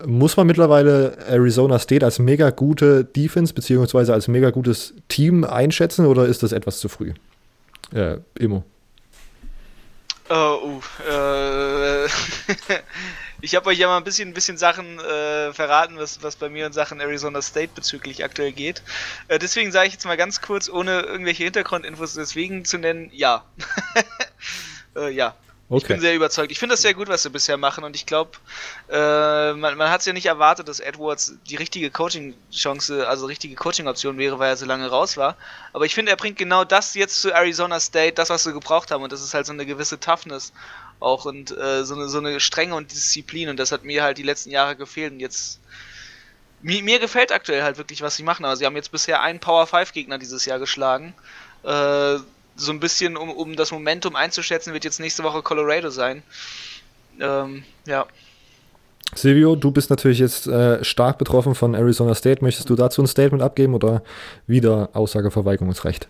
muss 0.06 0.38
man 0.38 0.48
mittlerweile 0.48 1.18
Arizona 1.28 1.80
State 1.80 2.06
als 2.06 2.20
mega 2.20 2.52
gute 2.52 3.04
Defense 3.04 3.54
beziehungsweise 3.54 4.14
als 4.14 4.28
mega 4.28 4.52
gutes 4.52 4.94
Team 5.08 5.44
einschätzen 5.44 6.06
oder 6.06 6.26
ist 6.26 6.44
das 6.44 6.52
etwas 6.52 6.80
zu 6.80 6.90
früh? 6.90 7.14
Äh, 7.94 8.18
Immo. 8.38 8.64
Oh, 10.32 10.80
uh, 11.00 11.04
äh, 11.10 12.06
ich 13.42 13.56
habe 13.56 13.70
euch 13.70 13.80
ja 13.80 13.88
mal 13.88 13.98
ein 13.98 14.04
bisschen, 14.04 14.30
ein 14.30 14.34
bisschen 14.36 14.60
Sachen 14.60 15.00
äh, 15.00 15.52
verraten, 15.54 15.98
was, 15.98 16.22
was 16.22 16.36
bei 16.36 16.50
mir 16.50 16.68
in 16.68 16.74
Sachen 16.74 17.00
Arizona 17.00 17.42
State 17.42 17.72
bezüglich 17.74 18.24
aktuell 18.24 18.52
geht. 18.52 18.84
Äh, 19.28 19.40
deswegen 19.40 19.72
sage 19.72 19.88
ich 19.88 19.94
jetzt 19.94 20.06
mal 20.06 20.18
ganz 20.18 20.40
kurz, 20.42 20.70
ohne 20.70 21.02
irgendwelche 21.02 21.46
Hintergrundinfos 21.46 22.14
deswegen 22.14 22.64
zu 22.64 22.78
nennen, 22.78 23.10
ja. 23.12 23.44
äh, 24.96 25.10
ja, 25.10 25.34
Okay. 25.72 25.84
Ich 25.84 25.88
bin 25.88 26.02
sehr 26.02 26.16
überzeugt. 26.16 26.52
Ich 26.52 26.58
finde 26.58 26.74
das 26.74 26.82
sehr 26.82 26.96
gut, 26.96 27.10
was 27.10 27.22
sie 27.22 27.30
bisher 27.30 27.56
machen 27.56 27.84
und 27.84 27.96
ich 27.96 28.08
glaube, 28.08 28.32
äh, 28.90 29.54
man, 29.54 29.78
man 29.78 29.92
hat 29.92 30.00
es 30.00 30.08
ja 30.08 30.14
nicht 30.14 30.26
erwartet, 30.26 30.68
dass 30.68 30.80
Edwards 30.80 31.36
die 31.48 31.58
richtige 31.58 31.92
Coaching-Chance, 31.92 33.08
also 33.08 33.28
richtige 33.28 33.54
Coaching-Option 33.54 34.18
wäre, 34.18 34.40
weil 34.40 34.50
er 34.50 34.58
so 34.58 34.66
lange 34.66 34.88
raus 34.88 35.16
war. 35.16 35.36
Aber 35.72 35.86
ich 35.86 35.94
finde, 35.94 36.12
er 36.12 36.18
bringt 36.18 36.40
genau 36.40 36.64
das 36.64 36.96
jetzt 36.96 37.22
zu 37.22 37.32
Arizona 37.32 37.80
State, 37.80 38.14
das, 38.14 38.32
was 38.32 38.44
sie 38.44 38.54
gebraucht 38.54 38.90
haben 38.90 39.04
und 39.04 39.12
das 39.12 39.22
ist 39.22 39.36
halt 39.36 39.46
so 39.46 39.54
eine 39.54 39.68
gewisse 39.68 40.00
Toughness 40.00 40.54
auch 41.00 41.26
und 41.26 41.56
äh, 41.56 41.86
so, 41.86 41.94
eine, 41.94 42.10
so 42.10 42.18
eine 42.18 42.40
Strenge 42.40 42.74
und 42.74 42.92
Disziplin 42.92 43.50
und 43.50 43.58
das 43.58 43.72
hat 43.72 43.84
mir 43.84 44.02
halt 44.02 44.18
die 44.18 44.24
letzten 44.24 44.50
Jahre 44.50 44.76
gefehlt 44.76 45.14
und 45.14 45.20
jetzt 45.20 45.60
mir, 46.62 46.84
mir 46.84 47.00
gefällt 47.00 47.32
aktuell 47.32 47.64
halt 47.64 47.78
wirklich, 47.78 48.02
was 48.02 48.16
sie 48.16 48.24
machen. 48.24 48.46
Aber 48.46 48.56
sie 48.56 48.66
haben 48.66 48.76
jetzt 48.76 48.92
bisher 48.92 49.22
einen 49.22 49.40
Power 49.40 49.68
5 49.68 49.94
Gegner 49.94 50.18
dieses 50.18 50.46
Jahr 50.46 50.60
geschlagen. 50.60 51.14
Äh, 51.64 52.18
so 52.60 52.72
ein 52.72 52.80
bisschen, 52.80 53.18
um, 53.18 53.32
um 53.32 53.56
das 53.56 53.72
Momentum 53.72 54.16
einzuschätzen, 54.16 54.74
wird 54.74 54.84
jetzt 54.84 55.00
nächste 55.00 55.24
Woche 55.24 55.42
Colorado 55.42 55.90
sein. 55.90 56.24
Ähm, 57.20 57.64
ja. 57.86 58.06
Silvio, 59.16 59.56
du 59.56 59.72
bist 59.72 59.90
natürlich 59.90 60.20
jetzt 60.20 60.48
äh, 60.48 60.84
stark 60.84 61.18
betroffen 61.18 61.56
von 61.56 61.74
Arizona 61.74 62.14
State. 62.14 62.44
Möchtest 62.44 62.70
du 62.70 62.76
dazu 62.76 63.02
ein 63.02 63.08
Statement 63.08 63.42
abgeben 63.42 63.74
oder 63.74 64.04
wieder 64.46 64.90
Aussageverweigerungsrecht? 64.94 66.08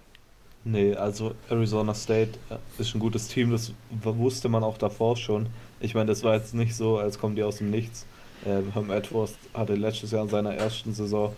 Nee, 0.66 0.93
also 0.95 1.34
Arizona 1.50 1.93
State 1.93 2.32
äh, 2.50 2.82
ist 2.82 2.93
ein 2.93 3.00
gutes 3.00 3.28
Team, 3.28 3.52
das 3.52 3.72
wusste 4.02 4.50
man 4.50 4.64
auch 4.64 4.78
davor 4.78 5.16
schon. 5.16 5.47
Ich 5.80 5.93
meine, 5.95 6.08
das 6.08 6.24
war 6.24 6.36
jetzt 6.36 6.54
nicht 6.54 6.76
so, 6.76 6.97
als 6.97 7.18
kommen 7.18 7.36
die 7.36 7.43
aus 7.43 7.58
dem 7.58 7.72
Nichts. 7.72 8.06
Äh, 8.45 8.62
Herm 8.74 8.91
Edwards 8.91 9.36
hatte 9.54 9.76
letztes 9.76 10.12
Jahr 10.12 10.24
in 10.24 10.30
seiner 10.30 10.54
ersten 10.54 10.93
Saison 10.93 11.34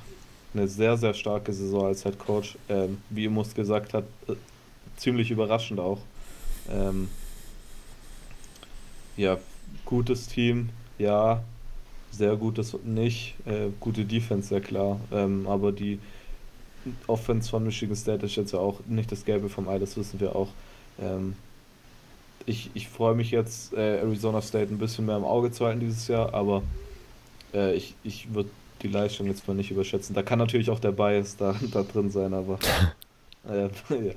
eine 0.53 0.68
sehr, 0.68 0.97
sehr 0.97 1.14
starke 1.14 1.53
Saison 1.53 1.86
als 1.86 2.03
Head 2.03 2.18
Coach. 2.20 2.57
Ähm, 2.68 2.97
wie 3.09 3.26
Imus 3.26 3.53
gesagt 3.53 3.93
hat, 3.93 4.03
äh, 4.28 4.34
ziemlich 5.01 5.31
überraschend 5.31 5.79
auch. 5.79 5.99
Ähm, 6.69 7.09
ja, 9.17 9.37
gutes 9.85 10.27
Team, 10.27 10.69
ja, 10.99 11.43
sehr 12.11 12.35
gutes 12.35 12.77
nicht. 12.83 13.35
Äh, 13.45 13.69
gute 13.79 14.05
Defense, 14.05 14.49
sehr 14.49 14.61
klar. 14.61 14.99
Ähm, 15.11 15.47
aber 15.47 15.71
die 15.71 15.99
Offense 17.07 17.49
von 17.49 17.63
Michigan 17.63 17.95
State 17.95 18.25
ist 18.25 18.35
jetzt 18.35 18.53
ja 18.53 18.59
auch 18.59 18.79
nicht 18.87 19.11
das 19.11 19.25
Gelbe 19.25 19.49
vom 19.49 19.67
Ei, 19.67 19.79
das 19.79 19.97
wissen 19.97 20.19
wir 20.19 20.35
auch. 20.35 20.49
Ähm, 20.99 21.35
ich 22.45 22.69
ich 22.73 22.87
freue 22.89 23.15
mich 23.15 23.31
jetzt, 23.31 23.73
äh, 23.73 23.99
Arizona 23.99 24.41
State 24.41 24.73
ein 24.73 24.77
bisschen 24.77 25.05
mehr 25.05 25.17
im 25.17 25.23
Auge 25.23 25.51
zu 25.51 25.65
halten 25.65 25.79
dieses 25.79 26.07
Jahr, 26.07 26.33
aber 26.33 26.63
äh, 27.53 27.73
ich, 27.75 27.95
ich 28.03 28.33
würde 28.33 28.49
die 28.81 28.87
Leistung 28.87 29.27
jetzt 29.27 29.47
mal 29.47 29.53
nicht 29.53 29.71
überschätzen. 29.71 30.15
Da 30.15 30.23
kann 30.23 30.39
natürlich 30.39 30.69
auch 30.69 30.79
der 30.79 30.91
Bias 30.91 31.37
da, 31.37 31.55
da 31.71 31.83
drin 31.83 32.11
sein, 32.11 32.33
aber 32.33 32.59
äh, 33.49 33.69
ja. 33.89 34.13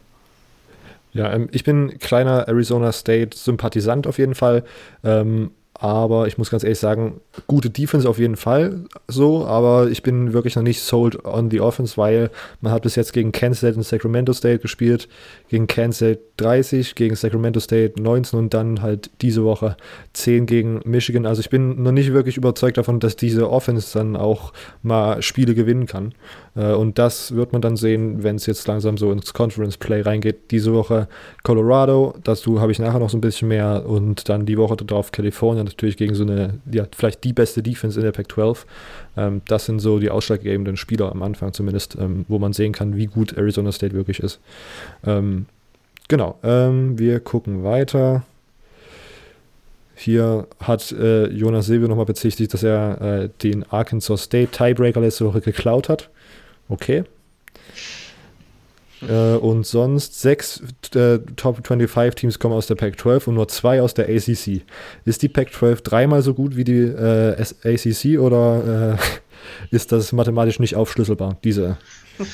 Ja, 1.14 1.32
ähm, 1.32 1.48
ich 1.52 1.64
bin 1.64 1.98
kleiner 1.98 2.46
Arizona 2.48 2.92
State-Sympathisant 2.92 4.06
auf 4.06 4.18
jeden 4.18 4.34
Fall. 4.34 4.64
Ähm, 5.02 5.52
aber 5.76 6.28
ich 6.28 6.38
muss 6.38 6.50
ganz 6.50 6.62
ehrlich 6.62 6.78
sagen, 6.78 7.20
gute 7.48 7.68
Defense 7.68 8.08
auf 8.08 8.18
jeden 8.18 8.36
Fall 8.36 8.84
so, 9.08 9.44
aber 9.44 9.88
ich 9.88 10.02
bin 10.02 10.32
wirklich 10.32 10.54
noch 10.54 10.62
nicht 10.62 10.80
sold 10.80 11.24
on 11.24 11.50
the 11.50 11.60
offense, 11.60 11.96
weil 11.96 12.30
man 12.60 12.72
hat 12.72 12.84
bis 12.84 12.94
jetzt 12.94 13.12
gegen 13.12 13.32
Kansas 13.32 13.58
State 13.58 13.76
und 13.76 13.82
Sacramento 13.82 14.32
State 14.32 14.60
gespielt, 14.60 15.08
gegen 15.48 15.66
Kansas 15.66 15.96
State 15.96 16.20
30, 16.36 16.94
gegen 16.94 17.14
Sacramento 17.14 17.60
State 17.60 18.00
19 18.02 18.38
und 18.38 18.54
dann 18.54 18.82
halt 18.82 19.10
diese 19.20 19.44
Woche 19.44 19.76
10 20.14 20.46
gegen 20.46 20.80
Michigan. 20.84 21.26
Also 21.26 21.40
ich 21.40 21.50
bin 21.50 21.82
noch 21.82 21.92
nicht 21.92 22.12
wirklich 22.12 22.36
überzeugt 22.36 22.76
davon, 22.76 22.98
dass 22.98 23.16
diese 23.16 23.50
Offense 23.50 23.96
dann 23.96 24.16
auch 24.16 24.52
mal 24.82 25.22
Spiele 25.22 25.54
gewinnen 25.54 25.86
kann. 25.86 26.12
Äh, 26.56 26.72
und 26.72 26.98
das 26.98 27.34
wird 27.34 27.52
man 27.52 27.62
dann 27.62 27.76
sehen, 27.76 28.22
wenn 28.22 28.36
es 28.36 28.46
jetzt 28.46 28.66
langsam 28.66 28.98
so 28.98 29.12
ins 29.12 29.32
Conference 29.32 29.76
Play 29.76 30.00
reingeht. 30.00 30.50
Diese 30.50 30.72
Woche 30.72 31.08
Colorado, 31.42 32.14
dazu 32.24 32.60
habe 32.60 32.72
ich 32.72 32.78
nachher 32.78 32.98
noch 32.98 33.10
so 33.10 33.18
ein 33.18 33.20
bisschen 33.20 33.48
mehr 33.48 33.84
und 33.86 34.28
dann 34.28 34.46
die 34.46 34.58
Woche 34.58 34.76
darauf 34.76 35.12
Kalifornien 35.12 35.66
natürlich 35.66 35.96
gegen 35.96 36.14
so 36.14 36.24
eine, 36.24 36.60
ja, 36.70 36.86
vielleicht 36.96 37.22
die 37.24 37.32
beste 37.32 37.62
Defense 37.62 37.98
in 37.98 38.04
der 38.04 38.12
Pac-12. 38.12 38.64
Ähm, 39.16 39.42
das 39.46 39.66
sind 39.66 39.78
so 39.78 39.98
die 39.98 40.10
ausschlaggebenden 40.10 40.76
Spieler 40.76 41.12
am 41.12 41.22
Anfang 41.22 41.52
zumindest, 41.52 41.96
ähm, 42.00 42.24
wo 42.28 42.38
man 42.38 42.52
sehen 42.52 42.72
kann, 42.72 42.96
wie 42.96 43.06
gut 43.06 43.36
Arizona 43.36 43.72
State 43.72 43.94
wirklich 43.94 44.20
ist. 44.20 44.40
Ähm, 45.06 45.46
genau, 46.08 46.38
ähm, 46.42 46.98
wir 46.98 47.20
gucken 47.20 47.64
weiter. 47.64 48.24
Hier 49.96 50.48
hat 50.60 50.90
äh, 50.92 51.26
Jonas 51.28 51.66
Silvio 51.66 51.88
nochmal 51.88 52.04
bezichtigt, 52.04 52.52
dass 52.52 52.62
er 52.62 53.00
äh, 53.00 53.28
den 53.42 53.62
Arkansas 53.70 54.24
State 54.24 54.50
Tiebreaker 54.50 55.00
letzte 55.00 55.24
Woche 55.26 55.40
geklaut 55.40 55.88
hat. 55.88 56.10
Okay. 56.68 57.04
Äh, 59.08 59.36
und 59.36 59.66
sonst 59.66 60.20
sechs 60.20 60.62
äh, 60.94 61.18
Top 61.36 61.66
25 61.66 62.14
Teams 62.14 62.38
kommen 62.38 62.54
aus 62.54 62.66
der 62.66 62.74
Pac-12 62.74 63.28
und 63.28 63.34
nur 63.34 63.48
zwei 63.48 63.82
aus 63.82 63.94
der 63.94 64.08
ACC. 64.08 64.62
Ist 65.04 65.22
die 65.22 65.28
Pac-12 65.28 65.82
dreimal 65.82 66.22
so 66.22 66.34
gut 66.34 66.56
wie 66.56 66.64
die 66.64 66.80
äh, 66.80 67.40
ACC 67.64 68.18
oder 68.20 68.96
äh, 68.98 69.04
ist 69.74 69.92
das 69.92 70.12
mathematisch 70.12 70.58
nicht 70.58 70.76
aufschlüsselbar, 70.76 71.36
diese 71.44 71.76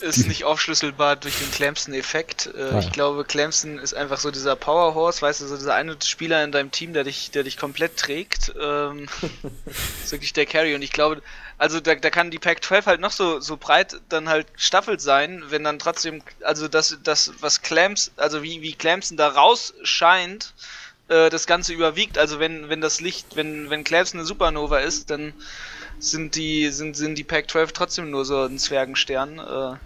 ist 0.00 0.26
nicht 0.26 0.44
aufschlüsselbar 0.44 1.16
durch 1.16 1.38
den 1.38 1.50
Clemson-Effekt. 1.50 2.50
Äh, 2.56 2.62
ah. 2.62 2.78
Ich 2.78 2.92
glaube, 2.92 3.24
Clemson 3.24 3.78
ist 3.78 3.94
einfach 3.94 4.18
so 4.18 4.30
dieser 4.30 4.56
Powerhorse, 4.56 5.22
weißt 5.22 5.40
du, 5.40 5.46
so 5.46 5.56
dieser 5.56 5.74
eine 5.74 5.96
Spieler 6.04 6.42
in 6.44 6.52
deinem 6.52 6.70
Team, 6.70 6.92
der 6.92 7.04
dich, 7.04 7.30
der 7.30 7.42
dich 7.42 7.56
komplett 7.56 7.96
trägt. 7.96 8.52
Ähm, 8.60 9.08
ist 10.02 10.12
wirklich 10.12 10.32
der 10.32 10.46
Carry. 10.46 10.74
Und 10.74 10.82
ich 10.82 10.92
glaube, 10.92 11.22
also 11.58 11.80
da, 11.80 11.94
da 11.94 12.10
kann 12.10 12.30
die 12.30 12.38
Pac-12 12.38 12.86
halt 12.86 13.00
noch 13.00 13.12
so, 13.12 13.40
so 13.40 13.56
breit 13.56 14.00
dann 14.08 14.28
halt 14.28 14.46
staffelt 14.56 15.00
sein, 15.00 15.44
wenn 15.48 15.64
dann 15.64 15.78
trotzdem, 15.78 16.22
also 16.42 16.68
das, 16.68 16.98
das 17.02 17.32
was 17.40 17.62
Clemson, 17.62 18.12
also 18.16 18.42
wie, 18.42 18.62
wie 18.62 18.74
Clemson 18.74 19.16
da 19.16 19.28
rausscheint, 19.28 20.52
äh, 21.08 21.30
das 21.30 21.46
Ganze 21.46 21.72
überwiegt. 21.72 22.18
Also 22.18 22.38
wenn, 22.38 22.68
wenn 22.68 22.80
das 22.80 23.00
Licht, 23.00 23.36
wenn, 23.36 23.70
wenn 23.70 23.84
Clemson 23.84 24.20
eine 24.20 24.26
Supernova 24.26 24.78
ist, 24.78 25.10
dann 25.10 25.32
sind 25.98 26.34
die, 26.34 26.68
sind, 26.70 26.96
sind 26.96 27.16
die 27.16 27.24
Pac-12 27.24 27.72
trotzdem 27.72 28.10
nur 28.10 28.24
so 28.24 28.42
ein 28.42 28.58
Zwergenstern. 28.58 29.38
Äh, 29.38 29.76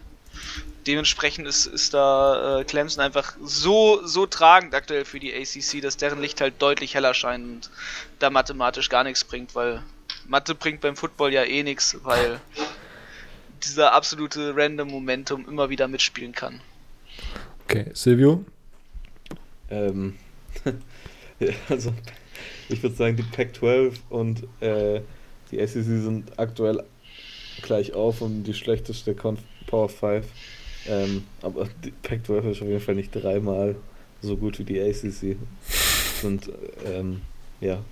dementsprechend 0.87 1.47
ist, 1.47 1.67
ist 1.67 1.95
da 1.95 2.61
äh, 2.61 2.65
Clemson 2.65 3.05
einfach 3.05 3.37
so, 3.43 4.07
so 4.07 4.27
tragend 4.27 4.75
aktuell 4.75 5.05
für 5.05 5.21
die 5.21 5.35
ACC, 5.35 5.83
dass 5.83 5.97
deren 5.97 6.21
Licht 6.21 6.41
halt 6.41 6.61
deutlich 6.61 6.95
heller 6.95 7.15
scheint 7.15 7.45
und 7.45 7.71
da 8.19 8.31
mathematisch 8.31 8.89
gar 8.89 9.05
nichts 9.05 9.25
bringt, 9.25 9.55
weil 9.55 9.83
Mathe 10.27 10.55
bringt 10.55 10.81
beim 10.81 10.97
Football 10.97 11.33
ja 11.33 11.45
eh 11.45 11.63
nichts, 11.63 11.97
weil 12.03 12.41
dieser 13.65 13.93
absolute 13.93 14.55
random 14.57 14.89
Momentum 14.89 15.47
immer 15.49 15.69
wieder 15.69 15.89
mitspielen 15.89 16.33
kann. 16.33 16.61
Okay, 17.65 17.91
Silvio? 17.93 18.45
Ähm, 19.71 20.17
also, 21.69 21.93
ich 22.69 22.83
würde 22.83 22.97
sagen, 22.97 23.17
die 23.17 23.23
Pac-12 23.23 23.95
und 24.09 24.45
äh, 24.61 25.03
die 25.51 25.59
SEC 25.67 25.85
sind 25.85 26.39
aktuell 26.39 26.83
gleich 27.63 27.95
auf 27.95 28.21
und 28.21 28.45
die 28.45 28.55
schlechteste 28.55 29.15
Conf 29.15 29.41
Power 29.67 29.89
5. 29.89 30.27
Ähm, 30.89 31.25
aber 31.43 31.69
die 31.85 31.91
Pac-12 31.91 32.51
ist 32.51 32.63
auf 32.63 32.69
jeden 32.69 32.81
Fall 32.81 32.95
nicht 32.95 33.11
dreimal 33.11 33.77
so 34.23 34.37
gut 34.37 34.59
wie 34.59 34.65
die 34.65 34.81
ACC. 34.81 35.37
Und 36.23 36.51
ähm, 36.87 37.21
ja, 37.61 37.83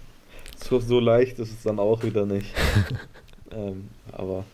so, 0.57 0.81
so 0.81 1.01
leicht 1.01 1.39
ist 1.39 1.51
es 1.53 1.63
dann 1.63 1.79
auch 1.79 2.03
wieder 2.03 2.27
nicht. 2.27 2.53
ähm, 3.51 3.89
aber 4.13 4.45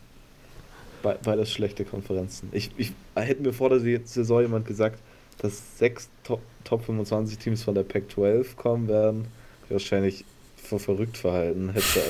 be 1.02 1.18
beides 1.22 1.50
schlechte 1.50 1.84
Konferenzen. 1.84 2.48
Ich, 2.52 2.70
ich 2.76 2.92
hätte 3.14 3.42
mir 3.42 3.52
vor 3.52 3.70
der 3.70 3.80
Saison 4.04 4.42
jemand 4.42 4.66
gesagt, 4.66 5.00
dass 5.38 5.78
sechs 5.78 6.08
Top, 6.24 6.40
Top 6.64 6.84
25 6.84 7.38
Teams 7.38 7.62
von 7.62 7.74
der 7.74 7.82
Pac-12 7.82 8.54
kommen 8.56 8.88
werden. 8.88 9.26
Wahrscheinlich 9.68 10.24
für 10.56 10.78
verrückt 10.78 11.16
verhalten. 11.16 11.70
Hätte 11.70 12.00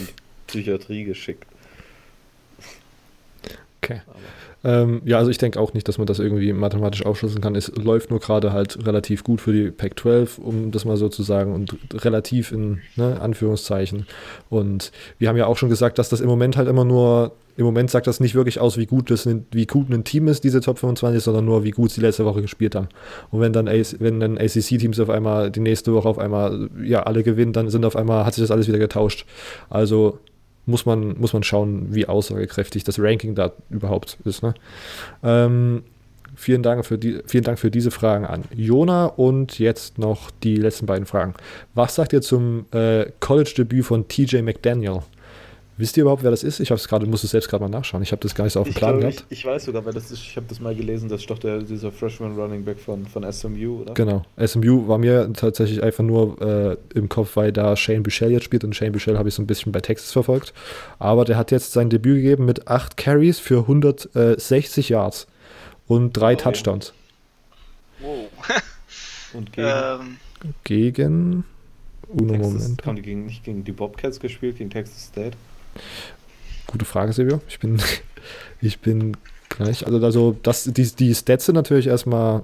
Psychiatrie 0.53 1.05
geschickt. 1.05 1.47
Okay. 3.83 4.01
Ähm, 4.65 5.03
ja, 5.05 5.19
also 5.19 5.31
ich 5.31 5.39
denke 5.39 5.59
auch 5.59 5.75
nicht, 5.75 5.89
dass 5.89 5.99
man 5.99 6.07
das 6.07 6.21
irgendwie 6.21 6.53
mathematisch 6.53 7.05
aufschlüsseln 7.05 7.41
kann. 7.41 7.57
Es 7.57 7.75
läuft 7.75 8.11
nur 8.11 8.21
gerade 8.21 8.53
halt 8.53 8.87
relativ 8.87 9.25
gut 9.25 9.41
für 9.41 9.53
die 9.53 9.73
Pac-12, 9.73 10.39
um 10.41 10.71
das 10.71 10.85
mal 10.85 10.97
so 10.97 11.09
zu 11.09 11.25
sagen, 11.25 11.53
und 11.53 11.77
relativ 11.93 12.53
in 12.53 12.81
ne, 12.95 13.21
Anführungszeichen. 13.21 14.07
Und 14.51 14.93
wir 15.19 15.29
haben 15.29 15.37
ja 15.37 15.47
auch 15.47 15.57
schon 15.57 15.69
gesagt, 15.69 15.99
dass 15.99 16.11
das 16.11 16.21
im 16.21 16.29
Moment 16.29 16.57
halt 16.57 16.69
immer 16.69 16.85
nur, 16.85 17.33
im 17.57 17.65
Moment 17.65 17.91
sagt 17.91 18.07
das 18.07 18.21
nicht 18.21 18.37
wirklich 18.37 18.61
aus, 18.61 18.79
wie 18.79 18.87
gut, 18.87 19.11
das, 19.11 19.29
wie 19.51 19.67
gut 19.67 19.91
ein 19.91 20.05
Team 20.05 20.29
ist, 20.29 20.45
diese 20.45 20.61
Top 20.61 20.79
25, 20.79 21.25
sondern 21.25 21.45
nur, 21.45 21.65
wie 21.65 21.73
gut 21.73 21.91
sie 21.91 22.01
letzte 22.01 22.25
Woche 22.25 22.41
gespielt 22.41 22.77
haben. 22.77 22.89
Und 23.33 23.41
wenn 23.41 23.53
dann, 23.53 23.67
wenn 23.67 24.21
dann 24.21 24.39
ACC-Teams 24.39 25.01
auf 25.01 25.11
einmal 25.11 25.51
die 25.51 25.61
nächste 25.61 25.93
Woche 25.93 26.09
auf 26.09 26.19
einmal, 26.21 26.71
ja, 26.85 27.03
alle 27.03 27.25
gewinnen, 27.25 27.53
dann 27.53 27.69
sind 27.69 27.85
auf 27.85 27.97
einmal, 27.97 28.25
hat 28.25 28.35
sich 28.35 28.45
das 28.45 28.53
alles 28.53 28.69
wieder 28.69 28.79
getauscht. 28.79 29.27
Also 29.71 30.21
muss 30.67 30.87
man, 30.87 31.19
muss 31.19 31.33
man 31.33 31.43
schauen, 31.43 31.95
wie 31.95 32.07
aussagekräftig 32.07 32.85
das 32.85 32.99
Ranking 32.99 33.35
da 33.35 33.53
überhaupt 33.71 34.19
ist. 34.25 34.43
Ne? 34.43 34.55
Ähm, 35.23 35.83
vielen, 36.37 36.63
Dank 36.63 36.85
für 36.87 36.99
die, 36.99 37.21
vielen 37.27 37.45
Dank 37.45 37.59
für 37.59 37.71
diese 37.71 37.91
Fragen 37.91 38.25
an 38.25 38.45
Jona 38.55 39.07
und 39.07 39.59
jetzt 39.59 39.99
noch 39.99 40.31
die 40.43 40.57
letzten 40.57 40.87
beiden 40.87 41.07
Fragen. 41.07 41.35
Was 41.75 41.95
sagt 41.95 42.13
ihr 42.13 42.23
zum 42.23 42.67
äh, 42.73 43.07
College-Debüt 43.21 43.85
von 43.85 44.09
TJ 44.09 44.43
McDaniel? 44.43 45.01
Wisst 45.79 45.97
ihr 45.97 46.03
überhaupt, 46.03 46.23
wer 46.23 46.31
das 46.31 46.45
ist? 46.45 46.61
Ich 46.61 46.71
habe 46.71 46.79
es 46.79 46.87
gerade, 46.87 47.07
muss 47.07 47.25
es 47.25 47.31
selbst 47.31 47.49
gerade 47.49 47.65
mal 47.65 47.71
nachschauen. 47.71 48.03
Ich 48.03 48.13
habe 48.13 48.21
das 48.21 48.35
gar 48.35 48.45
nicht 48.45 48.53
so 48.53 48.61
auf 48.61 48.69
dem 48.69 48.75
Plan 48.75 49.01
gehabt. 49.01 49.25
Ich, 49.31 49.39
ich, 49.39 49.45
weiß 49.47 49.65
sogar, 49.65 49.85
wer 49.87 49.93
das 49.93 50.11
ist. 50.11 50.21
Ich 50.21 50.37
habe 50.37 50.47
das 50.47 50.61
mal 50.61 50.75
gelesen. 50.75 51.09
Das 51.09 51.23
ist 51.23 51.31
doch 51.31 51.39
der, 51.39 51.61
dieser 51.61 51.91
Freshman 51.91 52.39
Running 52.39 52.63
Back 52.63 52.79
von, 52.79 53.07
von 53.07 53.31
SMU, 53.33 53.81
oder? 53.81 53.95
Genau. 53.95 54.23
SMU 54.45 54.87
war 54.87 54.99
mir 54.99 55.33
tatsächlich 55.33 55.83
einfach 55.83 56.05
nur 56.05 56.41
äh, 56.43 56.77
im 56.95 57.09
Kopf, 57.09 57.37
weil 57.37 57.53
da 57.53 57.75
Shane 57.75 58.03
Buchel 58.03 58.33
jetzt 58.33 58.45
spielt 58.45 58.65
und 58.65 58.77
Shane 58.77 58.93
Buchel 58.93 59.19
habe 59.19 59.31
ich 59.31 59.35
so 59.35 59.43
ein 59.43 59.47
bisschen 59.47 59.73
bei 59.73 59.81
Texas 59.81 60.13
verfolgt. 60.13 60.53
Aber 60.99 61.25
der 61.25 61.39
hat 61.39 61.51
jetzt 61.51 61.73
sein 61.73 61.89
Debüt 61.89 62.17
gegeben 62.17 62.45
mit 62.45 62.69
8 62.69 62.99
Carries 62.99 63.39
für 63.39 63.61
160 63.61 64.91
Yards 64.91 65.27
und 65.89 66.13
drei 66.13 66.35
oh, 66.35 66.37
Touchdowns. 66.37 66.93
Wow. 68.01 68.29
und 69.33 69.53
gegen? 69.53 69.69
Ähm. 69.69 70.17
Gegen. 70.65 71.45
Uno 72.09 72.35
Texas, 72.35 72.53
Moment. 72.53 72.87
Haben 72.87 72.97
die 72.97 73.03
gegen, 73.03 73.27
nicht 73.27 73.45
gegen 73.45 73.65
die 73.65 73.73
Bobcats 73.73 74.21
gespielt, 74.21 74.59
gegen 74.59 74.69
Texas 74.69 75.07
State? 75.07 75.37
Gute 76.67 76.85
Frage, 76.85 77.13
Silvio. 77.13 77.41
Ich 77.49 77.59
bin, 77.59 77.81
ich 78.61 78.79
bin 78.81 79.17
gleich. 79.49 79.87
Also, 79.87 80.05
also 80.05 80.37
das, 80.43 80.65
die, 80.65 80.85
die 80.85 81.15
Stats 81.15 81.47
sind 81.47 81.55
natürlich 81.55 81.87
erstmal 81.87 82.43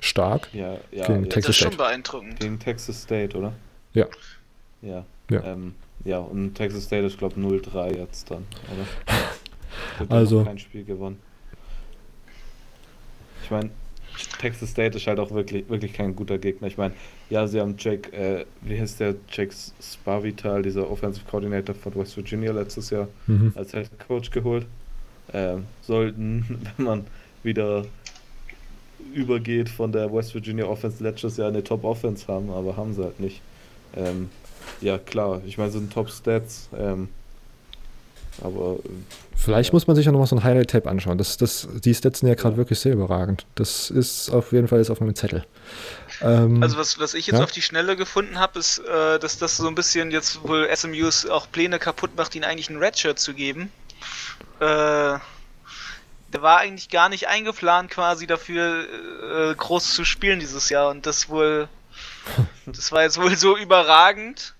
stark. 0.00 0.48
Ja, 0.52 0.78
ja. 0.90 1.06
Gegen 1.06 1.24
ja. 1.24 1.28
Texas 1.28 1.34
das 1.34 1.48
ist 1.48 1.56
State. 1.56 1.72
schon 1.72 1.78
beeindruckend. 1.78 2.40
Gegen 2.40 2.58
Texas 2.58 3.02
State, 3.02 3.36
oder? 3.36 3.52
Ja. 3.92 4.06
Ja. 4.82 5.04
Ja, 5.30 5.44
ähm, 5.44 5.74
ja 6.04 6.18
und 6.18 6.54
Texas 6.54 6.84
State 6.84 7.04
ist, 7.04 7.18
glaube 7.18 7.34
ich, 7.38 7.44
0-3 7.44 7.98
jetzt 7.98 8.30
dann, 8.30 8.46
oder? 8.72 10.08
also. 10.16 10.44
kein 10.44 10.58
Spiel 10.58 10.84
gewonnen. 10.84 11.20
Ich 13.44 13.50
meine, 13.50 13.70
Texas 14.38 14.70
State 14.70 14.96
ist 14.96 15.06
halt 15.06 15.18
auch 15.18 15.30
wirklich, 15.30 15.68
wirklich 15.68 15.92
kein 15.92 16.14
guter 16.14 16.38
Gegner. 16.38 16.68
Ich 16.68 16.76
meine, 16.76 16.94
ja, 17.30 17.46
sie 17.46 17.60
haben 17.60 17.74
Jake, 17.78 18.12
äh, 18.12 18.44
wie 18.62 18.80
heißt 18.80 19.00
der, 19.00 19.14
Jake 19.30 19.54
Spavital, 19.80 20.62
dieser 20.62 20.90
Offensive 20.90 21.24
Coordinator 21.28 21.74
von 21.74 21.94
West 21.94 22.16
Virginia 22.16 22.52
letztes 22.52 22.90
Jahr 22.90 23.08
mhm. 23.26 23.52
als 23.54 23.72
Head 23.72 23.90
Coach 24.06 24.30
geholt. 24.30 24.66
Ähm, 25.32 25.64
sollten, 25.82 26.60
wenn 26.76 26.86
man 26.86 27.06
wieder 27.42 27.84
übergeht 29.14 29.68
von 29.68 29.92
der 29.92 30.12
West 30.12 30.34
Virginia 30.34 30.66
Offense 30.66 31.02
letztes 31.02 31.36
Jahr 31.36 31.48
eine 31.48 31.64
Top 31.64 31.84
Offense 31.84 32.26
haben, 32.28 32.50
aber 32.50 32.76
haben 32.76 32.94
sie 32.94 33.04
halt 33.04 33.20
nicht. 33.20 33.40
Ähm, 33.96 34.28
ja, 34.80 34.98
klar, 34.98 35.40
ich 35.46 35.58
meine, 35.58 35.70
so 35.70 35.78
sind 35.78 35.92
Top 35.92 36.10
Stats. 36.10 36.68
Ähm, 36.76 37.08
aber. 38.42 38.76
Äh, 38.84 38.88
Vielleicht 39.34 39.70
ja. 39.70 39.74
muss 39.74 39.86
man 39.86 39.94
sich 39.94 40.04
ja 40.04 40.12
nochmal 40.12 40.26
so 40.26 40.36
ein 40.36 40.42
Highlight-Tab 40.42 40.86
anschauen. 40.86 41.16
Das, 41.16 41.36
das, 41.36 41.68
die 41.72 41.94
Stats 41.94 42.20
sind 42.20 42.28
ja 42.28 42.34
gerade 42.34 42.54
ja. 42.54 42.58
wirklich 42.58 42.80
sehr 42.80 42.92
überragend. 42.92 43.46
Das 43.54 43.88
ist 43.90 44.30
auf 44.30 44.52
jeden 44.52 44.66
Fall 44.66 44.78
jetzt 44.78 44.90
auf 44.90 45.00
meinem 45.00 45.14
Zettel. 45.14 45.44
Ähm, 46.20 46.62
also 46.62 46.76
was, 46.76 46.98
was 46.98 47.14
ich 47.14 47.28
jetzt 47.28 47.38
ja? 47.38 47.44
auf 47.44 47.52
die 47.52 47.62
Schnelle 47.62 47.96
gefunden 47.96 48.38
habe, 48.40 48.58
ist, 48.58 48.78
äh, 48.80 49.18
dass 49.18 49.38
das 49.38 49.56
so 49.56 49.68
ein 49.68 49.74
bisschen 49.74 50.10
jetzt 50.10 50.42
wohl 50.42 50.68
SMUs 50.74 51.26
auch 51.26 51.50
Pläne 51.50 51.78
kaputt 51.78 52.10
macht, 52.16 52.34
ihnen 52.34 52.44
eigentlich 52.44 52.68
ein 52.68 52.78
Redshirt 52.78 53.18
zu 53.18 53.32
geben. 53.32 53.70
Äh, 54.60 55.18
der 56.30 56.42
war 56.42 56.58
eigentlich 56.58 56.88
gar 56.90 57.08
nicht 57.08 57.28
eingeplant 57.28 57.90
quasi 57.90 58.26
dafür 58.26 58.84
äh, 59.50 59.54
groß 59.54 59.94
zu 59.94 60.04
spielen 60.04 60.40
dieses 60.40 60.68
Jahr 60.68 60.90
und 60.90 61.06
das 61.06 61.28
wohl 61.28 61.68
das 62.66 62.92
war 62.92 63.02
jetzt 63.02 63.20
wohl 63.20 63.36
so 63.36 63.56
überragend, 63.56 64.54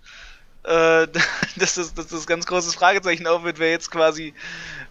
äh, 0.68 1.08
dass, 1.56 1.74
das, 1.74 1.94
dass 1.94 2.06
das 2.08 2.26
ganz 2.26 2.46
großes 2.46 2.74
Fragezeichen 2.74 3.26
aufwirft, 3.26 3.58
wer 3.58 3.70
jetzt 3.70 3.90
quasi 3.90 4.34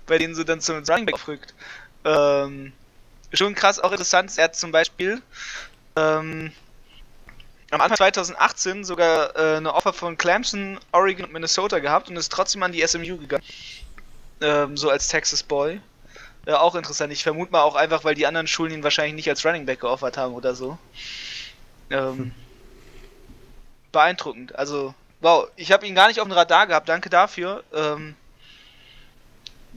bei 0.08 0.18
denen 0.18 0.34
so 0.36 0.44
dann 0.44 0.60
zum 0.60 0.84
Running 0.84 1.06
Back 1.06 1.16
aufrückt. 1.16 1.54
Ähm, 2.04 2.74
schon 3.32 3.54
krass, 3.54 3.80
auch 3.80 3.91
interessant, 3.91 4.32
er 4.38 4.45
hat 4.45 4.56
zum 4.56 4.72
Beispiel 4.72 5.22
ähm, 5.95 6.52
am 7.70 7.82
Anfang 7.82 7.98
2018 7.98 8.86
sogar 8.86 9.36
äh, 9.36 9.58
eine 9.58 9.74
Offer 9.74 9.94
von 9.94 10.18
Clemson, 10.18 10.80
Oregon 10.94 11.26
und 11.26 11.34
Minnesota 11.34 11.80
gehabt 11.80 12.10
und 12.10 12.16
ist 12.16 12.32
trotzdem 12.32 12.64
an 12.64 12.72
die 12.72 12.86
SMU 12.86 13.18
gegangen. 13.18 13.44
Ähm, 14.40 14.78
so 14.78 14.90
als 14.90 15.08
Texas 15.08 15.44
Boy. 15.44 15.82
Äh, 16.45 16.54
auch 16.54 16.76
interessant. 16.76 17.12
Ich 17.12 17.24
vermute 17.24 17.52
mal 17.52 17.62
auch 17.62 17.76
einfach, 17.76 18.04
weil 18.04 18.16
die 18.16 18.26
anderen 18.26 18.48
Schulen 18.48 18.72
ihn 18.72 18.84
wahrscheinlich 18.84 19.16
nicht 19.16 19.30
als 19.30 19.45
Running 19.45 19.66
Back 19.66 19.82
geoffert 19.82 20.16
haben 20.16 20.34
oder 20.34 20.56
so. 20.56 20.78
Ähm, 21.90 22.18
hm. 22.18 22.32
Beeindruckend. 23.91 24.56
Also 24.56 24.95
Wow, 25.22 25.49
ich 25.56 25.72
habe 25.72 25.88
ihn 25.88 25.95
gar 25.95 26.07
nicht 26.07 26.19
auf 26.19 26.27
dem 26.27 26.34
Radar 26.34 26.68
gehabt, 26.68 26.89
danke 26.89 27.10
dafür. 27.10 27.64
Ähm, 27.73 28.15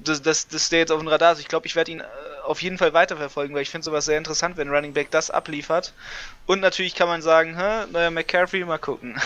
dass, 0.04 0.22
dass, 0.22 0.48
dass 0.48 0.68
der 0.68 0.80
jetzt 0.80 0.92
auf 0.92 0.98
dem 0.98 1.08
Radar 1.08 1.32
ist. 1.32 1.40
Ich 1.40 1.48
glaube, 1.48 1.66
ich 1.66 1.76
werde 1.76 1.92
ihn 1.92 2.00
äh, 2.00 2.04
auf 2.44 2.62
jeden 2.62 2.78
Fall 2.78 2.92
weiterverfolgen, 2.92 3.54
weil 3.54 3.62
ich 3.62 3.70
finde 3.70 3.84
sowas 3.84 4.04
sehr 4.04 4.18
interessant, 4.18 4.56
wenn 4.56 4.70
Running 4.70 4.92
Back 4.92 5.10
das 5.10 5.30
abliefert. 5.30 5.92
Und 6.46 6.60
natürlich 6.60 6.94
kann 6.94 7.08
man 7.08 7.22
sagen, 7.22 7.56
hä, 7.56 7.86
neuer 7.92 8.10
McCaffrey, 8.10 8.64
mal 8.64 8.78
gucken. 8.78 9.20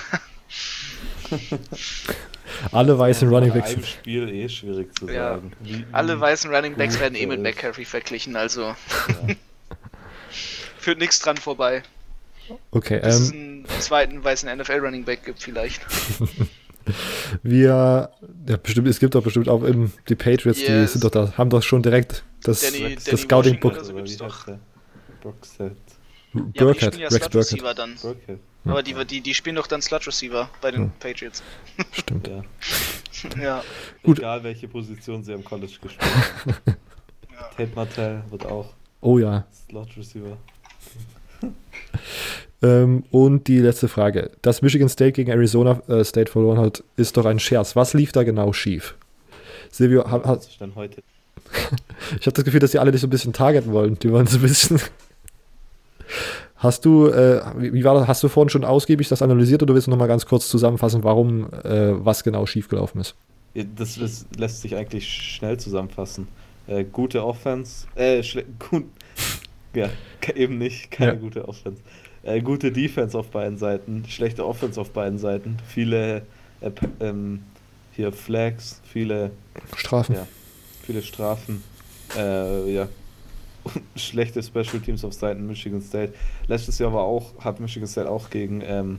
alle 2.72 2.98
weißen 2.98 3.28
Running 3.28 3.52
Backs. 3.52 3.72
Im 3.72 3.84
Spiel 3.84 4.28
eh 4.28 4.48
schwierig 4.48 4.96
zu 4.98 5.08
ja. 5.08 5.34
sagen. 5.34 5.52
Wie, 5.60 5.84
alle 5.92 6.20
weißen 6.20 6.52
Running 6.54 6.76
Backs 6.76 6.98
werden 6.98 7.14
eh 7.14 7.26
mit 7.26 7.40
McCaffrey 7.40 7.84
verglichen, 7.84 8.36
also 8.36 8.62
ja. 8.62 8.76
führt 10.78 10.98
nichts 10.98 11.20
dran 11.20 11.36
vorbei. 11.36 11.82
Okay, 12.72 13.00
Dass 13.00 13.30
ähm, 13.32 13.53
einen 13.68 13.80
zweiten 13.80 14.24
weißen 14.24 14.56
NFL-Running 14.58 15.04
Back 15.04 15.24
gibt, 15.24 15.42
vielleicht. 15.42 15.80
Wir, 17.42 18.10
ja, 18.46 18.56
bestimmt, 18.58 18.88
es 18.88 18.98
gibt 19.00 19.14
doch 19.14 19.22
bestimmt 19.22 19.48
auch 19.48 19.62
im, 19.62 19.90
die 20.08 20.14
Patriots, 20.14 20.60
yes. 20.60 20.68
die 20.68 20.86
sind 20.86 21.04
doch 21.04 21.10
da, 21.10 21.32
haben 21.38 21.48
doch 21.48 21.62
schon 21.62 21.82
direkt 21.82 22.24
das, 22.42 22.60
Danny, 22.60 22.94
das 22.94 23.04
Danny 23.04 23.16
Scouting 23.18 23.52
Washington 23.54 23.60
Book. 23.60 23.72
oder 23.72 23.84
so 23.84 23.94
gibt's 23.94 24.16
doch. 24.18 24.46
Broxet. 25.22 25.72
Ja, 26.34 26.40
aber 26.40 26.44
die 26.52 26.58
Burkhead, 26.58 26.94
spielen 26.94 27.00
ja 27.00 27.08
Rex 27.08 27.16
Slot 27.16 27.32
Burkhead. 27.32 27.52
Receiver 27.52 27.74
dann. 27.74 27.94
Brockhead. 27.94 28.38
Aber 28.66 28.82
die, 28.82 28.94
die, 29.06 29.20
die 29.22 29.34
spielen 29.34 29.56
doch 29.56 29.66
dann 29.66 29.80
Slot 29.80 30.06
Receiver 30.06 30.50
bei 30.60 30.70
den 30.70 30.82
Hm. 30.82 30.92
Patriots. 31.00 31.42
Stimmt. 31.92 32.28
Ja. 32.28 32.42
Ja. 33.40 33.64
Gut. 34.02 34.18
Egal 34.18 34.42
welche 34.44 34.68
Position 34.68 35.22
sie 35.24 35.32
am 35.32 35.42
College 35.44 35.72
gespielt 35.80 36.02
haben. 36.44 36.54
ja. 36.66 37.42
Tate 37.56 37.70
Martell 37.74 38.22
wird 38.30 38.44
auch 38.44 38.74
Oh 39.00 39.18
ja. 39.18 39.46
Slot 39.68 39.96
Receiver. 39.96 40.36
Ähm, 42.64 43.04
und 43.10 43.46
die 43.46 43.58
letzte 43.58 43.88
Frage. 43.88 44.30
Dass 44.40 44.62
Michigan 44.62 44.88
State 44.88 45.12
gegen 45.12 45.30
Arizona 45.30 45.82
äh, 45.86 46.02
State 46.02 46.32
verloren 46.32 46.58
hat, 46.58 46.82
ist 46.96 47.16
doch 47.16 47.26
ein 47.26 47.38
Scherz. 47.38 47.76
Was 47.76 47.92
lief 47.92 48.12
da 48.12 48.22
genau 48.22 48.52
schief? 48.54 48.94
Silvio, 49.70 50.10
ha, 50.10 50.22
ha, 50.24 50.38
denn 50.60 50.74
heute? 50.74 51.02
ich 52.18 52.26
habe 52.26 52.32
das 52.32 52.44
Gefühl, 52.44 52.60
dass 52.60 52.70
die 52.70 52.78
alle 52.78 52.90
dich 52.90 53.02
so 53.02 53.06
ein 53.06 53.10
bisschen 53.10 53.34
targeten 53.34 53.72
wollen. 53.72 53.98
Die 53.98 54.10
wollen 54.10 54.26
so 54.26 54.38
ein 54.38 54.42
bisschen. 54.42 54.80
Hast 56.56 56.86
du, 56.86 57.08
äh, 57.08 57.42
wie 57.58 57.84
war 57.84 57.94
das? 57.94 58.08
Hast 58.08 58.22
du 58.22 58.28
vorhin 58.28 58.48
schon 58.48 58.64
ausgiebig 58.64 59.08
das 59.08 59.20
analysiert 59.20 59.62
oder 59.62 59.74
willst 59.74 59.86
du 59.86 59.90
nochmal 59.90 60.08
ganz 60.08 60.24
kurz 60.24 60.48
zusammenfassen, 60.48 61.04
warum 61.04 61.52
äh, 61.62 61.92
was 62.02 62.24
genau 62.24 62.46
schiefgelaufen 62.46 63.02
ist? 63.02 63.14
Das, 63.76 63.98
das 63.98 64.24
lässt 64.38 64.62
sich 64.62 64.74
eigentlich 64.74 65.06
schnell 65.06 65.58
zusammenfassen. 65.58 66.26
Äh, 66.66 66.84
gute 66.84 67.22
Offense, 67.22 67.86
äh, 67.96 68.22
gut, 68.70 68.84
ja, 69.74 69.90
eben 70.34 70.56
nicht, 70.56 70.90
keine 70.90 71.12
Ja. 71.12 71.18
gute 71.18 71.46
Offense. 71.46 71.82
Äh, 72.24 72.40
gute 72.40 72.72
Defense 72.72 73.18
auf 73.18 73.30
beiden 73.30 73.58
Seiten, 73.58 74.04
schlechte 74.08 74.46
Offense 74.46 74.80
auf 74.80 74.90
beiden 74.90 75.18
Seiten, 75.18 75.58
viele 75.68 76.22
äh, 76.60 76.70
ähm, 77.00 77.42
hier 77.92 78.12
Flags, 78.12 78.80
viele, 78.84 79.30
Strafen. 79.76 80.14
ja, 80.14 80.26
viele 80.82 81.02
Strafen, 81.02 81.62
äh, 82.16 82.72
ja, 82.72 82.88
schlechte 83.96 84.42
Special 84.42 84.80
Teams 84.80 85.04
auf 85.04 85.12
Seiten 85.12 85.46
Michigan 85.46 85.82
State. 85.82 86.14
Letztes 86.46 86.78
Jahr 86.78 86.92
war 86.94 87.02
auch, 87.02 87.32
hat 87.44 87.60
Michigan 87.60 87.88
State 87.88 88.10
auch 88.10 88.30
gegen 88.30 88.62
ähm, 88.64 88.98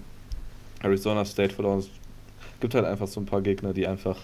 Arizona 0.84 1.26
State 1.26 1.54
verloren. 1.54 1.80
Es 1.80 1.90
gibt 2.60 2.76
halt 2.76 2.86
einfach 2.86 3.08
so 3.08 3.20
ein 3.20 3.26
paar 3.26 3.42
Gegner, 3.42 3.74
die 3.74 3.88
einfach, 3.88 4.18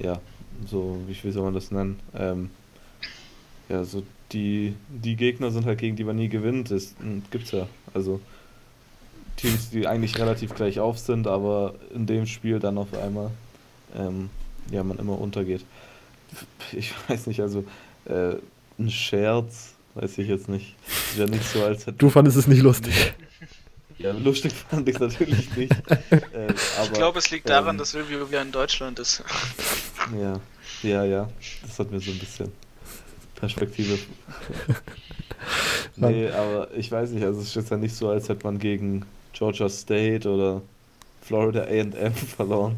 ja, 0.00 0.20
so, 0.66 0.98
wie, 1.06 1.16
wie 1.22 1.30
soll 1.30 1.44
man 1.44 1.54
das 1.54 1.70
nennen? 1.70 2.00
Ähm, 2.14 2.50
ja, 3.68 3.84
so 3.84 4.02
die, 4.32 4.74
die 4.88 5.14
Gegner 5.14 5.50
sind 5.52 5.66
halt 5.66 5.78
gegen 5.78 5.94
die 5.94 6.04
man 6.04 6.16
nie 6.16 6.28
gewinnt. 6.28 6.70
Das 6.72 6.94
hm, 7.00 7.22
gibt's 7.30 7.52
ja. 7.52 7.68
Also 7.94 8.20
Teams, 9.40 9.70
die 9.70 9.86
eigentlich 9.86 10.18
relativ 10.18 10.54
gleich 10.54 10.80
auf 10.80 10.98
sind, 10.98 11.26
aber 11.26 11.74
in 11.94 12.06
dem 12.06 12.26
Spiel 12.26 12.58
dann 12.58 12.78
auf 12.78 12.88
einmal 12.94 13.30
ähm, 13.96 14.30
ja, 14.70 14.84
man 14.84 14.98
immer 14.98 15.18
untergeht. 15.18 15.64
Ich 16.72 16.92
weiß 17.08 17.26
nicht, 17.26 17.40
also 17.40 17.64
äh, 18.06 18.34
ein 18.78 18.90
Scherz, 18.90 19.74
weiß 19.94 20.18
ich 20.18 20.28
jetzt 20.28 20.48
nicht. 20.48 20.74
Ist 21.10 21.18
ja 21.18 21.26
nicht 21.26 21.44
so, 21.44 21.64
als 21.64 21.86
hätte 21.86 21.98
Du 21.98 22.10
fandest 22.10 22.36
es 22.36 22.46
nicht 22.46 22.62
lustig. 22.62 23.14
ja, 23.98 24.12
lustig 24.12 24.52
fand 24.52 24.88
ich 24.88 24.98
natürlich 24.98 25.56
nicht. 25.56 25.72
äh, 25.90 26.16
aber, 26.78 26.84
Ich 26.84 26.92
glaube, 26.92 27.18
es 27.18 27.30
liegt 27.30 27.48
daran, 27.48 27.74
ähm, 27.74 27.78
dass 27.78 27.94
Review 27.94 28.28
wieder 28.28 28.42
in 28.42 28.52
Deutschland 28.52 28.98
ist. 28.98 29.22
Ja, 30.20 30.40
ja, 30.82 31.04
ja. 31.04 31.28
Das 31.62 31.78
hat 31.78 31.90
mir 31.90 32.00
so 32.00 32.10
ein 32.10 32.18
bisschen 32.18 32.50
Perspektive. 33.34 33.98
nee, 35.96 36.30
aber 36.30 36.68
ich 36.76 36.90
weiß 36.92 37.10
nicht, 37.10 37.24
also 37.24 37.40
es 37.40 37.48
ist 37.48 37.56
jetzt 37.56 37.70
ja 37.70 37.76
nicht 37.76 37.94
so, 37.94 38.10
als 38.10 38.28
hätte 38.28 38.44
man 38.44 38.58
gegen 38.58 39.04
Georgia 39.32 39.68
State 39.68 40.28
oder 40.28 40.62
Florida 41.22 41.64
AM 41.64 42.12
verloren. 42.36 42.76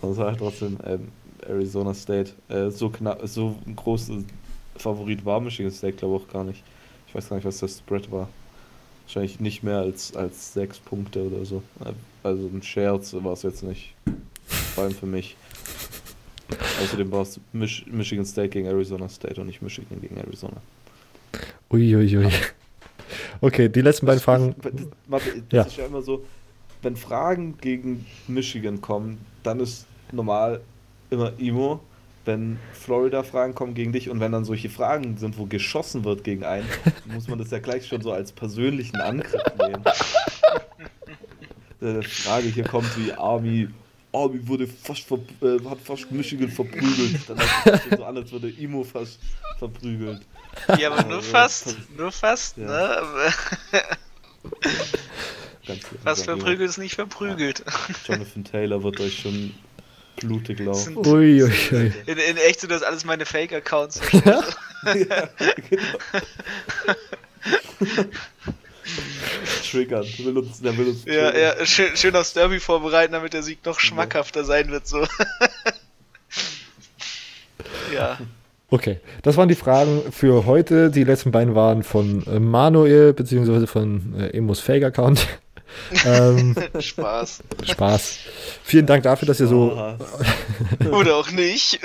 Und 0.00 0.12
es 0.12 0.16
war 0.18 0.28
halt 0.28 0.38
trotzdem 0.38 0.78
ähm, 0.84 1.08
Arizona 1.46 1.94
State. 1.94 2.32
Äh, 2.48 2.70
so 2.70 2.88
knapp, 2.90 3.20
so 3.26 3.56
ein 3.66 3.76
großer 3.76 4.14
Favorit 4.76 5.24
war 5.24 5.40
Michigan 5.40 5.72
State, 5.72 5.96
glaube 5.96 6.16
ich 6.16 6.22
auch 6.22 6.32
gar 6.32 6.44
nicht. 6.44 6.62
Ich 7.08 7.14
weiß 7.14 7.28
gar 7.28 7.36
nicht, 7.36 7.46
was 7.46 7.58
das 7.58 7.78
Spread 7.78 8.10
war. 8.10 8.28
Wahrscheinlich 9.06 9.40
nicht 9.40 9.62
mehr 9.62 9.78
als, 9.78 10.14
als 10.14 10.52
sechs 10.52 10.78
Punkte 10.78 11.22
oder 11.26 11.44
so. 11.44 11.62
Äh, 11.84 11.92
Also 12.22 12.46
ein 12.46 12.62
Scherz 12.62 13.14
war 13.14 13.32
es 13.32 13.42
jetzt 13.42 13.62
nicht. 13.62 13.94
Vor 14.74 14.84
allem 14.84 14.94
für 14.94 15.06
mich. 15.06 15.36
Außerdem 16.82 17.10
war 17.12 17.22
es 17.22 17.40
Mich 17.52 17.86
Michigan 17.86 18.24
State 18.24 18.50
gegen 18.50 18.66
Arizona 18.66 19.08
State 19.08 19.40
und 19.40 19.46
nicht 19.46 19.62
Michigan 19.62 20.00
gegen 20.00 20.16
Arizona. 20.16 20.56
Uiuiui. 21.70 22.16
Ui, 22.16 22.24
ui. 22.26 22.32
Okay, 23.40 23.68
die 23.68 23.80
letzten 23.80 24.06
beiden 24.06 24.20
Fragen. 24.20 24.54
Das, 25.08 25.22
Ja. 25.50 25.62
ist 25.62 25.76
ja 25.76 25.86
immer 25.86 26.02
so, 26.02 26.24
wenn 26.82 26.96
Fragen 26.96 27.56
gegen 27.60 28.06
Michigan 28.28 28.80
kommen, 28.80 29.18
dann 29.42 29.60
ist 29.60 29.86
normal 30.12 30.60
immer 31.10 31.32
Imo. 31.38 31.80
Wenn 32.26 32.58
Florida-Fragen 32.74 33.54
kommen 33.54 33.72
gegen 33.72 33.92
dich 33.92 34.10
und 34.10 34.20
wenn 34.20 34.30
dann 34.32 34.44
solche 34.44 34.68
Fragen 34.68 35.16
sind, 35.16 35.38
wo 35.38 35.46
geschossen 35.46 36.04
wird 36.04 36.22
gegen 36.22 36.44
einen, 36.44 36.66
muss 37.06 37.28
man 37.28 37.38
das 37.38 37.50
ja 37.50 37.58
gleich 37.60 37.86
schon 37.86 38.02
so 38.02 38.12
als 38.12 38.30
persönlichen 38.30 38.96
Angriff 38.96 39.42
nehmen. 39.58 39.82
Eine 41.80 42.02
Frage 42.02 42.48
hier 42.48 42.64
kommt 42.64 42.88
wie 42.98 43.12
Army. 43.12 43.68
Army 44.12 44.46
wurde 44.46 44.66
fast 44.66 45.02
ver 45.04 45.18
äh, 45.42 45.58
hat 45.68 45.78
fast 45.84 46.10
Michigan 46.10 46.50
verprügelt. 46.50 47.20
Dann 47.28 47.38
es 47.38 47.96
so 47.98 48.04
an, 48.04 48.16
als 48.16 48.32
würde 48.32 48.48
Imo 48.50 48.82
fast 48.84 49.18
verprügelt. 49.58 50.22
Ja, 50.78 50.90
aber 50.90 51.04
nur 51.08 51.18
Ja, 51.18 51.22
fast. 51.22 51.76
Nur 51.96 52.10
fast, 52.10 52.56
Ja. 52.56 52.64
ne? 52.66 52.96
Aber 52.98 53.32
Ganz 55.66 55.80
Fast 56.02 56.04
langsam, 56.04 56.24
verprügelt 56.24 56.70
ist 56.70 56.78
nicht 56.78 56.94
verprügelt. 56.94 57.62
Jonathan 58.08 58.44
Taylor 58.44 58.82
wird 58.82 58.98
euch 59.00 59.18
schon 59.20 59.54
blutig 60.16 60.58
laufen. 60.60 60.94
Sind- 60.94 61.06
Uiuiui. 61.06 61.92
In, 62.06 62.18
in 62.18 62.36
echt 62.38 62.60
sind 62.60 62.72
das 62.72 62.82
alles 62.82 63.04
meine 63.04 63.26
Fake-Accounts. 63.26 64.00
ja, 64.12 64.42
genau. 65.70 65.98
Triggern. 69.70 70.04
Will 70.18 70.38
uns, 70.38 70.60
der 70.60 70.76
will 70.76 70.88
uns 70.88 71.04
Ja, 71.04 71.30
triggern. 71.30 71.54
ja, 71.58 71.66
schön, 71.66 71.96
schön 71.96 72.16
aufs 72.16 72.32
Derby 72.32 72.60
vorbereiten, 72.60 73.12
damit 73.12 73.32
der 73.32 73.42
Sieg 73.42 73.64
noch 73.64 73.78
schmackhafter 73.80 74.44
sein 74.44 74.70
wird, 74.70 74.86
so. 74.86 75.04
ja. 77.94 78.18
Okay, 78.72 79.00
das 79.22 79.36
waren 79.36 79.48
die 79.48 79.56
Fragen 79.56 80.00
für 80.12 80.46
heute. 80.46 80.90
Die 80.90 81.02
letzten 81.04 81.32
beiden 81.32 81.54
waren 81.54 81.82
von 81.82 82.24
äh, 82.26 82.38
Manuel 82.38 83.12
beziehungsweise 83.12 83.66
von 83.66 84.14
äh, 84.18 84.28
Emos 84.36 84.60
Fake-Account. 84.60 85.26
Ähm, 86.04 86.54
Spaß. 86.78 87.42
Spaß. 87.62 88.18
Vielen 88.62 88.86
Dank 88.86 89.02
dafür, 89.02 89.26
dass 89.26 89.40
ihr 89.40 89.46
so 89.46 89.72
Oder 90.90 91.16
auch 91.16 91.30
nicht. 91.30 91.80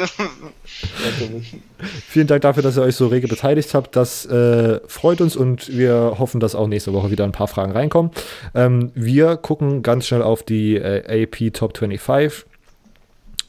Vielen 2.07 2.27
Dank 2.27 2.41
dafür, 2.41 2.63
dass 2.63 2.77
ihr 2.77 2.83
euch 2.83 2.95
so 2.95 3.07
rege 3.07 3.27
beteiligt 3.27 3.73
habt. 3.73 3.95
Das 3.95 4.25
äh, 4.25 4.79
freut 4.87 5.21
uns 5.21 5.35
und 5.35 5.75
wir 5.75 6.15
hoffen, 6.19 6.39
dass 6.39 6.55
auch 6.55 6.67
nächste 6.67 6.93
Woche 6.93 7.11
wieder 7.11 7.23
ein 7.23 7.31
paar 7.31 7.47
Fragen 7.47 7.71
reinkommen. 7.71 8.11
Ähm, 8.53 8.91
wir 8.95 9.37
gucken 9.37 9.83
ganz 9.83 10.07
schnell 10.07 10.21
auf 10.21 10.43
die 10.43 10.75
äh, 10.75 11.23
AP 11.23 11.53
Top 11.53 11.77
25. 11.77 12.45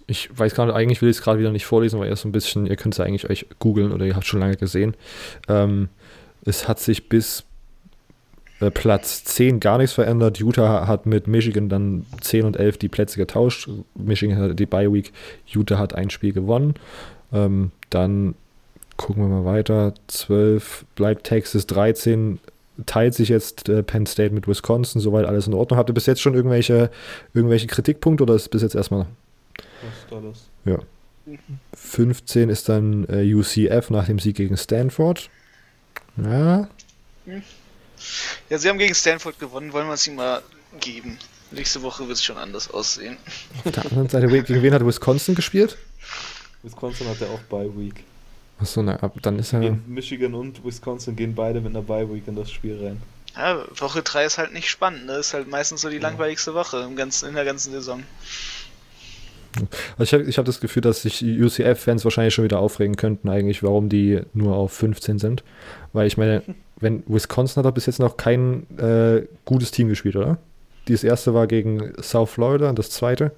Ich 0.09 0.29
weiß 0.33 0.55
gar 0.55 0.67
nicht, 0.67 0.75
eigentlich 0.75 1.03
will 1.03 1.11
ich 1.11 1.17
es 1.17 1.23
gerade 1.23 1.41
wieder 1.41 1.51
nicht 1.51 1.67
vorlesen, 1.67 1.99
weil 1.99 2.09
ihr 2.09 2.17
so 2.17 2.29
ein 2.29 2.33
bisschen, 2.33 2.67
ihr 2.67 2.77
könnt 2.77 2.95
es 2.95 2.99
ja 2.99 3.05
eigentlich 3.05 3.29
euch 3.29 3.47
googeln 3.59 3.93
oder 3.93 4.07
ihr 4.07 4.15
habt 4.15 4.27
schon 4.27 4.41
lange 4.41 4.57
gesehen. 4.57 4.95
Ähm, 5.49 5.89
es 6.45 6.69
hat 6.69 6.79
sich 6.79 7.09
bis 7.09 7.46
äh, 8.61 8.71
Platz 8.71 9.25
10 9.25 9.61
gar 9.61 9.79
nichts 9.79 9.95
verändert. 9.95 10.39
Utah 10.39 10.87
hat 10.87 11.07
mit 11.07 11.27
Michigan 11.27 11.69
dann 11.69 12.07
10 12.21 12.45
und 12.45 12.57
11 12.57 12.79
die 12.79 12.89
Plätze 12.89 13.19
getauscht. 13.19 13.69
Michigan 13.95 14.39
hatte 14.39 14.55
die 14.55 14.67
Bye 14.67 14.93
Week. 14.93 15.13
Utah 15.47 15.79
hat 15.79 15.95
ein 15.95 16.11
Spiel 16.11 16.33
gewonnen. 16.33 16.75
Ähm, 17.33 17.71
dann 17.91 18.35
gucken 18.97 19.23
wir 19.23 19.29
mal 19.29 19.45
weiter. 19.45 19.95
12 20.07 20.85
bleibt 20.95 21.25
Texas, 21.25 21.67
13 21.67 22.39
teilt 22.85 23.15
sich 23.15 23.31
jetzt 23.31 23.69
äh, 23.69 23.83
Penn 23.83 24.07
State 24.07 24.35
mit 24.35 24.47
Wisconsin. 24.49 25.01
Soweit 25.01 25.27
alles 25.27 25.47
in 25.47 25.55
Ordnung. 25.55 25.79
Habt 25.79 25.91
ihr 25.91 25.95
bis 25.95 26.07
jetzt 26.07 26.21
schon 26.21 26.35
irgendwelche, 26.35 26.91
irgendwelche 27.33 27.67
Kritikpunkte 27.67 28.23
oder 28.23 28.35
ist 28.35 28.51
bis 28.51 28.63
jetzt 28.63 28.75
erstmal 28.75 29.07
Was 29.83 30.05
ist 30.05 30.13
alles? 30.13 30.51
ja. 30.65 30.79
15 31.75 32.51
ist 32.51 32.69
dann 32.69 33.05
äh, 33.09 33.35
UCF 33.35 33.91
nach 33.91 34.07
dem 34.07 34.19
Sieg 34.21 34.37
gegen 34.37 34.57
Stanford. 34.57 35.29
Ja, 36.17 36.69
Ja, 38.51 38.59
sie 38.59 38.69
haben 38.69 38.79
gegen 38.79 38.95
Stanford 38.95 39.39
gewonnen, 39.39 39.73
wollen 39.73 39.87
wir 39.87 39.95
es 39.95 40.07
ihm 40.07 40.17
mal 40.17 40.43
geben. 40.81 41.19
Nächste 41.51 41.83
Woche 41.83 42.07
wird 42.09 42.17
es 42.19 42.25
schon 42.25 42.37
anders 42.37 42.71
aussehen. 42.71 43.17
auf 43.65 43.73
der 43.73 43.85
anderen 43.87 44.09
Seite, 44.09 44.27
gegen 44.27 44.63
wen 44.63 44.75
hat 44.75 44.85
Wisconsin 44.85 45.35
gespielt? 45.35 45.77
Wisconsin 46.63 47.09
hat 47.09 47.21
ja 47.21 47.29
auch 47.29 47.41
Bye 47.49 47.71
Week. 47.77 48.03
Achso, 48.59 48.83
na, 48.83 48.97
ab- 48.97 49.15
dann 49.23 49.39
ist 49.39 49.53
ja. 49.53 49.61
Gehen 49.61 49.83
Michigan 49.87 50.35
und 50.35 50.65
Wisconsin 50.65 51.15
gehen 51.15 51.35
beide 51.35 51.61
mit 51.61 51.71
einer 51.77 51.83
Bye 51.83 52.13
Week 52.13 52.27
in 52.27 52.35
das 52.37 52.51
Spiel 52.51 52.79
rein. 52.83 53.03
Ja, 53.37 53.65
Woche 53.79 54.03
3 54.03 54.25
ist 54.25 54.39
halt 54.39 54.53
nicht 54.55 54.69
spannend, 54.71 55.05
ne? 55.07 55.17
Ist 55.19 55.35
halt 55.35 55.47
meistens 55.49 55.83
so 55.83 55.91
die 55.91 55.97
Ja. 55.97 56.03
langweiligste 56.03 56.55
Woche 56.55 56.79
im 56.81 56.97
ganzen, 56.97 57.29
in 57.29 57.35
der 57.35 57.45
ganzen 57.45 57.71
Saison. 57.71 58.03
Also 59.99 60.05
ich 60.05 60.13
habe 60.13 60.25
ich 60.25 60.39
hab 60.39 60.45
das 60.45 60.61
Gefühl, 60.61 60.83
dass 60.83 61.03
sich 61.03 61.23
UCF-Fans 61.23 62.05
wahrscheinlich 62.05 62.35
schon 62.35 62.45
wieder 62.45 62.59
aufregen 62.59 62.97
könnten, 62.97 63.29
eigentlich, 63.29 63.63
warum 63.63 63.89
die 63.89 64.21
nur 64.35 64.57
auf 64.57 64.73
15 64.73 65.19
sind. 65.19 65.45
Weil 65.93 66.07
ich 66.07 66.17
meine, 66.17 66.43
wenn 66.77 67.03
Wisconsin 67.07 67.57
hat 67.57 67.67
doch 67.67 67.75
bis 67.75 67.87
jetzt 67.87 68.01
noch 68.01 68.17
kein 68.17 68.67
äh, 68.79 69.27
gutes 69.45 69.71
Team 69.71 69.89
gespielt, 69.89 70.17
oder? 70.17 70.39
Das 70.87 71.03
erste 71.03 71.35
war 71.35 71.47
gegen 71.47 71.93
South 72.01 72.31
Florida 72.31 72.69
und 72.69 72.79
das 72.79 72.91
zweite, 72.91 73.33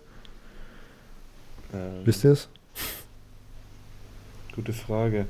Ähm, 1.73 2.01
wisst 2.05 2.25
ihr 2.25 2.33
es? 2.33 2.49
Gute 4.55 4.73
Frage. 4.73 5.27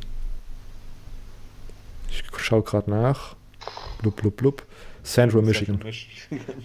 schaue 2.39 2.63
gerade 2.63 2.91
nach. 2.91 3.37
Blub, 4.01 4.17
blub, 4.17 4.37
blub. 4.37 4.67
Central 5.09 5.43
Michigan. 5.43 5.81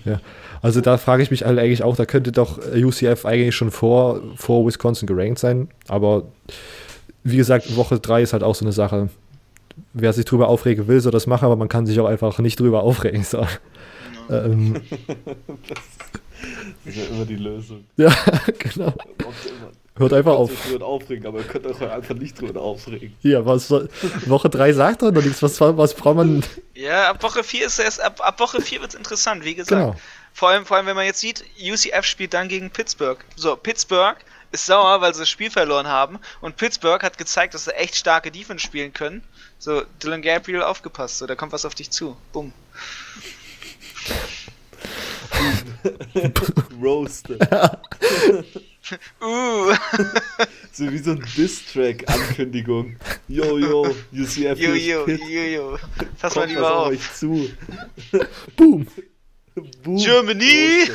ja. 0.05 0.19
Also 0.61 0.81
da 0.81 0.97
frage 0.97 1.23
ich 1.23 1.31
mich 1.31 1.45
halt 1.45 1.59
eigentlich 1.59 1.83
auch, 1.83 1.95
da 1.95 2.05
könnte 2.05 2.31
doch 2.31 2.59
UCF 2.73 3.25
eigentlich 3.25 3.55
schon 3.55 3.71
vor, 3.71 4.21
vor 4.35 4.65
Wisconsin 4.65 5.07
gerankt 5.07 5.39
sein. 5.39 5.69
Aber 5.87 6.23
wie 7.23 7.37
gesagt, 7.37 7.75
Woche 7.75 7.99
3 7.99 8.21
ist 8.21 8.33
halt 8.33 8.43
auch 8.43 8.55
so 8.55 8.65
eine 8.65 8.73
Sache. 8.73 9.09
Wer 9.93 10.13
sich 10.13 10.25
drüber 10.25 10.49
aufregen 10.49 10.87
will, 10.87 10.99
soll 10.99 11.11
das 11.11 11.25
machen, 11.25 11.45
aber 11.45 11.55
man 11.55 11.69
kann 11.69 11.85
sich 11.85 11.99
auch 11.99 12.05
einfach 12.05 12.39
nicht 12.39 12.59
drüber 12.59 12.83
aufregen. 12.83 13.23
So. 13.23 13.39
Ja. 14.29 14.45
Ähm. 14.45 14.73
das, 15.69 15.79
ist 16.85 16.97
ja 16.97 17.15
immer 17.15 17.25
die 17.25 17.37
Lösung. 17.37 17.85
Ja, 17.97 18.13
genau. 18.59 18.93
Hört 19.95 20.13
einfach 20.13 20.33
auf. 20.33 20.49
Sich 20.49 20.71
drüber 20.71 20.87
aufregen, 20.87 21.27
aber 21.27 21.39
ihr 21.39 21.43
könnt 21.43 21.67
euch 21.67 21.79
einfach 21.79 22.15
nicht 22.15 22.41
drüber 22.41 22.61
aufregen. 22.61 23.15
Ja, 23.21 23.45
was 23.45 23.69
Woche 23.69 24.49
3 24.49 24.73
sagt 24.73 25.03
doch 25.03 25.11
noch 25.11 25.21
nichts. 25.23 25.43
Was, 25.43 25.61
was 25.61 25.93
braucht 25.93 26.15
man. 26.15 26.43
Ja, 26.73 27.11
ab 27.11 27.21
Woche 27.21 27.43
4 27.43 27.67
ist 27.67 27.79
es, 27.79 27.99
ab, 27.99 28.19
ab 28.19 28.39
Woche 28.39 28.59
4 28.59 28.81
wird 28.81 28.89
es 28.89 28.95
interessant, 28.95 29.45
wie 29.45 29.53
gesagt. 29.53 29.79
Genau. 29.79 29.95
Vor 30.33 30.49
allem, 30.49 30.65
vor 30.65 30.77
allem, 30.77 30.87
wenn 30.87 30.95
man 30.95 31.05
jetzt 31.05 31.19
sieht, 31.19 31.45
UCF 31.61 32.05
spielt 32.05 32.33
dann 32.33 32.47
gegen 32.47 32.71
Pittsburgh. 32.71 33.23
So, 33.35 33.55
Pittsburgh 33.55 34.17
ist 34.51 34.65
sauer, 34.65 34.99
weil 35.01 35.13
sie 35.13 35.19
das 35.19 35.29
Spiel 35.29 35.51
verloren 35.51 35.85
haben. 35.87 36.17
Und 36.41 36.57
Pittsburgh 36.57 37.03
hat 37.03 37.19
gezeigt, 37.19 37.53
dass 37.53 37.65
sie 37.65 37.75
echt 37.75 37.95
starke 37.95 38.31
Defense 38.31 38.65
spielen 38.65 38.93
können. 38.93 39.21
So, 39.59 39.83
Dylan 40.01 40.23
Gabriel 40.23 40.63
aufgepasst, 40.63 41.19
so, 41.19 41.27
da 41.27 41.35
kommt 41.35 41.53
was 41.53 41.65
auf 41.65 41.75
dich 41.75 41.91
zu. 41.91 42.17
Bumm. 42.31 42.51
Roasted. 46.81 47.39
uh. 49.21 49.73
so 50.71 50.91
wie 50.91 50.97
so 50.97 51.11
ein 51.11 51.23
Diss-Track-Ankündigung. 51.37 52.97
Yo, 53.27 53.57
yo, 53.57 53.95
UCF 54.11 54.59
Yo, 54.59 54.73
yo, 54.73 55.07
yo, 55.07 55.41
yo. 55.41 55.77
Pass 56.19 56.35
mal 56.35 56.47
lieber 56.47 56.75
auf. 56.75 56.87
euch 56.87 57.13
zu. 57.13 57.49
Boom. 58.57 58.87
Boom. 59.83 59.97
Germany! 59.97 60.89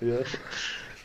ja. 0.00 0.18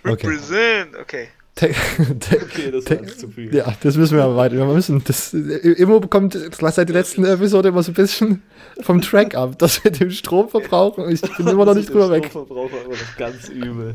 Represent. 0.04 0.96
Okay. 0.96 1.30
okay, 1.62 2.72
das 2.72 2.90
war 2.90 3.08
zu 3.08 3.28
viel. 3.28 3.54
Ja, 3.54 3.76
das 3.82 3.96
müssen 3.96 4.18
wir 4.18 4.24
aber 4.24 4.36
weiter. 4.36 4.56
Wir 4.56 4.66
müssen 4.66 5.04
das. 5.04 5.34
Immo 5.34 6.00
bekommt 6.00 6.34
seit 6.34 6.90
der 6.90 6.96
letzten 6.96 7.24
Episode 7.24 7.70
immer 7.70 7.84
so 7.84 7.92
ein 7.92 7.96
bisschen 7.96 8.42
vom 8.82 9.02
Track 9.02 9.36
ab, 9.36 9.60
dass 9.60 9.84
wir 9.84 9.92
den 9.92 10.10
Stromverbrauch. 10.10 10.98
Ich 11.10 11.22
bin 11.22 11.48
immer 11.48 11.66
noch 11.66 11.76
nicht 11.76 11.90
drüber 11.90 12.10
weg. 12.10 12.28
Stromverbrauch 12.30 12.72
war 12.72 12.82
immer 12.86 12.96
noch 12.96 13.18
ganz 13.18 13.50
übel. 13.50 13.94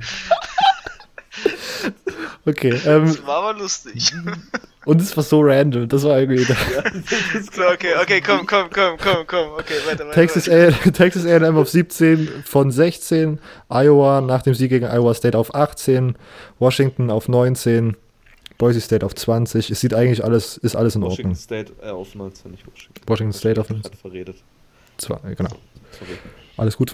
Okay. 2.47 2.81
Ähm, 2.87 3.07
das 3.07 3.27
war 3.27 3.43
aber 3.43 3.59
lustig. 3.59 4.13
Und 4.85 5.03
es 5.03 5.17
war 5.17 5.25
so 5.25 5.41
random, 5.41 5.89
das 5.89 6.05
war 6.05 6.21
irgendwie. 6.21 6.45
Ja, 6.73 6.83
das 6.83 7.73
okay, 7.75 7.95
okay, 8.01 8.21
komm, 8.21 8.47
komm, 8.47 8.71
komm, 8.71 8.97
komm, 8.99 9.27
komm, 9.27 9.49
okay, 9.55 9.75
weiter, 9.85 10.07
weiter. 10.07 10.93
Texas, 10.93 11.27
A&M 11.27 11.57
auf 11.57 11.69
17 11.69 12.45
von 12.45 12.71
16, 12.71 13.41
Iowa 13.69 14.21
nach 14.21 14.43
dem 14.43 14.55
Sieg 14.55 14.71
gegen 14.71 14.87
Iowa 14.87 15.13
State 15.15 15.37
auf 15.37 15.57
18, 15.57 16.17
Washington 16.61 17.11
auf 17.11 17.29
19, 17.29 17.97
Boise 18.59 18.81
State 18.81 19.05
auf 19.05 19.17
20. 19.17 19.71
Es 19.71 19.81
sieht 19.81 19.93
eigentlich 19.93 20.23
alles, 20.23 20.57
ist 20.57 20.77
alles 20.77 20.95
in 20.95 21.03
Washington 21.03 21.31
Ordnung. 21.31 21.35
State 21.35 21.73
äh, 21.83 21.91
auf 21.91 22.15
19, 22.15 22.53
nicht 22.53 22.65
Washington. 22.65 23.03
Washington 23.09 23.33
State 23.33 23.61
auf 23.61 23.69
19. 23.69 23.93
verredet. 23.95 24.37
Zwei, 24.99 25.19
genau. 25.35 25.51
Sorry. 25.99 26.19
Alles 26.57 26.77
gut. 26.77 26.93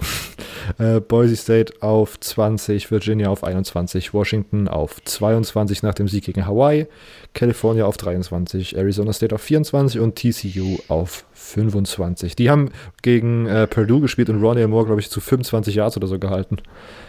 Äh, 0.79 1.01
Boise 1.01 1.37
State 1.37 1.75
auf 1.81 2.19
20, 2.19 2.91
Virginia 2.91 3.29
auf 3.29 3.45
21, 3.45 4.15
Washington 4.15 4.69
auf 4.69 5.03
22 5.05 5.83
nach 5.83 5.95
dem 5.95 6.09
Sieg 6.09 6.25
gegen 6.25 6.47
Hawaii, 6.47 6.87
California 7.35 7.85
auf 7.85 7.97
23, 7.97 8.77
Arizona 8.77 9.13
State 9.13 9.35
auf 9.35 9.43
24 9.43 10.01
und 10.01 10.17
TCU 10.17 10.79
auf 10.89 11.25
25. 11.35 12.37
Die 12.37 12.51
haben 12.51 12.71
gegen 13.03 13.47
äh, 13.47 13.67
Purdue 13.67 14.01
gespielt 14.01 14.31
und 14.31 14.43
Ronnie 14.43 14.67
Moore, 14.67 14.87
glaube 14.87 15.01
ich, 15.01 15.11
zu 15.11 15.21
25 15.21 15.75
Yards 15.75 15.97
oder 15.97 16.07
so 16.07 16.19
gehalten. 16.19 16.59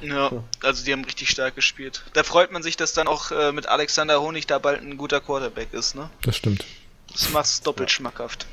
Ja, 0.02 0.32
also 0.64 0.84
die 0.84 0.92
haben 0.92 1.06
richtig 1.06 1.30
stark 1.30 1.56
gespielt. 1.56 2.04
Da 2.14 2.24
freut 2.24 2.52
man 2.52 2.64
sich, 2.64 2.76
dass 2.76 2.94
dann 2.94 3.08
auch 3.08 3.32
äh, 3.32 3.52
mit 3.52 3.68
Alexander 3.68 4.22
Honig 4.22 4.48
da 4.48 4.60
bald 4.60 4.82
ein 4.82 4.98
guter 4.98 5.22
Quarterback 5.22 5.74
ist, 5.74 5.96
ne? 5.96 6.10
Das 6.24 6.36
stimmt. 6.36 6.66
Das 7.12 7.32
macht 7.32 7.46
es 7.46 7.62
doppelt 7.62 7.92
schmackhaft. 7.92 8.48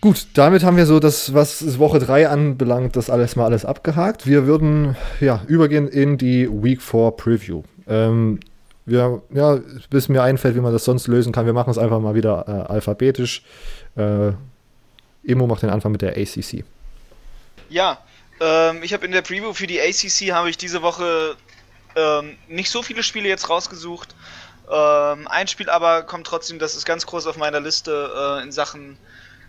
Gut, 0.00 0.26
damit 0.34 0.62
haben 0.62 0.76
wir 0.76 0.86
so 0.86 1.00
das, 1.00 1.34
was 1.34 1.78
Woche 1.78 1.98
3 1.98 2.28
anbelangt, 2.28 2.96
das 2.96 3.10
alles 3.10 3.36
mal 3.36 3.46
alles 3.46 3.64
abgehakt. 3.64 4.26
Wir 4.26 4.46
würden 4.46 4.96
ja 5.20 5.42
übergehen 5.48 5.88
in 5.88 6.18
die 6.18 6.48
Week 6.48 6.80
4 6.80 7.12
Preview. 7.12 7.62
Ähm, 7.88 8.40
wir, 8.86 9.22
ja, 9.32 9.58
bis 9.90 10.08
mir 10.08 10.22
einfällt, 10.22 10.54
wie 10.54 10.60
man 10.60 10.72
das 10.72 10.84
sonst 10.84 11.06
lösen 11.06 11.32
kann, 11.32 11.46
wir 11.46 11.52
machen 11.52 11.70
es 11.70 11.78
einfach 11.78 12.00
mal 12.00 12.14
wieder 12.14 12.44
äh, 12.48 12.72
alphabetisch. 12.72 13.42
Äh, 13.96 14.32
Emo 15.24 15.46
macht 15.46 15.62
den 15.62 15.70
Anfang 15.70 15.92
mit 15.92 16.02
der 16.02 16.16
ACC. 16.16 16.64
Ja, 17.68 17.98
ähm, 18.40 18.82
ich 18.82 18.92
habe 18.92 19.04
in 19.06 19.12
der 19.12 19.22
Preview 19.22 19.52
für 19.52 19.66
die 19.66 19.80
ACC 19.80 20.32
habe 20.32 20.50
ich 20.50 20.56
diese 20.56 20.82
Woche 20.82 21.36
ähm, 21.94 22.36
nicht 22.48 22.70
so 22.70 22.82
viele 22.82 23.02
Spiele 23.02 23.28
jetzt 23.28 23.48
rausgesucht. 23.48 24.14
Ähm, 24.70 25.28
ein 25.28 25.46
Spiel 25.48 25.68
aber 25.70 26.02
kommt 26.02 26.26
trotzdem, 26.26 26.58
das 26.58 26.74
ist 26.76 26.84
ganz 26.84 27.06
groß 27.06 27.26
auf 27.26 27.36
meiner 27.36 27.60
Liste 27.60 28.10
äh, 28.16 28.42
in 28.42 28.52
Sachen 28.52 28.96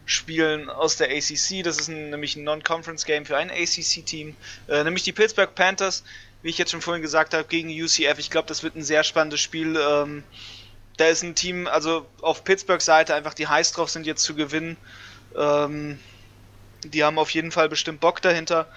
Spielen 0.05 0.69
aus 0.69 0.97
der 0.97 1.09
ACC. 1.09 1.63
Das 1.63 1.77
ist 1.79 1.87
ein, 1.87 2.09
nämlich 2.09 2.35
ein 2.35 2.43
Non-Conference-Game 2.43 3.25
für 3.25 3.37
ein 3.37 3.49
ACC-Team, 3.49 4.35
äh, 4.67 4.83
nämlich 4.83 5.03
die 5.03 5.13
Pittsburgh 5.13 5.53
Panthers, 5.55 6.03
wie 6.41 6.49
ich 6.49 6.57
jetzt 6.57 6.71
schon 6.71 6.81
vorhin 6.81 7.01
gesagt 7.01 7.33
habe, 7.33 7.45
gegen 7.45 7.69
UCF. 7.69 8.19
Ich 8.19 8.29
glaube, 8.29 8.47
das 8.47 8.63
wird 8.63 8.75
ein 8.75 8.83
sehr 8.83 9.03
spannendes 9.03 9.39
Spiel. 9.39 9.77
Ähm, 9.77 10.23
da 10.97 11.07
ist 11.07 11.23
ein 11.23 11.35
Team, 11.35 11.67
also 11.67 12.05
auf 12.21 12.43
Pittsburghs 12.43 12.85
Seite 12.85 13.15
einfach 13.15 13.33
die 13.33 13.47
heiß 13.47 13.71
drauf 13.71 13.89
sind, 13.89 14.05
jetzt 14.05 14.23
zu 14.23 14.35
gewinnen. 14.35 14.77
Ähm, 15.35 15.99
die 16.83 17.03
haben 17.03 17.17
auf 17.17 17.29
jeden 17.31 17.51
Fall 17.51 17.69
bestimmt 17.69 17.99
Bock 17.99 18.21
dahinter. 18.21 18.67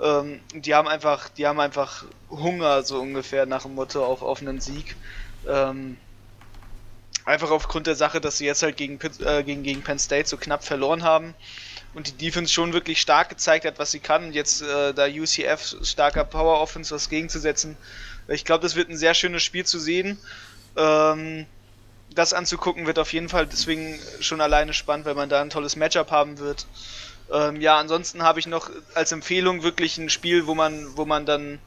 Ähm, 0.00 0.40
die 0.54 0.74
haben 0.74 0.88
einfach, 0.88 1.28
die 1.30 1.46
haben 1.46 1.60
einfach 1.60 2.04
Hunger, 2.30 2.82
so 2.82 3.00
ungefähr 3.00 3.46
nach 3.46 3.62
dem 3.62 3.74
Motto 3.74 4.04
auf, 4.04 4.22
auf 4.22 4.40
einen 4.40 4.60
Sieg. 4.60 4.96
Ähm, 5.48 5.96
Einfach 7.26 7.50
aufgrund 7.50 7.88
der 7.88 7.96
Sache, 7.96 8.20
dass 8.20 8.38
sie 8.38 8.46
jetzt 8.46 8.62
halt 8.62 8.76
gegen, 8.76 9.00
äh, 9.24 9.42
gegen, 9.42 9.64
gegen 9.64 9.82
Penn 9.82 9.98
State 9.98 10.28
so 10.28 10.36
knapp 10.36 10.64
verloren 10.64 11.02
haben 11.02 11.34
und 11.92 12.06
die 12.06 12.12
Defense 12.12 12.52
schon 12.52 12.72
wirklich 12.72 13.00
stark 13.00 13.28
gezeigt 13.30 13.64
hat, 13.64 13.80
was 13.80 13.90
sie 13.90 13.98
kann. 13.98 14.26
Und 14.26 14.32
jetzt 14.32 14.62
äh, 14.62 14.94
da 14.94 15.06
UCF 15.06 15.76
starker 15.82 16.24
Power 16.24 16.60
Offense 16.60 16.94
was 16.94 17.08
gegenzusetzen. 17.08 17.76
Ich 18.28 18.44
glaube, 18.44 18.62
das 18.62 18.76
wird 18.76 18.90
ein 18.90 18.96
sehr 18.96 19.14
schönes 19.14 19.42
Spiel 19.42 19.66
zu 19.66 19.80
sehen. 19.80 20.18
Ähm, 20.76 21.46
das 22.14 22.32
anzugucken 22.32 22.86
wird 22.86 23.00
auf 23.00 23.12
jeden 23.12 23.28
Fall 23.28 23.46
deswegen 23.46 23.98
schon 24.20 24.40
alleine 24.40 24.72
spannend, 24.72 25.06
weil 25.06 25.14
man 25.14 25.28
da 25.28 25.40
ein 25.40 25.50
tolles 25.50 25.74
Matchup 25.74 26.12
haben 26.12 26.38
wird. 26.38 26.66
Ähm, 27.32 27.60
ja, 27.60 27.78
ansonsten 27.78 28.22
habe 28.22 28.38
ich 28.38 28.46
noch 28.46 28.70
als 28.94 29.10
Empfehlung 29.10 29.64
wirklich 29.64 29.98
ein 29.98 30.10
Spiel, 30.10 30.46
wo 30.46 30.54
man, 30.54 30.96
wo 30.96 31.04
man 31.04 31.26
dann 31.26 31.58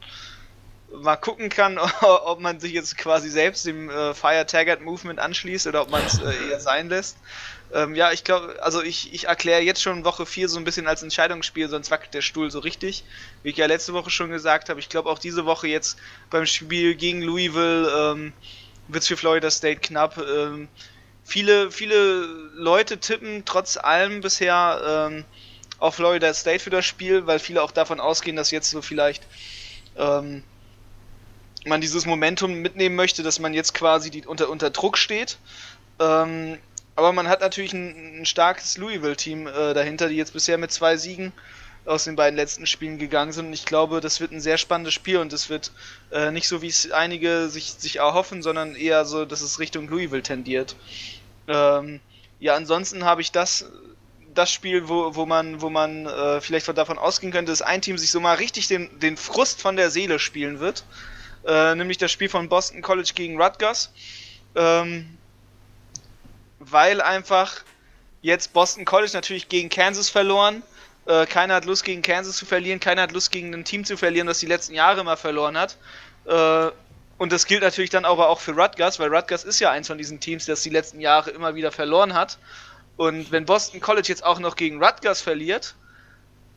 mal 0.92 1.16
gucken 1.16 1.48
kann, 1.48 1.78
ob 2.00 2.40
man 2.40 2.60
sich 2.60 2.72
jetzt 2.72 2.96
quasi 2.98 3.30
selbst 3.30 3.66
dem 3.66 3.90
äh, 3.90 4.14
Fire 4.14 4.46
Target 4.46 4.80
Movement 4.80 5.18
anschließt 5.18 5.66
oder 5.66 5.82
ob 5.82 5.90
man 5.90 6.04
es 6.04 6.18
äh, 6.18 6.50
eher 6.50 6.60
sein 6.60 6.88
lässt. 6.88 7.16
Ähm, 7.72 7.94
ja, 7.94 8.10
ich 8.10 8.24
glaube, 8.24 8.56
also 8.62 8.82
ich, 8.82 9.12
ich 9.14 9.28
erkläre 9.28 9.60
jetzt 9.60 9.80
schon 9.80 10.04
Woche 10.04 10.26
4 10.26 10.48
so 10.48 10.58
ein 10.58 10.64
bisschen 10.64 10.88
als 10.88 11.02
Entscheidungsspiel, 11.02 11.68
sonst 11.68 11.90
wackelt 11.90 12.14
der 12.14 12.22
Stuhl 12.22 12.50
so 12.50 12.58
richtig. 12.58 13.04
Wie 13.42 13.50
ich 13.50 13.56
ja 13.56 13.66
letzte 13.66 13.92
Woche 13.92 14.10
schon 14.10 14.30
gesagt 14.30 14.68
habe, 14.68 14.80
ich 14.80 14.88
glaube 14.88 15.08
auch 15.08 15.18
diese 15.18 15.46
Woche 15.46 15.68
jetzt 15.68 15.96
beim 16.30 16.46
Spiel 16.46 16.96
gegen 16.96 17.22
Louisville 17.22 17.88
ähm, 17.88 18.32
wird 18.88 19.02
es 19.02 19.08
für 19.08 19.16
Florida 19.16 19.50
State 19.50 19.80
knapp. 19.80 20.18
Ähm, 20.18 20.68
viele, 21.22 21.70
viele 21.70 22.24
Leute 22.54 22.98
tippen 22.98 23.44
trotz 23.44 23.76
allem 23.76 24.20
bisher 24.20 25.08
ähm, 25.08 25.24
auf 25.78 25.94
Florida 25.94 26.34
State 26.34 26.58
für 26.58 26.70
das 26.70 26.84
Spiel, 26.84 27.26
weil 27.28 27.38
viele 27.38 27.62
auch 27.62 27.70
davon 27.70 28.00
ausgehen, 28.00 28.36
dass 28.36 28.50
jetzt 28.50 28.70
so 28.70 28.82
vielleicht 28.82 29.22
ähm, 29.96 30.42
man 31.66 31.80
dieses 31.80 32.06
Momentum 32.06 32.54
mitnehmen 32.54 32.96
möchte, 32.96 33.22
dass 33.22 33.38
man 33.38 33.54
jetzt 33.54 33.74
quasi 33.74 34.10
die, 34.10 34.26
unter, 34.26 34.48
unter 34.48 34.70
Druck 34.70 34.96
steht. 34.96 35.38
Ähm, 35.98 36.58
aber 36.96 37.12
man 37.12 37.28
hat 37.28 37.40
natürlich 37.40 37.72
ein, 37.72 38.20
ein 38.20 38.26
starkes 38.26 38.76
Louisville-Team 38.78 39.46
äh, 39.46 39.74
dahinter, 39.74 40.08
die 40.08 40.16
jetzt 40.16 40.32
bisher 40.32 40.58
mit 40.58 40.72
zwei 40.72 40.96
Siegen 40.96 41.32
aus 41.86 42.04
den 42.04 42.16
beiden 42.16 42.36
letzten 42.36 42.66
Spielen 42.66 42.98
gegangen 42.98 43.32
sind. 43.32 43.46
Und 43.46 43.52
ich 43.52 43.64
glaube, 43.64 44.00
das 44.00 44.20
wird 44.20 44.32
ein 44.32 44.40
sehr 44.40 44.58
spannendes 44.58 44.94
Spiel 44.94 45.18
und 45.18 45.32
es 45.32 45.48
wird 45.48 45.72
äh, 46.10 46.30
nicht 46.30 46.48
so, 46.48 46.62
wie 46.62 46.68
es 46.68 46.90
einige 46.90 47.48
sich, 47.48 47.72
sich 47.72 47.96
erhoffen, 47.96 48.42
sondern 48.42 48.74
eher 48.74 49.04
so, 49.04 49.24
dass 49.24 49.40
es 49.40 49.58
Richtung 49.58 49.88
Louisville 49.88 50.22
tendiert. 50.22 50.76
Ähm, 51.48 52.00
ja, 52.38 52.54
ansonsten 52.54 53.04
habe 53.04 53.22
ich 53.22 53.32
das, 53.32 53.70
das 54.34 54.52
Spiel, 54.52 54.88
wo, 54.88 55.14
wo 55.14 55.26
man, 55.26 55.60
wo 55.60 55.70
man 55.70 56.06
äh, 56.06 56.40
vielleicht 56.40 56.68
davon 56.76 56.98
ausgehen 56.98 57.32
könnte, 57.32 57.52
dass 57.52 57.62
ein 57.62 57.82
Team 57.82 57.98
sich 57.98 58.10
so 58.10 58.20
mal 58.20 58.36
richtig 58.36 58.68
den, 58.68 58.98
den 59.00 59.16
Frust 59.16 59.60
von 59.60 59.76
der 59.76 59.90
Seele 59.90 60.18
spielen 60.18 60.60
wird 60.60 60.84
äh, 61.46 61.74
nämlich 61.74 61.98
das 61.98 62.12
Spiel 62.12 62.28
von 62.28 62.48
Boston 62.48 62.82
College 62.82 63.12
gegen 63.14 63.40
Rutgers. 63.40 63.92
Ähm, 64.54 65.16
weil 66.58 67.00
einfach 67.00 67.62
jetzt 68.22 68.52
Boston 68.52 68.84
College 68.84 69.12
natürlich 69.14 69.48
gegen 69.48 69.68
Kansas 69.68 70.10
verloren. 70.10 70.62
Äh, 71.06 71.26
keiner 71.26 71.54
hat 71.54 71.64
Lust 71.64 71.84
gegen 71.84 72.02
Kansas 72.02 72.36
zu 72.36 72.46
verlieren, 72.46 72.78
keiner 72.80 73.02
hat 73.02 73.12
Lust 73.12 73.30
gegen 73.30 73.52
ein 73.54 73.64
Team 73.64 73.84
zu 73.84 73.96
verlieren, 73.96 74.26
das 74.26 74.38
die 74.38 74.46
letzten 74.46 74.74
Jahre 74.74 75.00
immer 75.00 75.16
verloren 75.16 75.56
hat. 75.56 75.76
Äh, 76.26 76.70
und 77.18 77.32
das 77.32 77.46
gilt 77.46 77.62
natürlich 77.62 77.90
dann 77.90 78.04
aber 78.04 78.28
auch 78.28 78.40
für 78.40 78.52
Rutgers, 78.52 78.98
weil 78.98 79.14
Rutgers 79.14 79.44
ist 79.44 79.60
ja 79.60 79.70
eins 79.70 79.88
von 79.88 79.98
diesen 79.98 80.20
Teams, 80.20 80.46
das 80.46 80.62
die 80.62 80.70
letzten 80.70 81.00
Jahre 81.00 81.30
immer 81.30 81.54
wieder 81.54 81.72
verloren 81.72 82.14
hat. 82.14 82.38
Und 82.96 83.32
wenn 83.32 83.46
Boston 83.46 83.80
College 83.80 84.08
jetzt 84.08 84.24
auch 84.24 84.38
noch 84.38 84.56
gegen 84.56 84.82
Rutgers 84.82 85.20
verliert 85.20 85.74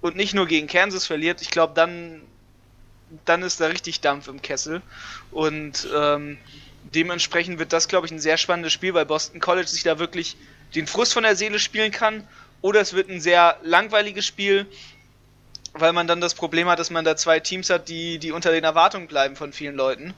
und 0.01 0.15
nicht 0.15 0.33
nur 0.33 0.45
gegen 0.45 0.67
Kansas 0.67 1.05
verliert, 1.05 1.41
ich 1.41 1.49
glaube, 1.49 1.73
dann, 1.73 2.21
dann 3.25 3.43
ist 3.43 3.59
da 3.59 3.67
richtig 3.67 4.01
Dampf 4.01 4.27
im 4.27 4.41
Kessel. 4.41 4.81
Und 5.31 5.87
ähm, 5.95 6.37
dementsprechend 6.93 7.59
wird 7.59 7.73
das, 7.73 7.87
glaube 7.87 8.07
ich, 8.07 8.11
ein 8.11 8.19
sehr 8.19 8.37
spannendes 8.37 8.73
Spiel, 8.73 8.93
weil 8.93 9.05
Boston 9.05 9.39
College 9.39 9.67
sich 9.67 9.83
da 9.83 9.99
wirklich 9.99 10.35
den 10.75 10.87
Frust 10.87 11.13
von 11.13 11.23
der 11.23 11.35
Seele 11.35 11.59
spielen 11.59 11.91
kann. 11.91 12.27
Oder 12.61 12.81
es 12.81 12.93
wird 12.93 13.09
ein 13.09 13.21
sehr 13.21 13.57
langweiliges 13.63 14.25
Spiel, 14.25 14.65
weil 15.73 15.93
man 15.93 16.07
dann 16.07 16.21
das 16.21 16.33
Problem 16.33 16.67
hat, 16.67 16.79
dass 16.79 16.89
man 16.89 17.03
da 17.03 17.15
zwei 17.15 17.39
Teams 17.39 17.69
hat, 17.69 17.89
die, 17.89 18.19
die 18.19 18.31
unter 18.31 18.51
den 18.51 18.63
Erwartungen 18.63 19.07
bleiben 19.07 19.35
von 19.35 19.53
vielen 19.53 19.75
Leuten. 19.75 20.13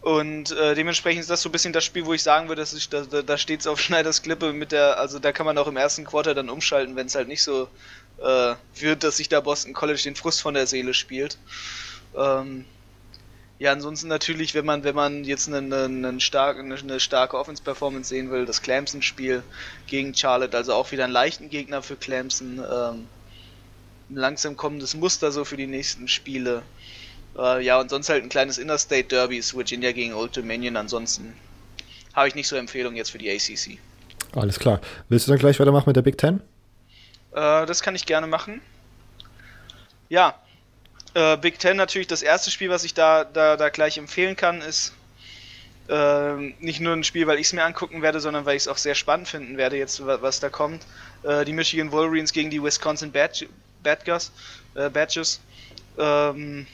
Und 0.00 0.52
äh, 0.52 0.74
dementsprechend 0.74 1.20
ist 1.20 1.30
das 1.30 1.42
so 1.42 1.50
ein 1.50 1.52
bisschen 1.52 1.74
das 1.74 1.84
Spiel, 1.84 2.06
wo 2.06 2.14
ich 2.14 2.22
sagen 2.22 2.48
würde, 2.48 2.62
dass 2.62 2.72
ich, 2.72 2.88
da, 2.88 3.02
da 3.02 3.36
steht 3.36 3.60
es 3.60 3.66
auf 3.66 3.80
Schneiders 3.80 4.22
Klippe 4.22 4.52
mit 4.52 4.72
der, 4.72 4.98
also 4.98 5.18
da 5.18 5.32
kann 5.32 5.46
man 5.46 5.58
auch 5.58 5.66
im 5.66 5.76
ersten 5.76 6.04
Quarter 6.04 6.34
dann 6.34 6.48
umschalten, 6.48 6.96
wenn 6.96 7.06
es 7.06 7.14
halt 7.14 7.28
nicht 7.28 7.42
so 7.42 7.68
äh, 8.22 8.54
wird, 8.76 9.04
dass 9.04 9.18
sich 9.18 9.28
da 9.28 9.40
Boston 9.40 9.72
College 9.72 10.02
den 10.04 10.16
Frust 10.16 10.40
von 10.40 10.54
der 10.54 10.66
Seele 10.66 10.94
spielt. 10.94 11.36
Ähm, 12.16 12.64
ja, 13.58 13.72
ansonsten 13.72 14.08
natürlich, 14.08 14.54
wenn 14.54 14.64
man, 14.64 14.84
wenn 14.84 14.94
man 14.94 15.24
jetzt 15.24 15.46
eine, 15.46 15.58
eine, 15.58 16.08
eine 16.08 16.20
starke, 16.20 16.60
eine, 16.60 16.98
starke 16.98 17.36
Offense-Performance 17.36 18.08
sehen 18.08 18.30
will, 18.30 18.46
das 18.46 18.62
Clemson-Spiel 18.62 19.42
gegen 19.86 20.14
Charlotte, 20.14 20.56
also 20.56 20.72
auch 20.72 20.90
wieder 20.92 21.04
einen 21.04 21.12
leichten 21.12 21.50
Gegner 21.50 21.82
für 21.82 21.96
Clemson. 21.96 22.58
Ähm, 22.58 23.06
langsam 24.08 24.56
kommendes 24.56 24.94
Muster 24.94 25.30
so 25.30 25.44
für 25.44 25.56
die 25.56 25.66
nächsten 25.66 26.08
Spiele. 26.08 26.62
Äh, 27.36 27.64
ja, 27.64 27.78
und 27.78 27.90
sonst 27.90 28.08
halt 28.08 28.22
ein 28.22 28.28
kleines 28.28 28.58
Interstate 28.58 29.04
Derby 29.04 29.42
Virginia 29.42 29.92
gegen 29.92 30.14
Old 30.14 30.36
Dominion. 30.36 30.76
Ansonsten 30.76 31.34
habe 32.14 32.28
ich 32.28 32.34
nicht 32.34 32.48
so 32.48 32.56
Empfehlungen 32.56 32.96
jetzt 32.96 33.10
für 33.10 33.18
die 33.18 33.30
ACC. 33.30 33.78
Alles 34.32 34.58
klar. 34.58 34.80
Willst 35.08 35.26
du 35.26 35.32
dann 35.32 35.38
gleich 35.38 35.60
weitermachen 35.60 35.84
mit 35.86 35.96
der 35.96 36.02
Big 36.02 36.18
Ten? 36.18 36.40
Äh, 37.32 37.66
das 37.66 37.82
kann 37.82 37.94
ich 37.94 38.06
gerne 38.06 38.26
machen. 38.26 38.60
Ja, 40.08 40.34
äh, 41.14 41.36
Big 41.36 41.58
Ten 41.58 41.76
natürlich 41.76 42.08
das 42.08 42.22
erste 42.22 42.50
Spiel, 42.50 42.70
was 42.70 42.84
ich 42.84 42.94
da, 42.94 43.24
da, 43.24 43.56
da 43.56 43.68
gleich 43.68 43.98
empfehlen 43.98 44.36
kann, 44.36 44.60
ist 44.60 44.92
äh, 45.88 46.34
nicht 46.60 46.80
nur 46.80 46.92
ein 46.92 47.04
Spiel, 47.04 47.26
weil 47.26 47.38
ich 47.38 47.46
es 47.46 47.52
mir 47.52 47.64
angucken 47.64 48.02
werde, 48.02 48.20
sondern 48.20 48.44
weil 48.44 48.56
ich 48.56 48.62
es 48.62 48.68
auch 48.68 48.76
sehr 48.76 48.94
spannend 48.94 49.28
finden 49.28 49.56
werde, 49.56 49.76
jetzt 49.76 50.04
was 50.04 50.40
da 50.40 50.48
kommt. 50.48 50.86
Äh, 51.22 51.44
die 51.44 51.52
Michigan 51.52 51.90
Wolverines 51.92 52.32
gegen 52.32 52.50
die 52.50 52.62
Wisconsin 52.62 53.12
Badge 53.12 53.48
Badgers, 53.82 54.30
äh, 54.74 54.90
Badges. 54.90 55.40
Ähm, 55.98 56.66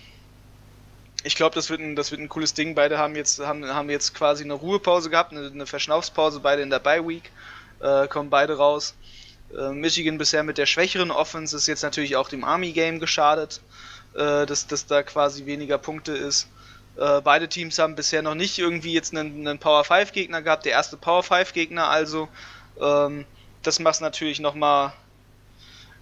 ich 1.24 1.34
glaube, 1.34 1.54
das 1.54 1.70
wird 1.70 1.80
ein, 1.80 1.96
das 1.96 2.10
wird 2.10 2.20
ein 2.20 2.28
cooles 2.28 2.54
Ding. 2.54 2.74
Beide 2.74 2.98
haben 2.98 3.16
jetzt, 3.16 3.40
haben, 3.40 3.64
haben 3.66 3.90
jetzt 3.90 4.14
quasi 4.14 4.44
eine 4.44 4.54
Ruhepause 4.54 5.10
gehabt, 5.10 5.32
eine, 5.32 5.46
eine 5.46 5.66
Verschnaufspause, 5.66 6.40
beide 6.40 6.62
in 6.62 6.70
der 6.70 6.78
Bye 6.78 7.06
Week, 7.06 7.30
äh, 7.80 8.06
kommen 8.08 8.30
beide 8.30 8.56
raus. 8.56 8.94
Äh, 9.56 9.70
Michigan 9.70 10.18
bisher 10.18 10.42
mit 10.42 10.58
der 10.58 10.66
schwächeren 10.66 11.10
Offense 11.10 11.56
ist 11.56 11.66
jetzt 11.66 11.82
natürlich 11.82 12.16
auch 12.16 12.28
dem 12.28 12.44
Army 12.44 12.72
Game 12.72 13.00
geschadet, 13.00 13.60
äh, 14.16 14.46
dass, 14.46 14.66
dass 14.66 14.86
da 14.86 15.02
quasi 15.02 15.44
weniger 15.44 15.76
Punkte 15.76 16.12
ist. 16.12 16.48
Äh, 16.96 17.20
beide 17.20 17.48
Teams 17.48 17.78
haben 17.78 17.94
bisher 17.94 18.22
noch 18.22 18.34
nicht 18.34 18.58
irgendwie 18.58 18.94
jetzt 18.94 19.14
einen, 19.14 19.46
einen 19.46 19.58
Power 19.58 19.84
5 19.84 20.12
Gegner 20.12 20.40
gehabt, 20.40 20.64
der 20.64 20.72
erste 20.72 20.96
Power 20.96 21.22
5 21.22 21.52
Gegner 21.52 21.88
also. 21.88 22.28
Ähm, 22.80 23.26
das 23.62 23.78
macht 23.78 23.96
es 23.96 24.00
natürlich 24.00 24.40
nochmal 24.40 24.94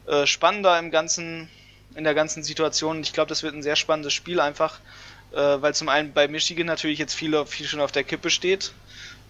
äh, 0.06 0.26
spannender 0.26 0.78
im 0.78 0.92
ganzen, 0.92 1.48
in 1.96 2.04
der 2.04 2.14
ganzen 2.14 2.44
Situation. 2.44 3.00
Ich 3.00 3.12
glaube, 3.12 3.28
das 3.28 3.42
wird 3.42 3.54
ein 3.54 3.62
sehr 3.62 3.76
spannendes 3.76 4.12
Spiel 4.12 4.40
einfach, 4.40 4.80
weil 5.32 5.74
zum 5.74 5.88
einen 5.88 6.12
bei 6.12 6.28
Michigan 6.28 6.66
natürlich 6.66 7.00
jetzt 7.00 7.14
viel, 7.14 7.44
viel 7.46 7.66
schon 7.66 7.80
auf 7.80 7.90
der 7.90 8.04
Kippe 8.04 8.30
steht. 8.30 8.72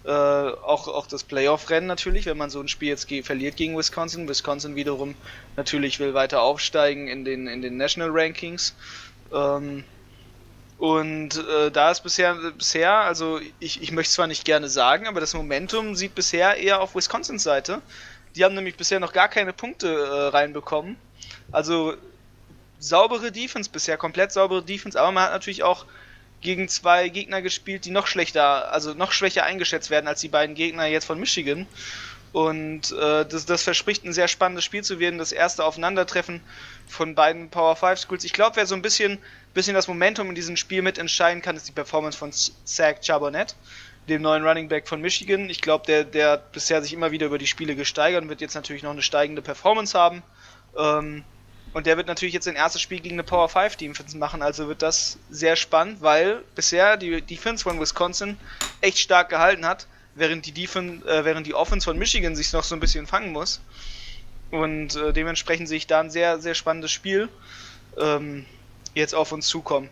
Äh, 0.05 0.11
auch, 0.11 0.87
auch 0.87 1.07
das 1.07 1.23
Playoff-Rennen 1.23 1.87
natürlich, 1.87 2.27
wenn 2.27 2.37
man 2.37 2.51
so 2.51 2.59
ein 2.59 2.67
Spiel 2.67 2.89
jetzt 2.89 3.07
ge 3.07 3.23
verliert 3.23 3.55
gegen 3.55 3.75
Wisconsin. 3.75 4.27
Wisconsin 4.29 4.75
wiederum 4.75 5.15
natürlich 5.55 5.99
will 5.99 6.13
weiter 6.13 6.43
aufsteigen 6.43 7.07
in 7.07 7.25
den, 7.25 7.47
in 7.47 7.63
den 7.63 7.77
National 7.77 8.11
Rankings. 8.11 8.75
Ähm, 9.33 9.83
und 10.77 11.37
äh, 11.37 11.71
da 11.71 11.89
ist 11.89 12.03
bisher, 12.03 12.35
bisher, 12.55 12.93
also 12.93 13.39
ich, 13.59 13.81
ich 13.81 13.91
möchte 13.91 14.13
zwar 14.13 14.27
nicht 14.27 14.45
gerne 14.45 14.69
sagen, 14.69 15.07
aber 15.07 15.21
das 15.21 15.33
Momentum 15.33 15.95
sieht 15.95 16.13
bisher 16.13 16.57
eher 16.57 16.81
auf 16.81 16.95
Wisconsins 16.95 17.41
Seite. 17.41 17.81
Die 18.35 18.43
haben 18.43 18.53
nämlich 18.53 18.75
bisher 18.75 18.99
noch 18.99 19.13
gar 19.13 19.29
keine 19.29 19.53
Punkte 19.53 19.87
äh, 19.87 20.27
reinbekommen. 20.27 20.97
Also 21.51 21.95
saubere 22.77 23.31
Defense 23.31 23.71
bisher, 23.71 23.97
komplett 23.97 24.33
saubere 24.33 24.61
Defense, 24.61 24.99
aber 24.99 25.11
man 25.11 25.23
hat 25.23 25.31
natürlich 25.31 25.63
auch 25.63 25.85
gegen 26.41 26.67
zwei 26.67 27.09
Gegner 27.09 27.41
gespielt, 27.41 27.85
die 27.85 27.91
noch 27.91 28.07
schlechter, 28.07 28.71
also 28.71 28.93
noch 28.93 29.11
schwächer 29.11 29.43
eingeschätzt 29.43 29.89
werden 29.89 30.07
als 30.07 30.21
die 30.21 30.27
beiden 30.27 30.55
Gegner 30.55 30.85
jetzt 30.85 31.05
von 31.05 31.19
Michigan. 31.19 31.67
Und 32.33 32.91
äh, 32.91 33.25
das, 33.25 33.45
das 33.45 33.63
verspricht 33.63 34.03
ein 34.03 34.11
sehr 34.11 34.27
spannendes 34.27 34.65
Spiel 34.65 34.83
zu 34.83 34.99
werden, 34.99 35.17
das 35.17 35.31
erste 35.31 35.63
Aufeinandertreffen 35.63 36.41
von 36.87 37.15
beiden 37.15 37.49
Power 37.49 37.77
5 37.77 37.97
Schools. 37.97 38.25
Ich 38.25 38.33
glaube, 38.33 38.57
wer 38.57 38.65
so 38.65 38.75
ein 38.75 38.81
bisschen, 38.81 39.19
bisschen 39.53 39.73
das 39.73 39.87
Momentum 39.87 40.27
in 40.29 40.35
diesem 40.35 40.57
Spiel 40.57 40.81
mitentscheiden 40.81 41.41
kann, 41.41 41.55
ist 41.55 41.67
die 41.67 41.71
Performance 41.71 42.17
von 42.17 42.31
Zach 42.33 42.95
Chabonet 43.01 43.55
dem 44.09 44.21
neuen 44.21 44.45
Running 44.45 44.67
Back 44.67 44.87
von 44.87 45.01
Michigan. 45.01 45.49
Ich 45.49 45.61
glaube, 45.61 45.85
der, 45.85 46.03
der 46.03 46.31
hat 46.31 46.51
bisher 46.51 46.81
sich 46.81 46.93
immer 46.93 47.11
wieder 47.11 47.27
über 47.27 47.37
die 47.37 47.47
Spiele 47.47 47.75
gesteigert 47.75 48.21
und 48.21 48.29
wird 48.29 48.41
jetzt 48.41 48.55
natürlich 48.55 48.83
noch 48.83 48.91
eine 48.91 49.01
steigende 49.01 49.41
Performance 49.41 49.97
haben. 49.97 50.21
Ähm, 50.77 51.23
und 51.75 51.85
der 51.85 51.97
wird 51.97 52.07
natürlich 52.07 52.33
jetzt 52.33 52.45
sein 52.45 52.55
erstes 52.55 52.81
Spiel 52.81 53.01
gegen 53.01 53.15
eine 53.15 53.23
Power 53.23 53.49
5 53.49 53.75
Defense 53.75 54.17
machen, 54.17 54.41
also 54.41 54.69
wird 54.69 54.81
das 54.81 55.19
sehr 55.29 55.57
spannend, 55.57 56.01
weil 56.01 56.41
bisher 56.55 56.95
die 56.95 57.21
Defense 57.21 57.63
von 57.63 57.81
Wisconsin 57.81 58.37
echt 58.79 58.97
stark 58.97 59.27
gehalten 59.27 59.65
hat, 59.65 59.85
während 60.15 60.45
die 60.45 60.53
Defense, 60.53 61.05
äh, 61.05 61.25
während 61.25 61.45
die 61.45 61.53
Offense 61.53 61.83
von 61.83 61.97
Michigan 61.97 62.33
sich 62.33 62.53
noch 62.53 62.63
so 62.63 62.77
ein 62.77 62.79
bisschen 62.79 63.07
fangen 63.07 63.33
muss. 63.33 63.59
Und 64.51 64.95
äh, 64.95 65.11
dementsprechend 65.11 65.67
sehe 65.67 65.75
ich 65.75 65.85
da 65.85 65.99
ein 65.99 66.09
sehr, 66.09 66.39
sehr 66.39 66.55
spannendes 66.55 66.93
Spiel 66.93 67.27
ähm, 67.97 68.45
jetzt 68.93 69.13
auf 69.13 69.33
uns 69.33 69.45
zukommen. 69.45 69.89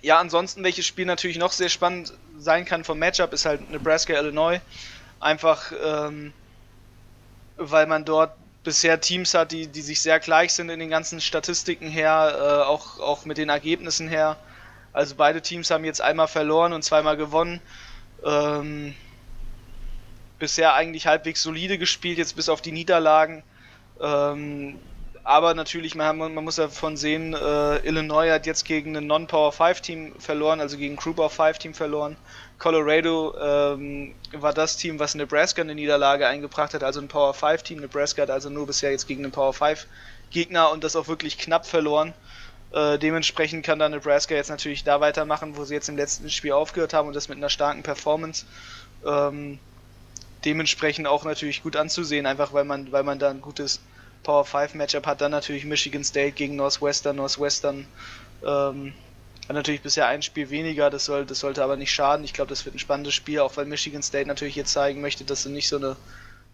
Ja, 0.00 0.18
ansonsten, 0.20 0.64
welches 0.64 0.86
Spiel 0.86 1.04
natürlich 1.04 1.36
noch 1.36 1.52
sehr 1.52 1.68
spannend 1.68 2.14
sein 2.38 2.64
kann 2.64 2.82
vom 2.82 2.98
Matchup, 2.98 3.34
ist 3.34 3.44
halt 3.44 3.70
Nebraska, 3.70 4.14
Illinois. 4.14 4.62
Einfach, 5.20 5.70
ähm, 5.84 6.32
weil 7.58 7.86
man 7.86 8.06
dort 8.06 8.32
bisher 8.66 9.00
Teams 9.00 9.32
hat, 9.32 9.52
die, 9.52 9.68
die 9.68 9.80
sich 9.80 10.00
sehr 10.00 10.18
gleich 10.18 10.52
sind 10.52 10.70
in 10.70 10.80
den 10.80 10.90
ganzen 10.90 11.20
Statistiken 11.20 11.88
her, 11.88 12.34
äh, 12.36 12.66
auch, 12.66 12.98
auch 12.98 13.24
mit 13.24 13.38
den 13.38 13.48
Ergebnissen 13.48 14.08
her. 14.08 14.36
Also 14.92 15.14
beide 15.14 15.40
Teams 15.40 15.70
haben 15.70 15.84
jetzt 15.84 16.00
einmal 16.00 16.26
verloren 16.26 16.72
und 16.72 16.82
zweimal 16.82 17.16
gewonnen. 17.16 17.60
Ähm, 18.24 18.94
bisher 20.40 20.74
eigentlich 20.74 21.06
halbwegs 21.06 21.42
solide 21.42 21.78
gespielt, 21.78 22.18
jetzt 22.18 22.34
bis 22.34 22.48
auf 22.48 22.60
die 22.60 22.72
Niederlagen. 22.72 23.44
Ähm, 24.00 24.80
aber 25.22 25.54
natürlich, 25.54 25.94
man, 25.94 26.18
man 26.18 26.34
muss 26.34 26.56
davon 26.56 26.96
sehen, 26.96 27.34
äh, 27.34 27.76
Illinois 27.86 28.30
hat 28.30 28.46
jetzt 28.46 28.64
gegen 28.64 28.96
ein 28.96 29.06
Non-Power 29.06 29.52
5 29.52 29.80
Team 29.80 30.12
verloren, 30.18 30.60
also 30.60 30.76
gegen 30.76 30.94
ein 30.94 30.96
Group 30.96 31.20
of 31.20 31.32
5 31.32 31.58
Team 31.58 31.72
verloren. 31.74 32.16
Colorado 32.58 33.34
ähm, 33.38 34.14
war 34.32 34.54
das 34.54 34.76
Team, 34.76 34.98
was 34.98 35.14
Nebraska 35.14 35.60
eine 35.60 35.74
Niederlage 35.74 36.26
eingebracht 36.26 36.72
hat, 36.74 36.82
also 36.82 37.00
ein 37.00 37.08
Power 37.08 37.34
5 37.34 37.62
Team. 37.62 37.80
Nebraska 37.80 38.22
hat 38.22 38.30
also 38.30 38.48
nur 38.48 38.66
bisher 38.66 38.90
jetzt 38.90 39.06
gegen 39.06 39.24
einen 39.24 39.32
Power 39.32 39.52
5 39.52 39.86
Gegner 40.30 40.70
und 40.70 40.82
das 40.82 40.96
auch 40.96 41.06
wirklich 41.06 41.38
knapp 41.38 41.66
verloren. 41.66 42.14
Äh, 42.72 42.98
dementsprechend 42.98 43.64
kann 43.64 43.78
da 43.78 43.88
Nebraska 43.88 44.34
jetzt 44.34 44.48
natürlich 44.50 44.84
da 44.84 45.00
weitermachen, 45.00 45.56
wo 45.56 45.64
sie 45.64 45.74
jetzt 45.74 45.88
im 45.88 45.96
letzten 45.96 46.30
Spiel 46.30 46.52
aufgehört 46.52 46.94
haben 46.94 47.08
und 47.08 47.14
das 47.14 47.28
mit 47.28 47.38
einer 47.38 47.50
starken 47.50 47.82
Performance. 47.82 48.46
Ähm, 49.04 49.58
dementsprechend 50.44 51.06
auch 51.06 51.24
natürlich 51.24 51.62
gut 51.62 51.76
anzusehen, 51.76 52.26
einfach 52.26 52.52
weil 52.52 52.64
man, 52.64 52.90
weil 52.90 53.02
man 53.02 53.18
da 53.18 53.30
ein 53.30 53.40
gutes 53.40 53.80
Power 54.22 54.44
5 54.44 54.74
Matchup 54.74 55.06
hat 55.06 55.20
dann 55.20 55.30
natürlich 55.30 55.64
Michigan 55.64 56.04
State 56.04 56.32
gegen 56.32 56.56
Northwestern. 56.56 57.16
Northwestern 57.16 57.86
ähm, 58.44 58.94
hat 59.48 59.56
natürlich 59.56 59.82
bisher 59.82 60.06
ein 60.08 60.22
Spiel 60.22 60.50
weniger, 60.50 60.90
das, 60.90 61.04
soll, 61.04 61.24
das 61.24 61.38
sollte 61.40 61.62
aber 61.62 61.76
nicht 61.76 61.92
schaden. 61.92 62.24
Ich 62.24 62.32
glaube, 62.32 62.48
das 62.48 62.64
wird 62.64 62.74
ein 62.74 62.80
spannendes 62.80 63.14
Spiel, 63.14 63.40
auch 63.40 63.56
weil 63.56 63.66
Michigan 63.66 64.02
State 64.02 64.26
natürlich 64.26 64.56
jetzt 64.56 64.72
zeigen 64.72 65.00
möchte, 65.00 65.24
dass 65.24 65.44
sie 65.44 65.50
nicht 65.50 65.68
so 65.68 65.76
eine 65.76 65.96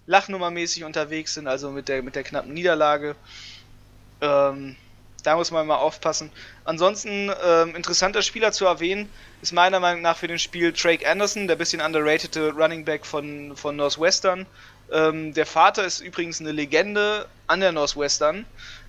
Lachnummermäßig 0.07 0.85
unterwegs 0.85 1.35
sind, 1.35 1.47
also 1.47 1.71
mit 1.71 1.89
der, 1.89 2.03
mit 2.03 2.17
der 2.17 2.23
knappen 2.23 2.53
Niederlage. 2.53 3.15
Ähm, 4.21 4.77
da 5.23 5.37
muss 5.37 5.51
man 5.51 5.67
mal 5.67 5.77
aufpassen. 5.77 6.31
Ansonsten 6.65 7.31
ähm, 7.45 7.77
interessanter 7.77 8.23
Spieler 8.23 8.53
zu 8.53 8.67
erwähnen 8.67 9.09
ist 9.41 9.53
meiner 9.53 9.81
Meinung 9.81 10.03
nach 10.03 10.17
für 10.17 10.29
den 10.29 10.39
Spiel 10.39 10.73
Drake 10.73 11.09
Anderson, 11.09 11.47
der 11.47 11.57
bisschen 11.57 11.81
underrated 11.81 12.37
Running 12.37 12.85
Back 12.85 13.07
von, 13.07 13.57
von 13.57 13.77
Northwestern. 13.77 14.47
Ähm, 14.91 15.33
der 15.33 15.47
Vater 15.47 15.85
ist 15.85 16.01
übrigens 16.01 16.41
eine 16.41 16.53
Legende 16.53 17.27
an 17.47 17.61
der 17.61 17.73
Northwestern. 17.73 18.45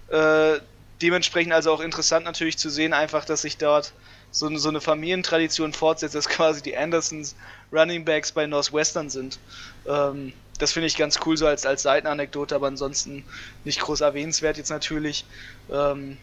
Äh, 0.10 0.60
dementsprechend 1.02 1.54
also 1.54 1.72
auch 1.74 1.80
interessant 1.82 2.26
natürlich 2.26 2.58
zu 2.58 2.70
sehen, 2.70 2.94
einfach, 2.94 3.26
dass 3.26 3.42
sich 3.42 3.58
dort 3.58 3.94
so, 4.32 4.56
so 4.58 4.70
eine 4.70 4.82
Familientradition 4.82 5.74
fortsetzt, 5.74 6.16
dass 6.16 6.30
quasi 6.30 6.62
die 6.62 6.78
Andersons 6.78 7.36
Running 7.72 8.06
Backs 8.06 8.32
bei 8.32 8.48
Northwestern 8.48 9.10
sind. 9.10 9.40
Ähm, 9.86 10.34
das 10.60 10.72
finde 10.74 10.88
ich 10.88 10.98
ganz 10.98 11.20
cool 11.26 11.38
so 11.38 11.48
als, 11.48 11.66
als 11.66 11.84
Seitenanekdote, 11.84 12.56
aber 12.56 12.68
ansonsten 12.68 13.26
nicht 13.64 13.80
groß 13.82 14.02
erwähnenswert 14.02 14.58
jetzt 14.58 14.70
natürlich. 14.70 15.26
Ähm, 15.70 16.18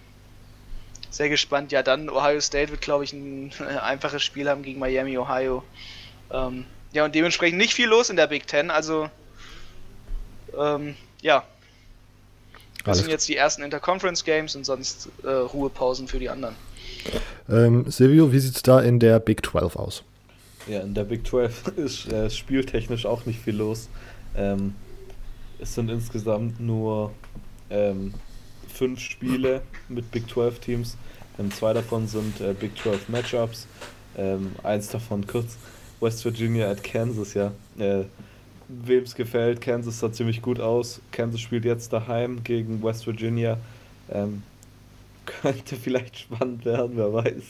sehr 1.11 1.29
gespannt. 1.29 1.73
Ja, 1.73 1.83
dann 1.83 2.09
Ohio 2.09 2.41
State 2.41 2.71
wird, 2.71 2.81
glaube 2.81 3.05
ich, 3.05 3.13
ein 3.13 3.53
einfaches 3.83 4.23
Spiel 4.23 4.49
haben 4.49 4.63
gegen 4.63 4.79
Miami, 4.79 5.19
Ohio. 5.19 5.65
Ähm, 6.31 6.67
ja, 6.93 7.05
und 7.05 7.15
dementsprechend 7.15 7.59
nicht 7.59 7.75
viel 7.75 7.89
los 7.89 8.11
in 8.11 8.17
der 8.17 8.27
Big 8.29 8.47
Ten. 8.47 8.71
Also 8.71 9.11
Ähm, 10.57 10.97
ja. 11.23 11.45
Das 12.85 12.99
sind 12.99 13.11
jetzt 13.11 13.29
die 13.29 13.37
ersten 13.37 13.63
Interconference 13.63 14.25
Games 14.25 14.57
und 14.57 14.65
sonst 14.65 15.09
äh, 15.23 15.29
Ruhepausen 15.29 16.09
für 16.09 16.19
die 16.19 16.29
anderen. 16.29 16.55
Ähm, 17.49 17.91
Silvio, 17.91 18.33
wie 18.33 18.39
sieht 18.39 18.57
es 18.57 18.63
da 18.63 18.81
in 18.81 18.99
der 18.99 19.19
Big 19.21 19.45
12 19.45 19.77
aus? 19.77 20.05
Ja, 20.67 20.81
in 20.81 20.95
der 20.95 21.05
Big 21.05 21.27
12 21.27 21.69
ist 21.77 22.13
äh, 22.13 22.31
spieltechnisch 22.31 23.07
auch 23.07 23.27
nicht 23.27 23.41
viel 23.41 23.57
los. 23.57 23.89
Ähm, 24.37 24.75
es 25.59 25.75
sind 25.75 25.91
insgesamt 25.91 26.61
nur 26.61 27.13
ähm, 27.71 28.15
fünf 28.73 29.01
Spiele 29.01 29.63
mit 29.89 30.11
Big 30.11 30.29
12 30.31 30.59
Teams. 30.61 30.97
Ähm, 31.39 31.51
zwei 31.51 31.73
davon 31.73 32.07
sind 32.07 32.41
äh, 32.41 32.55
Big 32.55 32.79
12 32.79 33.09
Matchups. 33.09 33.67
Ähm, 34.17 34.53
eins 34.63 34.89
davon 34.89 35.27
kurz 35.27 35.57
West 36.01 36.25
Virginia 36.25 36.71
at 36.71 36.83
Kansas, 36.83 37.35
ja. 37.35 37.53
Wem 38.85 39.03
es 39.03 39.15
gefällt, 39.15 39.61
Kansas 39.61 39.99
sah 39.99 40.13
ziemlich 40.13 40.43
gut 40.43 40.61
aus. 40.61 41.01
Kansas 41.11 41.41
spielt 41.41 41.65
jetzt 41.65 41.93
daheim 41.93 42.45
gegen 42.45 42.83
West 42.83 43.07
Virginia. 43.07 43.59
Ähm, 44.11 44.43
könnte 45.43 45.77
vielleicht 45.77 46.19
spannend 46.19 46.65
werden, 46.65 46.93
wer 46.95 47.13
weiß. 47.13 47.43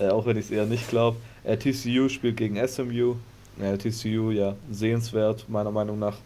Äh, 0.00 0.08
auch 0.08 0.26
wenn 0.26 0.36
ich 0.36 0.46
es 0.46 0.50
eher 0.50 0.66
nicht 0.66 0.88
glaube. 0.88 1.16
Äh, 1.44 1.56
TCU 1.56 2.08
spielt 2.08 2.36
gegen 2.36 2.56
SMU. 2.66 3.16
Äh, 3.60 3.76
TCU, 3.76 4.30
ja, 4.30 4.56
sehenswert, 4.70 5.48
meiner 5.48 5.70
Meinung 5.70 5.98
nach. 5.98 6.16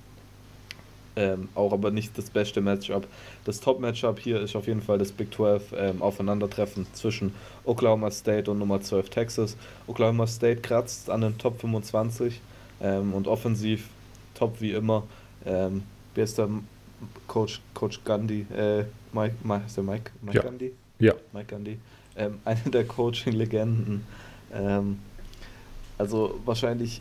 Ähm, 1.18 1.48
auch 1.54 1.72
aber 1.72 1.90
nicht 1.90 2.16
das 2.18 2.28
beste 2.28 2.60
Matchup. 2.60 3.06
Das 3.44 3.60
Top-Matchup 3.60 4.18
hier 4.20 4.40
ist 4.40 4.54
auf 4.54 4.66
jeden 4.66 4.82
Fall 4.82 4.98
das 4.98 5.12
Big 5.12 5.32
12 5.34 5.72
ähm, 5.74 6.02
Aufeinandertreffen 6.02 6.86
zwischen 6.92 7.34
Oklahoma 7.64 8.10
State 8.10 8.50
und 8.50 8.58
Nummer 8.58 8.82
12 8.82 9.08
Texas. 9.08 9.56
Oklahoma 9.86 10.26
State 10.26 10.60
kratzt 10.60 11.08
an 11.08 11.22
den 11.22 11.38
Top 11.38 11.58
25 11.58 12.38
ähm, 12.82 13.14
und 13.14 13.28
offensiv 13.28 13.88
top 14.36 14.60
wie 14.60 14.72
immer. 14.72 15.04
Ähm, 15.44 15.82
wer 16.14 16.24
ist 16.24 16.38
der 16.38 16.48
Coach, 17.26 17.60
Coach 17.74 18.00
Gandhi? 18.04 18.46
Äh, 18.54 18.84
Mike, 19.12 19.34
Mike, 19.42 19.64
ist 19.66 19.76
der 19.76 19.84
Mike, 19.84 20.10
Mike 20.22 20.36
ja. 20.36 20.42
Gandhi? 20.42 20.72
Ja. 20.98 21.14
Mike 21.32 21.46
Gandhi. 21.46 21.78
Ähm, 22.16 22.38
eine 22.44 22.70
der 22.70 22.84
Coaching-Legenden. 22.84 24.04
Ähm, 24.52 24.98
also 25.98 26.38
wahrscheinlich 26.44 27.00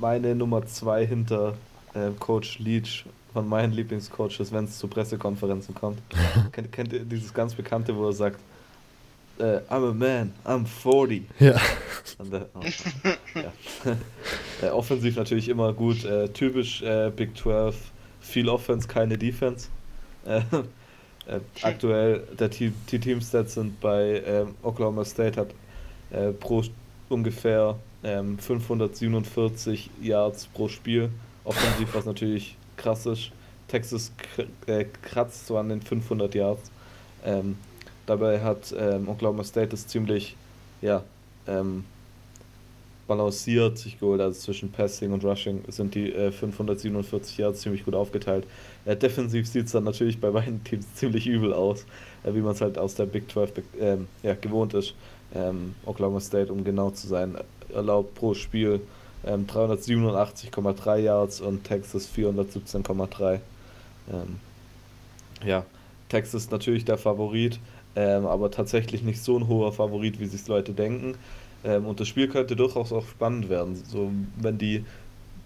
meine 0.00 0.34
Nummer 0.34 0.66
zwei 0.66 1.06
hinter 1.06 1.54
äh, 1.94 2.10
Coach 2.18 2.58
Leach 2.58 3.04
von 3.32 3.48
meinen 3.48 3.72
Lieblingscoaches, 3.72 4.52
wenn 4.52 4.64
es 4.64 4.78
zu 4.78 4.88
Pressekonferenzen 4.88 5.74
kommt. 5.74 6.00
kennt, 6.52 6.72
kennt 6.72 6.92
ihr 6.92 7.04
dieses 7.04 7.32
ganz 7.32 7.54
bekannte, 7.54 7.96
wo 7.96 8.06
er 8.06 8.12
sagt, 8.12 8.40
äh, 9.38 9.60
I'm 9.70 9.90
a 9.90 9.94
man, 9.94 10.32
I'm 10.44 10.66
40. 10.66 11.24
Ja. 11.38 11.54
Und, 12.18 12.32
äh, 12.32 12.44
oh, 12.54 12.60
ja. 13.34 13.52
äh, 14.62 14.70
offensiv 14.70 15.16
natürlich 15.16 15.48
immer 15.48 15.72
gut, 15.72 16.04
äh, 16.04 16.28
typisch 16.28 16.82
äh, 16.82 17.10
Big 17.14 17.36
12, 17.36 17.76
viel 18.20 18.48
Offense, 18.48 18.88
keine 18.88 19.18
Defense. 19.18 19.68
Äh, 21.26 21.40
aktuell, 21.60 22.26
der 22.40 22.48
Team, 22.48 22.72
die 22.90 22.98
Teamstats 22.98 23.52
sind 23.52 23.78
bei 23.82 24.22
ähm, 24.24 24.54
Oklahoma 24.62 25.04
State 25.04 25.38
hat 25.38 25.50
pro 26.40 26.64
ungefähr 27.10 27.78
ähm, 28.02 28.38
547 28.38 29.90
Yards 30.00 30.46
pro 30.46 30.68
Spiel. 30.68 31.10
Offensiv, 31.44 31.94
was 31.94 32.06
natürlich 32.06 32.56
krass 32.78 33.04
ist. 33.04 33.30
Texas 33.68 34.10
kratzt 35.02 35.46
so 35.46 35.58
an 35.58 35.68
den 35.68 35.82
500 35.82 36.34
Yards. 36.34 36.70
Ähm, 37.26 37.58
dabei 38.08 38.40
hat 38.40 38.74
ähm, 38.76 39.08
Oklahoma 39.08 39.44
State 39.44 39.68
das 39.68 39.86
ziemlich, 39.86 40.36
ja, 40.80 41.02
ähm, 41.46 41.84
balanciert 43.08 43.78
sich 43.78 43.98
geholt. 43.98 44.20
Also 44.20 44.38
zwischen 44.38 44.70
Passing 44.70 45.12
und 45.12 45.24
Rushing 45.24 45.64
sind 45.68 45.94
die 45.94 46.12
äh, 46.12 46.30
547 46.30 47.38
Yards 47.38 47.60
ziemlich 47.62 47.84
gut 47.84 47.94
aufgeteilt. 47.94 48.46
Äh, 48.84 48.96
defensiv 48.96 49.48
sieht 49.48 49.66
es 49.66 49.72
dann 49.72 49.84
natürlich 49.84 50.20
bei 50.20 50.30
beiden 50.30 50.62
Teams 50.62 50.86
ziemlich 50.94 51.26
übel 51.26 51.52
aus, 51.52 51.84
äh, 52.22 52.34
wie 52.34 52.40
man 52.40 52.52
es 52.52 52.60
halt 52.60 52.78
aus 52.78 52.94
der 52.94 53.06
Big 53.06 53.30
12 53.30 53.52
ähm, 53.80 54.08
ja, 54.22 54.34
gewohnt 54.34 54.74
ist. 54.74 54.94
Ähm, 55.34 55.74
Oklahoma 55.84 56.20
State, 56.20 56.52
um 56.52 56.64
genau 56.64 56.90
zu 56.90 57.08
sein, 57.08 57.36
erlaubt 57.74 58.14
pro 58.14 58.34
Spiel 58.34 58.80
ähm, 59.26 59.46
387,3 59.46 60.98
Yards 60.98 61.40
und 61.40 61.64
Texas 61.64 62.08
417,3. 62.14 63.40
Ähm, 64.12 64.40
ja, 65.44 65.64
Texas 66.08 66.50
natürlich 66.50 66.84
der 66.84 66.98
Favorit, 66.98 67.58
ähm, 67.98 68.26
aber 68.26 68.52
tatsächlich 68.52 69.02
nicht 69.02 69.20
so 69.20 69.36
ein 69.36 69.48
hoher 69.48 69.72
Favorit, 69.72 70.20
wie 70.20 70.26
sich 70.26 70.46
Leute 70.46 70.72
denken. 70.72 71.16
Ähm, 71.64 71.84
und 71.84 71.98
das 71.98 72.06
Spiel 72.06 72.28
könnte 72.28 72.54
durchaus 72.54 72.92
auch 72.92 73.04
spannend 73.04 73.48
werden. 73.48 73.74
So, 73.74 74.12
wenn 74.40 74.56
die 74.56 74.84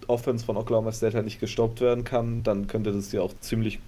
Offense 0.05 0.45
von 0.45 0.55
Oklahoma 0.55 0.91
State 0.91 1.15
halt 1.15 1.25
nicht 1.25 1.39
gestoppt 1.39 1.81
werden 1.81 2.03
kann, 2.03 2.43
dann 2.43 2.67
könnte 2.67 2.91
das 2.91 3.11
ja 3.11 3.21
auch 3.21 3.33
ziemlich 3.39 3.79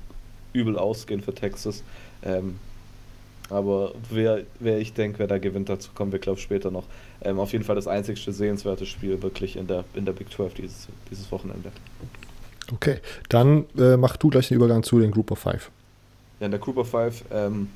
übel 0.51 0.79
ausgehen 0.79 1.21
für 1.21 1.35
Texas. 1.35 1.83
Ähm, 2.23 2.55
aber 3.51 3.93
wer, 4.09 4.41
wer 4.59 4.79
ich 4.79 4.93
denke, 4.93 5.19
wer 5.19 5.27
da 5.27 5.37
gewinnt, 5.37 5.69
dazu 5.69 5.91
kommen 5.93 6.11
wir, 6.11 6.17
glaube 6.17 6.39
ich, 6.39 6.43
später 6.43 6.71
noch. 6.71 6.85
Ähm, 7.21 7.39
auf 7.39 7.51
jeden 7.51 7.65
Fall 7.65 7.75
das 7.75 7.87
einzigste 7.87 8.33
sehenswerte 8.33 8.87
Spiel 8.87 9.21
wirklich 9.21 9.57
in 9.57 9.67
der, 9.67 9.83
in 9.93 10.05
der 10.05 10.13
Big 10.13 10.31
12 10.31 10.55
dieses, 10.55 10.87
dieses 11.11 11.31
Wochenende. 11.31 11.71
Okay, 12.73 12.97
dann 13.29 13.65
äh, 13.77 13.95
mach 13.95 14.17
du 14.17 14.29
gleich 14.29 14.47
den 14.47 14.57
Übergang 14.57 14.81
zu 14.81 14.99
den 14.99 15.11
Group 15.11 15.29
of 15.29 15.37
Five. 15.37 15.69
Ja, 16.39 16.47
in 16.47 16.51
der 16.51 16.59
Group 16.59 16.77
of 16.77 16.89
Five 16.89 17.23
ähm, 17.31 17.69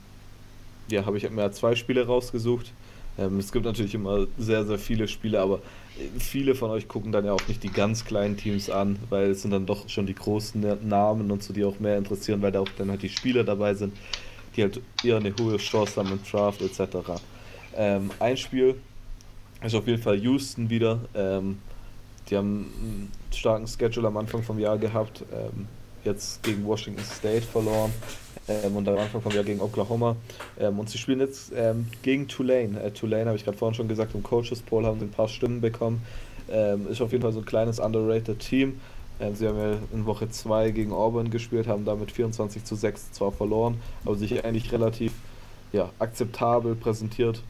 ja, 0.89 1.05
habe 1.05 1.17
ich 1.17 1.29
mir 1.29 1.51
zwei 1.51 1.75
Spiele 1.75 2.05
rausgesucht. 2.05 2.71
Ähm, 3.17 3.39
es 3.39 3.51
gibt 3.51 3.65
natürlich 3.65 3.93
immer 3.93 4.27
sehr, 4.37 4.65
sehr 4.65 4.79
viele 4.79 5.07
Spiele, 5.07 5.41
aber 5.41 5.59
viele 6.17 6.55
von 6.55 6.69
euch 6.71 6.87
gucken 6.87 7.11
dann 7.11 7.25
ja 7.25 7.33
auch 7.33 7.47
nicht 7.47 7.63
die 7.63 7.71
ganz 7.71 8.05
kleinen 8.05 8.37
Teams 8.37 8.69
an, 8.69 8.97
weil 9.09 9.31
es 9.31 9.41
sind 9.41 9.51
dann 9.51 9.65
doch 9.65 9.89
schon 9.89 10.05
die 10.05 10.15
großen 10.15 10.87
Namen 10.87 11.29
und 11.31 11.43
so, 11.43 11.53
die 11.53 11.65
auch 11.65 11.79
mehr 11.79 11.97
interessieren, 11.97 12.41
weil 12.41 12.51
da 12.51 12.61
auch 12.61 12.69
dann 12.77 12.89
halt 12.89 13.03
die 13.03 13.09
Spieler 13.09 13.43
dabei 13.43 13.73
sind, 13.73 13.93
die 14.55 14.63
halt 14.63 14.79
eher 15.03 15.17
eine 15.17 15.33
hohe 15.39 15.57
Chance 15.57 15.99
haben 15.99 16.11
im 16.11 16.19
Draft 16.23 16.61
etc. 16.61 17.21
Ähm, 17.75 18.11
ein 18.19 18.37
Spiel 18.37 18.75
ist 19.61 19.75
auf 19.75 19.87
jeden 19.87 20.01
Fall 20.01 20.17
Houston 20.17 20.69
wieder. 20.69 20.99
Ähm, 21.13 21.57
die 22.29 22.37
haben 22.37 22.71
einen 22.81 23.11
starken 23.33 23.67
Schedule 23.67 24.07
am 24.07 24.17
Anfang 24.17 24.43
vom 24.43 24.59
Jahr 24.59 24.77
gehabt. 24.77 25.23
Ähm, 25.33 25.67
jetzt 26.03 26.41
gegen 26.43 26.65
Washington 26.65 27.03
State 27.03 27.41
verloren 27.41 27.91
ähm, 28.49 28.75
und 28.75 28.87
am 28.87 28.97
Anfang 28.97 29.21
vom 29.21 29.31
Jahr 29.31 29.43
gegen 29.43 29.61
Oklahoma. 29.61 30.15
Ähm, 30.59 30.79
und 30.79 30.89
sie 30.89 30.97
spielen 30.97 31.19
jetzt 31.19 31.51
ähm, 31.55 31.87
gegen 32.01 32.27
Tulane. 32.27 32.81
Äh, 32.81 32.91
Tulane 32.91 33.27
habe 33.27 33.37
ich 33.37 33.45
gerade 33.45 33.57
vorhin 33.57 33.75
schon 33.75 33.87
gesagt, 33.87 34.15
im 34.15 34.23
Coaches 34.23 34.61
Poll 34.61 34.85
haben 34.85 34.99
sie 34.99 35.05
ein 35.05 35.11
paar 35.11 35.27
Stimmen 35.27 35.61
bekommen. 35.61 36.01
Ähm, 36.49 36.87
ist 36.89 37.01
auf 37.01 37.11
jeden 37.11 37.21
Fall 37.21 37.31
so 37.31 37.39
ein 37.39 37.45
kleines 37.45 37.79
underrated 37.79 38.39
Team. 38.39 38.79
Ähm, 39.19 39.35
sie 39.35 39.47
haben 39.47 39.57
ja 39.57 39.77
in 39.93 40.05
Woche 40.05 40.29
2 40.29 40.71
gegen 40.71 40.91
Auburn 40.91 41.29
gespielt, 41.29 41.67
haben 41.67 41.85
damit 41.85 42.11
24 42.11 42.63
zu 42.63 42.75
6 42.75 43.11
zwar 43.11 43.31
verloren, 43.31 43.79
aber 44.05 44.15
sich 44.15 44.43
eigentlich 44.43 44.71
relativ 44.71 45.11
ja, 45.71 45.89
akzeptabel 45.99 46.75
präsentiert. 46.75 47.41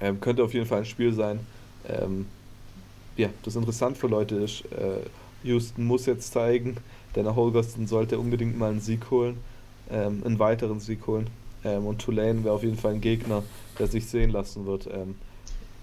Ähm, 0.00 0.20
könnte 0.20 0.42
auf 0.42 0.54
jeden 0.54 0.66
Fall 0.66 0.78
ein 0.78 0.86
Spiel 0.86 1.12
sein. 1.12 1.40
ja, 3.16 3.28
das 3.42 3.56
interessant 3.56 3.98
für 3.98 4.06
Leute 4.06 4.36
ist, 4.36 4.64
äh, 4.66 5.00
Houston 5.42 5.84
muss 5.84 6.06
jetzt 6.06 6.32
zeigen, 6.32 6.76
Denner 7.16 7.34
Holgerston 7.34 7.86
sollte 7.86 8.18
unbedingt 8.18 8.58
mal 8.58 8.70
einen 8.70 8.80
Sieg 8.80 9.10
holen, 9.10 9.38
ähm, 9.90 10.22
einen 10.24 10.38
weiteren 10.38 10.80
Sieg 10.80 11.06
holen. 11.06 11.28
Ähm, 11.64 11.86
und 11.86 12.00
Tulane 12.00 12.44
wäre 12.44 12.54
auf 12.54 12.62
jeden 12.62 12.76
Fall 12.76 12.94
ein 12.94 13.00
Gegner, 13.00 13.42
der 13.78 13.86
sich 13.86 14.06
sehen 14.06 14.30
lassen 14.30 14.66
wird. 14.66 14.88
Ähm, 14.92 15.16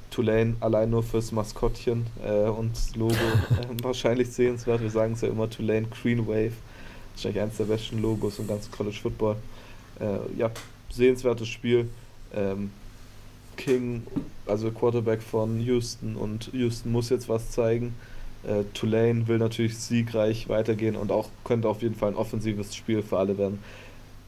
Tulane 0.10 0.56
allein 0.62 0.90
nur 0.90 1.04
fürs 1.04 1.32
Maskottchen 1.32 2.06
äh, 2.26 2.48
und 2.50 2.72
Logo 2.96 3.14
äh, 3.14 3.84
wahrscheinlich 3.84 4.30
sehenswert. 4.30 4.82
Wir 4.82 4.90
sagen 4.90 5.14
es 5.14 5.22
ja 5.22 5.28
immer 5.28 5.50
Tulane 5.50 5.88
Green 6.02 6.26
Wave. 6.28 6.54
Wahrscheinlich 7.14 7.42
eines 7.42 7.58
der 7.58 7.66
besten 7.66 8.02
Logos 8.02 8.40
im 8.40 8.48
ganzen 8.48 8.72
College 8.72 8.98
Football. 9.02 9.36
Äh, 10.00 10.40
ja, 10.40 10.52
sehenswertes 10.90 11.48
Spiel. 11.48 11.90
Ähm, 12.34 12.72
King, 13.58 14.04
also 14.46 14.72
Quarterback 14.72 15.22
von 15.22 15.60
Houston 15.60 16.16
und 16.16 16.52
Houston 16.54 16.92
muss 16.92 17.10
jetzt 17.10 17.28
was 17.28 17.52
zeigen. 17.52 17.96
Äh, 18.44 18.64
Tulane 18.74 19.28
will 19.28 19.38
natürlich 19.38 19.78
siegreich 19.78 20.50
weitergehen 20.50 20.96
und 20.96 21.12
auch 21.12 21.30
könnte 21.44 21.68
auf 21.68 21.82
jeden 21.82 21.96
Fall 21.96 22.10
ein 22.10 22.16
offensives 22.16 22.76
Spiel 22.76 23.02
für 23.02 23.18
alle 23.18 23.38
werden. 23.38 23.60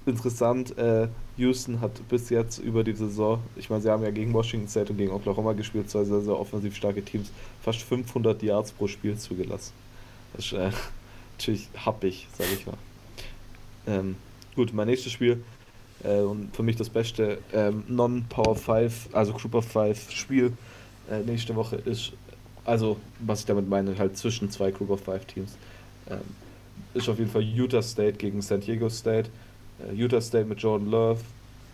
Interessant, 0.06 0.77
äh, 0.77 1.07
Houston 1.38 1.81
hat 1.81 1.91
bis 2.10 2.30
jetzt 2.30 2.57
über 2.57 2.84
die 2.84 2.94
Saison, 2.94 3.41
ich 3.56 3.69
meine, 3.69 3.81
sie 3.81 3.91
haben 3.91 4.03
ja 4.03 4.11
gegen 4.11 4.34
Washington 4.34 4.68
State 4.68 4.91
und 4.91 4.98
gegen 4.98 5.11
Oklahoma 5.11 5.53
gespielt, 5.53 5.90
zwei 5.90 6.03
sehr, 6.03 6.22
sehr 6.22 6.40
offensiv 6.40 6.76
starke 6.76 7.03
Teams, 7.03 7.31
fast 7.61 7.81
500 7.84 8.41
Yards 8.41 8.72
pro 8.72 8.88
Spiel 8.88 9.18
zugelassen. 9.18 9.73
Das 10.34 10.45
ist 10.45 10.53
äh, 10.53 10.72
natürlich 11.38 11.68
happig, 11.76 12.27
sage 12.38 12.49
ich 12.53 12.65
mal. 12.65 12.77
Ähm, 13.88 14.15
gut, 14.56 14.73
mein 14.73 14.88
nächstes 14.88 15.11
Spiel 15.11 15.44
äh, 16.03 16.22
und 16.22 16.56
für 16.56 16.64
mich 16.64 16.76
das 16.76 16.90
beste 16.90 17.40
ähm, 17.53 17.84
Non-Power 17.88 18.56
5, 18.56 19.10
also 19.14 19.34
Group 19.34 19.56
of 19.56 19.65
5 19.65 20.11
Spiel 20.11 20.53
äh, 21.10 21.19
nächste 21.19 21.56
Woche 21.56 21.76
ist 21.76 22.14
also 22.70 22.98
was 23.20 23.41
ich 23.41 23.46
damit 23.46 23.68
meine, 23.68 23.98
halt 23.98 24.18
zwischen 24.18 24.50
zwei 24.52 24.72
Group 24.72 24.91
of 24.91 25.02
Five 25.02 25.26
Teams, 25.26 25.58
ähm, 26.10 26.20
ist 26.94 27.10
auf 27.10 27.18
jeden 27.20 27.32
Fall 27.32 27.41
Utah 27.41 27.82
State 27.82 28.14
gegen 28.14 28.41
San 28.41 28.62
Diego 28.62 28.90
State. 28.90 29.30
Äh, 29.80 29.94
Utah 29.94 30.22
State 30.22 30.46
mit 30.46 30.60
Jordan 30.60 30.90
Love 30.90 31.20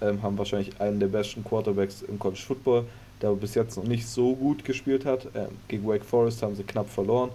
ähm, 0.01 0.21
haben 0.23 0.37
wahrscheinlich 0.37 0.79
einen 0.79 0.99
der 0.99 1.07
besten 1.07 1.43
Quarterbacks 1.43 2.01
im 2.01 2.17
College 2.17 2.41
Football, 2.41 2.85
der 3.21 3.29
aber 3.29 3.39
bis 3.39 3.55
jetzt 3.55 3.77
noch 3.77 3.83
nicht 3.83 4.07
so 4.07 4.35
gut 4.35 4.63
gespielt 4.65 5.05
hat. 5.05 5.27
Ähm, 5.35 5.49
gegen 5.67 5.87
Wake 5.87 6.05
Forest 6.05 6.41
haben 6.41 6.55
sie 6.55 6.63
knapp 6.63 6.89
verloren. 6.89 7.29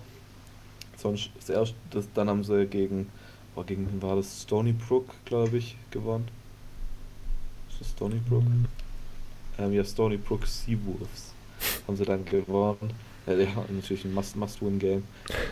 Sonst 0.96 1.30
erst, 1.48 1.74
das, 1.90 2.06
dann 2.14 2.28
haben 2.28 2.44
sie 2.44 2.66
gegen 2.66 3.08
boah, 3.54 3.64
gegen 3.64 3.88
war 4.00 4.16
das 4.16 4.42
Stony 4.42 4.72
Brook, 4.72 5.06
glaube 5.24 5.58
ich, 5.58 5.76
gewonnen. 5.90 6.28
Ist 7.70 7.80
das 7.80 7.90
Stony 7.90 8.20
Brook? 8.28 8.44
Mhm. 8.44 8.66
Ähm, 9.58 9.72
ja, 9.72 9.84
Stony 9.84 10.16
Brook 10.16 10.46
Seawolves 10.46 11.32
haben 11.86 11.96
sie 11.96 12.04
dann 12.04 12.24
gewonnen. 12.24 12.92
Äh, 13.26 13.44
ja, 13.44 13.64
natürlich 13.68 14.04
ein 14.04 14.14
Must-Win-Game. 14.14 15.02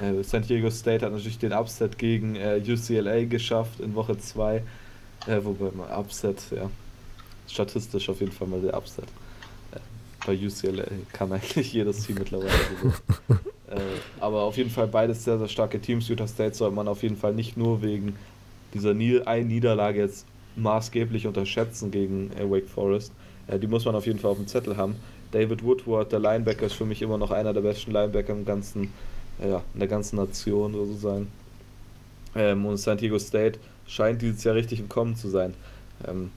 Must 0.00 0.18
äh, 0.18 0.22
San 0.24 0.42
Diego 0.42 0.70
State 0.70 1.04
hat 1.04 1.12
natürlich 1.12 1.38
den 1.38 1.52
Upset 1.52 1.98
gegen 1.98 2.36
äh, 2.36 2.60
UCLA 2.66 3.24
geschafft 3.24 3.80
in 3.80 3.94
Woche 3.94 4.18
2. 4.18 4.62
Äh, 5.26 5.40
wobei 5.42 5.70
man 5.76 5.90
Upset, 5.90 6.40
ja, 6.54 6.70
statistisch 7.48 8.08
auf 8.08 8.20
jeden 8.20 8.32
Fall 8.32 8.48
mal 8.48 8.60
der 8.60 8.76
Upset. 8.76 9.04
Äh, 9.72 9.78
bei 10.26 10.34
UCLA 10.34 10.84
kann 11.12 11.32
eigentlich 11.32 11.72
jedes 11.72 12.06
Team 12.06 12.16
mittlerweile. 12.18 12.50
Äh, 13.70 13.80
aber 14.18 14.44
auf 14.44 14.56
jeden 14.56 14.70
Fall 14.70 14.86
beides 14.86 15.24
sehr, 15.24 15.36
sehr 15.36 15.46
starke 15.46 15.78
Teams. 15.78 16.08
Utah 16.08 16.26
State 16.26 16.54
sollte 16.54 16.74
man 16.74 16.88
auf 16.88 17.02
jeden 17.02 17.18
Fall 17.18 17.34
nicht 17.34 17.58
nur 17.58 17.82
wegen 17.82 18.16
dieser 18.72 18.92
einen 19.26 19.48
Niederlage 19.48 20.00
jetzt 20.00 20.24
maßgeblich 20.56 21.26
unterschätzen 21.26 21.90
gegen 21.90 22.30
Wake 22.50 22.66
Forest. 22.66 23.12
Die 23.60 23.66
muss 23.66 23.84
man 23.84 23.94
auf 23.94 24.06
jeden 24.06 24.18
Fall 24.18 24.30
auf 24.30 24.38
dem 24.38 24.46
Zettel 24.46 24.78
haben. 24.78 24.96
David 25.30 25.62
Woodward, 25.62 26.12
der 26.12 26.20
Linebacker, 26.20 26.66
ist 26.66 26.74
für 26.74 26.84
mich 26.84 27.02
immer 27.02 27.18
noch 27.18 27.30
einer 27.30 27.52
der 27.52 27.60
besten 27.60 27.92
Linebacker 27.92 28.32
im 28.32 28.44
ganzen, 28.44 28.92
ja, 29.42 29.62
in 29.74 29.80
der 29.80 29.88
ganzen 29.88 30.16
Nation 30.16 30.72
sozusagen. 30.72 31.28
Ähm, 32.34 32.66
und 32.66 32.76
San 32.76 32.98
Diego 32.98 33.18
State 33.18 33.58
scheint 33.86 34.22
dieses 34.22 34.44
Jahr 34.44 34.54
richtig 34.54 34.80
im 34.80 34.88
Kommen 34.88 35.16
zu 35.16 35.28
sein. 35.28 35.54
Ähm, 36.06 36.30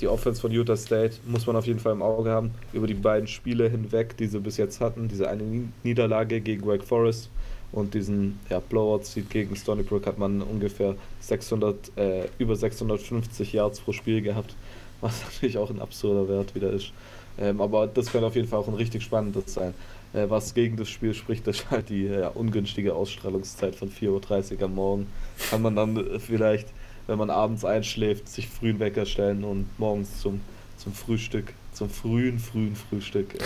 die 0.00 0.08
Offense 0.08 0.40
von 0.40 0.52
Utah 0.52 0.76
State 0.76 1.16
muss 1.26 1.46
man 1.46 1.56
auf 1.56 1.66
jeden 1.66 1.80
Fall 1.80 1.92
im 1.92 2.02
Auge 2.02 2.30
haben. 2.30 2.50
Über 2.72 2.86
die 2.86 2.94
beiden 2.94 3.26
Spiele 3.26 3.68
hinweg, 3.68 4.16
die 4.18 4.26
sie 4.26 4.38
bis 4.40 4.58
jetzt 4.58 4.80
hatten, 4.80 5.08
diese 5.08 5.28
eine 5.28 5.42
Niederlage 5.84 6.40
gegen 6.40 6.66
Wake 6.66 6.84
Forest 6.84 7.30
und 7.72 7.94
diesen 7.94 8.38
ja, 8.50 8.60
Blowout-Seed 8.60 9.30
gegen 9.30 9.56
Stony 9.56 9.82
Brook 9.82 10.06
hat 10.06 10.18
man 10.18 10.42
ungefähr 10.42 10.96
600, 11.20 11.96
äh, 11.96 12.28
über 12.38 12.56
650 12.56 13.52
Yards 13.54 13.80
pro 13.80 13.92
Spiel 13.92 14.20
gehabt, 14.20 14.54
was 15.00 15.22
natürlich 15.24 15.58
auch 15.58 15.70
ein 15.70 15.80
absurder 15.80 16.28
Wert 16.28 16.54
wieder 16.54 16.70
ist. 16.70 16.92
Ähm, 17.38 17.60
aber 17.60 17.86
das 17.86 18.10
könnte 18.10 18.26
auf 18.26 18.34
jeden 18.34 18.48
Fall 18.48 18.60
auch 18.60 18.68
ein 18.68 18.74
richtig 18.74 19.02
spannendes 19.02 19.54
sein. 19.54 19.74
Äh, 20.12 20.28
was 20.28 20.54
gegen 20.54 20.76
das 20.76 20.88
Spiel 20.88 21.14
spricht, 21.14 21.46
ist 21.48 21.70
halt 21.70 21.88
die 21.88 22.04
ja, 22.04 22.28
ungünstige 22.28 22.94
Ausstrahlungszeit 22.94 23.74
von 23.74 23.90
4.30 23.90 24.56
Uhr 24.56 24.62
am 24.62 24.74
Morgen. 24.74 25.06
Kann 25.50 25.62
man 25.62 25.76
dann 25.76 26.20
vielleicht 26.20 26.68
wenn 27.06 27.18
man 27.18 27.30
abends 27.30 27.64
einschläft, 27.64 28.28
sich 28.28 28.48
früh 28.48 28.70
einen 28.70 28.80
Wecker 28.80 29.06
stellen 29.06 29.44
und 29.44 29.66
morgens 29.78 30.20
zum, 30.20 30.40
zum 30.76 30.92
Frühstück, 30.92 31.52
zum 31.72 31.88
frühen, 31.88 32.38
frühen 32.38 32.74
Frühstück 32.74 33.34
äh, 33.34 33.38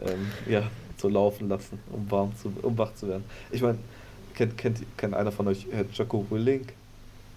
ähm, 0.10 0.30
ja, 0.48 0.70
so 0.96 1.08
laufen 1.08 1.48
lassen, 1.48 1.78
um 1.90 2.10
warm 2.10 2.32
zu, 2.36 2.52
um 2.62 2.78
wach 2.78 2.94
zu 2.94 3.08
werden. 3.08 3.24
Ich 3.50 3.62
meine, 3.62 3.78
kennt, 4.34 4.56
kennt, 4.56 4.84
kennt 4.96 5.14
einer 5.14 5.32
von 5.32 5.48
euch 5.48 5.66
Herr 5.70 5.84
Jocko 5.92 6.26
Willink? 6.30 6.72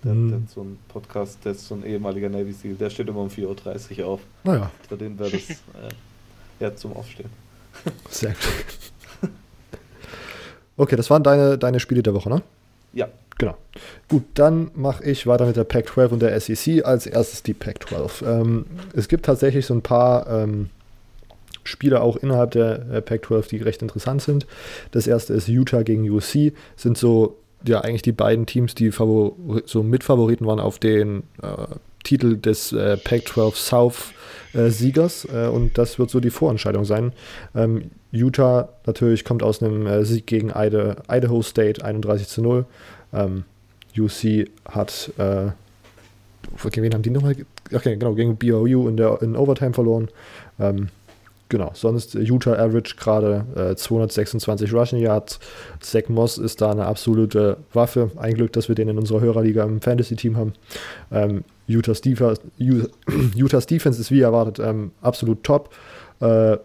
Der, 0.03 0.13
mhm. 0.13 0.29
der, 0.29 0.39
hat 0.39 0.49
so 0.49 0.61
einen 0.61 0.79
Podcast, 0.87 1.39
der 1.45 1.53
ist 1.53 1.67
so 1.67 1.75
ein 1.75 1.85
ehemaliger 1.85 2.29
Navy 2.29 2.51
SEAL, 2.51 2.75
der 2.75 2.89
steht 2.89 3.07
immer 3.07 3.21
um 3.21 3.29
4.30 3.29 3.99
Uhr 3.99 4.07
auf. 4.07 4.21
Naja. 4.43 4.71
Für 4.87 4.97
den 4.97 5.17
wäre 5.17 5.31
das 5.31 5.49
äh, 5.49 5.55
ja 6.59 6.75
zum 6.75 6.93
Aufstehen. 6.93 7.29
Sehr 8.09 8.31
gut. 8.31 9.29
Okay, 10.75 10.95
das 10.95 11.11
waren 11.11 11.21
deine, 11.21 11.59
deine 11.59 11.79
Spiele 11.79 12.01
der 12.01 12.15
Woche, 12.15 12.29
ne? 12.29 12.41
Ja. 12.93 13.07
Genau. 13.37 13.55
Gut, 14.07 14.23
dann 14.35 14.71
mache 14.75 15.03
ich 15.03 15.25
weiter 15.27 15.45
mit 15.45 15.55
der 15.55 15.63
Pac-12 15.63 16.07
und 16.09 16.21
der 16.21 16.39
SEC. 16.39 16.85
Als 16.85 17.05
erstes 17.05 17.43
die 17.43 17.53
Pac-12. 17.53 18.25
Ähm, 18.25 18.65
es 18.93 19.07
gibt 19.07 19.25
tatsächlich 19.25 19.65
so 19.65 19.73
ein 19.73 19.81
paar 19.81 20.27
ähm, 20.27 20.69
Spiele 21.63 22.01
auch 22.01 22.17
innerhalb 22.17 22.51
der 22.51 22.87
äh, 22.89 23.01
Pac-12, 23.01 23.49
die 23.49 23.57
recht 23.57 23.81
interessant 23.81 24.21
sind. 24.21 24.45
Das 24.91 25.07
erste 25.07 25.33
ist 25.33 25.47
Utah 25.47 25.83
gegen 25.83 26.09
UC. 26.09 26.53
Sind 26.75 26.97
so 26.97 27.37
ja 27.65 27.81
eigentlich 27.81 28.01
die 28.01 28.11
beiden 28.11 28.45
Teams, 28.45 28.75
die 28.75 28.91
Favor 28.91 29.35
so 29.65 29.83
Mitfavoriten 29.83 30.45
waren 30.45 30.59
auf 30.59 30.79
den 30.79 31.23
äh, 31.41 31.75
Titel 32.03 32.37
des 32.37 32.71
äh, 32.73 32.97
Pac-12 32.97 33.55
South 33.55 34.13
äh. 34.53 35.25
Äh, 35.25 35.47
und 35.47 35.77
das 35.77 35.99
wird 35.99 36.09
so 36.09 36.19
die 36.19 36.29
Vorentscheidung 36.29 36.85
sein. 36.85 37.13
Ähm, 37.55 37.91
Utah 38.11 38.69
natürlich 38.85 39.25
kommt 39.25 39.41
aus 39.43 39.61
einem 39.61 39.87
äh, 39.87 40.05
Sieg 40.05 40.27
gegen 40.27 40.49
Idaho 40.49 41.41
State 41.41 41.83
31 41.83 42.27
zu 42.27 42.41
0. 42.41 42.65
Ähm, 43.13 43.45
UC 43.97 44.49
hat, 44.65 45.11
äh, 45.17 45.51
gegen 46.69 46.83
wen 46.83 46.93
haben 46.93 47.03
die 47.03 47.09
nochmal? 47.09 47.35
Okay, 47.73 47.95
genau, 47.95 48.13
gegen 48.13 48.37
BOU 48.37 48.87
in 48.87 48.97
der 48.97 49.21
in 49.21 49.35
Overtime 49.35 49.73
verloren. 49.73 50.09
Ähm, 50.59 50.89
genau, 51.53 51.69
sonst 51.75 52.15
Utah 52.15 52.53
Average 52.53 52.95
gerade 52.97 53.45
äh, 53.55 53.75
226 53.75 54.73
Rushing 54.73 54.99
Yards. 54.99 55.39
Zach 55.79 56.09
Moss 56.09 56.39
ist 56.39 56.61
da 56.61 56.71
eine 56.71 56.85
absolute 56.85 57.57
Waffe. 57.73 58.09
Ein 58.17 58.33
Glück, 58.33 58.51
dass 58.53 58.69
wir 58.69 58.75
den 58.75 58.89
in 58.89 58.97
unserer 58.97 59.21
Hörerliga 59.21 59.63
im 59.63 59.79
Fantasy-Team 59.79 60.35
haben. 60.35 60.53
Ähm, 61.11 61.43
Utah's, 61.67 62.01
Defense, 62.01 62.41
Utah's 63.35 63.67
Defense 63.67 64.01
ist 64.01 64.09
wie 64.09 64.21
erwartet 64.21 64.57
ähm, 64.59 64.91
absolut 65.01 65.43
top. 65.43 65.69
Äh, 66.21 66.57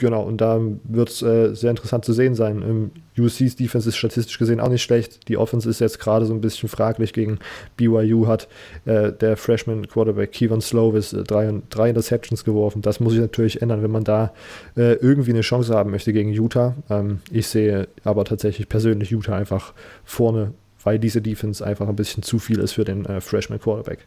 Genau, 0.00 0.22
und 0.22 0.40
da 0.40 0.60
wird 0.84 1.08
es 1.08 1.22
äh, 1.22 1.54
sehr 1.54 1.70
interessant 1.70 2.04
zu 2.04 2.12
sehen 2.12 2.36
sein. 2.36 2.62
Im 2.62 2.90
UC's 3.18 3.56
Defense 3.56 3.88
ist 3.88 3.96
statistisch 3.96 4.38
gesehen 4.38 4.60
auch 4.60 4.68
nicht 4.68 4.84
schlecht. 4.84 5.26
Die 5.26 5.36
Offense 5.36 5.68
ist 5.68 5.80
jetzt 5.80 5.98
gerade 5.98 6.24
so 6.24 6.32
ein 6.32 6.40
bisschen 6.40 6.68
fraglich 6.68 7.12
gegen 7.12 7.40
BYU 7.76 8.28
hat 8.28 8.46
äh, 8.84 9.12
der 9.12 9.36
Freshman 9.36 9.88
Quarterback 9.88 10.30
Kevin 10.30 10.60
Slovis 10.60 11.12
äh, 11.12 11.24
drei, 11.24 11.52
drei 11.68 11.88
Interceptions 11.88 12.44
geworfen. 12.44 12.80
Das 12.80 13.00
muss 13.00 13.14
sich 13.14 13.20
natürlich 13.20 13.60
ändern, 13.60 13.82
wenn 13.82 13.90
man 13.90 14.04
da 14.04 14.32
äh, 14.76 14.92
irgendwie 14.94 15.32
eine 15.32 15.40
Chance 15.40 15.74
haben 15.74 15.90
möchte 15.90 16.12
gegen 16.12 16.32
Utah. 16.32 16.76
Ähm, 16.88 17.18
ich 17.32 17.48
sehe 17.48 17.88
aber 18.04 18.24
tatsächlich 18.24 18.68
persönlich 18.68 19.10
Utah 19.10 19.34
einfach 19.34 19.74
vorne, 20.04 20.52
weil 20.84 21.00
diese 21.00 21.20
Defense 21.20 21.66
einfach 21.66 21.88
ein 21.88 21.96
bisschen 21.96 22.22
zu 22.22 22.38
viel 22.38 22.60
ist 22.60 22.74
für 22.74 22.84
den 22.84 23.04
äh, 23.04 23.20
Freshman 23.20 23.58
Quarterback. 23.58 24.06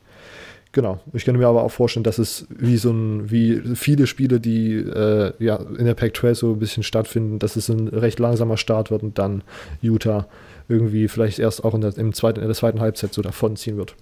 Genau. 0.73 0.99
Ich 1.11 1.26
könnte 1.26 1.39
mir 1.39 1.48
aber 1.48 1.64
auch 1.64 1.72
vorstellen, 1.72 2.06
dass 2.06 2.18
es 2.18 2.48
wie 2.49 2.77
so 2.77 2.91
ein, 2.91 3.30
wie 3.30 3.61
viele 3.76 4.07
Spiele, 4.07 4.39
die 4.39 4.76
äh, 4.76 5.34
ja 5.39 5.57
in 5.57 5.85
der 5.85 5.95
Pac-12 5.95 6.35
so 6.35 6.53
ein 6.53 6.60
bisschen 6.60 6.84
stattfinden, 6.84 7.39
dass 7.39 7.57
es 7.57 7.68
ein 7.68 7.89
recht 7.89 8.19
langsamer 8.19 8.56
Start 8.56 8.89
wird 8.89 9.03
und 9.03 9.18
dann 9.18 9.43
Utah 9.81 10.27
irgendwie 10.69 11.10
vielleicht 11.10 11.39
erst 11.39 11.65
auch 11.65 11.73
in 11.73 11.81
der, 11.81 11.98
im 11.98 12.14
zweiten, 12.14 12.39
in 12.39 12.45
der 12.45 12.56
zweiten 12.56 12.80
Halbzeit 12.80 13.14
so 13.14 13.22
davonziehen 13.22 13.76
wird. 13.76 13.95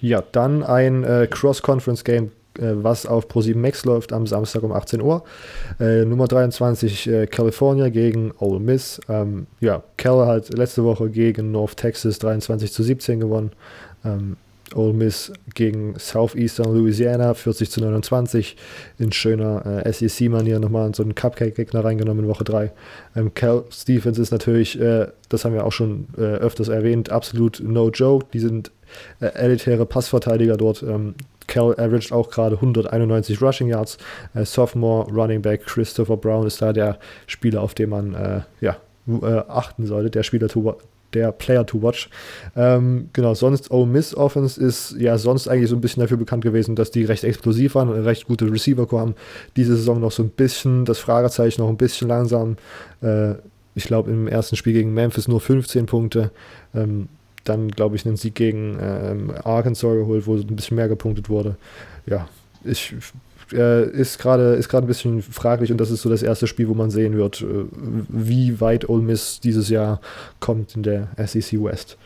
Ja, 0.00 0.22
dann 0.32 0.62
ein 0.62 1.04
äh, 1.04 1.28
Cross-Conference-Game, 1.30 2.30
äh, 2.58 2.72
was 2.76 3.04
auf 3.04 3.26
Pro7 3.26 3.56
Max 3.56 3.84
läuft 3.84 4.14
am 4.14 4.26
Samstag 4.26 4.62
um 4.62 4.72
18 4.72 5.02
Uhr. 5.02 5.24
Äh, 5.78 6.06
Nummer 6.06 6.26
23 6.26 7.06
äh, 7.06 7.26
California 7.26 7.90
gegen 7.90 8.32
Ole 8.38 8.60
Miss. 8.60 9.00
Ähm, 9.10 9.46
ja, 9.60 9.82
Cal 9.98 10.26
hat 10.26 10.54
letzte 10.56 10.84
Woche 10.84 11.10
gegen 11.10 11.50
North 11.50 11.76
Texas 11.76 12.18
23 12.20 12.72
zu 12.72 12.82
17 12.82 13.20
gewonnen. 13.20 13.52
Ähm, 14.04 14.36
Ole 14.74 14.92
Miss 14.92 15.32
gegen 15.54 15.94
Southeastern 15.98 16.74
Louisiana 16.74 17.34
40 17.34 17.70
zu 17.70 17.80
29 17.80 18.56
in 18.98 19.12
schöner 19.12 19.84
äh, 19.84 19.92
SEC-Manier 19.92 20.58
nochmal 20.60 20.94
so 20.94 21.02
einen 21.02 21.14
Cupcake-Gegner 21.14 21.84
reingenommen 21.84 22.24
in 22.24 22.30
Woche 22.30 22.44
3. 22.44 22.72
Ähm, 23.16 23.34
Cal 23.34 23.64
Stephens 23.70 24.18
ist 24.18 24.30
natürlich, 24.30 24.80
äh, 24.80 25.08
das 25.28 25.44
haben 25.44 25.54
wir 25.54 25.64
auch 25.64 25.72
schon 25.72 26.08
äh, 26.16 26.22
öfters 26.22 26.68
erwähnt, 26.68 27.10
absolut 27.10 27.60
no 27.60 27.90
joke. 27.90 28.26
Die 28.32 28.40
sind 28.40 28.70
äh, 29.20 29.26
elitäre 29.26 29.86
Passverteidiger 29.86 30.56
dort. 30.56 30.82
Ähm, 30.82 31.14
Cal 31.46 31.72
averaged 31.72 32.12
auch 32.12 32.30
gerade 32.30 32.56
191 32.56 33.40
Rushing 33.40 33.68
Yards. 33.68 33.98
Äh, 34.34 34.44
Sophomore 34.44 35.10
Running 35.10 35.42
Back 35.42 35.64
Christopher 35.64 36.16
Brown 36.16 36.46
ist 36.46 36.60
da 36.60 36.72
der 36.72 36.98
Spieler, 37.26 37.62
auf 37.62 37.74
den 37.74 37.90
man 37.90 38.14
äh, 38.14 38.40
ja, 38.60 38.76
achten 39.48 39.86
sollte, 39.86 40.10
der 40.10 40.22
Spieler, 40.22 40.48
der 41.14 41.32
Player 41.32 41.64
to 41.64 41.82
watch. 41.82 42.10
Ähm, 42.56 43.08
genau, 43.12 43.34
sonst 43.34 43.70
Ole 43.70 43.86
Miss 43.86 44.14
Offense 44.14 44.60
ist 44.60 44.96
ja 44.98 45.18
sonst 45.18 45.48
eigentlich 45.48 45.70
so 45.70 45.76
ein 45.76 45.80
bisschen 45.80 46.00
dafür 46.00 46.16
bekannt 46.16 46.44
gewesen, 46.44 46.76
dass 46.76 46.90
die 46.90 47.04
recht 47.04 47.24
explosiv 47.24 47.74
waren 47.74 47.88
und 47.88 48.00
recht 48.00 48.26
gute 48.26 48.50
Receiver 48.50 48.86
haben. 48.92 49.14
Diese 49.56 49.76
Saison 49.76 50.00
noch 50.00 50.12
so 50.12 50.22
ein 50.22 50.30
bisschen, 50.30 50.84
das 50.84 50.98
Fragezeichen 50.98 51.62
noch 51.62 51.68
ein 51.68 51.76
bisschen 51.76 52.08
langsam. 52.08 52.56
Äh, 53.02 53.34
ich 53.74 53.84
glaube, 53.84 54.10
im 54.10 54.26
ersten 54.26 54.56
Spiel 54.56 54.72
gegen 54.72 54.92
Memphis 54.92 55.28
nur 55.28 55.40
15 55.40 55.86
Punkte. 55.86 56.30
Ähm, 56.74 57.08
dann, 57.44 57.68
glaube 57.70 57.96
ich, 57.96 58.04
einen 58.04 58.16
Sieg 58.16 58.34
gegen 58.34 58.78
ähm, 58.80 59.32
Arkansas 59.44 59.94
geholt, 59.94 60.26
wo 60.26 60.34
ein 60.34 60.46
bisschen 60.56 60.76
mehr 60.76 60.88
gepunktet 60.88 61.28
wurde. 61.28 61.56
Ja, 62.06 62.28
ich 62.64 62.94
äh, 63.52 63.88
ist 63.90 64.18
gerade 64.18 64.54
ist 64.54 64.74
ein 64.74 64.86
bisschen 64.86 65.22
fraglich 65.22 65.70
und 65.70 65.78
das 65.78 65.90
ist 65.90 66.02
so 66.02 66.10
das 66.10 66.22
erste 66.22 66.46
Spiel, 66.46 66.68
wo 66.68 66.74
man 66.74 66.90
sehen 66.90 67.16
wird, 67.16 67.42
äh, 67.42 67.64
wie 68.08 68.60
weit 68.60 68.88
Ole 68.88 69.02
Miss 69.02 69.40
dieses 69.40 69.68
Jahr 69.68 70.00
kommt 70.40 70.76
in 70.76 70.82
der 70.82 71.08
SEC 71.16 71.62
West. 71.62 71.96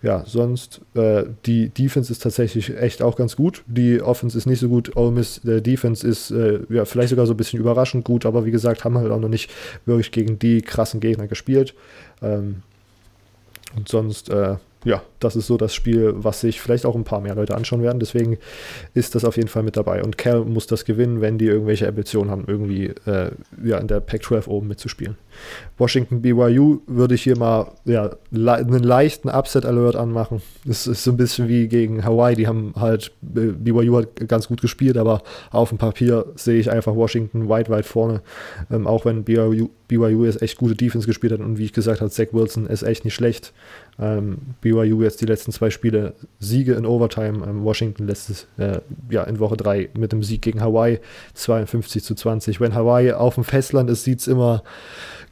Ja, 0.00 0.22
sonst 0.26 0.80
äh, 0.94 1.24
die 1.44 1.70
Defense 1.70 2.12
ist 2.12 2.22
tatsächlich 2.22 2.76
echt 2.76 3.02
auch 3.02 3.16
ganz 3.16 3.34
gut. 3.34 3.64
Die 3.66 4.00
Offense 4.00 4.38
ist 4.38 4.46
nicht 4.46 4.60
so 4.60 4.68
gut. 4.68 4.96
Ole 4.96 5.10
Miss 5.10 5.40
der 5.42 5.60
Defense 5.60 6.06
ist 6.06 6.30
äh, 6.30 6.60
ja 6.68 6.84
vielleicht 6.84 7.10
sogar 7.10 7.26
so 7.26 7.34
ein 7.34 7.36
bisschen 7.36 7.58
überraschend 7.58 8.04
gut, 8.04 8.24
aber 8.24 8.44
wie 8.44 8.52
gesagt 8.52 8.84
haben 8.84 8.96
halt 8.96 9.10
auch 9.10 9.18
noch 9.18 9.28
nicht 9.28 9.50
wirklich 9.86 10.12
gegen 10.12 10.38
die 10.38 10.62
krassen 10.62 11.00
Gegner 11.00 11.26
gespielt. 11.26 11.74
Ähm, 12.22 12.62
und 13.76 13.88
sonst, 13.88 14.30
äh, 14.30 14.56
ja, 14.84 15.02
das 15.18 15.34
ist 15.34 15.48
so 15.48 15.56
das 15.56 15.74
Spiel, 15.74 16.14
was 16.16 16.40
sich 16.40 16.60
vielleicht 16.60 16.86
auch 16.86 16.94
ein 16.94 17.04
paar 17.04 17.20
mehr 17.20 17.34
Leute 17.34 17.56
anschauen 17.56 17.82
werden. 17.82 17.98
Deswegen 17.98 18.38
ist 18.94 19.14
das 19.14 19.24
auf 19.24 19.36
jeden 19.36 19.48
Fall 19.48 19.64
mit 19.64 19.76
dabei. 19.76 20.02
Und 20.04 20.18
Cal 20.18 20.44
muss 20.44 20.66
das 20.68 20.84
gewinnen, 20.84 21.20
wenn 21.20 21.36
die 21.36 21.46
irgendwelche 21.46 21.88
Ambitionen 21.88 22.30
haben, 22.30 22.44
irgendwie 22.46 22.92
äh, 23.06 23.32
ja, 23.64 23.78
in 23.78 23.88
der 23.88 24.00
Pac-12 24.00 24.46
oben 24.46 24.68
mitzuspielen. 24.68 25.16
Washington 25.78 26.22
BYU 26.22 26.80
würde 26.86 27.16
ich 27.16 27.22
hier 27.22 27.36
mal 27.36 27.72
ja, 27.84 28.10
le 28.30 28.52
einen 28.52 28.82
leichten 28.82 29.28
Upset-Alert 29.28 29.96
anmachen. 29.96 30.42
Das 30.64 30.86
ist 30.86 31.02
so 31.02 31.10
ein 31.10 31.16
bisschen 31.16 31.48
wie 31.48 31.66
gegen 31.66 32.04
Hawaii. 32.04 32.36
Die 32.36 32.46
haben 32.46 32.74
halt, 32.76 33.12
äh, 33.34 33.52
BYU 33.52 33.98
hat 33.98 34.28
ganz 34.28 34.46
gut 34.46 34.60
gespielt, 34.60 34.96
aber 34.96 35.22
auf 35.50 35.70
dem 35.70 35.78
Papier 35.78 36.26
sehe 36.36 36.60
ich 36.60 36.70
einfach 36.70 36.94
Washington 36.94 37.48
weit, 37.48 37.68
weit 37.68 37.86
vorne. 37.86 38.22
Ähm, 38.70 38.86
auch 38.86 39.04
wenn 39.04 39.24
BYU, 39.24 39.68
BYU 39.88 40.24
jetzt 40.24 40.42
echt 40.42 40.58
gute 40.58 40.74
Defense 40.74 41.06
gespielt 41.06 41.32
hat 41.32 41.40
und 41.40 41.58
wie 41.58 41.64
ich 41.64 41.72
gesagt 41.72 42.00
habe, 42.00 42.10
Zach 42.10 42.26
Wilson 42.32 42.66
ist 42.66 42.82
echt 42.82 43.04
nicht 43.04 43.14
schlecht. 43.14 43.52
Ähm, 43.98 44.38
BYU 44.60 45.02
jetzt 45.02 45.20
die 45.20 45.26
letzten 45.26 45.50
zwei 45.50 45.70
Spiele 45.70 46.14
Siege 46.38 46.74
in 46.74 46.86
Overtime. 46.86 47.44
Ähm, 47.46 47.64
Washington 47.64 48.06
letztes 48.06 48.46
äh, 48.58 48.80
ja 49.10 49.24
in 49.24 49.40
Woche 49.40 49.56
3 49.56 49.90
mit 49.98 50.12
dem 50.12 50.22
Sieg 50.22 50.42
gegen 50.42 50.60
Hawaii 50.60 51.00
52 51.34 52.04
zu 52.04 52.14
20. 52.14 52.60
Wenn 52.60 52.74
Hawaii 52.74 53.12
auf 53.12 53.34
dem 53.34 53.44
Festland 53.44 53.90
ist, 53.90 54.04
sieht 54.04 54.20
es 54.20 54.28
immer 54.28 54.62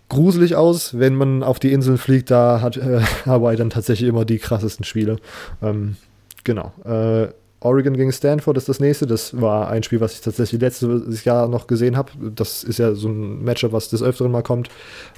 gruselig 0.09 0.57
aus. 0.57 0.99
Wenn 0.99 1.15
man 1.15 1.43
auf 1.43 1.59
die 1.59 1.73
Inseln 1.73 1.99
fliegt, 1.99 2.31
da 2.31 2.61
hat 2.61 2.77
äh, 2.77 3.01
Hawaii 3.27 3.57
dann 3.57 3.71
tatsächlich 3.71 4.09
immer 4.09 4.25
die 4.25 4.39
krassesten 4.39 4.85
Spiele. 4.85 5.19
Ähm, 5.63 5.97
genau. 6.45 6.73
Äh, 6.85 7.29
Oregon 7.67 7.97
gegen 7.97 8.13
Stanford 8.13 8.57
ist 8.57 8.69
das 8.69 8.81
nächste. 8.81 9.07
Das 9.07 9.41
war 9.41 9.69
ein 9.69 9.83
Spiel, 9.83 10.01
was 10.01 10.15
ich 10.15 10.21
tatsächlich 10.21 10.61
letztes 10.61 11.25
Jahr 11.25 11.49
noch 11.49 11.67
gesehen 11.67 11.97
habe. 11.97 12.13
Das 12.35 12.63
ist 12.65 12.79
ja 12.79 12.95
so 12.95 13.09
ein 13.09 13.43
Matchup, 13.43 13.73
was 13.73 13.89
des 13.89 14.03
Öfteren 14.03 14.31
mal 14.31 14.43
kommt. 14.43 14.69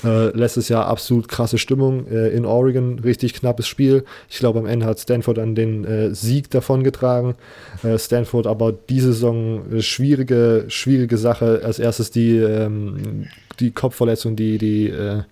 Äh, 0.03 0.29
letztes 0.37 0.69
Jahr 0.69 0.87
absolut 0.87 1.29
krasse 1.29 1.59
Stimmung 1.59 2.07
äh, 2.09 2.29
in 2.31 2.47
Oregon, 2.47 2.99
richtig 2.99 3.35
knappes 3.35 3.69
Spiel. 3.69 4.05
Ich 4.29 4.39
glaube, 4.39 4.59
am 4.59 4.67
Ende 4.67 4.87
hat 4.87 4.99
Stanford 4.99 5.39
dann 5.39 5.55
den 5.55 5.85
äh, 5.85 6.15
Sieg 6.15 6.51
davongetragen. 6.51 7.35
Äh, 7.83 7.99
Stanford 7.99 8.47
aber 8.47 8.73
diese 8.73 9.13
Saison 9.13 9.63
äh, 9.73 9.83
schwierige, 9.83 10.65
schwierige 10.69 11.19
Sache. 11.19 11.61
Als 11.63 11.79
erstes 11.79 12.11
die, 12.11 12.39
ähm, 12.39 13.27
die 13.61 13.71
Kopfverletzung, 13.71 14.37
die, 14.37 14.59
die 14.59 14.89
äh, 14.89 15.23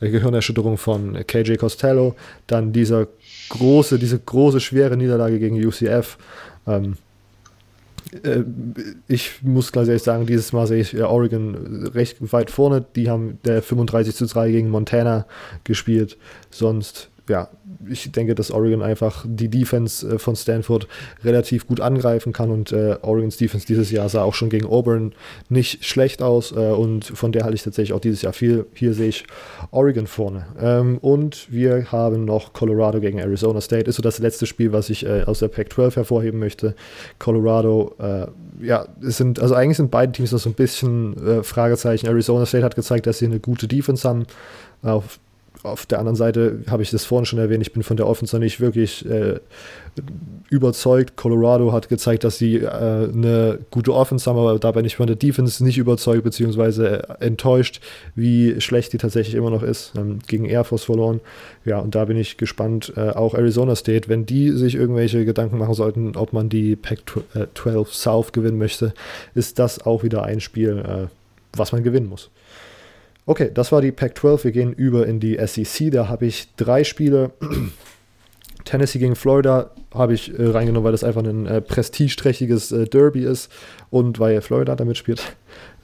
Gehirnerschütterung 0.00 0.78
von 0.78 1.14
KJ 1.26 1.56
Costello, 1.56 2.14
dann 2.46 2.72
dieser 2.72 3.08
große, 3.48 3.98
diese 3.98 4.18
große, 4.18 4.60
schwere 4.60 4.96
Niederlage 4.96 5.38
gegen 5.38 5.64
UCF. 5.64 6.18
Ähm, 6.66 6.96
äh, 8.22 8.42
ich 9.06 9.42
muss 9.42 9.72
ganz 9.72 9.88
ehrlich 9.88 10.02
sagen, 10.02 10.26
dieses 10.26 10.52
Mal 10.52 10.66
sehe 10.66 10.80
ich 10.80 11.00
Oregon 11.02 11.86
recht 11.94 12.16
weit 12.32 12.50
vorne. 12.50 12.84
Die 12.96 13.10
haben 13.10 13.38
der 13.44 13.62
35 13.62 14.14
zu 14.14 14.26
3 14.26 14.50
gegen 14.50 14.70
Montana 14.70 15.26
gespielt. 15.64 16.16
Sonst 16.50 17.10
ja, 17.28 17.48
ich 17.88 18.10
denke, 18.12 18.34
dass 18.34 18.50
Oregon 18.50 18.82
einfach 18.82 19.24
die 19.26 19.48
Defense 19.48 20.06
äh, 20.06 20.18
von 20.18 20.36
Stanford 20.36 20.88
relativ 21.24 21.66
gut 21.66 21.80
angreifen 21.80 22.32
kann 22.32 22.50
und 22.50 22.72
äh, 22.72 22.96
Oregons 23.02 23.36
Defense 23.36 23.66
dieses 23.66 23.90
Jahr 23.90 24.08
sah 24.08 24.22
auch 24.22 24.34
schon 24.34 24.50
gegen 24.50 24.66
Auburn 24.66 25.12
nicht 25.48 25.84
schlecht 25.84 26.22
aus 26.22 26.52
äh, 26.52 26.56
und 26.56 27.04
von 27.04 27.32
der 27.32 27.44
halte 27.44 27.54
ich 27.54 27.62
tatsächlich 27.62 27.92
auch 27.92 28.00
dieses 28.00 28.22
Jahr 28.22 28.32
viel. 28.32 28.66
Hier 28.74 28.94
sehe 28.94 29.08
ich 29.08 29.24
Oregon 29.70 30.06
vorne. 30.06 30.46
Ähm, 30.60 30.98
und 30.98 31.50
wir 31.50 31.90
haben 31.92 32.24
noch 32.24 32.52
Colorado 32.52 33.00
gegen 33.00 33.18
Arizona 33.18 33.60
State. 33.60 33.88
Ist 33.88 33.96
so 33.96 34.02
das 34.02 34.18
letzte 34.18 34.46
Spiel, 34.46 34.72
was 34.72 34.90
ich 34.90 35.06
äh, 35.06 35.22
aus 35.24 35.38
der 35.38 35.48
Pac-12 35.48 35.96
hervorheben 35.96 36.40
möchte. 36.40 36.74
Colorado, 37.18 37.94
äh, 37.98 38.26
ja, 38.64 38.86
es 39.02 39.16
sind, 39.16 39.40
also 39.40 39.54
eigentlich 39.54 39.76
sind 39.76 39.90
beide 39.90 40.12
Teams 40.12 40.32
noch 40.32 40.40
so 40.40 40.50
ein 40.50 40.54
bisschen 40.54 41.16
äh, 41.26 41.42
Fragezeichen. 41.42 42.06
Arizona 42.06 42.46
State 42.46 42.64
hat 42.64 42.74
gezeigt, 42.74 43.06
dass 43.06 43.18
sie 43.18 43.26
eine 43.26 43.40
gute 43.40 43.68
Defense 43.68 44.08
haben. 44.08 44.26
Auf 44.82 45.18
auf 45.62 45.86
der 45.86 45.98
anderen 45.98 46.16
Seite 46.16 46.60
habe 46.70 46.82
ich 46.82 46.90
das 46.90 47.04
vorhin 47.04 47.26
schon 47.26 47.38
erwähnt, 47.38 47.62
ich 47.62 47.72
bin 47.72 47.82
von 47.82 47.96
der 47.96 48.06
Offense 48.06 48.38
nicht 48.38 48.60
wirklich 48.60 49.04
äh, 49.06 49.40
überzeugt. 50.50 51.16
Colorado 51.16 51.72
hat 51.72 51.88
gezeigt, 51.88 52.24
dass 52.24 52.38
sie 52.38 52.56
äh, 52.56 52.66
eine 52.68 53.58
gute 53.70 53.92
Offense 53.92 54.28
haben, 54.28 54.38
aber 54.38 54.58
dabei 54.58 54.82
nicht 54.82 54.96
von 54.96 55.06
der 55.06 55.16
Defense 55.16 55.62
nicht 55.64 55.78
überzeugt, 55.78 56.24
beziehungsweise 56.24 57.08
äh, 57.08 57.24
enttäuscht, 57.24 57.80
wie 58.14 58.60
schlecht 58.60 58.92
die 58.92 58.98
tatsächlich 58.98 59.34
immer 59.34 59.50
noch 59.50 59.62
ist. 59.62 59.92
Ähm, 59.96 60.20
gegen 60.26 60.44
Air 60.44 60.64
Force 60.64 60.84
verloren. 60.84 61.20
Ja, 61.64 61.78
und 61.78 61.94
da 61.94 62.04
bin 62.04 62.16
ich 62.16 62.36
gespannt. 62.36 62.92
Äh, 62.96 63.10
auch 63.10 63.34
Arizona 63.34 63.76
State, 63.76 64.08
wenn 64.08 64.26
die 64.26 64.50
sich 64.52 64.74
irgendwelche 64.74 65.24
Gedanken 65.24 65.58
machen 65.58 65.74
sollten, 65.74 66.16
ob 66.16 66.32
man 66.32 66.48
die 66.48 66.76
Pac-12 66.76 67.80
äh, 67.80 67.84
South 67.92 68.32
gewinnen 68.32 68.58
möchte, 68.58 68.94
ist 69.34 69.58
das 69.58 69.84
auch 69.84 70.02
wieder 70.02 70.22
ein 70.22 70.40
Spiel, 70.40 70.78
äh, 70.78 71.08
was 71.56 71.72
man 71.72 71.82
gewinnen 71.82 72.08
muss. 72.08 72.30
Okay, 73.28 73.50
das 73.52 73.72
war 73.72 73.82
die 73.82 73.92
Pac-12. 73.92 74.44
Wir 74.44 74.52
gehen 74.52 74.72
über 74.72 75.06
in 75.06 75.20
die 75.20 75.36
SEC. 75.36 75.90
Da 75.90 76.08
habe 76.08 76.24
ich 76.24 76.48
drei 76.56 76.82
Spiele. 76.82 77.32
Tennessee 78.64 78.98
gegen 78.98 79.16
Florida 79.16 79.70
habe 79.92 80.14
ich 80.14 80.32
äh, 80.32 80.46
reingenommen, 80.46 80.84
weil 80.84 80.92
das 80.92 81.04
einfach 81.04 81.22
ein 81.22 81.44
äh, 81.44 81.60
prestigeträchtiges 81.60 82.72
äh, 82.72 82.86
Derby 82.86 83.24
ist 83.24 83.52
und 83.90 84.18
weil 84.18 84.40
Florida 84.40 84.76
damit 84.76 84.96
spielt. 84.96 85.36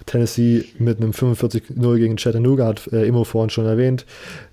Tennessee 0.07 0.65
mit 0.79 1.01
einem 1.01 1.13
45-0 1.13 1.97
gegen 1.97 2.17
Chattanooga, 2.17 2.67
hat 2.67 2.93
äh, 2.93 3.07
Immo 3.07 3.25
vorhin 3.25 3.51
schon 3.51 3.67
erwähnt, 3.67 4.05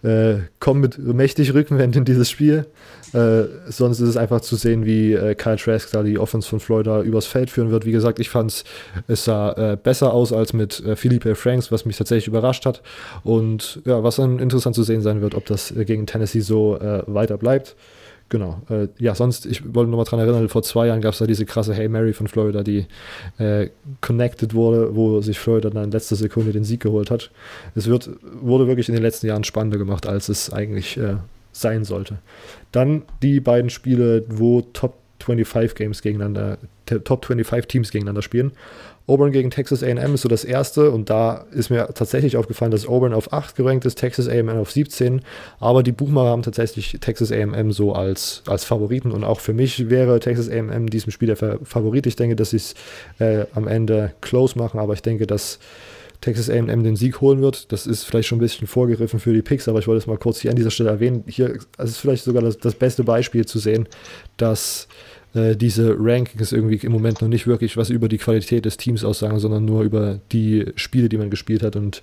äh, 0.03 0.35
kommt 0.59 0.81
mit 0.81 0.97
mächtig 0.97 1.53
Rückenwind 1.53 1.95
in 1.95 2.05
dieses 2.05 2.29
Spiel. 2.29 2.65
Äh, 3.13 3.43
sonst 3.67 3.99
ist 3.99 4.09
es 4.09 4.17
einfach 4.17 4.41
zu 4.41 4.55
sehen, 4.55 4.85
wie 4.85 5.13
äh, 5.13 5.35
Kyle 5.35 5.57
Trask 5.57 5.91
da 5.91 6.03
die 6.03 6.17
Offense 6.17 6.47
von 6.47 6.59
Florida 6.61 7.01
übers 7.01 7.25
Feld 7.25 7.49
führen 7.49 7.71
wird. 7.71 7.85
Wie 7.85 7.91
gesagt, 7.91 8.19
ich 8.19 8.29
fand 8.29 8.63
es 9.07 9.25
sah 9.25 9.51
äh, 9.51 9.77
besser 9.77 10.13
aus 10.13 10.31
als 10.31 10.53
mit 10.53 10.79
äh, 10.85 10.95
Philippe 10.95 11.35
Franks, 11.35 11.71
was 11.71 11.85
mich 11.85 11.97
tatsächlich 11.97 12.27
überrascht 12.27 12.65
hat. 12.65 12.81
Und 13.23 13.81
ja, 13.85 14.03
was 14.03 14.15
dann 14.15 14.39
interessant 14.39 14.75
zu 14.75 14.83
sehen 14.83 15.01
sein 15.01 15.21
wird, 15.21 15.35
ob 15.35 15.45
das 15.45 15.71
äh, 15.71 15.83
gegen 15.83 16.05
Tennessee 16.05 16.39
so 16.39 16.77
äh, 16.77 17.03
weiter 17.07 17.37
bleibt. 17.37 17.75
Genau. 18.31 18.61
Äh, 18.69 18.87
ja, 18.97 19.13
sonst, 19.13 19.45
ich 19.45 19.61
wollte 19.75 19.91
nochmal 19.91 20.05
daran 20.05 20.21
erinnern, 20.21 20.47
vor 20.47 20.63
zwei 20.63 20.87
Jahren 20.87 21.01
gab 21.01 21.11
es 21.11 21.19
da 21.19 21.27
diese 21.27 21.45
krasse 21.45 21.73
Hey 21.73 21.89
Mary 21.89 22.13
von 22.13 22.29
Florida, 22.29 22.63
die 22.63 22.85
äh, 23.39 23.67
connected 23.99 24.53
wurde, 24.53 24.95
wo 24.95 25.19
sich 25.19 25.37
Florida 25.37 25.69
dann 25.69 25.83
in 25.83 25.91
letzter 25.91 26.15
Sekunde 26.15 26.53
den 26.53 26.63
Sieg 26.63 26.79
geholt 26.79 27.11
hat. 27.11 27.29
Es 27.75 27.87
wird, 27.87 28.09
wurde 28.21 28.67
wirklich 28.67 28.87
in 28.87 28.95
den 28.95 29.03
letzten 29.03 29.27
Jahren 29.27 29.43
spannender 29.43 29.77
gemacht, 29.77 30.07
als 30.07 30.29
es 30.29 30.49
eigentlich 30.49 30.95
äh, 30.95 31.15
sein 31.51 31.83
sollte. 31.83 32.19
Dann 32.71 33.01
die 33.21 33.41
beiden 33.41 33.69
Spiele, 33.69 34.23
wo 34.29 34.61
Top 34.61 34.93
25 35.19 35.75
Games 35.75 36.01
gegeneinander, 36.01 36.57
Top 36.85 37.25
25 37.25 37.67
Teams 37.67 37.91
gegeneinander 37.91 38.21
spielen. 38.21 38.53
Auburn 39.07 39.31
gegen 39.31 39.49
Texas 39.49 39.83
AM 39.83 40.13
ist 40.13 40.21
so 40.21 40.29
das 40.29 40.43
erste 40.43 40.91
und 40.91 41.09
da 41.09 41.45
ist 41.51 41.69
mir 41.69 41.89
tatsächlich 41.93 42.37
aufgefallen, 42.37 42.71
dass 42.71 42.87
Auburn 42.87 43.13
auf 43.13 43.33
8 43.33 43.55
gerankt 43.55 43.85
ist, 43.85 43.97
Texas 43.97 44.27
AM 44.27 44.49
auf 44.49 44.71
17, 44.71 45.21
aber 45.59 45.83
die 45.83 45.91
Buchmacher 45.91 46.29
haben 46.29 46.43
tatsächlich 46.43 46.97
Texas 47.01 47.31
AM 47.31 47.71
so 47.71 47.93
als, 47.93 48.43
als 48.47 48.63
Favoriten 48.63 49.11
und 49.11 49.23
auch 49.23 49.39
für 49.39 49.53
mich 49.53 49.89
wäre 49.89 50.19
Texas 50.19 50.49
AM 50.49 50.69
in 50.69 50.87
diesem 50.87 51.11
Spiel 51.11 51.27
der 51.27 51.59
Favorit. 51.63 52.05
Ich 52.07 52.15
denke, 52.15 52.35
dass 52.35 52.51
sie 52.51 52.57
es 52.57 52.75
äh, 53.19 53.45
am 53.53 53.67
Ende 53.67 54.13
close 54.21 54.57
machen, 54.57 54.79
aber 54.79 54.93
ich 54.93 55.01
denke, 55.01 55.27
dass 55.27 55.59
Texas 56.21 56.51
AM 56.51 56.83
den 56.83 56.95
Sieg 56.95 57.19
holen 57.19 57.41
wird. 57.41 57.71
Das 57.71 57.87
ist 57.87 58.03
vielleicht 58.03 58.29
schon 58.29 58.37
ein 58.37 58.41
bisschen 58.41 58.67
vorgegriffen 58.67 59.19
für 59.19 59.33
die 59.33 59.41
Picks, 59.41 59.67
aber 59.67 59.79
ich 59.79 59.87
wollte 59.87 59.97
es 59.97 60.07
mal 60.07 60.17
kurz 60.17 60.39
hier 60.39 60.51
an 60.51 60.55
dieser 60.55 60.69
Stelle 60.69 60.91
erwähnen. 60.91 61.23
Hier 61.27 61.57
ist 61.79 61.97
vielleicht 61.97 62.23
sogar 62.23 62.43
das, 62.43 62.59
das 62.59 62.75
beste 62.75 63.03
Beispiel 63.03 63.45
zu 63.45 63.57
sehen, 63.57 63.87
dass 64.37 64.87
äh, 65.33 65.55
diese 65.55 65.95
Rankings 65.97 66.51
irgendwie 66.51 66.85
im 66.85 66.91
Moment 66.91 67.21
noch 67.21 67.27
nicht 67.27 67.47
wirklich 67.47 67.77
was 67.77 67.89
über 67.89 68.09
die 68.09 68.17
Qualität 68.17 68.65
des 68.65 68.77
Teams 68.77 69.03
aussagen, 69.03 69.39
sondern 69.39 69.65
nur 69.65 69.83
über 69.83 70.19
die 70.31 70.65
Spiele, 70.75 71.09
die 71.09 71.17
man 71.17 71.29
gespielt 71.29 71.63
hat 71.63 71.75
und 71.75 72.01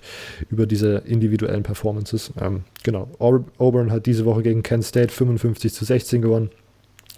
über 0.49 0.65
diese 0.65 1.03
individuellen 1.05 1.63
Performances. 1.63 2.31
Ähm, 2.39 2.63
genau. 2.83 3.09
Auburn 3.19 3.91
hat 3.91 4.05
diese 4.05 4.25
Woche 4.25 4.43
gegen 4.43 4.63
Kent 4.63 4.85
State 4.85 5.13
55 5.13 5.73
zu 5.73 5.85
16 5.85 6.21
gewonnen. 6.21 6.49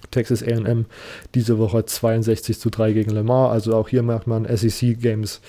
Texas 0.09 0.43
AM 0.43 0.85
diese 1.35 1.57
Woche 1.57 1.85
62 1.85 2.59
zu 2.59 2.69
3 2.69 2.93
gegen 2.93 3.11
Lamar. 3.11 3.51
Also 3.51 3.75
auch 3.75 3.87
hier 3.87 4.03
macht 4.03 4.27
man 4.27 4.45
SEC 4.45 4.99
Games 4.99 5.41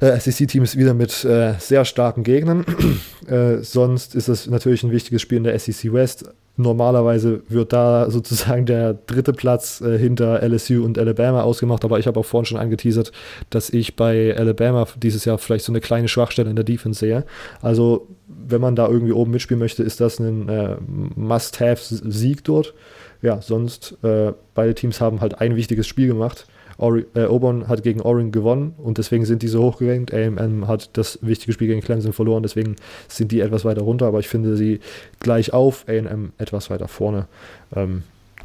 äh, 0.00 0.18
SEC-Teams 0.18 0.76
wieder 0.76 0.92
mit 0.92 1.24
äh, 1.24 1.54
sehr 1.58 1.84
starken 1.84 2.24
Gegnern. 2.24 2.64
äh, 3.26 3.58
sonst 3.62 4.14
ist 4.14 4.28
es 4.28 4.46
natürlich 4.46 4.82
ein 4.82 4.90
wichtiges 4.90 5.22
Spiel 5.22 5.38
in 5.38 5.44
der 5.44 5.58
SEC 5.58 5.92
West. 5.92 6.26
Normalerweise 6.56 7.42
wird 7.48 7.72
da 7.72 8.10
sozusagen 8.10 8.66
der 8.66 8.94
dritte 8.94 9.32
Platz 9.32 9.80
äh, 9.80 9.98
hinter 9.98 10.42
LSU 10.42 10.84
und 10.84 10.98
Alabama 10.98 11.42
ausgemacht, 11.42 11.84
aber 11.84 11.98
ich 11.98 12.06
habe 12.06 12.20
auch 12.20 12.24
vorhin 12.24 12.46
schon 12.46 12.58
angeteasert, 12.58 13.12
dass 13.50 13.70
ich 13.70 13.96
bei 13.96 14.36
Alabama 14.36 14.86
dieses 14.96 15.24
Jahr 15.24 15.38
vielleicht 15.38 15.64
so 15.64 15.72
eine 15.72 15.80
kleine 15.80 16.08
Schwachstelle 16.08 16.50
in 16.50 16.56
der 16.56 16.64
Defense 16.64 17.00
sehe. 17.00 17.24
Also, 17.60 18.06
wenn 18.28 18.60
man 18.60 18.76
da 18.76 18.88
irgendwie 18.88 19.12
oben 19.12 19.32
mitspielen 19.32 19.58
möchte, 19.58 19.82
ist 19.82 20.00
das 20.00 20.18
ein 20.18 20.48
äh, 20.48 20.76
Must-Have-Sieg 21.16 22.44
dort. 22.44 22.74
Ja, 23.22 23.40
sonst 23.40 23.96
äh, 24.02 24.32
beide 24.54 24.74
Teams 24.74 25.00
haben 25.00 25.20
halt 25.20 25.40
ein 25.40 25.56
wichtiges 25.56 25.86
Spiel 25.86 26.08
gemacht 26.08 26.46
Ori 26.78 27.04
äh, 27.14 27.24
Auburn 27.24 27.68
hat 27.68 27.82
gegen 27.82 28.00
Oregon 28.00 28.32
gewonnen 28.32 28.74
und 28.78 28.98
deswegen 28.98 29.24
sind 29.24 29.42
die 29.42 29.48
so 29.48 29.62
hochgerankt. 29.62 30.12
AM 30.12 30.66
hat 30.66 30.90
das 30.96 31.18
wichtige 31.22 31.52
Spiel 31.52 31.68
gegen 31.68 31.80
Clemson 31.80 32.12
verloren, 32.12 32.42
deswegen 32.42 32.76
sind 33.08 33.32
die 33.32 33.40
etwas 33.40 33.64
weiter 33.64 33.82
runter, 33.82 34.06
aber 34.06 34.20
ich 34.20 34.28
finde 34.28 34.56
sie 34.56 34.80
gleich 35.20 35.52
auf, 35.52 35.84
AM 35.88 36.32
etwas 36.38 36.70
weiter 36.70 36.88
vorne. 36.88 37.26
Ähm, 37.74 38.02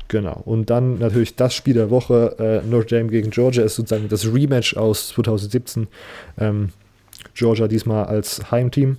genau. 0.07 0.41
Und 0.45 0.69
dann 0.69 0.99
natürlich 0.99 1.35
das 1.35 1.53
Spiel 1.53 1.73
der 1.73 1.89
Woche, 1.89 2.35
äh, 2.63 2.67
Notre 2.67 2.97
Dame 2.97 3.09
gegen 3.09 3.31
Georgia, 3.31 3.63
ist 3.63 3.75
sozusagen 3.75 4.09
das 4.09 4.31
Rematch 4.31 4.77
aus 4.77 5.09
2017. 5.09 5.87
Ähm, 6.39 6.69
Georgia 7.33 7.67
diesmal 7.67 8.05
als 8.05 8.51
Heimteam. 8.51 8.97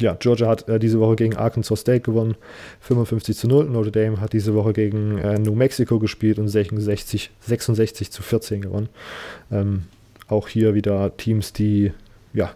Ja, 0.00 0.14
Georgia 0.14 0.48
hat 0.48 0.68
äh, 0.68 0.78
diese 0.78 1.00
Woche 1.00 1.16
gegen 1.16 1.36
Arkansas 1.36 1.80
State 1.80 2.00
gewonnen, 2.00 2.36
55 2.80 3.36
zu 3.36 3.48
0. 3.48 3.66
Notre 3.66 3.90
Dame 3.90 4.20
hat 4.20 4.32
diese 4.32 4.54
Woche 4.54 4.72
gegen 4.72 5.18
äh, 5.18 5.38
New 5.38 5.54
Mexico 5.54 5.98
gespielt 5.98 6.38
und 6.38 6.48
66, 6.48 7.30
66 7.40 8.10
zu 8.10 8.22
14 8.22 8.62
gewonnen. 8.62 8.88
Ähm, 9.50 9.84
auch 10.28 10.48
hier 10.48 10.74
wieder 10.74 11.16
Teams, 11.16 11.52
die 11.52 11.92
ja, 12.34 12.52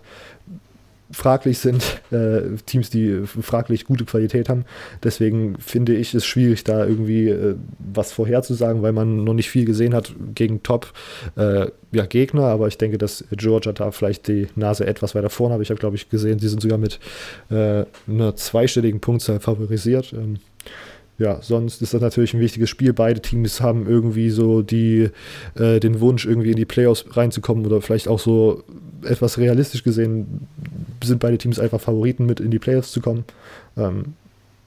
fraglich 1.13 1.59
sind, 1.59 2.01
äh, 2.11 2.57
Teams, 2.67 2.91
die 2.91 3.23
fraglich 3.27 3.85
gute 3.85 4.05
Qualität 4.05 4.49
haben. 4.49 4.65
Deswegen 5.03 5.57
finde 5.59 5.95
ich 5.95 6.15
es 6.15 6.25
schwierig, 6.25 6.65
da 6.65 6.85
irgendwie 6.87 7.29
äh, 7.29 7.57
was 7.79 8.13
vorherzusagen, 8.13 8.83
weil 8.83 8.93
man 8.93 9.25
noch 9.25 9.35
nicht 9.35 9.51
viel 9.51 9.65
gesehen 9.65 9.95
hat 9.95 10.15
gegen 10.35 10.63
Top 10.63 10.93
äh, 11.37 11.67
ja. 11.93 12.07
Aber 12.35 12.69
ich 12.69 12.79
denke, 12.79 12.99
dass 12.99 13.25
Georgia 13.33 13.73
da 13.73 13.91
vielleicht 13.91 14.27
die 14.29 14.49
Nase 14.57 14.87
etwas 14.87 15.15
weiter 15.15 15.31
vorne 15.31 15.55
hat. 15.55 15.61
Ich 15.61 15.71
habe, 15.71 15.79
glaube 15.79 15.97
ich, 15.97 16.09
gesehen, 16.09 16.39
sie 16.39 16.49
sind 16.49 16.63
sogar 16.63 16.79
mit 16.79 16.99
äh, 17.51 17.85
einer 18.09 18.35
zweistelligen 18.35 19.01
Punktzahl 19.01 19.41
favorisiert. 19.41 20.13
Ähm, 20.13 20.39
ja, 21.19 21.41
sonst 21.43 21.83
ist 21.83 21.95
das 21.95 22.01
natürlich 22.01 22.35
ein 22.35 22.41
wichtiges 22.41 22.71
Spiel. 22.71 22.93
Beide 22.93 23.21
Teams 23.21 23.61
haben 23.61 23.87
irgendwie 23.87 24.31
so 24.31 24.63
die, 24.63 25.11
äh, 25.55 25.79
den 25.79 26.01
Wunsch, 26.01 26.27
irgendwie 26.27 26.51
in 26.51 26.57
die 26.57 26.65
Playoffs 26.65 27.05
reinzukommen 27.11 27.67
oder 27.67 27.81
vielleicht 27.81 28.09
auch 28.09 28.19
so 28.19 28.65
etwas 29.05 29.39
realistisch 29.39 29.83
gesehen 29.85 30.47
sind 31.03 31.19
beide 31.19 31.39
Teams 31.39 31.59
einfach 31.59 31.81
Favoriten 31.81 32.27
mit 32.27 32.41
in 32.41 32.51
die 32.51 32.59
Playoffs 32.59 32.93
zu 32.93 33.01
kommen. 33.01 33.25
Ähm, 33.77 34.15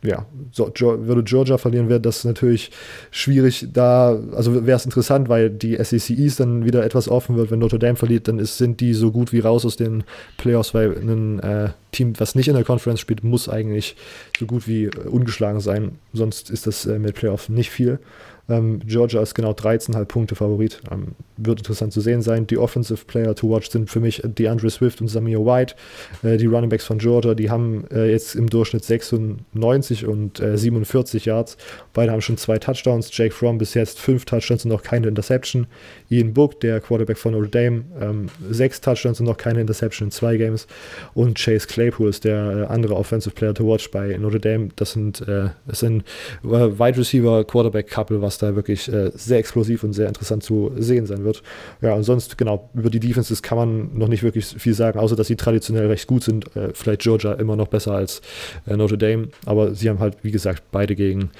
ja, 0.05 0.25
so, 0.51 0.71
würde 0.79 1.23
Georgia 1.23 1.57
verlieren, 1.57 1.89
wäre 1.89 1.99
das 1.99 2.23
natürlich 2.23 2.71
schwierig. 3.11 3.67
Da, 3.73 4.17
also 4.35 4.65
wäre 4.65 4.77
es 4.77 4.85
interessant, 4.85 5.29
weil 5.29 5.49
die 5.49 5.75
SEC 5.83 6.17
East 6.17 6.39
dann 6.39 6.65
wieder 6.65 6.83
etwas 6.83 7.09
offen 7.09 7.35
wird. 7.35 7.51
Wenn 7.51 7.59
Notre 7.59 7.79
Dame 7.79 7.95
verliert, 7.95 8.27
dann 8.27 8.39
ist, 8.39 8.57
sind 8.57 8.81
die 8.81 8.93
so 8.93 9.11
gut 9.11 9.31
wie 9.31 9.39
raus 9.39 9.65
aus 9.65 9.75
den 9.75 10.03
Playoffs, 10.37 10.73
weil 10.73 10.91
ein 10.91 11.39
äh, 11.39 11.69
Team, 11.91 12.13
was 12.17 12.35
nicht 12.35 12.47
in 12.47 12.55
der 12.55 12.63
Conference 12.63 12.99
spielt, 12.99 13.23
muss 13.23 13.49
eigentlich 13.49 13.95
so 14.37 14.45
gut 14.45 14.67
wie 14.67 14.85
äh, 14.85 15.07
ungeschlagen 15.07 15.59
sein. 15.59 15.93
Sonst 16.13 16.49
ist 16.49 16.67
das 16.67 16.85
äh, 16.85 16.99
mit 16.99 17.15
Playoffs 17.15 17.49
nicht 17.49 17.71
viel. 17.71 17.99
Ähm, 18.47 18.79
Georgia 18.85 19.21
ist 19.21 19.33
genau 19.33 19.51
13,5 19.51 20.05
Punkte 20.05 20.35
Favorit. 20.35 20.81
Ähm, 20.91 21.15
wird 21.37 21.59
interessant 21.59 21.93
zu 21.93 22.01
sehen 22.01 22.21
sein. 22.21 22.47
Die 22.47 22.57
Offensive 22.57 23.05
Player 23.05 23.35
to 23.35 23.49
watch 23.49 23.69
sind 23.69 23.89
für 23.89 23.99
mich 23.99 24.21
DeAndre 24.23 24.69
Swift 24.69 25.01
und 25.01 25.07
Samir 25.07 25.45
White. 25.45 25.75
Äh, 26.23 26.37
die 26.37 26.45
Running 26.45 26.69
Backs 26.69 26.85
von 26.85 26.97
Georgia, 26.97 27.33
die 27.33 27.49
haben 27.49 27.85
äh, 27.91 28.09
jetzt 28.09 28.35
im 28.35 28.49
Durchschnitt 28.49 28.85
96 28.85 30.05
und 30.05 30.39
äh, 30.39 30.57
47 30.57 31.25
Yards. 31.25 31.57
Beide 31.93 32.11
haben 32.11 32.21
schon 32.21 32.37
zwei 32.37 32.57
Touchdowns. 32.57 33.09
Jake 33.15 33.33
Fromm 33.33 33.57
bis 33.57 33.73
jetzt 33.73 33.99
fünf 33.99 34.25
Touchdowns 34.25 34.65
und 34.65 34.71
noch 34.71 34.83
keine 34.83 35.07
Interception. 35.07 35.67
Ian 36.09 36.33
Book, 36.33 36.59
der 36.61 36.79
Quarterback 36.79 37.17
von 37.17 37.33
Notre 37.33 37.49
Dame, 37.49 37.83
ähm, 37.99 38.27
sechs 38.49 38.79
Touchdowns 38.81 39.19
und 39.19 39.25
noch 39.25 39.37
keine 39.37 39.61
Interception 39.61 40.07
in 40.07 40.11
zwei 40.11 40.37
Games. 40.37 40.67
Und 41.13 41.37
Chase 41.37 41.67
Claypool 41.67 42.09
ist 42.09 42.23
der 42.23 42.67
äh, 42.69 42.73
andere 42.73 42.95
Offensive 42.95 43.33
Player 43.33 43.53
to 43.53 43.67
watch 43.67 43.89
bei 43.91 44.17
Notre 44.17 44.39
Dame. 44.39 44.69
Das 44.75 44.91
sind, 44.91 45.21
äh, 45.27 45.49
das 45.65 45.79
sind 45.79 46.03
äh, 46.43 46.47
Wide 46.47 46.97
Receiver 46.97 47.43
Quarterback 47.43 47.89
Couple, 47.89 48.21
was 48.21 48.34
da 48.37 48.55
wirklich 48.55 48.91
äh, 48.91 49.11
sehr 49.13 49.39
explosiv 49.39 49.83
und 49.83 49.93
sehr 49.93 50.07
interessant 50.07 50.43
zu 50.43 50.71
sehen 50.77 51.05
sein 51.05 51.23
wird. 51.23 51.43
Ja, 51.81 51.93
und 51.93 52.03
sonst, 52.03 52.37
genau, 52.37 52.69
über 52.73 52.89
die 52.89 52.99
Defenses 52.99 53.41
kann 53.41 53.57
man 53.57 53.97
noch 53.97 54.07
nicht 54.07 54.23
wirklich 54.23 54.45
viel 54.45 54.73
sagen, 54.73 54.99
außer 54.99 55.15
dass 55.15 55.27
sie 55.27 55.35
traditionell 55.35 55.87
recht 55.87 56.07
gut 56.07 56.23
sind. 56.23 56.55
Äh, 56.55 56.69
vielleicht 56.73 57.01
Georgia 57.01 57.33
immer 57.33 57.55
noch 57.55 57.67
besser 57.67 57.93
als 57.93 58.21
äh, 58.67 58.75
Notre 58.75 58.97
Dame, 58.97 59.29
aber 59.45 59.75
sie 59.75 59.89
haben 59.89 59.99
halt, 59.99 60.17
wie 60.23 60.31
gesagt, 60.31 60.63
beide 60.71 60.95
gegen, 60.95 61.31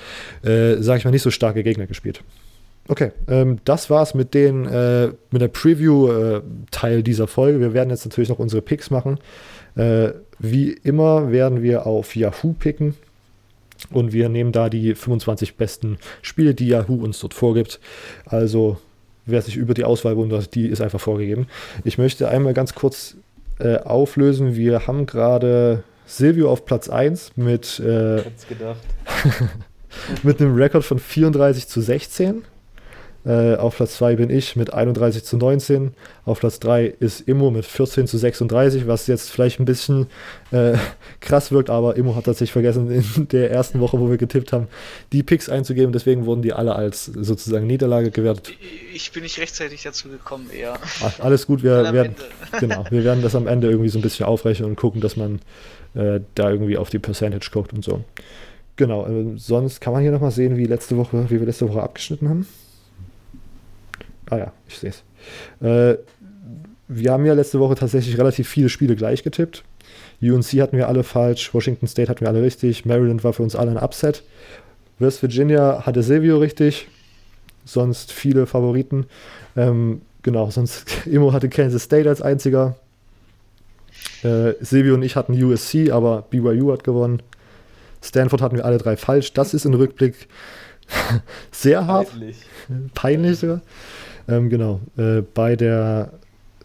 äh, 0.44 0.76
sag 0.80 0.98
ich 0.98 1.06
mal, 1.06 1.12
nicht 1.12 1.24
so 1.24 1.32
starke 1.32 1.64
Gegner 1.64 1.88
gespielt. 1.88 2.22
Okay, 2.88 3.12
ähm, 3.28 3.58
das 3.66 3.90
war's 3.90 4.14
mit 4.14 4.36
den 4.36 4.66
äh, 4.66 5.08
mit 5.32 5.42
der 5.42 5.48
Preview-Teil 5.48 7.00
äh, 7.00 7.04
dieser 7.04 7.28
Folge. 7.28 7.60
Wir 7.60 7.74
werden 7.74 7.90
jetzt 7.90 8.06
natürlich 8.06 8.30
noch 8.30 8.38
unsere 8.38 8.62
Picks 8.62 8.92
machen. 8.92 9.18
Äh, 9.76 10.10
wie 10.38 10.72
immer 10.72 11.32
werden 11.32 11.64
wir 11.64 11.88
auf 11.88 12.16
Yahoo 12.16 12.54
picken 12.54 12.96
und 13.92 14.14
wir 14.14 14.30
nehmen 14.30 14.52
da 14.52 14.70
die 14.70 14.96
25 14.96 15.56
besten 15.56 15.98
Spiele, 16.22 16.54
die 16.54 16.68
Yahoo 16.68 17.04
uns 17.04 17.20
dort 17.20 17.34
vorgibt. 17.34 17.80
Also 18.26 18.78
wer 19.26 19.42
sich 19.42 19.58
über 19.58 19.74
die 19.74 19.84
Auswahl 19.84 20.18
wundert, 20.18 20.56
die 20.56 20.68
ist 20.68 20.82
einfach 20.82 21.00
vorgegeben. 21.00 21.48
Ich 21.84 21.98
möchte 21.98 22.30
einmal 22.30 22.54
ganz 22.54 22.76
kurz 22.76 23.18
äh, 23.60 23.78
auflösen. 23.78 24.56
Wir 24.56 24.88
haben 24.88 25.06
gerade 25.06 25.84
Silvio 26.06 26.52
auf 26.52 26.66
Platz 26.66 26.90
1 26.90 27.34
mit, 27.36 27.80
äh, 27.80 28.22
mit 30.24 30.42
einem 30.42 30.56
Rekord 30.56 30.84
von 30.84 31.00
34 31.00 31.68
zu 31.68 31.82
16. 31.82 32.44
Äh, 33.26 33.56
auf 33.56 33.78
Platz 33.78 33.98
2 33.98 34.18
bin 34.18 34.30
ich 34.30 34.56
mit 34.56 34.74
31 34.74 35.24
zu 35.24 35.38
19. 35.38 35.94
Auf 36.26 36.42
Platz 36.42 36.60
3 36.60 36.86
ist 37.00 37.22
Immo 37.22 37.50
mit 37.50 37.66
14 37.66 38.06
zu 38.06 38.18
36, 38.20 38.86
was 38.86 39.08
jetzt 39.08 39.32
vielleicht 39.32 39.60
ein 39.60 39.66
bisschen 39.66 40.08
äh, 40.52 40.74
krass 41.22 41.52
wirkt, 41.52 41.72
aber 41.72 41.96
Immo 41.96 42.16
hat 42.16 42.26
tatsächlich 42.26 42.52
vergessen, 42.52 42.92
in 42.92 43.28
der 43.32 43.50
ersten 43.50 43.80
Woche, 43.80 44.00
wo 44.00 44.10
wir 44.10 44.18
getippt 44.18 44.54
haben, 44.54 44.68
die 45.12 45.24
Picks 45.24 45.50
einzugeben. 45.50 45.92
Deswegen 45.92 46.26
wurden 46.28 46.44
die 46.44 46.54
alle 46.54 46.76
als 46.76 47.06
sozusagen 47.06 47.66
Niederlage 47.66 48.12
gewertet. 48.12 48.54
Ich 48.94 49.12
bin 49.12 49.24
nicht 49.24 49.40
rechtzeitig 49.40 49.82
dazu 49.82 50.10
gekommen, 50.10 50.50
eher. 50.56 50.78
Ach, 51.04 51.20
alles 51.20 51.48
gut, 51.48 51.64
wir 51.64 51.94
werden, 51.94 52.16
genau, 52.60 52.86
wir 52.92 53.04
werden 53.04 53.24
das 53.24 53.34
am 53.34 53.48
Ende 53.48 53.70
irgendwie 53.70 53.90
so 53.90 53.98
ein 53.98 54.04
bisschen 54.04 54.28
aufrechnen 54.28 54.70
und 54.70 54.76
gucken, 54.76 55.02
dass 55.02 55.18
man 55.18 55.40
äh, 55.96 56.20
da 56.36 56.52
irgendwie 56.52 56.78
auf 56.78 56.92
die 56.92 57.00
Percentage 57.00 57.50
guckt 57.52 57.74
und 57.74 57.84
so. 57.84 58.04
Genau, 58.76 59.08
äh, 59.08 59.34
sonst 59.38 59.82
kann 59.82 59.94
man 59.94 60.04
hier 60.04 60.12
nochmal 60.12 60.32
sehen, 60.32 60.58
wie 60.58 60.66
letzte 60.66 60.96
Woche, 60.98 61.26
wie 61.30 61.40
wir 61.40 61.48
letzte 61.48 61.68
Woche 61.68 61.82
abgeschnitten 61.82 62.30
haben. 62.30 62.48
Ah 64.30 64.38
ja, 64.38 64.54
ich 64.68 64.80
sehe 64.80 64.92
es. 64.92 65.04
Äh, 65.66 65.98
wir 66.88 67.12
haben 67.12 67.26
ja 67.26 67.34
letzte 67.34 67.60
Woche 67.60 67.76
tatsächlich 67.76 68.18
relativ 68.18 68.48
viele 68.48 68.70
Spiele 68.70 68.96
gleich 68.96 69.24
getippt. 69.24 69.64
UNC 70.22 70.62
hatten 70.62 70.78
wir 70.78 70.88
alle 70.88 71.04
falsch, 71.04 71.54
Washington 71.54 71.88
State 71.88 72.10
hatten 72.10 72.22
wir 72.22 72.30
alle 72.30 72.42
richtig, 72.42 72.86
Maryland 72.86 73.24
war 73.24 73.34
für 73.34 73.44
uns 73.44 73.56
alle 73.56 73.72
ein 73.72 73.78
Upset. 73.78 74.24
West 75.00 75.22
Virginia 75.22 75.86
hatte 75.86 76.04
Silvio 76.04 76.38
richtig, 76.38 76.88
sonst 77.66 78.12
viele 78.12 78.46
Favoriten. 78.46 79.08
Ähm, 79.58 80.02
genau, 80.24 80.50
sonst 80.52 80.86
Immo 81.06 81.34
hatte 81.34 81.50
Kansas 81.50 81.84
State 81.84 82.08
als 82.08 82.22
einziger. 82.22 82.76
Äh, 84.24 84.54
Silvio 84.62 84.94
und 84.94 85.04
ich 85.04 85.16
hatten 85.16 85.42
USC, 85.42 85.92
aber 85.92 86.24
BYU 86.30 86.72
hat 86.72 86.84
gewonnen. 86.84 87.22
Stanford 88.02 88.42
hatten 88.42 88.58
wir 88.58 88.66
alle 88.66 88.78
drei 88.78 88.96
falsch. 88.96 89.34
Das 89.34 89.54
ist 89.54 89.66
im 89.66 89.74
Rückblick 89.74 90.28
sehr 91.52 91.88
hart. 91.88 92.10
Peinlich. 92.12 92.38
Peinlich 92.94 93.40
sogar. 93.40 93.62
Ähm, 94.28 94.50
genau. 94.50 94.82
Äh, 94.98 95.22
bei 95.22 95.56
der 95.56 96.12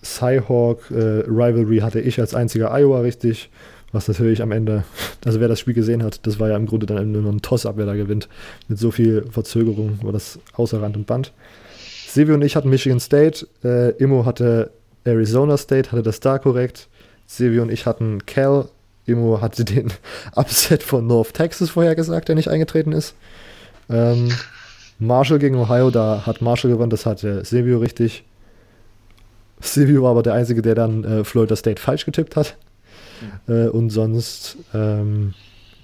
Cyhawk 0.03 0.91
äh, 0.91 1.81
hatte 1.81 2.01
ich 2.01 2.21
als 2.21 2.35
einziger 2.35 2.73
Iowa 2.73 3.01
richtig. 3.01 3.51
Was 3.93 4.07
natürlich 4.07 4.41
am 4.41 4.53
Ende, 4.53 4.85
also 5.25 5.41
wer 5.41 5.49
das 5.49 5.59
Spiel 5.59 5.75
gesehen 5.75 6.03
hat, 6.03 6.27
das 6.27 6.39
war 6.39 6.49
ja 6.49 6.57
im 6.57 6.67
Grunde 6.67 6.87
dann 6.87 7.11
nur 7.11 7.33
ein 7.33 7.43
Toss-Up, 7.43 7.77
wer 7.77 7.87
da 7.87 7.95
gewinnt. 7.95 8.29
Mit 8.69 8.79
so 8.79 8.91
viel 8.91 9.25
Verzögerung 9.31 9.99
war 10.03 10.13
das 10.13 10.39
außer 10.55 10.81
Rand 10.81 10.97
und 10.97 11.07
Band. 11.07 11.33
Sevi 12.07 12.33
und 12.33 12.43
ich 12.43 12.57
hatten 12.57 12.71
Michigan 12.71 13.01
State, 13.01 13.47
äh, 13.65 13.91
Immo 13.97 14.25
hatte 14.25 14.71
Arizona 15.05 15.57
State, 15.57 15.93
hatte 15.93 16.03
das 16.03 16.21
da 16.21 16.39
korrekt. 16.39 16.89
Sevi 17.27 17.61
und 17.61 17.71
ich 17.71 17.87
hatten 17.87 18.27
Cal, 18.27 18.69
Immo 19.07 19.41
hatte 19.41 19.65
den 19.65 19.93
Upset 20.37 20.83
von 20.83 21.07
North 21.07 21.35
Texas 21.35 21.71
vorhergesagt, 21.71 22.29
der 22.29 22.37
nicht 22.37 22.49
eingetreten 22.49 22.93
ist. 22.93 23.15
Ähm, 23.89 24.31
Marshall 25.01 25.39
gegen 25.39 25.57
Ohio, 25.57 25.91
da 25.91 26.25
hat 26.27 26.43
Marshall 26.43 26.71
gewonnen, 26.71 26.91
das 26.91 27.07
hatte 27.07 27.45
Silvio 27.45 27.79
richtig. 27.79 28.25
Silvio 29.61 30.03
war 30.03 30.13
aber 30.13 30.23
der 30.23 30.35
Einzige, 30.35 30.63
der 30.63 30.75
dann 30.75 31.05
äh, 31.05 31.25
Florida 31.25 31.57
State 31.57 31.81
falsch 31.81 32.05
getippt 32.05 32.37
hat. 32.37 32.57
Mhm. 33.47 33.55
Äh, 33.55 33.69
und 33.69 33.91
sonst, 33.91 34.59
ähm, 34.75 35.35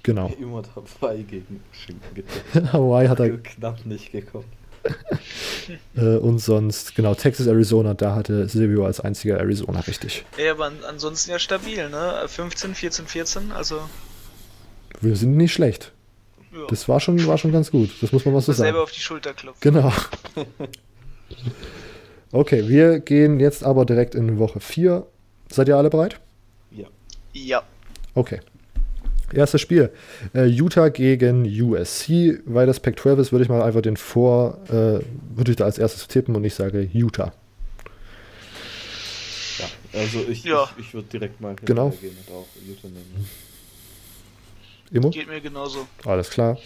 genau. 0.03 0.31
Immer 0.39 0.61
dabei 0.61 1.17
gegen 1.17 1.61
Washington 1.71 2.15
getippt. 2.15 2.73
Hawaii 2.73 3.07
hat 3.07 3.19
er 3.19 3.37
knapp 3.37 3.85
nicht 3.85 4.11
gekommen. 4.11 4.45
äh, 5.97 6.17
und 6.17 6.39
sonst, 6.39 6.95
genau, 6.95 7.13
Texas, 7.13 7.47
Arizona, 7.47 7.93
da 7.93 8.15
hatte 8.15 8.47
Silvio 8.47 8.85
als 8.85 8.99
einziger 8.99 9.37
Arizona 9.39 9.81
richtig. 9.81 10.25
Ja, 10.37 10.51
aber 10.51 10.71
ansonsten 10.87 11.31
ja 11.31 11.39
stabil, 11.39 11.89
ne? 11.89 12.23
15, 12.27 12.73
14, 12.75 13.05
14, 13.05 13.51
also. 13.51 13.81
Wir 15.01 15.15
sind 15.15 15.35
nicht 15.35 15.53
schlecht. 15.53 15.91
Das 16.69 16.87
war 16.87 16.99
schon, 16.99 17.25
war 17.27 17.37
schon 17.37 17.51
ganz 17.51 17.71
gut. 17.71 17.89
Das 18.01 18.11
muss 18.11 18.25
man 18.25 18.33
mal 18.33 18.41
so 18.41 18.51
sagen. 18.51 18.67
selber 18.67 18.83
auf 18.83 18.91
die 18.91 18.99
Schulter 18.99 19.33
klopfen. 19.33 19.59
Genau. 19.61 19.91
Okay, 22.31 22.67
wir 22.67 22.99
gehen 22.99 23.39
jetzt 23.39 23.63
aber 23.63 23.85
direkt 23.85 24.13
in 24.13 24.37
Woche 24.37 24.59
4. 24.59 25.05
Seid 25.49 25.69
ihr 25.69 25.77
alle 25.77 25.89
bereit? 25.89 26.19
Ja. 26.71 26.87
Ja. 27.33 27.63
Okay. 28.15 28.41
Erstes 29.33 29.61
Spiel. 29.61 29.91
Äh, 30.33 30.45
Utah 30.45 30.89
gegen 30.89 31.45
USC. 31.45 32.39
Weil 32.45 32.67
das 32.67 32.79
Pac-12 32.79 33.19
ist, 33.19 33.31
würde 33.31 33.43
ich 33.43 33.49
mal 33.49 33.61
einfach 33.61 33.81
den 33.81 33.97
Vor, 33.97 34.57
äh, 34.67 34.99
würde 35.35 35.51
ich 35.51 35.55
da 35.55 35.65
als 35.65 35.77
erstes 35.77 36.07
tippen 36.07 36.35
und 36.35 36.43
ich 36.43 36.53
sage 36.53 36.81
Utah. 36.91 37.33
Ja, 39.59 39.99
also 39.99 40.19
ich, 40.29 40.43
ja. 40.43 40.69
ich, 40.77 40.87
ich 40.87 40.93
würde 40.93 41.07
direkt 41.07 41.39
mal 41.39 41.55
genau. 41.63 41.89
gehen 41.89 42.15
und 42.27 42.33
auch 42.33 42.47
Utah 42.67 42.87
nehmen. 42.87 43.29
Immo? 44.91 45.09
Geht 45.09 45.27
mir 45.27 45.41
genauso. 45.41 45.87
Alles 46.05 46.29
klar. 46.29 46.57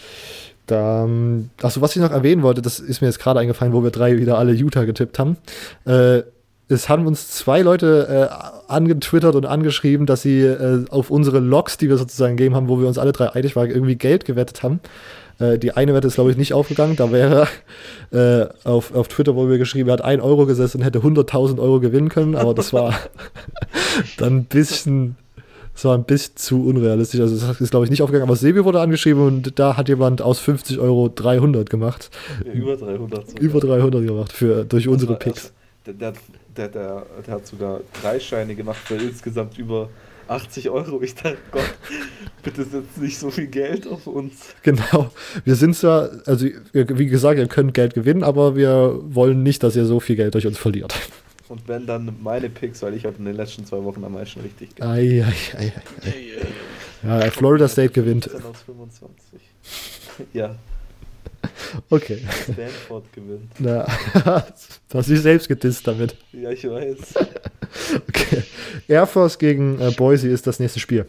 Achso, 0.69 1.81
was 1.81 1.95
ich 1.95 2.01
noch 2.01 2.11
erwähnen 2.11 2.43
wollte, 2.43 2.61
das 2.61 2.79
ist 2.79 3.01
mir 3.01 3.07
jetzt 3.07 3.19
gerade 3.19 3.41
eingefallen, 3.41 3.73
wo 3.73 3.83
wir 3.83 3.91
drei 3.91 4.17
wieder 4.17 4.37
alle 4.37 4.53
Utah 4.53 4.85
getippt 4.85 5.19
haben. 5.19 5.35
Äh, 5.85 6.21
es 6.69 6.87
haben 6.87 7.05
uns 7.05 7.27
zwei 7.29 7.61
Leute 7.61 8.29
äh, 8.29 8.71
angetwittert 8.71 9.35
und 9.35 9.45
angeschrieben, 9.45 10.05
dass 10.05 10.21
sie 10.21 10.39
äh, 10.41 10.85
auf 10.89 11.11
unsere 11.11 11.39
Logs, 11.39 11.77
die 11.77 11.89
wir 11.89 11.97
sozusagen 11.97 12.37
gegeben 12.37 12.55
haben, 12.55 12.69
wo 12.69 12.79
wir 12.79 12.87
uns 12.87 12.97
alle 12.97 13.11
drei 13.11 13.29
einig 13.33 13.57
waren, 13.57 13.69
irgendwie 13.69 13.97
Geld 13.97 14.23
gewettet 14.23 14.63
haben. 14.63 14.79
Äh, 15.39 15.57
die 15.57 15.73
eine 15.73 15.93
Wette 15.93 16.07
ist, 16.07 16.15
glaube 16.15 16.31
ich, 16.31 16.37
nicht 16.37 16.53
aufgegangen. 16.53 16.95
Da 16.95 17.11
wäre 17.11 17.47
äh, 18.11 18.45
auf, 18.63 18.95
auf 18.95 19.09
Twitter, 19.09 19.35
wo 19.35 19.49
wir 19.49 19.57
geschrieben, 19.57 19.89
er 19.89 19.93
hat 19.93 20.01
1 20.01 20.23
Euro 20.23 20.45
gesessen 20.45 20.77
und 20.77 20.83
hätte 20.83 20.99
100.000 20.99 21.59
Euro 21.59 21.81
gewinnen 21.81 22.07
können, 22.07 22.35
aber 22.35 22.53
das 22.53 22.71
war 22.71 22.93
dann 24.17 24.37
ein 24.37 24.45
bisschen 24.45 25.17
das 25.73 25.85
war 25.85 25.97
ein 25.97 26.03
bisschen 26.03 26.35
zu 26.35 26.65
unrealistisch. 26.65 27.19
Also, 27.19 27.47
das 27.47 27.61
ist, 27.61 27.71
glaube 27.71 27.85
ich, 27.85 27.91
nicht 27.91 28.01
aufgegangen. 28.01 28.27
Aber 28.27 28.35
Sebi 28.35 28.63
wurde 28.63 28.81
angeschrieben 28.81 29.25
und 29.25 29.57
da 29.59 29.77
hat 29.77 29.89
jemand 29.89 30.21
aus 30.21 30.39
50 30.39 30.79
Euro 30.79 31.09
300 31.09 31.69
gemacht. 31.69 32.09
Ja, 32.45 32.51
über 32.53 32.75
300. 32.75 33.29
Sogar. 33.29 33.41
Über 33.41 33.59
300 33.59 34.05
gemacht 34.05 34.31
für, 34.31 34.65
durch 34.65 34.83
das 34.83 34.93
unsere 34.93 35.15
Picks. 35.15 35.53
Der, 35.85 35.93
der, 35.93 36.13
der, 36.55 36.67
der, 36.67 37.05
hat 37.27 37.47
sogar 37.47 37.81
drei 38.01 38.19
Scheine 38.19 38.55
gemacht 38.55 38.79
für 38.85 38.95
insgesamt 38.95 39.57
über 39.57 39.89
80 40.27 40.69
Euro. 40.69 41.01
Ich 41.01 41.15
dachte, 41.15 41.37
Gott, 41.51 41.63
bitte 42.43 42.63
setzt 42.63 43.01
nicht 43.01 43.17
so 43.17 43.31
viel 43.31 43.47
Geld 43.47 43.87
auf 43.87 44.07
uns. 44.07 44.53
Genau. 44.63 45.11
Wir 45.43 45.55
sind 45.55 45.75
zwar, 45.75 46.09
also 46.25 46.45
wie 46.73 47.05
gesagt, 47.07 47.39
ihr 47.39 47.47
könnt 47.47 47.73
Geld 47.73 47.93
gewinnen, 47.93 48.23
aber 48.23 48.55
wir 48.55 48.99
wollen 49.03 49.43
nicht, 49.43 49.63
dass 49.63 49.75
ihr 49.75 49.85
so 49.85 49.99
viel 49.99 50.15
Geld 50.15 50.33
durch 50.35 50.45
uns 50.45 50.57
verliert. 50.57 50.93
Und 51.51 51.67
wenn 51.67 51.85
dann 51.85 52.15
meine 52.21 52.49
Picks, 52.49 52.81
weil 52.81 52.93
ich 52.93 53.03
habe 53.03 53.17
in 53.17 53.25
den 53.25 53.35
letzten 53.35 53.65
zwei 53.65 53.83
Wochen 53.83 54.01
am 54.05 54.13
meisten 54.13 54.39
richtig 54.39 54.73
gehabt. 54.73 54.95
Ei, 54.97 55.21
ei, 55.21 55.57
ei, 55.57 55.73
ei. 56.05 57.19
Ja, 57.19 57.29
Florida 57.29 57.67
State 57.67 57.89
gewinnt. 57.89 58.33
aus 58.33 58.61
25. 58.65 59.41
ja. 60.33 60.55
Okay. 61.89 62.19
Stanford 62.43 63.11
gewinnt. 63.11 63.51
Na, 63.59 63.85
du 64.89 64.97
hast 64.97 65.09
dich 65.09 65.19
selbst 65.19 65.49
gedisst 65.49 65.85
damit. 65.85 66.15
Ja, 66.31 66.51
ich 66.51 66.63
weiß. 66.63 67.15
Okay. 68.07 68.43
Air 68.87 69.05
Force 69.05 69.37
gegen 69.37 69.77
äh, 69.81 69.91
Boise 69.91 70.29
ist 70.29 70.47
das 70.47 70.57
nächste 70.57 70.79
Spiel. 70.79 71.05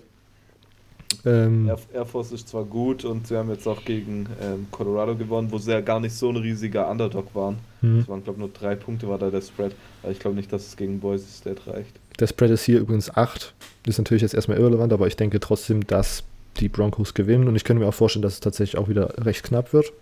Ähm, 1.24 1.70
Air, 1.92 2.06
Force 2.06 2.32
ist 2.32 2.48
zwar 2.48 2.64
gut 2.64 3.04
und 3.04 3.26
sie 3.26 3.36
haben 3.36 3.50
jetzt 3.50 3.66
auch 3.66 3.84
gegen 3.84 4.26
ähm, 4.40 4.66
Colorado 4.70 5.14
gewonnen, 5.14 5.50
wo 5.50 5.58
sie 5.58 5.70
ja 5.70 5.80
gar 5.80 6.00
nicht 6.00 6.14
so 6.14 6.30
ein 6.30 6.36
riesiger 6.36 6.88
Underdog 6.90 7.34
waren. 7.34 7.58
Mhm. 7.80 8.00
Es 8.00 8.08
waren, 8.08 8.22
glaube 8.22 8.38
ich, 8.38 8.40
nur 8.40 8.50
drei 8.50 8.74
Punkte 8.74 9.08
war 9.08 9.18
da 9.18 9.30
der 9.30 9.40
Spread. 9.40 9.74
Aber 10.02 10.12
ich 10.12 10.18
glaube 10.18 10.36
nicht, 10.36 10.52
dass 10.52 10.66
es 10.66 10.76
gegen 10.76 11.00
Boise 11.00 11.26
State 11.26 11.62
reicht. 11.66 11.94
Der 12.18 12.26
Spread 12.26 12.50
ist 12.50 12.64
hier 12.64 12.80
übrigens 12.80 13.14
8. 13.14 13.54
Ist 13.86 13.98
natürlich 13.98 14.22
jetzt 14.22 14.34
erstmal 14.34 14.58
irrelevant, 14.58 14.92
aber 14.92 15.06
ich 15.06 15.16
denke 15.16 15.40
trotzdem, 15.40 15.86
dass 15.86 16.24
die 16.58 16.68
Broncos 16.68 17.14
gewinnen 17.14 17.48
und 17.48 17.56
ich 17.56 17.64
könnte 17.64 17.82
mir 17.82 17.88
auch 17.88 17.94
vorstellen, 17.94 18.22
dass 18.22 18.34
es 18.34 18.40
tatsächlich 18.40 18.78
auch 18.80 18.88
wieder 18.88 19.24
recht 19.24 19.42
knapp 19.44 19.72
wird. 19.72 19.92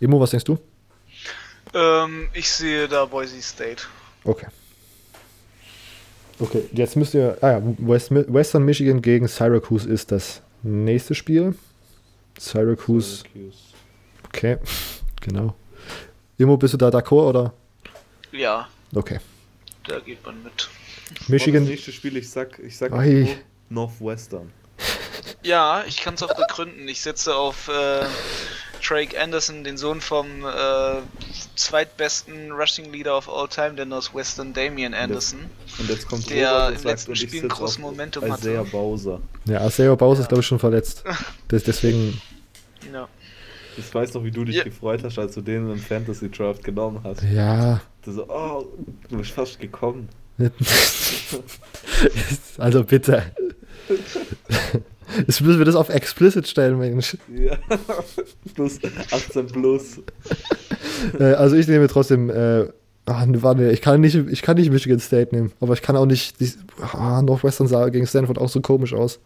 Imo, 0.00 0.20
was 0.20 0.30
denkst 0.30 0.44
du? 0.44 0.58
Ähm, 1.74 2.28
ich 2.32 2.50
sehe 2.50 2.88
da 2.88 3.04
Boise 3.04 3.40
State. 3.40 3.84
Okay. 4.24 4.46
Okay, 6.40 6.64
jetzt 6.72 6.96
müsst 6.96 7.14
ihr. 7.14 7.36
Ah 7.40 7.52
ja, 7.52 7.62
West, 7.78 8.10
Western 8.10 8.64
Michigan 8.64 9.02
gegen 9.02 9.26
Syracuse 9.26 9.88
ist 9.88 10.12
das 10.12 10.42
nächste 10.62 11.14
Spiel. 11.14 11.54
Syracuse. 12.38 13.24
Syracuse. 13.24 13.58
Okay, 14.26 14.58
genau. 15.20 15.54
Imo, 16.36 16.56
bist 16.56 16.74
du 16.74 16.78
da 16.78 16.88
d'accord 16.88 17.28
oder? 17.28 17.54
Ja. 18.30 18.68
Okay. 18.94 19.18
Da 19.86 19.98
geht 19.98 20.24
man 20.24 20.42
mit. 20.42 20.68
Michigan. 21.28 21.62
Das 21.62 21.70
nächste 21.70 21.92
Spiel, 21.92 22.16
ich 22.16 22.30
sag, 22.30 22.58
ich 22.60 22.76
sag 22.76 22.92
Northwestern. 23.70 24.52
Ja, 25.42 25.84
ich 25.86 25.98
kann 25.98 26.14
es 26.14 26.22
auch 26.22 26.34
begründen. 26.34 26.86
Ich 26.88 27.00
setze 27.00 27.34
auf 27.34 27.68
äh, 27.68 28.04
Drake 28.86 29.20
Anderson, 29.20 29.64
den 29.64 29.76
Sohn 29.76 30.00
vom 30.00 30.44
äh, 30.44 31.00
zweitbesten 31.56 32.52
Rushing 32.52 32.92
Leader 32.92 33.16
of 33.16 33.28
all 33.28 33.48
time, 33.48 33.74
der 33.74 33.86
Northwestern 33.86 34.52
Damian 34.52 34.94
Anderson. 34.94 35.40
Und 35.78 35.88
jetzt 35.88 36.08
kommt 36.08 36.30
der 36.30 36.72
im 36.76 36.82
letzten 36.82 37.16
Spiel 37.16 37.42
ein 37.42 37.48
großes 37.48 37.78
Momentum 37.78 38.30
hatte. 38.30 38.50
Isaiah 38.50 38.64
Bowser. 38.64 39.20
Ja, 39.44 39.66
Isaiah 39.66 39.94
Bowser 39.94 40.20
ja. 40.20 40.22
ist 40.22 40.28
glaube 40.28 40.40
ich 40.40 40.46
schon 40.46 40.58
verletzt. 40.58 41.04
Das, 41.48 41.64
deswegen. 41.64 42.20
Ja. 42.92 43.08
Ich 43.78 43.94
weiß 43.94 44.12
noch, 44.12 44.24
wie 44.24 44.30
du 44.30 44.44
dich 44.44 44.56
ja. 44.56 44.64
gefreut 44.64 45.02
hast, 45.02 45.18
als 45.18 45.34
du 45.34 45.40
den 45.40 45.70
im 45.70 45.78
Fantasy 45.78 46.30
Draft 46.30 46.62
genommen 46.62 47.00
hast. 47.04 47.22
Ja. 47.22 47.80
Du 48.04 48.12
so, 48.12 48.28
oh, 48.28 48.66
du 49.08 49.16
bist 49.16 49.30
fast 49.30 49.58
gekommen. 49.58 50.10
also 52.58 52.84
bitte. 52.84 53.32
Jetzt 55.26 55.40
müssen 55.40 55.58
wir 55.58 55.64
das 55.64 55.74
auf 55.74 55.88
explicit 55.88 56.46
stellen, 56.46 56.78
Mensch. 56.78 57.16
Ja, 57.34 57.56
plus 58.54 58.78
18 59.10 59.46
plus. 59.46 60.00
Äh, 61.18 61.34
also 61.34 61.54
ich 61.54 61.68
nehme 61.68 61.86
trotzdem, 61.86 62.28
äh, 62.28 62.66
ach, 63.06 63.24
warte, 63.28 63.70
ich 63.70 63.80
kann, 63.80 64.00
nicht, 64.00 64.16
ich 64.16 64.42
kann 64.42 64.56
nicht 64.56 64.72
Michigan 64.72 64.98
State 64.98 65.34
nehmen, 65.34 65.52
aber 65.60 65.74
ich 65.74 65.82
kann 65.82 65.96
auch 65.96 66.06
nicht, 66.06 66.40
die, 66.40 66.52
ah, 66.92 67.22
Northwestern 67.22 67.68
sah 67.68 67.88
gegen 67.88 68.06
Stanford 68.06 68.38
auch 68.38 68.48
so 68.48 68.60
komisch 68.60 68.94
aus. 68.94 69.20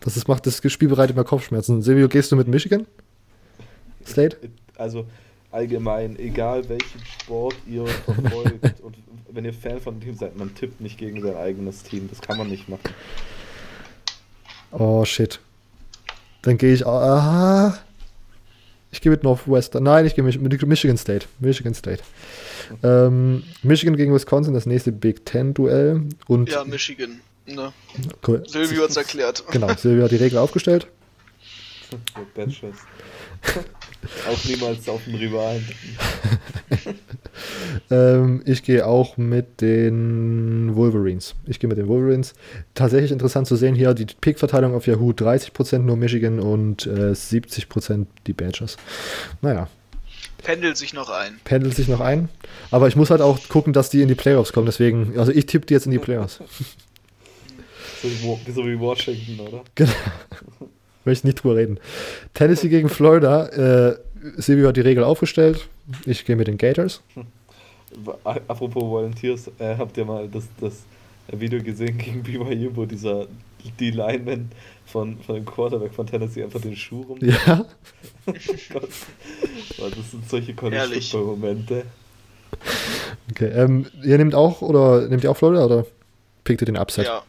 Das 0.00 0.16
ist, 0.16 0.26
macht 0.26 0.46
das 0.46 0.60
Spiel 0.72 0.88
bereitet 0.88 1.16
mir 1.16 1.24
Kopfschmerzen. 1.24 1.82
Silvio, 1.82 2.08
gehst 2.08 2.32
du 2.32 2.36
mit 2.36 2.48
Michigan 2.48 2.86
State? 4.06 4.36
Also 4.76 5.06
allgemein, 5.50 6.18
egal 6.18 6.68
welchen 6.68 7.04
Sport 7.04 7.56
ihr 7.66 7.86
verfolgt 7.86 8.80
und 8.82 8.96
wenn 9.30 9.44
ihr 9.44 9.54
Fan 9.54 9.80
von 9.80 9.94
dem 9.94 10.00
Team 10.00 10.14
seid, 10.14 10.36
man 10.36 10.54
tippt 10.54 10.80
nicht 10.80 10.98
gegen 10.98 11.20
sein 11.20 11.36
eigenes 11.36 11.82
Team. 11.82 12.08
Das 12.08 12.20
kann 12.20 12.38
man 12.38 12.48
nicht 12.48 12.68
machen. 12.68 12.82
Oh 14.76 15.04
shit. 15.04 15.38
Dann 16.42 16.58
gehe 16.58 16.74
ich. 16.74 16.86
Ah, 16.86 17.78
ich 18.90 19.00
gehe 19.00 19.10
mit 19.10 19.22
Northwestern. 19.22 19.82
Nein, 19.84 20.06
ich 20.06 20.14
gehe 20.14 20.24
mit 20.24 20.66
Michigan 20.66 20.96
State. 20.96 21.26
Michigan 21.38 21.74
State. 21.74 22.02
Ähm, 22.82 23.42
Michigan 23.62 23.96
gegen 23.96 24.14
Wisconsin, 24.14 24.54
das 24.54 24.66
nächste 24.66 24.92
Big 24.92 25.24
Ten-Duell. 25.26 26.02
ja, 26.46 26.64
Michigan. 26.64 27.20
Ne? 27.46 27.72
Cool. 28.26 28.42
Silvio 28.46 28.84
hat 28.84 28.90
es 28.90 28.96
erklärt. 28.96 29.44
Genau, 29.50 29.74
Silvio 29.74 30.04
hat 30.04 30.10
die 30.10 30.16
Regel 30.16 30.38
aufgestellt. 30.38 30.86
Auch 34.30 34.44
niemals 34.44 34.88
auf 34.88 35.04
den 35.04 35.14
Rivalen. 35.16 35.66
ähm, 37.90 38.42
ich 38.44 38.62
gehe 38.62 38.86
auch 38.86 39.16
mit 39.16 39.60
den 39.60 40.74
Wolverines. 40.74 41.34
Ich 41.46 41.58
gehe 41.58 41.68
mit 41.68 41.78
den 41.78 41.88
Wolverines. 41.88 42.34
Tatsächlich 42.74 43.12
interessant 43.12 43.46
zu 43.46 43.56
sehen 43.56 43.74
hier 43.74 43.94
die 43.94 44.06
Pick-Verteilung 44.06 44.74
auf 44.74 44.86
Yahoo: 44.86 45.10
30% 45.10 45.78
nur 45.78 45.96
Michigan 45.96 46.40
und 46.40 46.86
äh, 46.86 47.12
70% 47.12 48.06
die 48.26 48.32
Badgers. 48.32 48.76
Naja. 49.40 49.68
Pendelt 50.42 50.76
sich 50.76 50.92
noch 50.92 51.08
ein. 51.08 51.40
Pendelt 51.44 51.74
sich 51.74 51.88
noch 51.88 52.00
ein. 52.00 52.28
Aber 52.70 52.88
ich 52.88 52.96
muss 52.96 53.10
halt 53.10 53.22
auch 53.22 53.48
gucken, 53.48 53.72
dass 53.72 53.88
die 53.88 54.02
in 54.02 54.08
die 54.08 54.14
Playoffs 54.14 54.52
kommen. 54.52 54.66
Deswegen, 54.66 55.18
also 55.18 55.32
ich 55.32 55.46
tippe 55.46 55.66
die 55.66 55.74
jetzt 55.74 55.86
in 55.86 55.92
die 55.92 55.98
Playoffs. 55.98 56.40
so, 58.02 58.08
wie, 58.08 58.52
so 58.52 58.66
wie 58.66 58.78
Washington, 58.78 59.40
oder? 59.40 59.64
Genau. 59.74 59.90
Möchte 61.04 61.26
nicht 61.26 61.42
drüber 61.42 61.56
reden. 61.56 61.78
Tennessee 62.32 62.68
gegen 62.68 62.88
Florida. 62.88 63.46
Äh, 63.48 63.96
Silvio 64.36 64.68
hat 64.68 64.76
die 64.76 64.82
Regel 64.82 65.04
aufgestellt. 65.04 65.68
Ich 66.06 66.24
gehe 66.24 66.36
mit 66.36 66.48
den 66.48 66.58
Gators. 66.58 67.02
Apropos 68.24 68.82
Volunteers, 68.82 69.48
äh, 69.58 69.76
habt 69.76 69.96
ihr 69.96 70.04
mal 70.04 70.28
das, 70.28 70.44
das 70.60 70.82
Video 71.30 71.62
gesehen 71.62 71.98
gegen 71.98 72.22
BYU, 72.22 72.70
wo 72.74 72.84
dieser 72.86 73.26
die 73.78 73.90
Lineman 73.90 74.50
von, 74.86 75.18
von 75.20 75.36
dem 75.36 75.44
Quarterback 75.44 75.94
von 75.94 76.06
Tennessee 76.06 76.42
einfach 76.42 76.60
den 76.60 76.76
Schuh 76.76 77.02
rum. 77.02 77.18
Ja. 77.20 77.64
Gott. 78.72 78.88
Das 79.78 80.10
sind 80.10 80.28
solche 80.28 80.54
College-Momente. 80.54 81.84
Okay, 83.30 83.48
ähm, 83.48 83.86
ihr 84.02 84.18
nehmt 84.18 84.34
auch, 84.34 84.60
oder 84.60 85.08
nehmt 85.08 85.24
ihr 85.24 85.30
auch 85.30 85.36
Florida 85.36 85.64
oder 85.64 85.86
pickt 86.44 86.62
ihr 86.62 86.66
den 86.66 86.76
Upset? 86.76 87.06
Ja. 87.06 87.22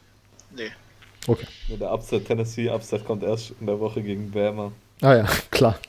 Okay. 1.28 1.48
Der 1.70 1.92
Upset, 1.92 2.26
Tennessee 2.26 2.70
Upset 2.70 3.06
kommt 3.06 3.24
erst 3.24 3.54
in 3.60 3.68
der 3.68 3.80
Woche 3.80 4.02
gegen 4.02 4.32
Bama. 4.32 4.72
Ah 5.02 5.16
ja, 5.16 5.28
klar. 5.52 5.80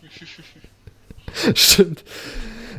Stimmt. 1.55 2.05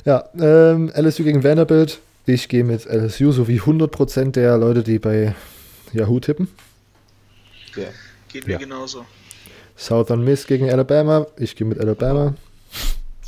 Ja, 0.06 0.26
ähm, 0.40 0.92
LSU 0.96 1.24
gegen 1.24 1.44
Vanderbilt. 1.44 2.00
Ich 2.26 2.50
gehe 2.50 2.64
mit 2.64 2.86
LSU, 2.86 3.32
so 3.32 3.48
wie 3.48 3.62
100% 3.62 4.32
der 4.32 4.58
Leute, 4.58 4.84
die 4.84 5.00
bei 5.00 5.36
Yahoo 5.94 6.20
tippen. 6.20 6.50
Ja. 7.76 7.88
Geht 8.30 8.48
mir 8.48 8.54
ja. 8.54 8.58
genauso. 8.58 9.06
Southern 9.78 10.24
Miss 10.24 10.48
gegen 10.48 10.70
Alabama. 10.70 11.28
Ich 11.38 11.56
gehe 11.56 11.68
mit 11.68 11.80
Alabama. 11.80 12.34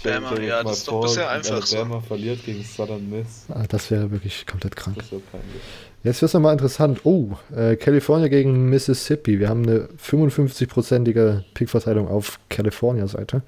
Bama, 0.03 0.39
ja, 0.39 0.64
das 0.64 0.80
ist 0.80 0.88
doch 0.88 1.01
bisher 1.01 1.30
einfach 1.30 1.61
Alabama 1.61 1.95
so. 2.01 2.07
verliert 2.07 2.43
gegen 2.45 2.64
Southern 2.64 3.10
Miss. 3.10 3.45
Ah, 3.49 3.65
das 3.68 3.91
wäre 3.91 4.10
wirklich 4.11 4.45
komplett 4.45 4.76
krank. 4.76 4.97
Das 4.97 5.11
wäre 5.11 5.22
peinlich. 5.31 5.61
Jetzt 6.03 6.21
wird 6.21 6.30
es 6.30 6.34
nochmal 6.34 6.53
interessant. 6.53 7.01
Oh, 7.03 7.38
äh, 7.53 7.76
California 7.76 8.30
gegen 8.30 8.69
Mississippi. 8.69 9.39
Wir 9.39 9.49
haben 9.49 9.63
eine 9.63 9.89
55-prozentige 10.01 11.43
Pickverteilung 11.53 12.07
auf 12.07 12.39
California-Seite. 12.49 13.41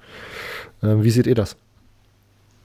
Ähm, 0.82 1.02
wie 1.02 1.10
seht 1.10 1.26
ihr 1.26 1.34
das? 1.34 1.56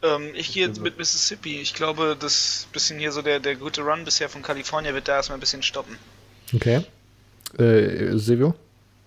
Ähm, 0.01 0.31
ich 0.35 0.51
gehe 0.53 0.67
jetzt 0.67 0.81
mit 0.81 0.97
Mississippi. 0.97 1.61
Ich 1.61 1.73
glaube, 1.73 2.17
das 2.19 2.67
bisschen 2.73 2.99
hier 2.99 3.11
so 3.11 3.21
der, 3.21 3.39
der 3.39 3.55
gute 3.55 3.81
Run 3.81 4.03
bisher 4.03 4.27
von 4.27 4.41
California 4.41 4.93
wird 4.93 5.07
da 5.07 5.15
erstmal 5.15 5.37
ein 5.37 5.41
bisschen 5.41 5.63
stoppen. 5.63 5.97
Okay. 6.53 6.81
Äh, 7.57 8.17
Silvio? 8.17 8.55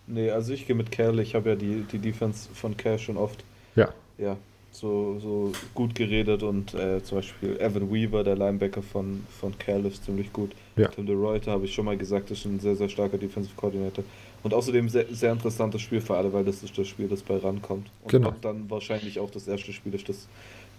Nee, 0.07 0.31
also 0.31 0.53
ich 0.55 0.67
gehe 0.67 0.75
mit 0.75 0.91
Cal. 0.91 1.19
Ich 1.21 1.35
habe 1.35 1.51
ja 1.51 1.57
die, 1.57 1.85
die 1.93 1.99
Defense 1.99 2.49
von 2.55 2.77
Cal 2.77 2.99
schon 2.99 3.17
oft 3.17 3.45
ja. 3.77 3.93
Ja, 4.19 4.37
so, 4.73 5.19
so 5.21 5.53
gut 5.75 5.95
geredet 5.95 6.43
und 6.43 6.75
äh, 6.75 7.03
zum 7.03 7.19
Beispiel 7.19 7.59
Evan 7.61 7.93
Weaver, 7.93 8.25
der 8.25 8.37
Linebacker 8.37 8.83
von, 8.83 9.25
von 9.41 9.57
Cal, 9.59 9.85
ist 9.87 10.05
ziemlich 10.05 10.33
gut. 10.33 10.53
Ja. 10.77 10.89
Tim 10.89 11.07
DeReuter, 11.07 11.53
habe 11.53 11.65
ich 11.65 11.75
schon 11.75 11.85
mal 11.85 11.97
gesagt, 11.97 12.31
ist 12.31 12.45
ein 12.45 12.61
sehr, 12.61 12.77
sehr 12.77 12.89
starker 12.89 13.19
Defensive 13.19 13.55
Coordinator. 13.57 14.05
Und 14.43 14.55
außerdem 14.55 14.89
sehr, 14.89 15.07
sehr 15.11 15.33
interessantes 15.33 15.83
Spiel 15.83 16.01
für 16.01 16.17
alle, 16.17 16.33
weil 16.33 16.45
das 16.45 16.63
ist 16.63 16.77
das 16.79 16.89
Spiel, 16.89 17.09
das 17.09 17.23
bei 17.23 17.37
rankommt. 17.37 17.91
Und 18.03 18.11
genau. 18.11 18.33
dann 18.41 18.71
wahrscheinlich 18.71 19.19
auch 19.19 19.31
das 19.31 19.47
erste 19.47 19.73
Spiel 19.73 19.95
ist, 19.95 20.09
das 20.09 20.29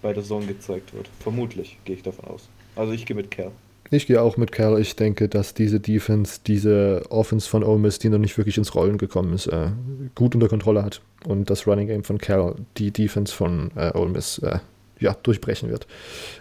bei 0.02 0.14
der 0.14 0.24
Zone 0.24 0.48
gezeigt 0.48 0.94
wird. 0.94 1.08
Vermutlich, 1.20 1.78
gehe 1.86 1.96
ich 1.96 2.02
davon 2.02 2.26
aus. 2.26 2.50
Also 2.76 2.94
ich 2.94 3.06
gehe 3.06 3.16
mit 3.16 3.30
Cal. 3.30 3.52
Ich 3.94 4.08
gehe 4.08 4.22
auch 4.22 4.38
mit 4.38 4.54
Cal. 4.54 4.80
Ich 4.80 4.96
denke, 4.96 5.28
dass 5.28 5.54
diese 5.54 5.82
Defense, 5.82 6.40
diese 6.48 7.04
Offense 7.10 7.50
von 7.50 7.62
Ole 7.62 7.78
Miss, 7.78 8.00
die 8.00 8.08
noch 8.08 8.20
nicht 8.20 8.38
wirklich 8.38 8.58
ins 8.58 8.74
Rollen 8.74 8.98
gekommen 8.98 9.34
ist, 9.34 9.48
äh, 9.48 9.68
gut 10.16 10.34
unter 10.34 10.48
Kontrolle 10.48 10.86
hat. 10.86 11.02
Und 11.26 11.50
das 11.50 11.68
Running 11.68 11.88
Game 11.88 12.06
von 12.06 12.18
Cal 12.18 12.56
die 12.78 12.92
Defense 12.92 13.36
von 13.36 13.70
äh, 13.76 13.92
Ole 13.94 14.12
Miss 14.12 14.38
äh, 14.38 14.60
ja, 15.02 15.14
durchbrechen 15.22 15.70
wird. 15.70 15.88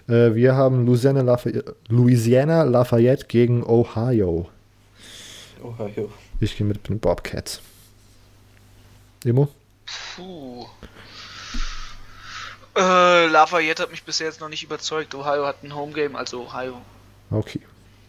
Äh, 0.07 0.37
wir 0.37 0.55
haben 0.55 0.87
Louisiana, 0.87 1.23
Lafayette, 1.23 1.75
Louisiana 1.89 2.63
Lafayette 2.63 3.27
gegen 3.27 3.65
Ohio. 3.65 4.49
Ohio. 5.61 6.09
Ich 6.39 6.57
gehe 6.57 6.67
mit 6.67 6.89
den 6.89 7.01
Bobcats. 7.01 7.61
Emo? 9.25 9.49
Puh. 10.15 10.67
Äh, 12.77 13.27
Lafayette 13.27 13.83
hat 13.83 13.91
mich 13.91 14.05
bisher 14.05 14.29
jetzt 14.29 14.41
noch 14.41 14.49
nicht 14.49 14.63
überzeugt. 14.63 15.17
Ohio 15.17 15.47
hat 15.47 15.65
ein 15.65 15.75
Homegame, 15.75 16.17
also 16.17 16.43
Ohio. 16.43 16.81
Okay. 17.31 17.61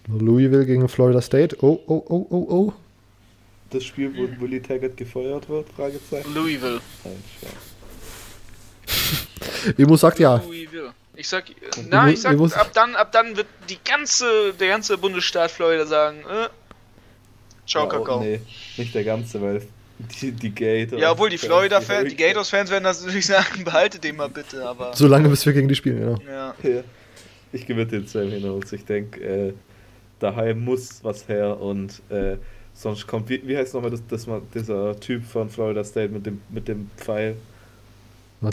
Louisville 0.08 0.66
gegen 0.66 0.88
Florida 0.90 1.22
State. 1.22 1.56
Oh, 1.62 1.80
oh, 1.88 2.04
oh, 2.08 2.28
oh, 2.30 2.48
oh. 2.50 2.74
Das 3.70 3.84
Spiel, 3.84 4.14
wo 4.16 4.24
hm. 4.24 4.42
Willie 4.42 4.62
Taggart 4.62 4.98
gefeuert 4.98 5.48
wird? 5.48 5.70
Fragezeichen. 5.70 6.34
Louisville. 6.34 6.82
Emo 9.78 9.96
sagt 9.96 10.20
ja. 10.20 10.38
Louisville. 10.38 10.92
Ich 11.16 11.28
sag, 11.28 11.46
na, 11.90 12.10
ich 12.10 12.22
sag, 12.22 12.40
ab 12.40 12.72
dann, 12.74 12.96
ab 12.96 13.12
dann 13.12 13.38
wird 13.38 13.46
die 13.70 13.78
ganze, 13.84 14.54
der 14.60 14.70
ganze 14.70 14.98
Bundesstaat 14.98 15.52
Florida 15.52 15.86
sagen, 15.86 16.22
äh, 16.22 16.48
ciao, 17.68 17.84
ja, 17.84 17.90
Kakao. 17.90 18.22
Nee, 18.22 18.40
nicht 18.78 18.96
der 18.96 19.04
ganze, 19.04 19.40
weil 19.42 19.62
die, 20.00 20.32
die 20.32 20.56
Gators. 20.56 21.00
Ja, 21.00 21.12
obwohl 21.12 21.30
die 21.30 21.38
Florida-Fans, 21.38 22.10
die, 22.10 22.16
die 22.16 22.24
Gators-Fans 22.24 22.72
werden 22.72 22.86
das 22.86 23.02
natürlich 23.02 23.28
sagen, 23.28 23.64
behaltet 23.64 24.04
den 24.04 24.16
mal 24.16 24.30
bitte, 24.30 24.66
aber. 24.66 24.96
Solange 24.96 25.30
bis 25.30 25.46
wir 25.46 25.54
gegen 25.54 25.68
die 25.68 25.76
spielen, 25.76 26.00
genau. 26.00 26.18
Ja. 26.28 26.56
ja. 26.64 26.84
Ich 27.54 27.68
mit 27.68 27.92
den 27.92 28.08
Seminoles. 28.08 28.72
Ich 28.72 28.86
denke, 28.86 29.22
äh, 29.22 29.54
daheim 30.20 30.64
muss 30.64 31.04
was 31.04 31.28
her 31.28 31.60
und 31.60 32.02
äh, 32.10 32.38
sonst 32.74 33.08
kommt, 33.08 33.30
wie, 33.30 33.46
wie 33.46 33.58
heißt 33.58 33.74
nochmal 33.74 33.92
das, 33.92 34.02
das 34.08 34.28
dieser 34.54 35.00
Typ 35.00 35.24
von 35.26 35.50
Florida 35.50 35.84
State 35.84 36.14
mit 36.14 36.26
dem, 36.26 36.42
mit 36.50 36.68
dem 36.68 36.90
Pfeil? 36.98 37.36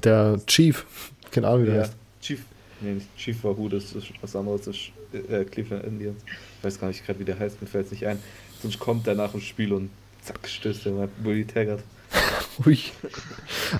Der 0.04 0.40
Chief. 0.46 0.84
Keine 1.30 1.48
Ahnung, 1.48 1.62
wie 1.62 1.66
der 1.66 1.74
ja, 1.76 1.82
heißt. 1.82 1.96
Chief. 2.20 2.44
Nee, 2.80 2.94
nicht 2.94 3.16
Chief 3.16 3.42
war 3.44 3.54
gut, 3.54 3.72
das 3.72 3.92
ist 3.92 4.08
was 4.20 4.36
anderes, 4.36 4.62
das 4.62 4.76
ist 4.76 5.30
äh, 5.30 5.44
Cleveland 5.44 5.84
Indians. 5.84 6.22
Ich 6.58 6.64
weiß 6.64 6.78
gar 6.80 6.88
nicht 6.88 7.04
gerade, 7.04 7.18
wie 7.18 7.24
der 7.24 7.38
heißt, 7.38 7.60
mir 7.60 7.68
fällt 7.68 7.86
es 7.86 7.92
nicht 7.92 8.06
ein. 8.06 8.18
Sonst 8.62 8.78
kommt 8.78 9.06
der 9.06 9.14
nach 9.14 9.32
dem 9.32 9.40
Spiel 9.40 9.72
und 9.72 9.90
zack, 10.22 10.46
stößt 10.46 10.86
er 10.86 10.92
mal 10.92 11.08
Willie 11.22 11.46
Taggart. 11.46 11.82
Ui. 12.66 12.78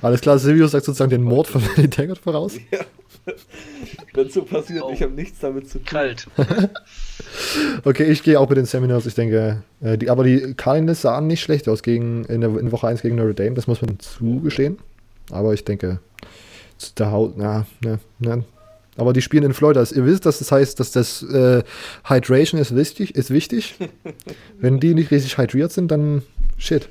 Alles 0.03 0.21
klar, 0.21 0.39
Silvio 0.39 0.67
sagt 0.67 0.85
sozusagen 0.85 1.11
den 1.11 1.23
Mord 1.23 1.47
von 1.47 1.63
Willie 1.63 1.91
Taggart 1.91 2.19
voraus. 2.19 2.55
Ja. 2.71 2.81
Wenn 4.15 4.31
so 4.31 4.43
passiert, 4.43 4.83
oh. 4.83 4.91
ich 4.93 5.03
habe 5.03 5.13
nichts 5.13 5.41
damit 5.41 5.69
zu 5.69 5.79
tun. 5.79 5.87
Kalt. 5.87 6.27
okay, 7.85 8.05
ich 8.05 8.23
gehe 8.23 8.39
auch 8.39 8.49
mit 8.49 8.59
den 8.59 8.67
Seminars. 8.67 9.07
Ich 9.07 9.15
denke, 9.15 9.63
äh, 9.81 9.99
die, 9.99 10.11
aber 10.11 10.25
die 10.25 10.55
Cardinals 10.55 11.03
sahen 11.03 11.27
nicht 11.27 11.41
schlecht 11.41 11.69
aus 11.69 11.83
gegen, 11.83 12.25
in, 12.25 12.41
der, 12.41 12.57
in 12.59 12.73
Woche 12.73 12.89
1 12.89 13.03
gegen 13.03 13.17
Notre 13.17 13.35
Dame, 13.35 13.55
das 13.55 13.67
muss 13.67 13.83
man 13.83 13.99
zugestehen. 13.99 14.79
Aber 15.31 15.55
ich 15.55 15.65
denke, 15.65 16.01
der 16.99 17.11
Haut, 17.11 17.37
na, 17.37 17.67
na, 17.83 17.99
na. 18.19 18.45
Aber 18.97 19.13
die 19.13 19.23
spielen 19.23 19.45
in 19.45 19.55
Florida. 19.55 19.85
Ihr 19.95 20.05
wisst, 20.05 20.27
dass 20.27 20.41
das 20.41 20.51
heißt, 20.51 20.81
dass 20.81 20.91
das 20.91 21.23
äh, 21.23 21.63
Hydration 22.05 22.61
ist 22.61 22.75
wichtig, 22.75 23.15
ist 23.15 23.31
wichtig. 23.31 23.77
Wenn 24.59 24.81
die 24.81 24.93
nicht 24.95 25.13
richtig 25.13 25.39
hydriert 25.39 25.71
sind, 25.71 25.91
dann 25.93 26.23
shit. 26.57 26.89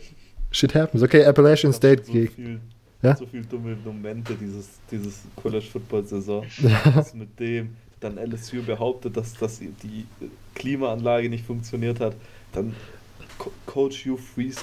Shit 0.50 0.74
happens. 0.74 1.04
Okay, 1.04 1.26
Appalachian 1.26 1.74
State 1.74 2.04
so 2.06 2.14
gegen. 2.14 2.62
Ja? 3.02 3.16
So 3.16 3.26
viele 3.26 3.44
dumme 3.44 3.78
Momente 3.84 4.36
dieses, 4.36 4.70
dieses 4.92 5.22
College-Football-Saison. 5.36 6.46
Ja. 6.58 7.06
mit 7.14 7.40
dem 7.40 7.76
dann 8.00 8.18
LSU 8.18 8.62
behauptet, 8.62 9.18
dass, 9.18 9.34
dass 9.34 9.60
die 9.60 10.06
Klimaanlage 10.56 11.30
nicht 11.30 11.46
funktioniert 11.46 12.00
hat. 12.00 12.16
Dann 12.54 12.76
Co 13.38 13.52
Coach 13.66 14.06
Hugh 14.06 14.18
Freeze 14.18 14.60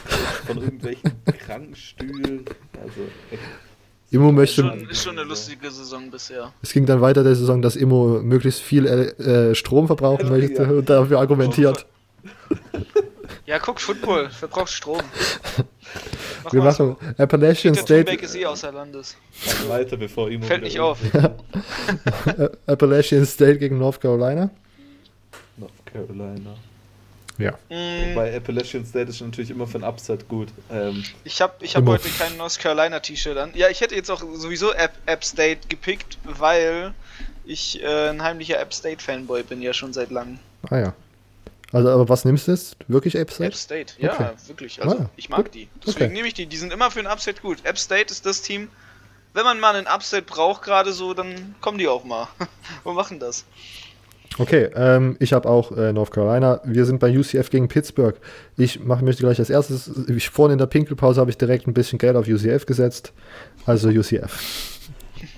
von 0.47 0.59
irgendwelchen 0.59 1.13
Krankenstühlen. 1.39 2.45
Also 2.81 3.01
echt. 3.31 3.43
Immo 4.11 4.31
möchte. 4.31 4.63
Ist 4.63 4.69
schon, 4.69 4.89
ist 4.91 5.05
schon 5.05 5.19
eine 5.19 5.29
lustige 5.29 5.71
Saison 5.71 6.11
bisher. 6.11 6.53
Es 6.63 6.73
ging 6.73 6.87
dann 6.87 7.01
weiter 7.01 7.25
der 7.25 7.35
Saison, 7.35 7.63
dass 7.63 7.75
Immo 7.75 8.21
möglichst 8.23 8.61
viel 8.61 8.87
äh, 8.87 9.55
Strom 9.55 9.87
verbrauchen 9.89 10.29
möchte 10.29 10.63
ja. 10.63 10.71
und 10.71 10.89
dafür 10.89 11.19
argumentiert. 11.19 11.87
Ja, 13.47 13.59
guck, 13.59 13.81
Football, 13.81 14.31
verbraucht 14.31 14.71
Strom. 14.71 15.01
Wir 16.51 16.63
machen. 16.63 16.97
Appalachian 17.19 17.75
State. 17.75 18.05
Thunberg 18.05 18.23
ist 18.23 18.35
eh 18.35 18.47
außer 18.47 18.73
Landes. 18.73 19.17
weiter, 19.69 19.97
bevor 19.97 20.31
ihm 20.31 20.43
Fällt 20.43 20.63
nicht 20.63 20.81
auf. 20.81 20.99
Appalachian 22.67 23.27
State 23.27 23.59
gegen 23.59 23.79
North 23.79 24.01
Carolina. 24.01 24.51
North 25.57 25.73
Carolina. 25.87 26.57
Ja. 27.39 27.53
Mm. 27.69 28.15
Bei 28.15 28.37
Appalachian 28.37 28.87
State 28.87 29.11
ist 29.11 29.21
natürlich 29.21 29.51
immer 29.51 29.67
für 29.67 29.79
ein 29.79 29.85
Upset 29.85 30.29
gut. 30.29 30.49
Ähm, 30.71 31.05
ich 31.25 31.41
habe 31.41 31.55
ich 31.61 31.75
hab 31.75 31.85
heute 31.87 32.09
kein 32.09 32.37
North 32.37 32.59
Carolina 32.59 33.01
T-Shirt 33.01 33.37
an. 33.37 33.51
Ja, 33.55 33.69
ich 33.69 33.81
hätte 33.81 33.95
jetzt 33.95 34.11
auch 34.11 34.21
sowieso 34.21 34.73
App, 34.73 34.93
App 35.07 35.25
State 35.25 35.61
gepickt, 35.69 36.19
weil 36.23 36.95
ich 37.45 37.83
äh, 37.83 38.11
ein 38.11 38.23
heimlicher 38.23 38.61
App 38.61 38.73
State 38.73 39.03
Fanboy 39.03 39.43
bin 39.43 39.61
ja 39.63 39.73
schon 39.73 39.93
seit 39.93 40.11
langem. 40.11 40.39
Ah 40.71 40.79
ja. 40.79 40.95
Also, 41.73 41.89
aber 41.89 42.09
was 42.09 42.25
nimmst 42.25 42.47
du 42.47 42.53
jetzt? 42.53 42.77
Wirklich 42.89 43.17
App 43.17 43.31
State? 43.31 43.49
App 43.49 43.55
State, 43.55 43.95
ja, 43.99 44.15
okay. 44.15 44.31
wirklich. 44.47 44.83
Also, 44.83 44.97
ah, 44.97 45.11
ich 45.17 45.29
mag 45.29 45.45
gut. 45.45 45.55
die. 45.55 45.69
Deswegen 45.85 46.05
okay. 46.07 46.15
nehme 46.15 46.29
ich 46.29 46.35
die. 46.35 46.47
Die 46.47 46.57
sind 46.57 46.73
immer 46.73 46.91
für 46.91 47.01
ein 47.01 47.07
Upset 47.07 47.43
gut. 47.43 47.59
App 47.65 47.79
State 47.79 48.13
ist 48.13 48.27
das 48.27 48.43
Team, 48.43 48.69
wenn 49.35 49.45
man 49.45 49.61
mal 49.61 49.75
einen 49.75 49.87
Upset 49.87 50.27
braucht, 50.27 50.63
gerade 50.63 50.93
so, 50.93 51.13
dann 51.13 51.57
kommen 51.61 51.79
die 51.79 51.89
auch 51.89 52.05
mal 52.05 52.29
und 52.85 52.95
machen 52.95 53.19
das. 53.19 53.45
Okay, 54.39 54.69
ähm, 54.75 55.17
ich 55.21 55.33
habe 55.33 55.49
auch 55.49 55.77
äh, 55.77 55.93
North 55.93 56.11
Carolina. 56.11 56.61
Wir 56.65 56.85
sind 56.87 56.99
bei 56.99 57.17
UCF 57.17 57.51
gegen 57.51 57.69
Pittsburgh. 57.69 58.17
Ich 58.57 58.81
mach, 58.81 59.01
möchte 59.01 59.23
gleich 59.23 59.39
als 59.39 59.51
erstes, 59.51 59.91
ich, 60.09 60.29
vorhin 60.29 60.55
in 60.55 60.59
der 60.59 60.67
Pinkelpause 60.67 61.21
habe 61.21 61.31
ich 61.31 61.39
direkt 61.39 61.69
ein 61.69 61.75
bisschen 61.75 61.99
Geld 61.99 62.17
auf 62.17 62.27
UCF 62.27 62.67
gesetzt. 62.67 63.13
Also 63.65 63.89
UCF. 63.91 64.81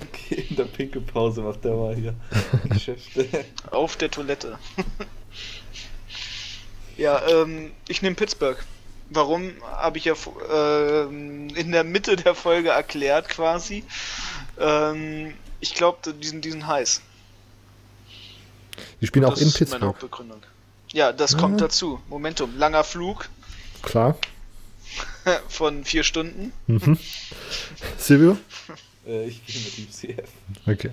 Okay, 0.08 0.46
in 0.48 0.56
der 0.56 0.64
Pinkelpause 0.64 1.42
macht 1.42 1.64
der 1.64 1.74
mal 1.74 1.94
hier 1.94 2.14
Geschäfte. 2.70 3.26
auf 3.70 3.96
der 3.96 4.10
Toilette. 4.10 4.58
Ja, 6.96 7.26
ähm, 7.28 7.72
ich 7.88 8.02
nehme 8.02 8.16
Pittsburgh. 8.16 8.58
Warum, 9.10 9.52
habe 9.62 9.98
ich 9.98 10.04
ja 10.04 10.14
äh, 10.14 11.02
in 11.04 11.72
der 11.72 11.84
Mitte 11.84 12.16
der 12.16 12.34
Folge 12.34 12.70
erklärt 12.70 13.28
quasi. 13.28 13.84
Ähm, 14.58 15.34
ich 15.60 15.74
glaube, 15.74 16.12
die 16.12 16.26
sind, 16.26 16.44
die 16.44 16.50
sind 16.50 16.66
heiß. 16.66 17.02
Die 19.00 19.06
spielen 19.06 19.24
auch 19.24 19.36
in 19.36 19.52
Pittsburgh. 19.52 19.72
Meine 19.72 19.86
Hauptbegründung. 19.86 20.42
Ja, 20.92 21.12
das 21.12 21.32
ja. 21.32 21.38
kommt 21.38 21.60
dazu. 21.60 22.00
Momentum, 22.08 22.56
langer 22.56 22.84
Flug. 22.84 23.28
Klar. 23.82 24.16
Von 25.48 25.84
vier 25.84 26.02
Stunden. 26.02 26.52
Mhm. 26.66 26.98
Silvio? 27.98 28.38
Äh, 29.06 29.28
ich 29.28 29.44
gehe 29.46 29.62
mit 29.62 30.18
UCF. 30.18 30.30
Okay. 30.66 30.90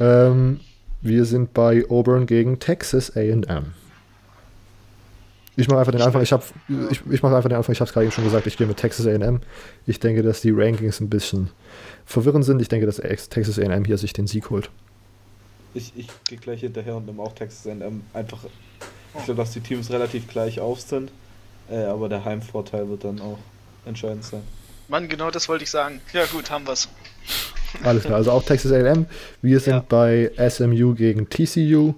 Ähm, 0.00 0.60
wir 1.00 1.24
sind 1.24 1.54
bei 1.54 1.84
Auburn 1.88 2.26
gegen 2.26 2.58
Texas 2.58 3.16
AM. 3.16 3.74
Ich 5.56 5.68
mache 5.68 5.78
einfach 5.78 5.92
den 5.92 6.02
Anfang. 6.02 6.22
Ich 6.22 6.32
habe, 6.32 6.42
ich, 6.90 7.00
ich 7.10 7.22
mache 7.22 7.36
einfach 7.36 7.48
den 7.48 7.56
Anfang. 7.56 7.72
Ich 7.72 7.80
habe 7.80 7.88
es 7.88 7.92
gerade 7.92 8.06
eben 8.06 8.12
schon 8.12 8.24
gesagt. 8.24 8.46
Ich 8.46 8.56
gehe 8.56 8.66
mit 8.66 8.76
Texas 8.76 9.06
A&M. 9.06 9.40
Ich 9.86 10.00
denke, 10.00 10.22
dass 10.22 10.40
die 10.40 10.50
Rankings 10.50 11.00
ein 11.00 11.08
bisschen 11.08 11.50
verwirrend 12.04 12.44
sind. 12.44 12.60
Ich 12.60 12.68
denke, 12.68 12.86
dass 12.86 12.96
Texas 12.96 13.58
A&M 13.58 13.84
hier 13.84 13.98
sich 13.98 14.12
den 14.12 14.26
Sieg 14.26 14.50
holt. 14.50 14.70
Ich, 15.74 15.92
ich 15.96 16.08
gehe 16.28 16.38
gleich 16.38 16.60
hinterher 16.60 16.96
und 16.96 17.06
nehme 17.06 17.22
auch 17.22 17.34
Texas 17.34 17.66
A&M. 17.66 18.02
Einfach, 18.12 18.38
ich 19.16 19.24
glaube, 19.24 19.40
dass 19.40 19.52
die 19.52 19.60
Teams 19.60 19.90
relativ 19.90 20.26
gleich 20.28 20.58
auf 20.58 20.80
sind. 20.80 21.12
Äh, 21.70 21.84
aber 21.84 22.08
der 22.08 22.24
Heimvorteil 22.24 22.88
wird 22.88 23.04
dann 23.04 23.20
auch 23.20 23.38
entscheidend 23.86 24.24
sein. 24.24 24.42
Mann, 24.88 25.08
genau 25.08 25.30
das 25.30 25.48
wollte 25.48 25.64
ich 25.64 25.70
sagen. 25.70 26.00
Ja 26.12 26.26
gut, 26.26 26.50
haben 26.50 26.66
wir's. 26.66 26.88
Alles 27.82 28.04
klar. 28.04 28.16
Also 28.16 28.32
auch 28.32 28.42
Texas 28.42 28.72
A&M. 28.72 29.06
Wir 29.40 29.60
sind 29.60 29.74
ja. 29.74 29.84
bei 29.88 30.30
SMU 30.48 30.94
gegen 30.94 31.28
TCU. 31.28 31.94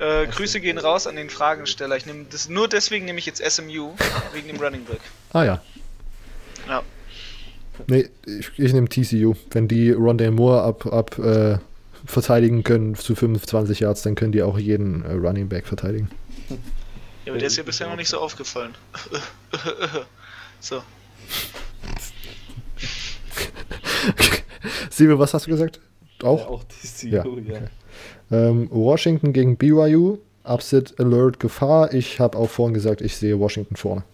Äh, 0.00 0.26
Grüße 0.26 0.60
gehen 0.60 0.78
raus 0.78 1.06
an 1.06 1.16
den 1.16 1.28
Fragensteller. 1.30 1.96
Ich 1.96 2.06
nehme 2.06 2.26
das 2.30 2.48
nur 2.48 2.68
deswegen 2.68 3.04
nehme 3.04 3.18
ich 3.18 3.26
jetzt 3.26 3.42
SMU 3.44 3.94
wegen 4.32 4.48
dem 4.48 4.56
Running 4.56 4.84
Back. 4.84 5.00
Ah 5.32 5.44
ja. 5.44 5.62
Ja. 6.68 6.82
Nee, 7.86 8.08
ich, 8.26 8.50
ich 8.58 8.72
nehme 8.72 8.88
TCU. 8.88 9.34
Wenn 9.50 9.68
die 9.68 9.90
Rondale 9.90 10.30
Moore 10.30 10.62
ab, 10.62 10.86
ab 10.86 11.18
äh, 11.18 11.58
verteidigen 12.04 12.62
können 12.64 12.94
zu 12.94 13.14
25 13.14 13.80
Yards, 13.80 14.02
dann 14.02 14.14
können 14.14 14.32
die 14.32 14.42
auch 14.42 14.58
jeden 14.58 15.04
äh, 15.04 15.12
Running 15.12 15.48
Back 15.48 15.66
verteidigen. 15.66 16.10
Ja, 17.24 17.32
aber 17.32 17.38
der 17.38 17.48
ist 17.48 17.56
ja 17.56 17.62
bisher 17.62 17.88
noch 17.88 17.96
nicht 17.96 18.08
so 18.08 18.18
aufgefallen. 18.18 18.74
so. 20.60 20.82
Siebe, 24.90 25.18
was 25.18 25.34
hast 25.34 25.46
du 25.46 25.50
gesagt? 25.50 25.80
Auch? 26.22 26.40
Ja, 26.40 26.46
auch 26.46 26.64
TCU, 26.64 27.08
Ja, 27.08 27.24
ja. 27.24 27.60
Ähm, 28.30 28.68
Washington 28.70 29.32
gegen 29.32 29.56
BYU. 29.56 30.18
Upset 30.44 30.98
Alert 30.98 31.40
Gefahr. 31.40 31.92
Ich 31.92 32.20
habe 32.20 32.38
auch 32.38 32.48
vorhin 32.50 32.74
gesagt, 32.74 33.00
ich 33.02 33.16
sehe 33.16 33.38
Washington 33.38 33.76
vorne. 33.76 34.04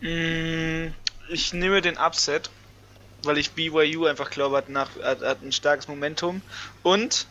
Mm, 0.00 0.88
Ich 1.28 1.52
nehme 1.52 1.80
den 1.82 1.96
Upset, 1.98 2.50
weil 3.22 3.38
ich 3.38 3.52
BYU 3.52 4.06
einfach 4.06 4.30
glaube, 4.30 4.56
hat, 4.56 4.68
nach, 4.68 4.90
hat, 5.02 5.22
hat 5.22 5.42
ein 5.42 5.52
starkes 5.52 5.88
Momentum. 5.88 6.42
Und 6.82 7.28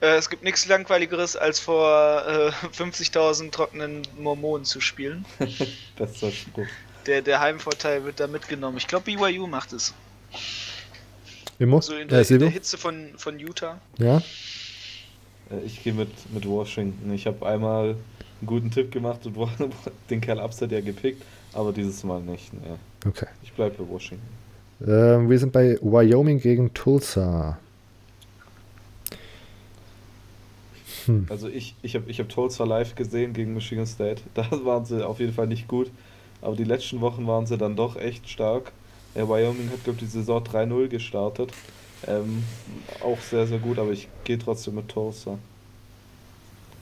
äh, 0.00 0.16
es 0.16 0.28
gibt 0.30 0.42
nichts 0.42 0.66
Langweiligeres, 0.66 1.36
als 1.36 1.60
vor 1.60 2.24
äh, 2.26 2.50
50.000 2.76 3.50
trockenen 3.52 4.02
Mormonen 4.18 4.64
zu 4.64 4.80
spielen. 4.80 5.26
Bester 5.96 6.32
Spruch. 6.32 6.70
Der, 7.06 7.22
der 7.22 7.40
Heimvorteil 7.40 8.04
wird 8.04 8.20
da 8.20 8.26
mitgenommen. 8.26 8.76
Ich 8.78 8.86
glaube, 8.88 9.04
BYU 9.04 9.46
macht 9.46 9.72
es. 9.72 9.94
Immer? 11.58 11.82
So 11.82 11.94
in 11.94 12.08
äh, 12.08 12.08
der, 12.08 12.18
in 12.18 12.24
Silvio? 12.24 12.46
der 12.46 12.54
Hitze 12.54 12.78
von, 12.78 13.10
von 13.16 13.38
Utah. 13.38 13.80
Ja? 13.98 14.18
Äh, 15.50 15.64
Ich 15.64 15.82
gehe 15.82 15.92
mit, 15.92 16.10
mit 16.32 16.46
Washington. 16.46 17.12
Ich 17.12 17.26
habe 17.26 17.46
einmal 17.46 17.90
einen 18.40 18.46
guten 18.46 18.70
Tipp 18.70 18.90
gemacht 18.92 19.20
und 19.26 19.36
den 20.10 20.20
Kerl 20.20 20.38
Upset 20.40 20.72
ja 20.72 20.80
gepickt, 20.80 21.22
aber 21.52 21.72
dieses 21.72 22.04
Mal 22.04 22.20
nicht. 22.20 22.52
Nee. 22.52 23.08
Okay. 23.08 23.26
Ich 23.42 23.52
bleibe 23.52 23.82
bei 23.82 23.88
Washington. 23.88 24.26
Ähm, 24.86 25.30
wir 25.30 25.38
sind 25.38 25.52
bei 25.52 25.78
Wyoming 25.80 26.38
gegen 26.40 26.74
Tulsa. 26.74 27.58
Hm. 31.06 31.26
Also 31.30 31.48
ich, 31.48 31.74
ich 31.82 31.94
habe 31.94 32.10
ich 32.10 32.20
hab 32.20 32.28
Tulsa 32.28 32.64
live 32.64 32.94
gesehen 32.94 33.32
gegen 33.32 33.54
Michigan 33.54 33.86
State. 33.86 34.22
Da 34.34 34.46
waren 34.64 34.84
sie 34.84 35.06
auf 35.06 35.20
jeden 35.20 35.32
Fall 35.32 35.46
nicht 35.46 35.68
gut. 35.68 35.90
Aber 36.42 36.54
die 36.56 36.64
letzten 36.64 37.00
Wochen 37.00 37.26
waren 37.26 37.46
sie 37.46 37.56
dann 37.56 37.76
doch 37.76 37.96
echt 37.96 38.28
stark. 38.28 38.72
Äh, 39.16 39.26
Wyoming 39.26 39.70
hat, 39.70 39.82
glaube 39.84 39.98
ich, 40.00 40.04
die 40.06 40.10
Saison 40.10 40.42
3-0 40.42 40.88
gestartet. 40.88 41.52
Ähm, 42.06 42.44
auch 43.02 43.18
sehr, 43.20 43.46
sehr 43.46 43.58
gut, 43.58 43.78
aber 43.78 43.90
ich 43.92 44.08
gehe 44.24 44.38
trotzdem 44.38 44.74
mit 44.76 44.88
Tulsa. 44.88 45.38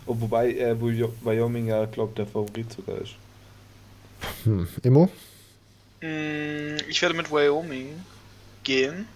Oh, 0.07 0.17
wobei 0.21 0.53
äh, 0.53 0.79
Wy- 0.81 1.09
Wyoming 1.23 1.69
ja, 1.69 1.85
glaube 1.87 2.15
der 2.17 2.27
Favorit 2.27 2.73
sogar 2.73 2.99
ist. 2.99 3.15
Hm. 4.45 4.67
Immo? 4.83 5.09
Mm, 6.03 6.77
Ich 6.89 7.01
werde 7.01 7.15
mit 7.15 7.31
Wyoming 7.31 8.01
gehen. 8.65 9.07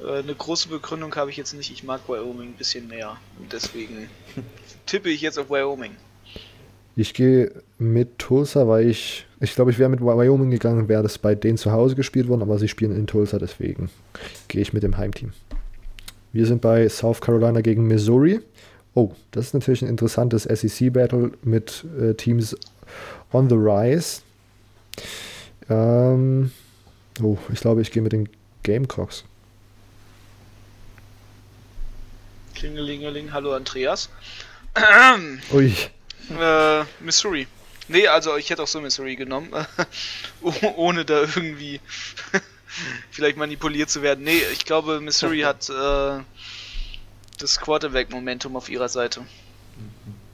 Äh, 0.00 0.18
Eine 0.20 0.34
große 0.34 0.68
Begründung 0.68 1.14
habe 1.14 1.30
ich 1.30 1.36
jetzt 1.36 1.52
nicht. 1.54 1.70
Ich 1.70 1.84
mag 1.84 2.00
Wyoming 2.08 2.48
ein 2.48 2.54
bisschen 2.54 2.88
mehr. 2.88 3.16
Und 3.38 3.52
deswegen 3.52 4.08
tippe 4.86 5.10
ich 5.10 5.20
jetzt 5.20 5.38
auf 5.38 5.50
Wyoming. 5.50 5.94
Ich 6.96 7.12
gehe 7.14 7.62
mit 7.78 8.18
Tulsa, 8.18 8.66
weil 8.68 8.88
ich, 8.88 9.26
ich 9.44 9.54
glaube, 9.54 9.70
ich 9.70 9.78
wäre 9.78 9.88
mit 9.88 10.00
Wyoming 10.00 10.50
gegangen, 10.50 10.88
wäre 10.88 11.02
das 11.02 11.18
bei 11.18 11.34
denen 11.34 11.58
zu 11.58 11.70
Hause 11.72 11.94
gespielt 11.94 12.28
worden, 12.28 12.42
aber 12.42 12.58
sie 12.58 12.68
spielen 12.68 12.94
in 12.96 13.06
Tulsa, 13.06 13.38
deswegen 13.38 13.90
gehe 14.48 14.62
ich 14.62 14.72
mit 14.72 14.82
dem 14.82 14.96
Heimteam. 14.96 15.32
Wir 16.32 16.46
sind 16.46 16.60
bei 16.60 16.88
South 16.88 17.20
Carolina 17.20 17.60
gegen 17.60 17.86
Missouri. 17.86 18.40
Oh, 18.94 19.12
das 19.30 19.46
ist 19.46 19.54
natürlich 19.54 19.82
ein 19.82 19.88
interessantes 19.88 20.44
SEC-Battle 20.44 21.32
mit 21.42 21.84
äh, 22.00 22.14
Teams 22.14 22.56
on 23.32 23.48
the 23.48 23.56
rise. 23.56 24.22
Ähm, 25.68 26.50
oh, 27.22 27.36
ich 27.52 27.60
glaube, 27.60 27.82
ich 27.82 27.90
gehe 27.90 28.02
mit 28.02 28.12
den 28.12 28.28
Gamecocks. 28.62 29.24
Klingelingeling, 32.54 33.32
hallo 33.32 33.52
Andreas. 33.52 34.08
Ui, 35.52 35.72
Äh, 36.30 36.84
Missouri. 37.00 37.46
Nee, 37.88 38.06
also 38.08 38.36
ich 38.36 38.48
hätte 38.50 38.62
auch 38.62 38.66
so 38.68 38.80
Missouri 38.80 39.16
genommen. 39.16 39.50
Oh- 40.42 40.52
Ohne 40.76 41.04
da 41.04 41.20
irgendwie 41.22 41.80
vielleicht 43.10 43.36
manipuliert 43.38 43.88
zu 43.90 44.02
werden. 44.02 44.24
Nee, 44.24 44.40
ich 44.52 44.64
glaube, 44.66 45.00
Missouri 45.00 45.40
hat 45.40 45.68
äh, 45.70 46.20
das 47.38 47.58
Quarterback-Momentum 47.60 48.56
auf 48.56 48.68
ihrer 48.68 48.88
Seite. 48.88 49.22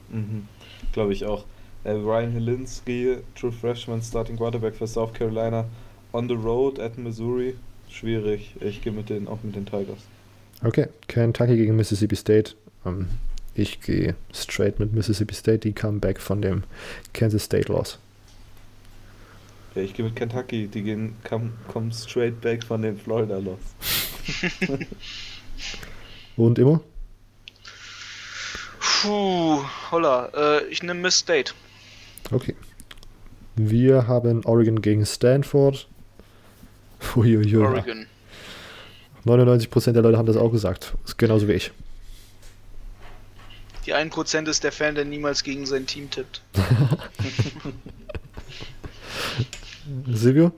Mhm. 0.09 0.47
Glaube 0.91 1.13
ich 1.13 1.25
auch. 1.25 1.45
Äh, 1.83 1.91
Ryan 1.91 2.31
Helinski, 2.33 3.17
True 3.39 3.51
Freshman, 3.51 4.01
Starting 4.01 4.37
Quarterback 4.37 4.75
für 4.75 4.87
South 4.87 5.13
Carolina, 5.13 5.65
on 6.13 6.27
the 6.27 6.35
road 6.35 6.79
at 6.79 6.97
Missouri. 6.97 7.55
Schwierig. 7.89 8.53
Ich 8.59 8.81
gehe 8.81 8.91
mit 8.93 9.09
den, 9.09 9.27
auch 9.27 9.39
mit 9.43 9.55
den 9.55 9.65
Tigers. 9.65 9.99
okay. 10.63 10.87
Kentucky 11.07 11.55
gegen 11.57 11.75
Mississippi 11.75 12.15
State. 12.15 12.53
Ähm, 12.85 13.07
ich 13.53 13.81
gehe 13.81 14.15
straight 14.33 14.79
mit 14.79 14.93
Mississippi 14.93 15.33
State, 15.33 15.59
die 15.59 15.73
Comeback 15.73 16.19
von 16.19 16.41
dem 16.41 16.63
Kansas 17.13 17.43
State 17.43 17.71
Loss. 17.71 17.99
Ja, 19.75 19.81
ich 19.81 19.93
gehe 19.93 20.05
mit 20.05 20.15
Kentucky. 20.15 20.67
Die 20.67 20.81
gehen, 20.81 21.15
kommen 21.27 21.53
kommen 21.67 21.91
straight 21.91 22.41
back 22.41 22.63
von 22.63 22.81
den 22.81 22.97
Florida 22.97 23.37
Loss. 23.37 23.59
Und 26.37 26.59
immer? 26.59 26.81
Puh, 28.79 29.63
holla. 29.91 30.29
Äh, 30.35 30.65
ich 30.67 30.83
nehme 30.83 30.99
Miss 31.01 31.17
State. 31.17 31.53
Okay. 32.31 32.55
Wir 33.55 34.07
haben 34.07 34.45
Oregon 34.45 34.81
gegen 34.81 35.05
Stanford. 35.05 35.87
Uiuiui. 37.15 37.57
Oregon. 37.57 38.07
99% 39.25 39.91
der 39.91 40.01
Leute 40.01 40.17
haben 40.17 40.25
das 40.25 40.37
auch 40.37 40.51
gesagt. 40.51 40.93
Ist 41.05 41.17
genauso 41.17 41.47
wie 41.47 41.53
ich. 41.53 41.71
Die 43.85 43.95
1% 43.95 44.47
ist 44.47 44.63
der 44.63 44.71
Fan, 44.71 44.95
der 44.95 45.05
niemals 45.05 45.43
gegen 45.43 45.65
sein 45.65 45.85
Team 45.85 46.09
tippt. 46.09 46.41
Silvio? 50.11 50.51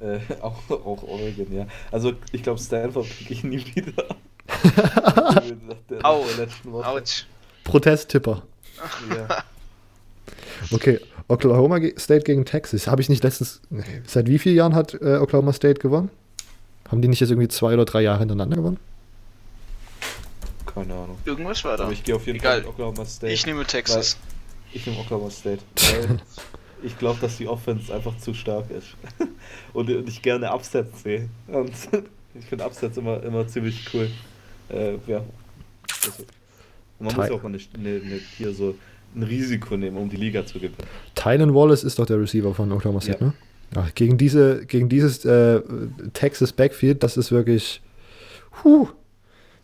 Äh, 0.00 0.18
auch, 0.40 0.68
auch 0.70 1.02
Oregon, 1.04 1.52
ja. 1.52 1.66
Also 1.90 2.14
ich 2.32 2.42
glaube 2.42 2.58
Stanford 2.60 3.06
kriege 3.18 3.34
ich 3.34 3.44
nie 3.44 3.64
wieder. 3.74 4.04
Au. 6.02 6.24
Autsch. 6.82 7.26
Protesttipper. 7.64 8.42
Ja. 9.10 9.44
Okay. 10.70 11.00
Oklahoma 11.26 11.80
State 11.98 12.22
gegen 12.22 12.44
Texas. 12.44 12.86
Habe 12.86 13.02
ich 13.02 13.08
nicht 13.08 13.24
letztens. 13.24 13.60
Nee. 13.68 13.82
Seit 14.06 14.28
wie 14.28 14.38
vielen 14.38 14.54
Jahren 14.54 14.74
hat 14.76 14.94
äh, 14.94 15.16
Oklahoma 15.16 15.52
State 15.52 15.80
gewonnen? 15.80 16.08
Haben 16.88 17.02
die 17.02 17.08
nicht 17.08 17.20
jetzt 17.20 17.30
irgendwie 17.30 17.48
zwei 17.48 17.74
oder 17.74 17.84
drei 17.84 18.00
Jahre 18.00 18.20
hintereinander 18.20 18.56
gewonnen? 18.56 18.78
Keine 20.74 20.94
Ahnung. 20.94 21.18
Irgendwas 21.24 21.62
war 21.64 21.76
da. 21.76 21.84
Aber 21.84 21.92
ich 21.92 22.02
gehe 22.02 22.14
auf 22.14 22.26
jeden 22.26 22.38
Egal. 22.38 22.52
Fall 22.52 22.60
mit 22.62 22.68
Oklahoma 22.70 23.04
State. 23.04 23.32
Ich 23.32 23.44
nehme 23.46 23.64
Texas. 23.64 24.16
Ich 24.72 24.86
nehme 24.86 24.98
Oklahoma 25.00 25.30
State. 25.30 25.62
Weil 25.76 26.18
ich 26.82 26.98
glaube, 26.98 27.18
dass 27.20 27.36
die 27.36 27.46
Offense 27.46 27.94
einfach 27.94 28.16
zu 28.18 28.32
stark 28.34 28.70
ist. 28.70 28.88
und, 29.74 29.90
und 29.90 30.08
ich 30.08 30.22
gerne 30.22 30.50
Upsets 30.52 31.02
sehe. 31.02 31.28
Und 31.48 31.72
ich 32.34 32.44
finde 32.46 32.64
Upsets 32.64 32.96
immer, 32.96 33.22
immer 33.22 33.46
ziemlich 33.46 33.84
cool. 33.92 34.10
Äh, 34.70 34.92
ja. 35.06 35.22
Also, 36.04 36.24
man 36.98 37.06
muss 37.06 37.14
Teil- 37.14 37.32
auch 37.32 37.42
mal 37.42 37.48
eine, 37.48 37.58
eine, 37.74 38.00
eine, 38.04 38.20
hier 38.38 38.54
so 38.54 38.74
ein 39.14 39.22
Risiko 39.24 39.76
nehmen, 39.76 39.98
um 39.98 40.08
die 40.08 40.16
Liga 40.16 40.46
zu 40.46 40.54
gewinnen. 40.54 40.76
Tylen 41.14 41.54
Wallace 41.54 41.84
ist 41.84 41.98
doch 41.98 42.06
der 42.06 42.18
Receiver 42.18 42.54
von 42.54 42.72
Oklahoma 42.72 43.00
State, 43.02 43.18
Ja. 43.20 43.26
ne? 43.26 43.34
Ja, 43.74 43.88
gegen, 43.94 44.16
diese, 44.18 44.64
gegen 44.66 44.88
dieses 44.90 45.24
äh, 45.24 45.60
Texas 46.12 46.52
Backfield, 46.52 47.02
das 47.02 47.16
ist 47.16 47.30
wirklich. 47.32 47.80
Huh. 48.64 48.88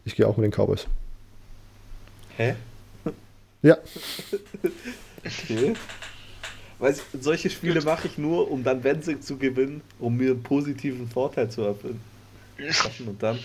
Ich 0.09 0.17
gehe 0.17 0.27
auch 0.27 0.39
mit 0.39 0.45
den 0.45 0.53
Cowboys. 0.53 0.87
Hä? 2.39 2.55
Ja. 3.61 3.77
Okay. 5.27 5.75
Weil 6.79 6.93
ich, 6.95 7.03
solche 7.21 7.51
Spiele 7.51 7.83
mache 7.83 8.07
ich 8.09 8.17
nur, 8.17 8.51
um 8.51 8.65
dann, 8.65 8.83
wenn 8.85 9.03
sie 9.03 9.21
zu 9.21 9.37
gewinnen, 9.37 9.83
um 9.99 10.17
mir 10.17 10.31
einen 10.31 10.43
positiven 10.43 11.09
Vorteil 11.11 11.51
zu 11.51 11.61
erfüllen. 11.63 12.01
Und 13.07 13.23
dann. 13.23 13.39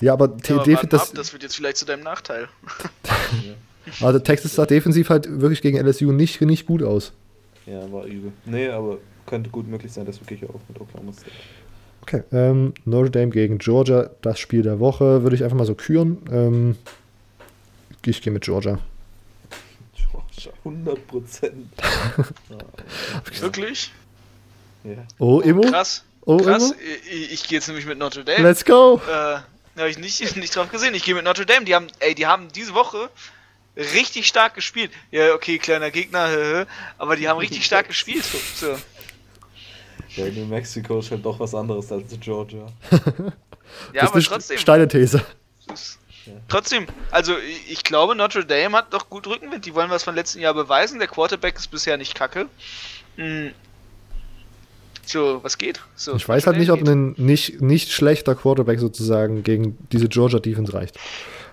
Ja, 0.00 0.14
aber, 0.14 0.34
Ja, 0.46 0.54
aber 0.54 0.66
warten 0.66 0.88
das, 0.88 1.10
ab, 1.10 1.14
das 1.14 1.34
wird 1.34 1.42
jetzt 1.42 1.56
vielleicht 1.56 1.76
zu 1.76 1.84
deinem 1.84 2.04
Nachteil. 2.04 2.48
Ja, 3.44 3.54
also 4.06 4.18
Texas 4.18 4.54
sah 4.54 4.64
defensiv 4.64 5.10
halt 5.10 5.28
wirklich 5.28 5.60
gegen 5.60 5.76
LSU 5.78 6.10
nicht, 6.10 6.40
nicht 6.40 6.64
gut 6.64 6.82
aus. 6.82 7.12
ja 7.66 7.92
war 7.92 8.06
übel. 8.06 8.32
Nee, 8.46 8.68
aber 8.68 8.98
könnte 9.26 9.50
gut 9.50 9.68
möglich 9.68 9.92
sein, 9.92 10.06
dass 10.06 10.20
wirklich 10.20 10.42
auch 10.48 10.60
mit 10.68 10.80
Oklahoma 10.80 11.12
State. 11.12 11.32
Okay, 12.06 12.22
ähm, 12.30 12.72
Notre 12.84 13.10
Dame 13.10 13.30
gegen 13.30 13.58
Georgia, 13.58 14.10
das 14.22 14.38
Spiel 14.38 14.62
der 14.62 14.78
Woche, 14.78 15.24
würde 15.24 15.34
ich 15.34 15.42
einfach 15.42 15.56
mal 15.56 15.66
so 15.66 15.74
küren. 15.74 16.18
Ähm, 16.30 16.76
ich 18.04 18.22
gehe 18.22 18.32
mit 18.32 18.44
Georgia. 18.44 18.78
Georgia, 19.96 20.52
100 20.58 21.06
Prozent. 21.08 21.66
Wirklich? 23.40 23.92
ja. 24.84 25.04
Oh, 25.18 25.40
Immo? 25.40 25.62
Krass. 25.62 26.04
Oh, 26.20 26.36
Krass. 26.36 26.70
Immo? 26.70 26.80
Ich, 27.10 27.32
ich 27.32 27.48
gehe 27.48 27.58
jetzt 27.58 27.66
nämlich 27.66 27.86
mit 27.86 27.98
Notre 27.98 28.24
Dame. 28.24 28.40
Let's 28.44 28.64
go! 28.64 29.00
Äh, 29.08 29.38
habe 29.76 29.90
ich 29.90 29.98
nicht, 29.98 30.36
nicht 30.36 30.54
drauf 30.54 30.70
gesehen. 30.70 30.94
Ich 30.94 31.02
gehe 31.02 31.16
mit 31.16 31.24
Notre 31.24 31.44
Dame. 31.44 31.64
Die 31.64 31.74
haben, 31.74 31.88
ey, 31.98 32.14
die 32.14 32.28
haben 32.28 32.46
diese 32.54 32.74
Woche 32.74 33.10
richtig 33.76 34.28
stark 34.28 34.54
gespielt. 34.54 34.92
Ja, 35.10 35.34
okay, 35.34 35.58
kleiner 35.58 35.90
Gegner, 35.90 36.68
aber 36.98 37.16
die 37.16 37.28
haben 37.28 37.38
richtig 37.38 37.66
stark 37.66 37.88
gespielt. 37.88 38.24
So. 38.54 38.78
Ja, 40.16 40.26
New 40.26 40.46
Mexico 40.46 40.98
ist 40.98 41.10
halt 41.10 41.24
doch 41.24 41.38
was 41.40 41.54
anderes 41.54 41.90
als 41.92 42.18
Georgia. 42.20 42.66
Ja, 43.92 44.02
das 44.02 44.10
aber 44.10 44.18
ist 44.20 44.28
eine 44.28 44.36
trotzdem. 44.36 44.58
steile 44.58 44.86
These. 44.88 45.22
Ja. 45.68 46.32
Trotzdem, 46.48 46.86
also 47.10 47.34
ich- 47.68 47.82
glaube, 47.82 48.14
Notre 48.14 48.44
Dame 48.44 48.76
hat 48.76 48.92
doch 48.94 49.10
gut 49.10 49.26
Rückenwind. 49.26 49.66
Die 49.66 49.74
wollen 49.74 49.90
was 49.90 50.04
von 50.04 50.14
letzten 50.14 50.38
Jahr 50.40 50.54
beweisen. 50.54 50.98
Der 51.00 51.08
Quarterback 51.08 51.56
ist 51.56 51.68
bisher 51.68 51.96
nicht 51.96 52.14
kacke. 52.14 52.46
Mm. 53.16 53.48
So, 55.04 55.40
was 55.42 55.58
geht? 55.58 55.80
So, 55.94 56.14
ich 56.14 56.28
weiß 56.28 56.46
halt 56.46 56.58
nicht, 56.58 56.70
ob 56.70 56.80
ein 56.86 57.14
nicht, 57.16 57.60
nicht 57.60 57.90
schlechter 57.92 58.34
Quarterback 58.34 58.78
sozusagen 58.80 59.42
gegen 59.42 59.76
diese 59.92 60.08
Georgia 60.08 60.38
Defense 60.38 60.72
reicht. 60.72 60.96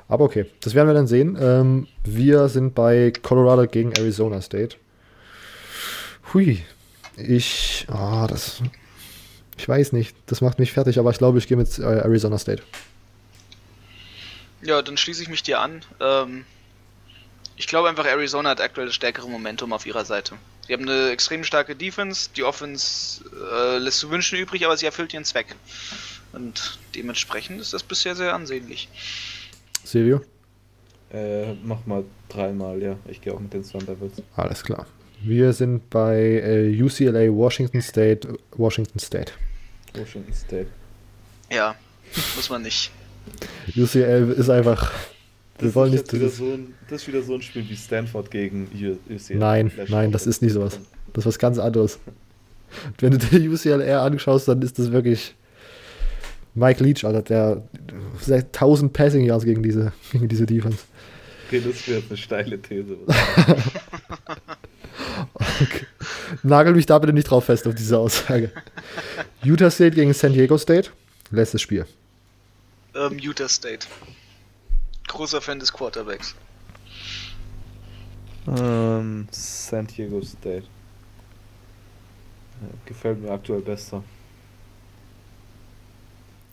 Aber 0.07 0.25
okay, 0.25 0.45
das 0.61 0.75
werden 0.75 0.87
wir 0.87 0.93
dann 0.93 1.07
sehen. 1.07 1.37
Ähm, 1.39 1.87
wir 2.03 2.47
sind 2.49 2.75
bei 2.75 3.11
Colorado 3.21 3.65
gegen 3.67 3.91
Arizona 3.93 4.41
State. 4.41 4.77
Hui. 6.33 6.63
Ich. 7.17 7.85
Oh, 7.91 8.25
das. 8.27 8.61
Ich 9.57 9.67
weiß 9.67 9.91
nicht. 9.91 10.15
Das 10.25 10.41
macht 10.41 10.59
mich 10.59 10.71
fertig, 10.71 10.99
aber 10.99 11.11
ich 11.11 11.17
glaube, 11.17 11.37
ich 11.37 11.47
gehe 11.47 11.57
mit 11.57 11.77
äh, 11.79 11.83
Arizona 11.83 12.37
State. 12.37 12.63
Ja, 14.61 14.81
dann 14.81 14.97
schließe 14.97 15.21
ich 15.21 15.29
mich 15.29 15.43
dir 15.43 15.59
an. 15.59 15.83
Ähm, 15.99 16.45
ich 17.55 17.67
glaube 17.67 17.89
einfach, 17.89 18.05
Arizona 18.05 18.49
hat 18.49 18.61
aktuell 18.61 18.87
das 18.87 18.95
stärkere 18.95 19.29
Momentum 19.29 19.73
auf 19.73 19.85
ihrer 19.85 20.05
Seite. 20.05 20.35
Sie 20.65 20.73
haben 20.73 20.83
eine 20.83 21.09
extrem 21.09 21.43
starke 21.43 21.75
Defense, 21.75 22.29
die 22.35 22.43
Offense 22.43 23.23
äh, 23.51 23.77
lässt 23.77 23.99
zu 23.99 24.09
wünschen 24.09 24.39
übrig, 24.39 24.65
aber 24.65 24.77
sie 24.77 24.85
erfüllt 24.85 25.13
ihren 25.13 25.25
Zweck. 25.25 25.55
Und 26.31 26.79
dementsprechend 26.95 27.59
ist 27.61 27.73
das 27.73 27.83
bisher 27.83 28.15
sehr 28.15 28.33
ansehnlich. 28.33 28.87
Silvio? 29.83 30.21
Äh, 31.11 31.53
mach 31.63 31.85
mal 31.85 32.05
dreimal, 32.29 32.81
ja. 32.81 32.95
Ich 33.07 33.21
gehe 33.21 33.33
auch 33.33 33.39
mit 33.39 33.53
den 33.53 33.63
Sun 33.63 33.85
Devils. 33.85 34.13
Alles 34.35 34.63
klar. 34.63 34.87
Wir 35.25 35.53
sind 35.53 35.89
bei 35.89 36.19
äh, 36.19 36.83
UCLA, 36.83 37.33
Washington 37.33 37.81
State, 37.81 38.27
Washington 38.57 38.99
State. 38.99 39.31
Washington 39.93 40.33
State. 40.33 40.67
Ja, 41.49 41.75
muss 42.35 42.49
man 42.49 42.63
nicht. 42.63 42.91
UCLA 43.73 44.33
ist 44.33 44.49
einfach. 44.49 44.91
Wir 45.59 45.67
das, 45.67 45.75
wollen 45.75 45.93
ist 45.93 46.11
nicht, 46.11 46.13
wieder 46.13 46.29
so 46.29 46.43
ein, 46.43 46.73
das 46.89 47.03
ist 47.03 47.07
wieder 47.07 47.21
so 47.21 47.35
ein 47.35 47.41
Spiel 47.41 47.63
wie 47.69 47.75
Stanford 47.75 48.31
gegen 48.31 48.67
UCLA. 48.73 49.37
Nein, 49.37 49.71
nein, 49.87 50.11
das 50.11 50.27
ist 50.27 50.41
nicht 50.41 50.51
sowas. 50.51 50.77
Das 51.13 51.21
ist 51.21 51.27
was 51.27 51.39
ganz 51.39 51.57
anderes. 51.57 51.99
Wenn 52.97 53.11
du 53.11 53.17
dir 53.19 53.49
UCLA 53.49 54.05
anschaust, 54.05 54.49
dann 54.49 54.61
ist 54.61 54.77
das 54.77 54.91
wirklich 54.91 55.35
Mike 56.53 56.83
Leach, 56.83 57.05
Alter, 57.05 57.21
der 57.21 57.63
1000 58.27 58.91
Passing 58.91 59.23
Yards 59.23 59.45
gegen 59.45 59.63
diese, 59.63 59.93
gegen 60.11 60.27
diese 60.27 60.45
Defense. 60.45 60.79
Okay, 61.47 61.61
das 61.65 61.87
wäre 61.87 62.03
eine 62.09 62.17
steile 62.17 62.61
These. 62.61 62.97
okay. 65.35 65.85
Nagel 66.43 66.73
mich 66.73 66.85
da 66.85 66.99
bitte 66.99 67.13
nicht 67.13 67.29
drauf 67.29 67.45
fest 67.45 67.67
auf 67.67 67.75
diese 67.75 67.97
Aussage. 67.97 68.51
Utah 69.43 69.71
State 69.71 69.95
gegen 69.95 70.13
San 70.13 70.33
Diego 70.33 70.57
State. 70.57 70.91
Letztes 71.31 71.61
Spiel. 71.61 71.85
Ähm, 72.95 73.17
Utah 73.19 73.49
State. 73.49 73.87
Großer 75.07 75.41
Fan 75.41 75.59
des 75.59 75.71
Quarterbacks. 75.71 76.35
Ähm, 78.47 79.27
San 79.31 79.87
Diego 79.87 80.21
State. 80.21 80.63
gefällt 82.85 83.21
mir 83.21 83.31
aktuell 83.31 83.61
besser. 83.61 84.03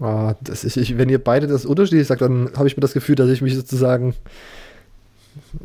Ah, 0.01 0.35
das 0.41 0.65
ist, 0.65 0.79
ich, 0.79 0.97
wenn 0.97 1.11
ihr 1.11 1.23
beide 1.23 1.47
das 1.47 1.67
unterschiedlich 1.67 2.07
sagt, 2.07 2.23
dann 2.23 2.51
habe 2.57 2.67
ich 2.67 2.77
mir 2.77 2.81
das 2.81 2.95
Gefühl, 2.95 3.17
dass 3.17 3.29
ich 3.29 3.43
mich 3.43 3.55
sozusagen 3.55 4.15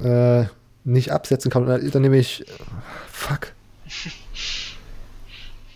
äh, 0.04 0.46
nicht 0.86 1.12
absetzen 1.12 1.52
kann. 1.52 1.66
Dann, 1.66 1.92
dann 1.92 2.02
nehme 2.02 2.18
ich. 2.18 2.46
Fuck. 3.12 3.52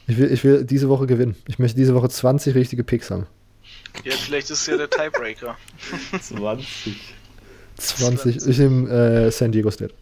Ich 0.08 0.18
will, 0.18 0.32
ich 0.32 0.44
will 0.44 0.64
diese 0.64 0.90
Woche 0.90 1.06
gewinnen. 1.06 1.36
Ich 1.48 1.60
möchte 1.60 1.78
diese 1.78 1.94
Woche 1.94 2.10
20 2.10 2.56
richtige 2.56 2.84
Picks 2.84 3.12
haben. 3.12 3.28
Ja, 4.04 4.14
vielleicht 4.14 4.50
ist 4.50 4.62
es 4.62 4.68
ja 4.68 4.78
der 4.78 4.90
Tiebreaker. 4.90 5.58
20. 6.22 7.14
20. 7.78 8.48
Ich 8.48 8.58
nehme 8.58 8.90
äh, 8.90 9.32
San 9.32 9.52
Diego 9.52 9.70
State. 9.70 9.94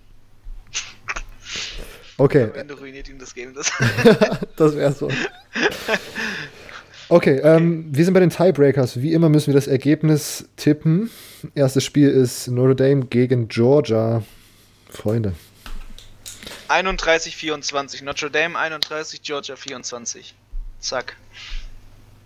Okay. 2.18 2.46
Am 2.46 2.56
Ende 2.56 2.74
ruiniert 2.74 3.10
ihm 3.10 3.20
das 3.20 3.34
Game 3.34 3.54
das. 3.54 3.72
das 4.56 4.76
wäre 4.76 4.92
so. 4.92 5.10
Okay, 7.10 7.40
ähm, 7.44 7.86
wir 7.92 8.04
sind 8.04 8.14
bei 8.14 8.20
den 8.20 8.32
Tiebreakers. 8.32 9.02
Wie 9.02 9.14
immer 9.14 9.30
müssen 9.30 9.48
wir 9.48 9.54
das 9.54 9.68
Ergebnis 9.68 10.46
tippen. 10.58 11.10
Erstes 11.54 11.84
Spiel 11.84 12.10
ist 12.10 12.48
Notre 12.48 12.76
Dame 12.76 13.06
gegen 13.06 13.48
Georgia. 13.48 14.24
Freunde. 14.90 15.34
31-24. 16.70 18.04
Notre 18.04 18.30
Dame 18.30 18.58
31, 18.58 19.22
Georgia 19.22 19.56
24. 19.56 20.36
Zack. 20.80 21.18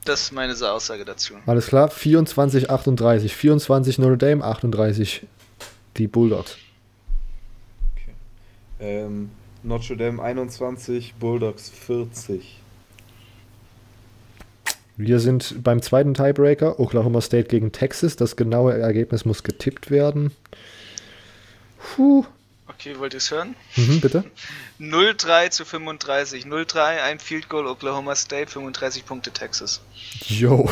Das 0.05 0.21
ist 0.23 0.31
meine 0.31 0.53
Aussage 0.53 1.05
dazu. 1.05 1.35
Alles 1.45 1.67
klar, 1.67 1.89
24-38. 1.89 3.29
24 3.29 3.99
Notre 3.99 4.17
Dame, 4.17 4.43
38 4.43 5.27
die 5.97 6.07
Bulldogs. 6.07 6.57
Okay. 7.93 8.13
Ähm, 8.79 9.29
Notre 9.63 9.95
Dame 9.95 10.21
21, 10.21 11.13
Bulldogs 11.19 11.69
40. 11.69 12.59
Wir 14.97 15.19
sind 15.19 15.63
beim 15.63 15.81
zweiten 15.81 16.13
Tiebreaker, 16.13 16.79
Oklahoma 16.79 17.21
State 17.21 17.47
gegen 17.47 17.71
Texas. 17.71 18.15
Das 18.15 18.35
genaue 18.35 18.77
Ergebnis 18.77 19.25
muss 19.25 19.43
getippt 19.43 19.91
werden. 19.91 20.31
Puh. 21.77 22.25
Okay, 22.82 22.98
wollt 22.98 23.14
ihr 23.14 23.18
es 23.18 23.30
hören? 23.30 23.56
Mhm, 23.76 24.02
bitte. 24.02 24.24
0-3 24.80 25.52
zu 25.52 25.66
35. 25.66 26.45
0-3, 26.45 27.03
ein 27.03 27.20
Field 27.20 27.48
Goal 27.48 27.68
Oklahoma 27.68 28.16
State, 28.16 28.49
35 28.49 29.06
Punkte 29.06 29.30
Texas. 29.30 29.82
Yo. 30.26 30.68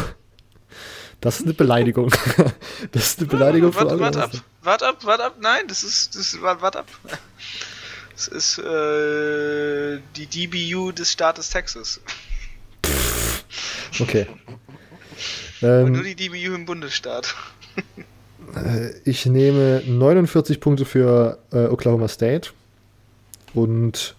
Das 1.22 1.36
ist 1.40 1.45
eine 1.45 1.53
Beleidigung. 1.53 2.11
Das 2.91 3.10
ist 3.10 3.19
eine 3.19 3.27
Beleidigung 3.27 3.76
warte, 3.76 3.90
für 3.91 3.99
Warte 3.99 4.23
ab, 4.23 4.31
warte 4.64 4.88
ab, 4.88 5.06
warte 5.06 5.23
ab. 5.26 5.36
Nein, 5.40 5.68
das 5.68 5.84
ist, 5.84 6.15
das 6.15 6.34
ist, 6.34 6.41
warte 6.41 6.80
ab. 6.80 6.88
Das 8.15 8.27
ist 8.27 8.57
äh, 8.57 9.99
die 10.15 10.26
DBU 10.26 10.91
des 10.91 11.11
Staates 11.11 11.52
Texas. 11.52 12.02
Okay. 13.99 14.26
Ähm, 15.61 15.91
nur 15.91 16.02
die 16.02 16.15
DBU 16.15 16.56
im 16.56 16.65
Bundesstaat. 16.65 17.36
Äh, 18.55 18.91
ich 19.05 19.26
nehme 19.26 19.81
49 19.85 20.59
Punkte 20.59 20.85
für 20.85 21.39
äh, 21.51 21.65
Oklahoma 21.65 22.07
State 22.07 22.51
und 23.53 24.15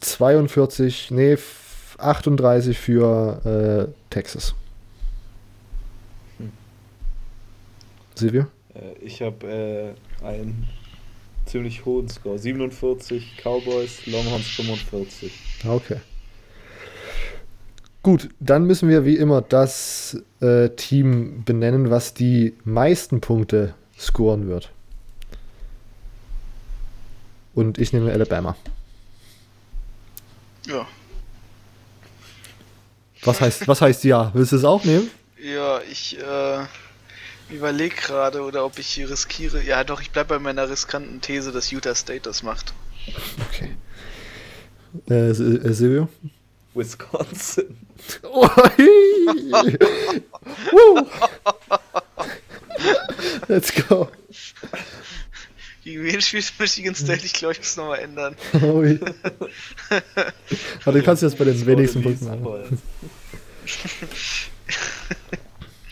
42, 0.00 1.10
nee, 1.10 1.36
38 1.98 2.78
für 2.78 3.88
äh, 3.90 4.10
Texas. 4.10 4.54
Hm. 6.38 6.52
Silvio? 8.14 8.46
Äh, 8.74 9.04
ich 9.04 9.22
habe 9.22 9.46
äh, 10.22 10.24
einen 10.24 10.68
ziemlich 11.46 11.84
hohen 11.84 12.08
Score. 12.08 12.38
47 12.38 13.36
Cowboys, 13.42 14.06
Longhorns 14.06 14.46
45. 14.46 15.32
Okay. 15.66 16.00
Gut, 18.04 18.28
dann 18.38 18.66
müssen 18.66 18.90
wir 18.90 19.06
wie 19.06 19.16
immer 19.16 19.40
das 19.40 20.22
äh, 20.40 20.68
Team 20.68 21.42
benennen, 21.42 21.88
was 21.88 22.12
die 22.12 22.52
meisten 22.62 23.22
Punkte 23.22 23.72
scoren 23.98 24.46
wird. 24.46 24.70
Und 27.54 27.78
ich 27.78 27.94
nehme 27.94 28.12
Alabama. 28.12 28.56
Ja. 30.66 30.86
Was 33.22 33.40
heißt, 33.40 33.66
was 33.68 33.80
heißt 33.80 34.04
ja? 34.04 34.30
Willst 34.34 34.52
du 34.52 34.56
es 34.56 34.64
auch 34.64 34.84
nehmen? 34.84 35.10
Ja, 35.42 35.80
ich 35.90 36.18
äh, 36.18 36.66
überlege 37.48 37.96
gerade, 37.96 38.42
oder 38.42 38.66
ob 38.66 38.78
ich 38.78 38.88
hier 38.88 39.08
riskiere. 39.08 39.62
Ja, 39.62 39.82
doch, 39.82 40.02
ich 40.02 40.10
bleibe 40.10 40.34
bei 40.34 40.38
meiner 40.38 40.68
riskanten 40.68 41.22
These, 41.22 41.52
dass 41.52 41.70
Utah 41.70 41.94
State 41.94 42.20
das 42.20 42.42
macht. 42.42 42.74
Okay. 43.48 43.74
Äh, 45.08 45.30
äh 45.30 45.72
Silvio? 45.72 46.10
Wisconsin. 46.74 47.78
Let's 53.48 53.72
go. 53.88 54.08
Gegen 55.84 56.04
wen 56.04 56.20
spielt 56.20 56.52
Michigan 56.58 56.94
State? 56.94 57.26
Ich 57.26 57.34
glaube, 57.34 57.52
ich 57.52 57.58
muss 57.58 57.76
nochmal 57.76 58.00
ändern. 58.00 58.36
Aber 60.84 60.92
du 60.92 61.02
kannst 61.02 61.22
jetzt 61.22 61.38
bei 61.38 61.44
den 61.44 61.66
wenigsten 61.66 62.02
Punkten 62.02 62.26
machen. 62.26 62.78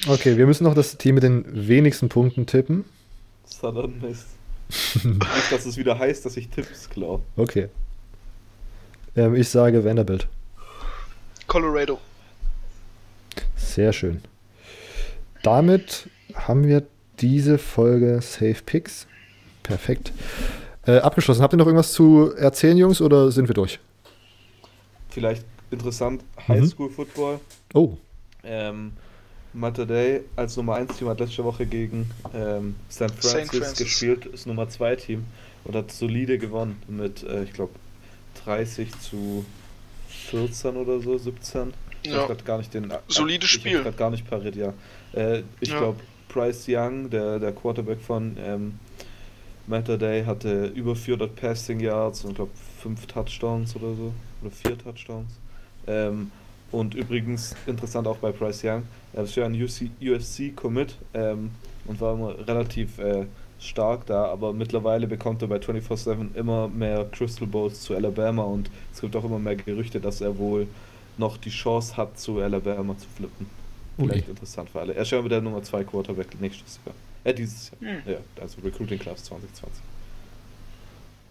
Okay, 0.09 0.36
wir 0.36 0.47
müssen 0.47 0.64
noch 0.64 0.74
das 0.74 0.97
Team 0.97 1.14
mit 1.14 1.22
den 1.22 1.68
wenigsten 1.68 2.09
Punkten 2.09 2.47
tippen. 2.47 2.84
Southern 3.44 4.01
Mist. 4.01 4.26
Nicht, 5.05 5.52
dass 5.52 5.66
es 5.66 5.76
wieder 5.76 5.98
heißt, 5.98 6.24
dass 6.24 6.36
ich 6.36 6.48
Tipps 6.48 6.89
glaube. 6.89 7.22
Okay. 7.36 7.68
Ähm, 9.14 9.36
ich 9.36 9.48
sage 9.48 9.84
Vanderbilt. 9.84 10.26
Colorado. 11.53 11.99
Sehr 13.57 13.93
schön. 13.93 14.23
Damit 15.43 16.09
haben 16.35 16.65
wir 16.65 16.87
diese 17.20 17.59
Folge 17.59 18.23
Safe 18.23 18.57
Picks. 18.65 19.07
Perfekt. 19.62 20.15
Äh, 20.87 21.01
abgeschlossen. 21.01 21.43
Habt 21.43 21.53
ihr 21.53 21.59
noch 21.59 21.66
irgendwas 21.66 21.93
zu 21.93 22.33
erzählen, 22.35 22.79
Jungs, 22.79 23.03
oder 23.03 23.31
sind 23.31 23.49
wir 23.49 23.55
durch? 23.55 23.81
Vielleicht 25.11 25.45
interessant: 25.70 26.24
High 26.49 26.66
School 26.70 26.89
Football. 26.89 27.39
Oh. 27.74 27.99
Ähm, 28.45 28.95
Matter 29.53 29.85
Day 29.85 30.23
als 30.37 30.57
Nummer 30.57 30.77
1 30.77 30.97
Team 30.97 31.09
hat 31.09 31.20
letzte 31.20 31.45
Woche 31.45 31.66
gegen 31.66 32.11
ähm, 32.33 32.77
St. 32.91 33.11
Francis, 33.11 33.51
Francis, 33.51 33.77
gespielt, 33.77 34.24
ist 34.24 34.47
Nummer 34.47 34.70
2 34.70 34.97
Team 34.97 35.27
und 35.65 35.77
hat 35.77 35.93
solide 35.93 36.39
gewonnen 36.39 36.81
mit, 36.89 37.23
äh, 37.24 37.43
ich 37.43 37.53
glaube, 37.53 37.73
30 38.43 38.99
zu 39.01 39.45
14 40.31 40.77
oder 40.77 41.01
so, 41.01 41.19
17. 41.19 41.73
Ich 42.03 42.12
Ja. 42.12 42.27
gerade 42.27 42.43
gar 42.44 42.59
nicht 42.59 42.73
den. 42.74 42.93
Solides 43.09 43.51
ich 43.51 43.61
Spiel. 43.61 43.77
Ich 43.77 43.82
gerade 43.82 43.97
gar 43.97 44.11
nicht 44.11 44.28
pariert, 44.28 44.57
ja. 44.57 44.73
Äh, 45.12 45.43
ich 45.61 45.70
Ja. 45.70 45.78
glaube, 45.78 46.01
Bryce 46.28 46.66
Young, 46.69 47.11
der, 47.11 47.39
der 47.39 47.53
Quarterback 47.53 48.01
von 48.01 48.36
ähm, 48.39 48.78
Matter 49.66 49.99
Day, 49.99 50.24
hatte 50.24 50.66
über 50.74 50.97
400 50.97 51.35
Passing 51.36 51.78
Yards 51.81 52.24
und 52.24 52.35
glaube 52.35 52.51
5 52.81 53.07
Touchdowns 53.07 53.77
oder 53.77 53.94
so. 53.94 54.12
Oder 54.40 54.51
4 54.51 54.78
Touchdowns. 54.78 55.32
Ähm, 55.86 56.31
und 56.73 56.94
übrigens, 56.94 57.55
interessant 57.66 58.07
auch 58.07 58.16
bei 58.16 58.32
Bryce 58.32 58.65
Young, 58.65 58.82
er 59.12 59.24
ist 59.24 59.35
ja 59.36 59.44
ein 59.44 59.55
USC-Commit 59.55 60.97
ähm, 61.15 61.51
und 61.85 62.01
war 62.01 62.15
immer 62.15 62.36
relativ 62.49 62.99
äh, 62.99 63.27
stark 63.62 64.06
da, 64.06 64.26
aber 64.26 64.52
mittlerweile 64.52 65.06
bekommt 65.06 65.43
er 65.43 65.48
bei 65.48 65.56
24-7 65.56 66.34
immer 66.34 66.68
mehr 66.68 67.06
Crystal 67.12 67.47
Bowls 67.47 67.82
zu 67.82 67.94
Alabama 67.94 68.43
und 68.43 68.70
es 68.93 69.01
gibt 69.01 69.14
auch 69.16 69.24
immer 69.24 69.39
mehr 69.39 69.56
Gerüchte, 69.56 70.01
dass 70.01 70.20
er 70.20 70.36
wohl 70.39 70.66
noch 71.18 71.36
die 71.36 71.51
Chance 71.51 71.97
hat, 71.97 72.18
zu 72.18 72.40
Alabama 72.40 72.97
zu 72.97 73.06
flippen. 73.16 73.47
Vielleicht 73.98 74.28
interessant 74.28 74.70
für 74.70 74.80
alle. 74.80 74.94
Er 74.94 75.02
ist 75.02 75.10
ja 75.10 75.24
wieder 75.24 75.40
Nummer 75.40 75.62
2 75.62 75.84
Quarterback 75.84 76.40
nächstes 76.40 76.80
Jahr. 76.84 76.94
Äh, 77.24 77.34
dieses 77.34 77.70
Jahr. 77.70 77.93
Hm. 77.93 78.02
Ja, 78.06 78.18
also 78.40 78.60
Recruiting 78.62 78.98
Class 78.98 79.24
2020. 79.24 79.82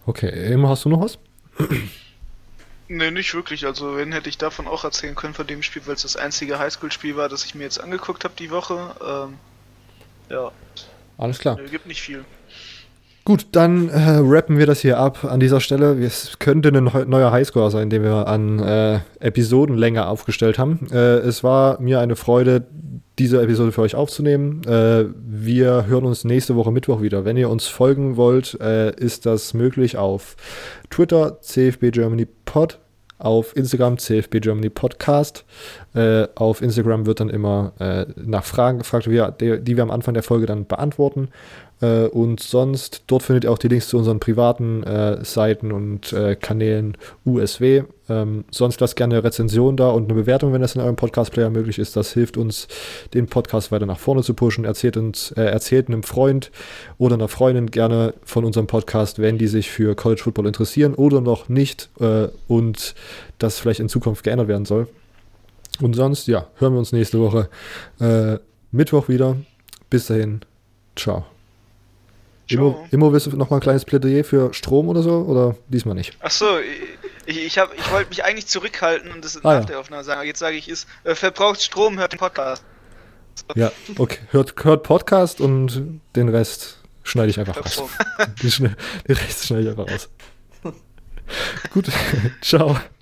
Okay, 0.06 0.52
Emma, 0.52 0.68
hast 0.68 0.84
du 0.84 0.88
noch 0.88 1.00
was? 1.00 1.18
Nee, 2.88 3.10
nicht 3.10 3.32
wirklich. 3.32 3.64
Also, 3.64 3.96
wenn 3.96 4.12
hätte 4.12 4.28
ich 4.28 4.36
davon 4.36 4.66
auch 4.66 4.84
erzählen 4.84 5.14
können 5.14 5.32
von 5.32 5.46
dem 5.46 5.62
Spiel, 5.62 5.82
weil 5.86 5.94
es 5.94 6.02
das 6.02 6.16
einzige 6.16 6.58
Highschool-Spiel 6.58 7.16
war, 7.16 7.28
das 7.28 7.44
ich 7.44 7.54
mir 7.54 7.62
jetzt 7.62 7.80
angeguckt 7.80 8.22
habe 8.24 8.34
die 8.38 8.50
Woche. 8.50 8.94
Ähm, 9.00 9.38
ja, 10.28 10.52
Alles 11.22 11.38
klar. 11.38 11.56
nö, 11.56 11.68
gibt 11.70 11.86
nicht 11.86 12.00
viel. 12.02 12.24
Gut, 13.24 13.46
dann 13.52 13.88
äh, 13.88 14.16
rappen 14.20 14.58
wir 14.58 14.66
das 14.66 14.80
hier 14.80 14.98
ab 14.98 15.24
an 15.24 15.38
dieser 15.38 15.60
Stelle. 15.60 15.94
Es 16.04 16.40
könnte 16.40 16.70
ein 16.70 16.82
neu- 16.84 17.04
neuer 17.04 17.30
Highscore 17.30 17.70
sein, 17.70 17.88
den 17.88 18.02
wir 18.02 18.26
an 18.26 18.58
äh, 18.58 18.98
Episodenlänge 19.20 20.06
aufgestellt 20.08 20.58
haben. 20.58 20.88
Äh, 20.90 21.18
es 21.18 21.44
war 21.44 21.80
mir 21.80 22.00
eine 22.00 22.16
Freude, 22.16 22.66
diese 23.20 23.40
Episode 23.40 23.70
für 23.70 23.82
euch 23.82 23.94
aufzunehmen. 23.94 24.62
Äh, 24.64 25.04
wir 25.24 25.86
hören 25.86 26.04
uns 26.04 26.24
nächste 26.24 26.56
Woche 26.56 26.72
Mittwoch 26.72 27.00
wieder. 27.00 27.24
Wenn 27.24 27.36
ihr 27.36 27.48
uns 27.48 27.68
folgen 27.68 28.16
wollt, 28.16 28.58
äh, 28.60 28.90
ist 28.96 29.24
das 29.24 29.54
möglich 29.54 29.96
auf 29.96 30.34
Twitter 30.90 31.40
CFB 31.40 31.92
Germany 31.92 32.26
Pod, 32.44 32.80
auf 33.18 33.54
Instagram 33.56 33.98
CFB 33.98 34.40
Germany 34.40 34.68
Podcast. 34.68 35.44
Äh, 35.94 36.26
auf 36.34 36.62
Instagram 36.62 37.04
wird 37.06 37.20
dann 37.20 37.28
immer 37.28 37.72
äh, 37.78 38.06
nach 38.16 38.44
Fragen 38.44 38.78
gefragt, 38.78 39.06
die, 39.06 39.10
wir- 39.10 39.30
die, 39.30 39.76
wir 39.76 39.82
am 39.82 39.90
Anfang 39.90 40.14
der 40.14 40.22
Folge 40.22 40.46
dann 40.46 40.66
beantworten. 40.66 41.28
Äh, 41.82 42.06
und 42.06 42.40
sonst, 42.40 43.02
dort 43.08 43.22
findet 43.24 43.44
ihr 43.44 43.50
auch 43.52 43.58
die 43.58 43.68
Links 43.68 43.88
zu 43.88 43.98
unseren 43.98 44.18
privaten 44.20 44.82
äh, 44.84 45.22
Seiten 45.24 45.70
und 45.72 46.12
äh, 46.14 46.34
Kanälen 46.36 46.96
USW. 47.26 47.82
Ähm, 48.08 48.44
sonst 48.50 48.80
lasst 48.80 48.96
gerne 48.96 49.16
eine 49.16 49.24
Rezension 49.24 49.76
da 49.76 49.90
und 49.90 50.04
eine 50.04 50.14
Bewertung, 50.14 50.52
wenn 50.54 50.62
das 50.62 50.74
in 50.74 50.80
eurem 50.80 50.96
Podcast-Player 50.96 51.50
möglich 51.50 51.78
ist. 51.78 51.94
Das 51.94 52.12
hilft 52.12 52.36
uns, 52.38 52.68
den 53.12 53.26
Podcast 53.26 53.70
weiter 53.70 53.84
nach 53.86 53.98
vorne 53.98 54.22
zu 54.22 54.32
pushen. 54.32 54.64
Erzählt, 54.64 54.96
uns, 54.96 55.32
äh, 55.32 55.42
erzählt 55.44 55.88
einem 55.88 56.04
Freund 56.04 56.50
oder 56.96 57.14
einer 57.16 57.28
Freundin 57.28 57.70
gerne 57.70 58.14
von 58.24 58.44
unserem 58.46 58.66
Podcast, 58.66 59.18
wenn 59.18 59.36
die 59.36 59.48
sich 59.48 59.70
für 59.70 59.94
College 59.94 60.22
Football 60.22 60.46
interessieren 60.46 60.94
oder 60.94 61.20
noch 61.20 61.48
nicht 61.50 61.90
und 62.48 62.94
das 63.38 63.58
vielleicht 63.58 63.80
in 63.80 63.88
Zukunft 63.88 64.24
geändert 64.24 64.48
werden 64.48 64.64
soll. 64.64 64.86
Und 65.80 65.94
sonst, 65.94 66.26
ja, 66.28 66.46
hören 66.58 66.74
wir 66.74 66.78
uns 66.78 66.92
nächste 66.92 67.18
Woche 67.20 67.48
äh, 68.00 68.38
Mittwoch 68.70 69.08
wieder. 69.08 69.36
Bis 69.90 70.06
dahin, 70.06 70.40
ciao. 70.96 71.24
Immo. 72.48 72.86
Immo, 72.90 73.12
willst 73.12 73.26
du 73.26 73.36
noch 73.36 73.50
mal 73.50 73.56
ein 73.56 73.62
kleines 73.62 73.84
Plädoyer 73.84 74.24
für 74.24 74.52
Strom 74.52 74.88
oder 74.88 75.02
so? 75.02 75.12
Oder 75.22 75.56
diesmal 75.68 75.94
nicht? 75.94 76.14
Achso, 76.20 76.44
ich, 77.26 77.44
ich, 77.46 77.58
hab- 77.58 77.72
ich 77.76 77.90
wollte 77.90 78.10
mich 78.10 78.24
eigentlich 78.24 78.46
zurückhalten 78.46 79.10
und 79.12 79.24
das 79.24 79.36
Ah, 79.38 79.40
nach 79.54 79.60
ja. 79.60 79.64
der 79.66 79.80
Aufnahme 79.80 80.04
sagen. 80.04 80.18
Aber 80.18 80.26
jetzt 80.26 80.38
sage 80.40 80.56
ich 80.56 80.68
es, 80.68 80.86
äh, 81.04 81.14
verbraucht 81.14 81.62
Strom, 81.62 81.98
hört 81.98 82.12
den 82.12 82.18
Podcast. 82.18 82.62
Ja, 83.54 83.72
okay. 83.96 84.18
Hört, 84.30 84.54
hört 84.64 84.82
Podcast 84.82 85.40
und 85.40 86.00
den 86.14 86.28
Rest 86.28 86.78
schneide 87.02 87.30
ich 87.30 87.40
einfach 87.40 87.56
raus. 87.56 87.82
Den, 88.42 88.76
den 89.08 89.16
Rest 89.16 89.46
schneide 89.46 89.62
ich 89.62 89.68
einfach 89.70 89.90
raus. 89.90 90.10
Gut, 91.72 91.86
ciao. 92.42 92.76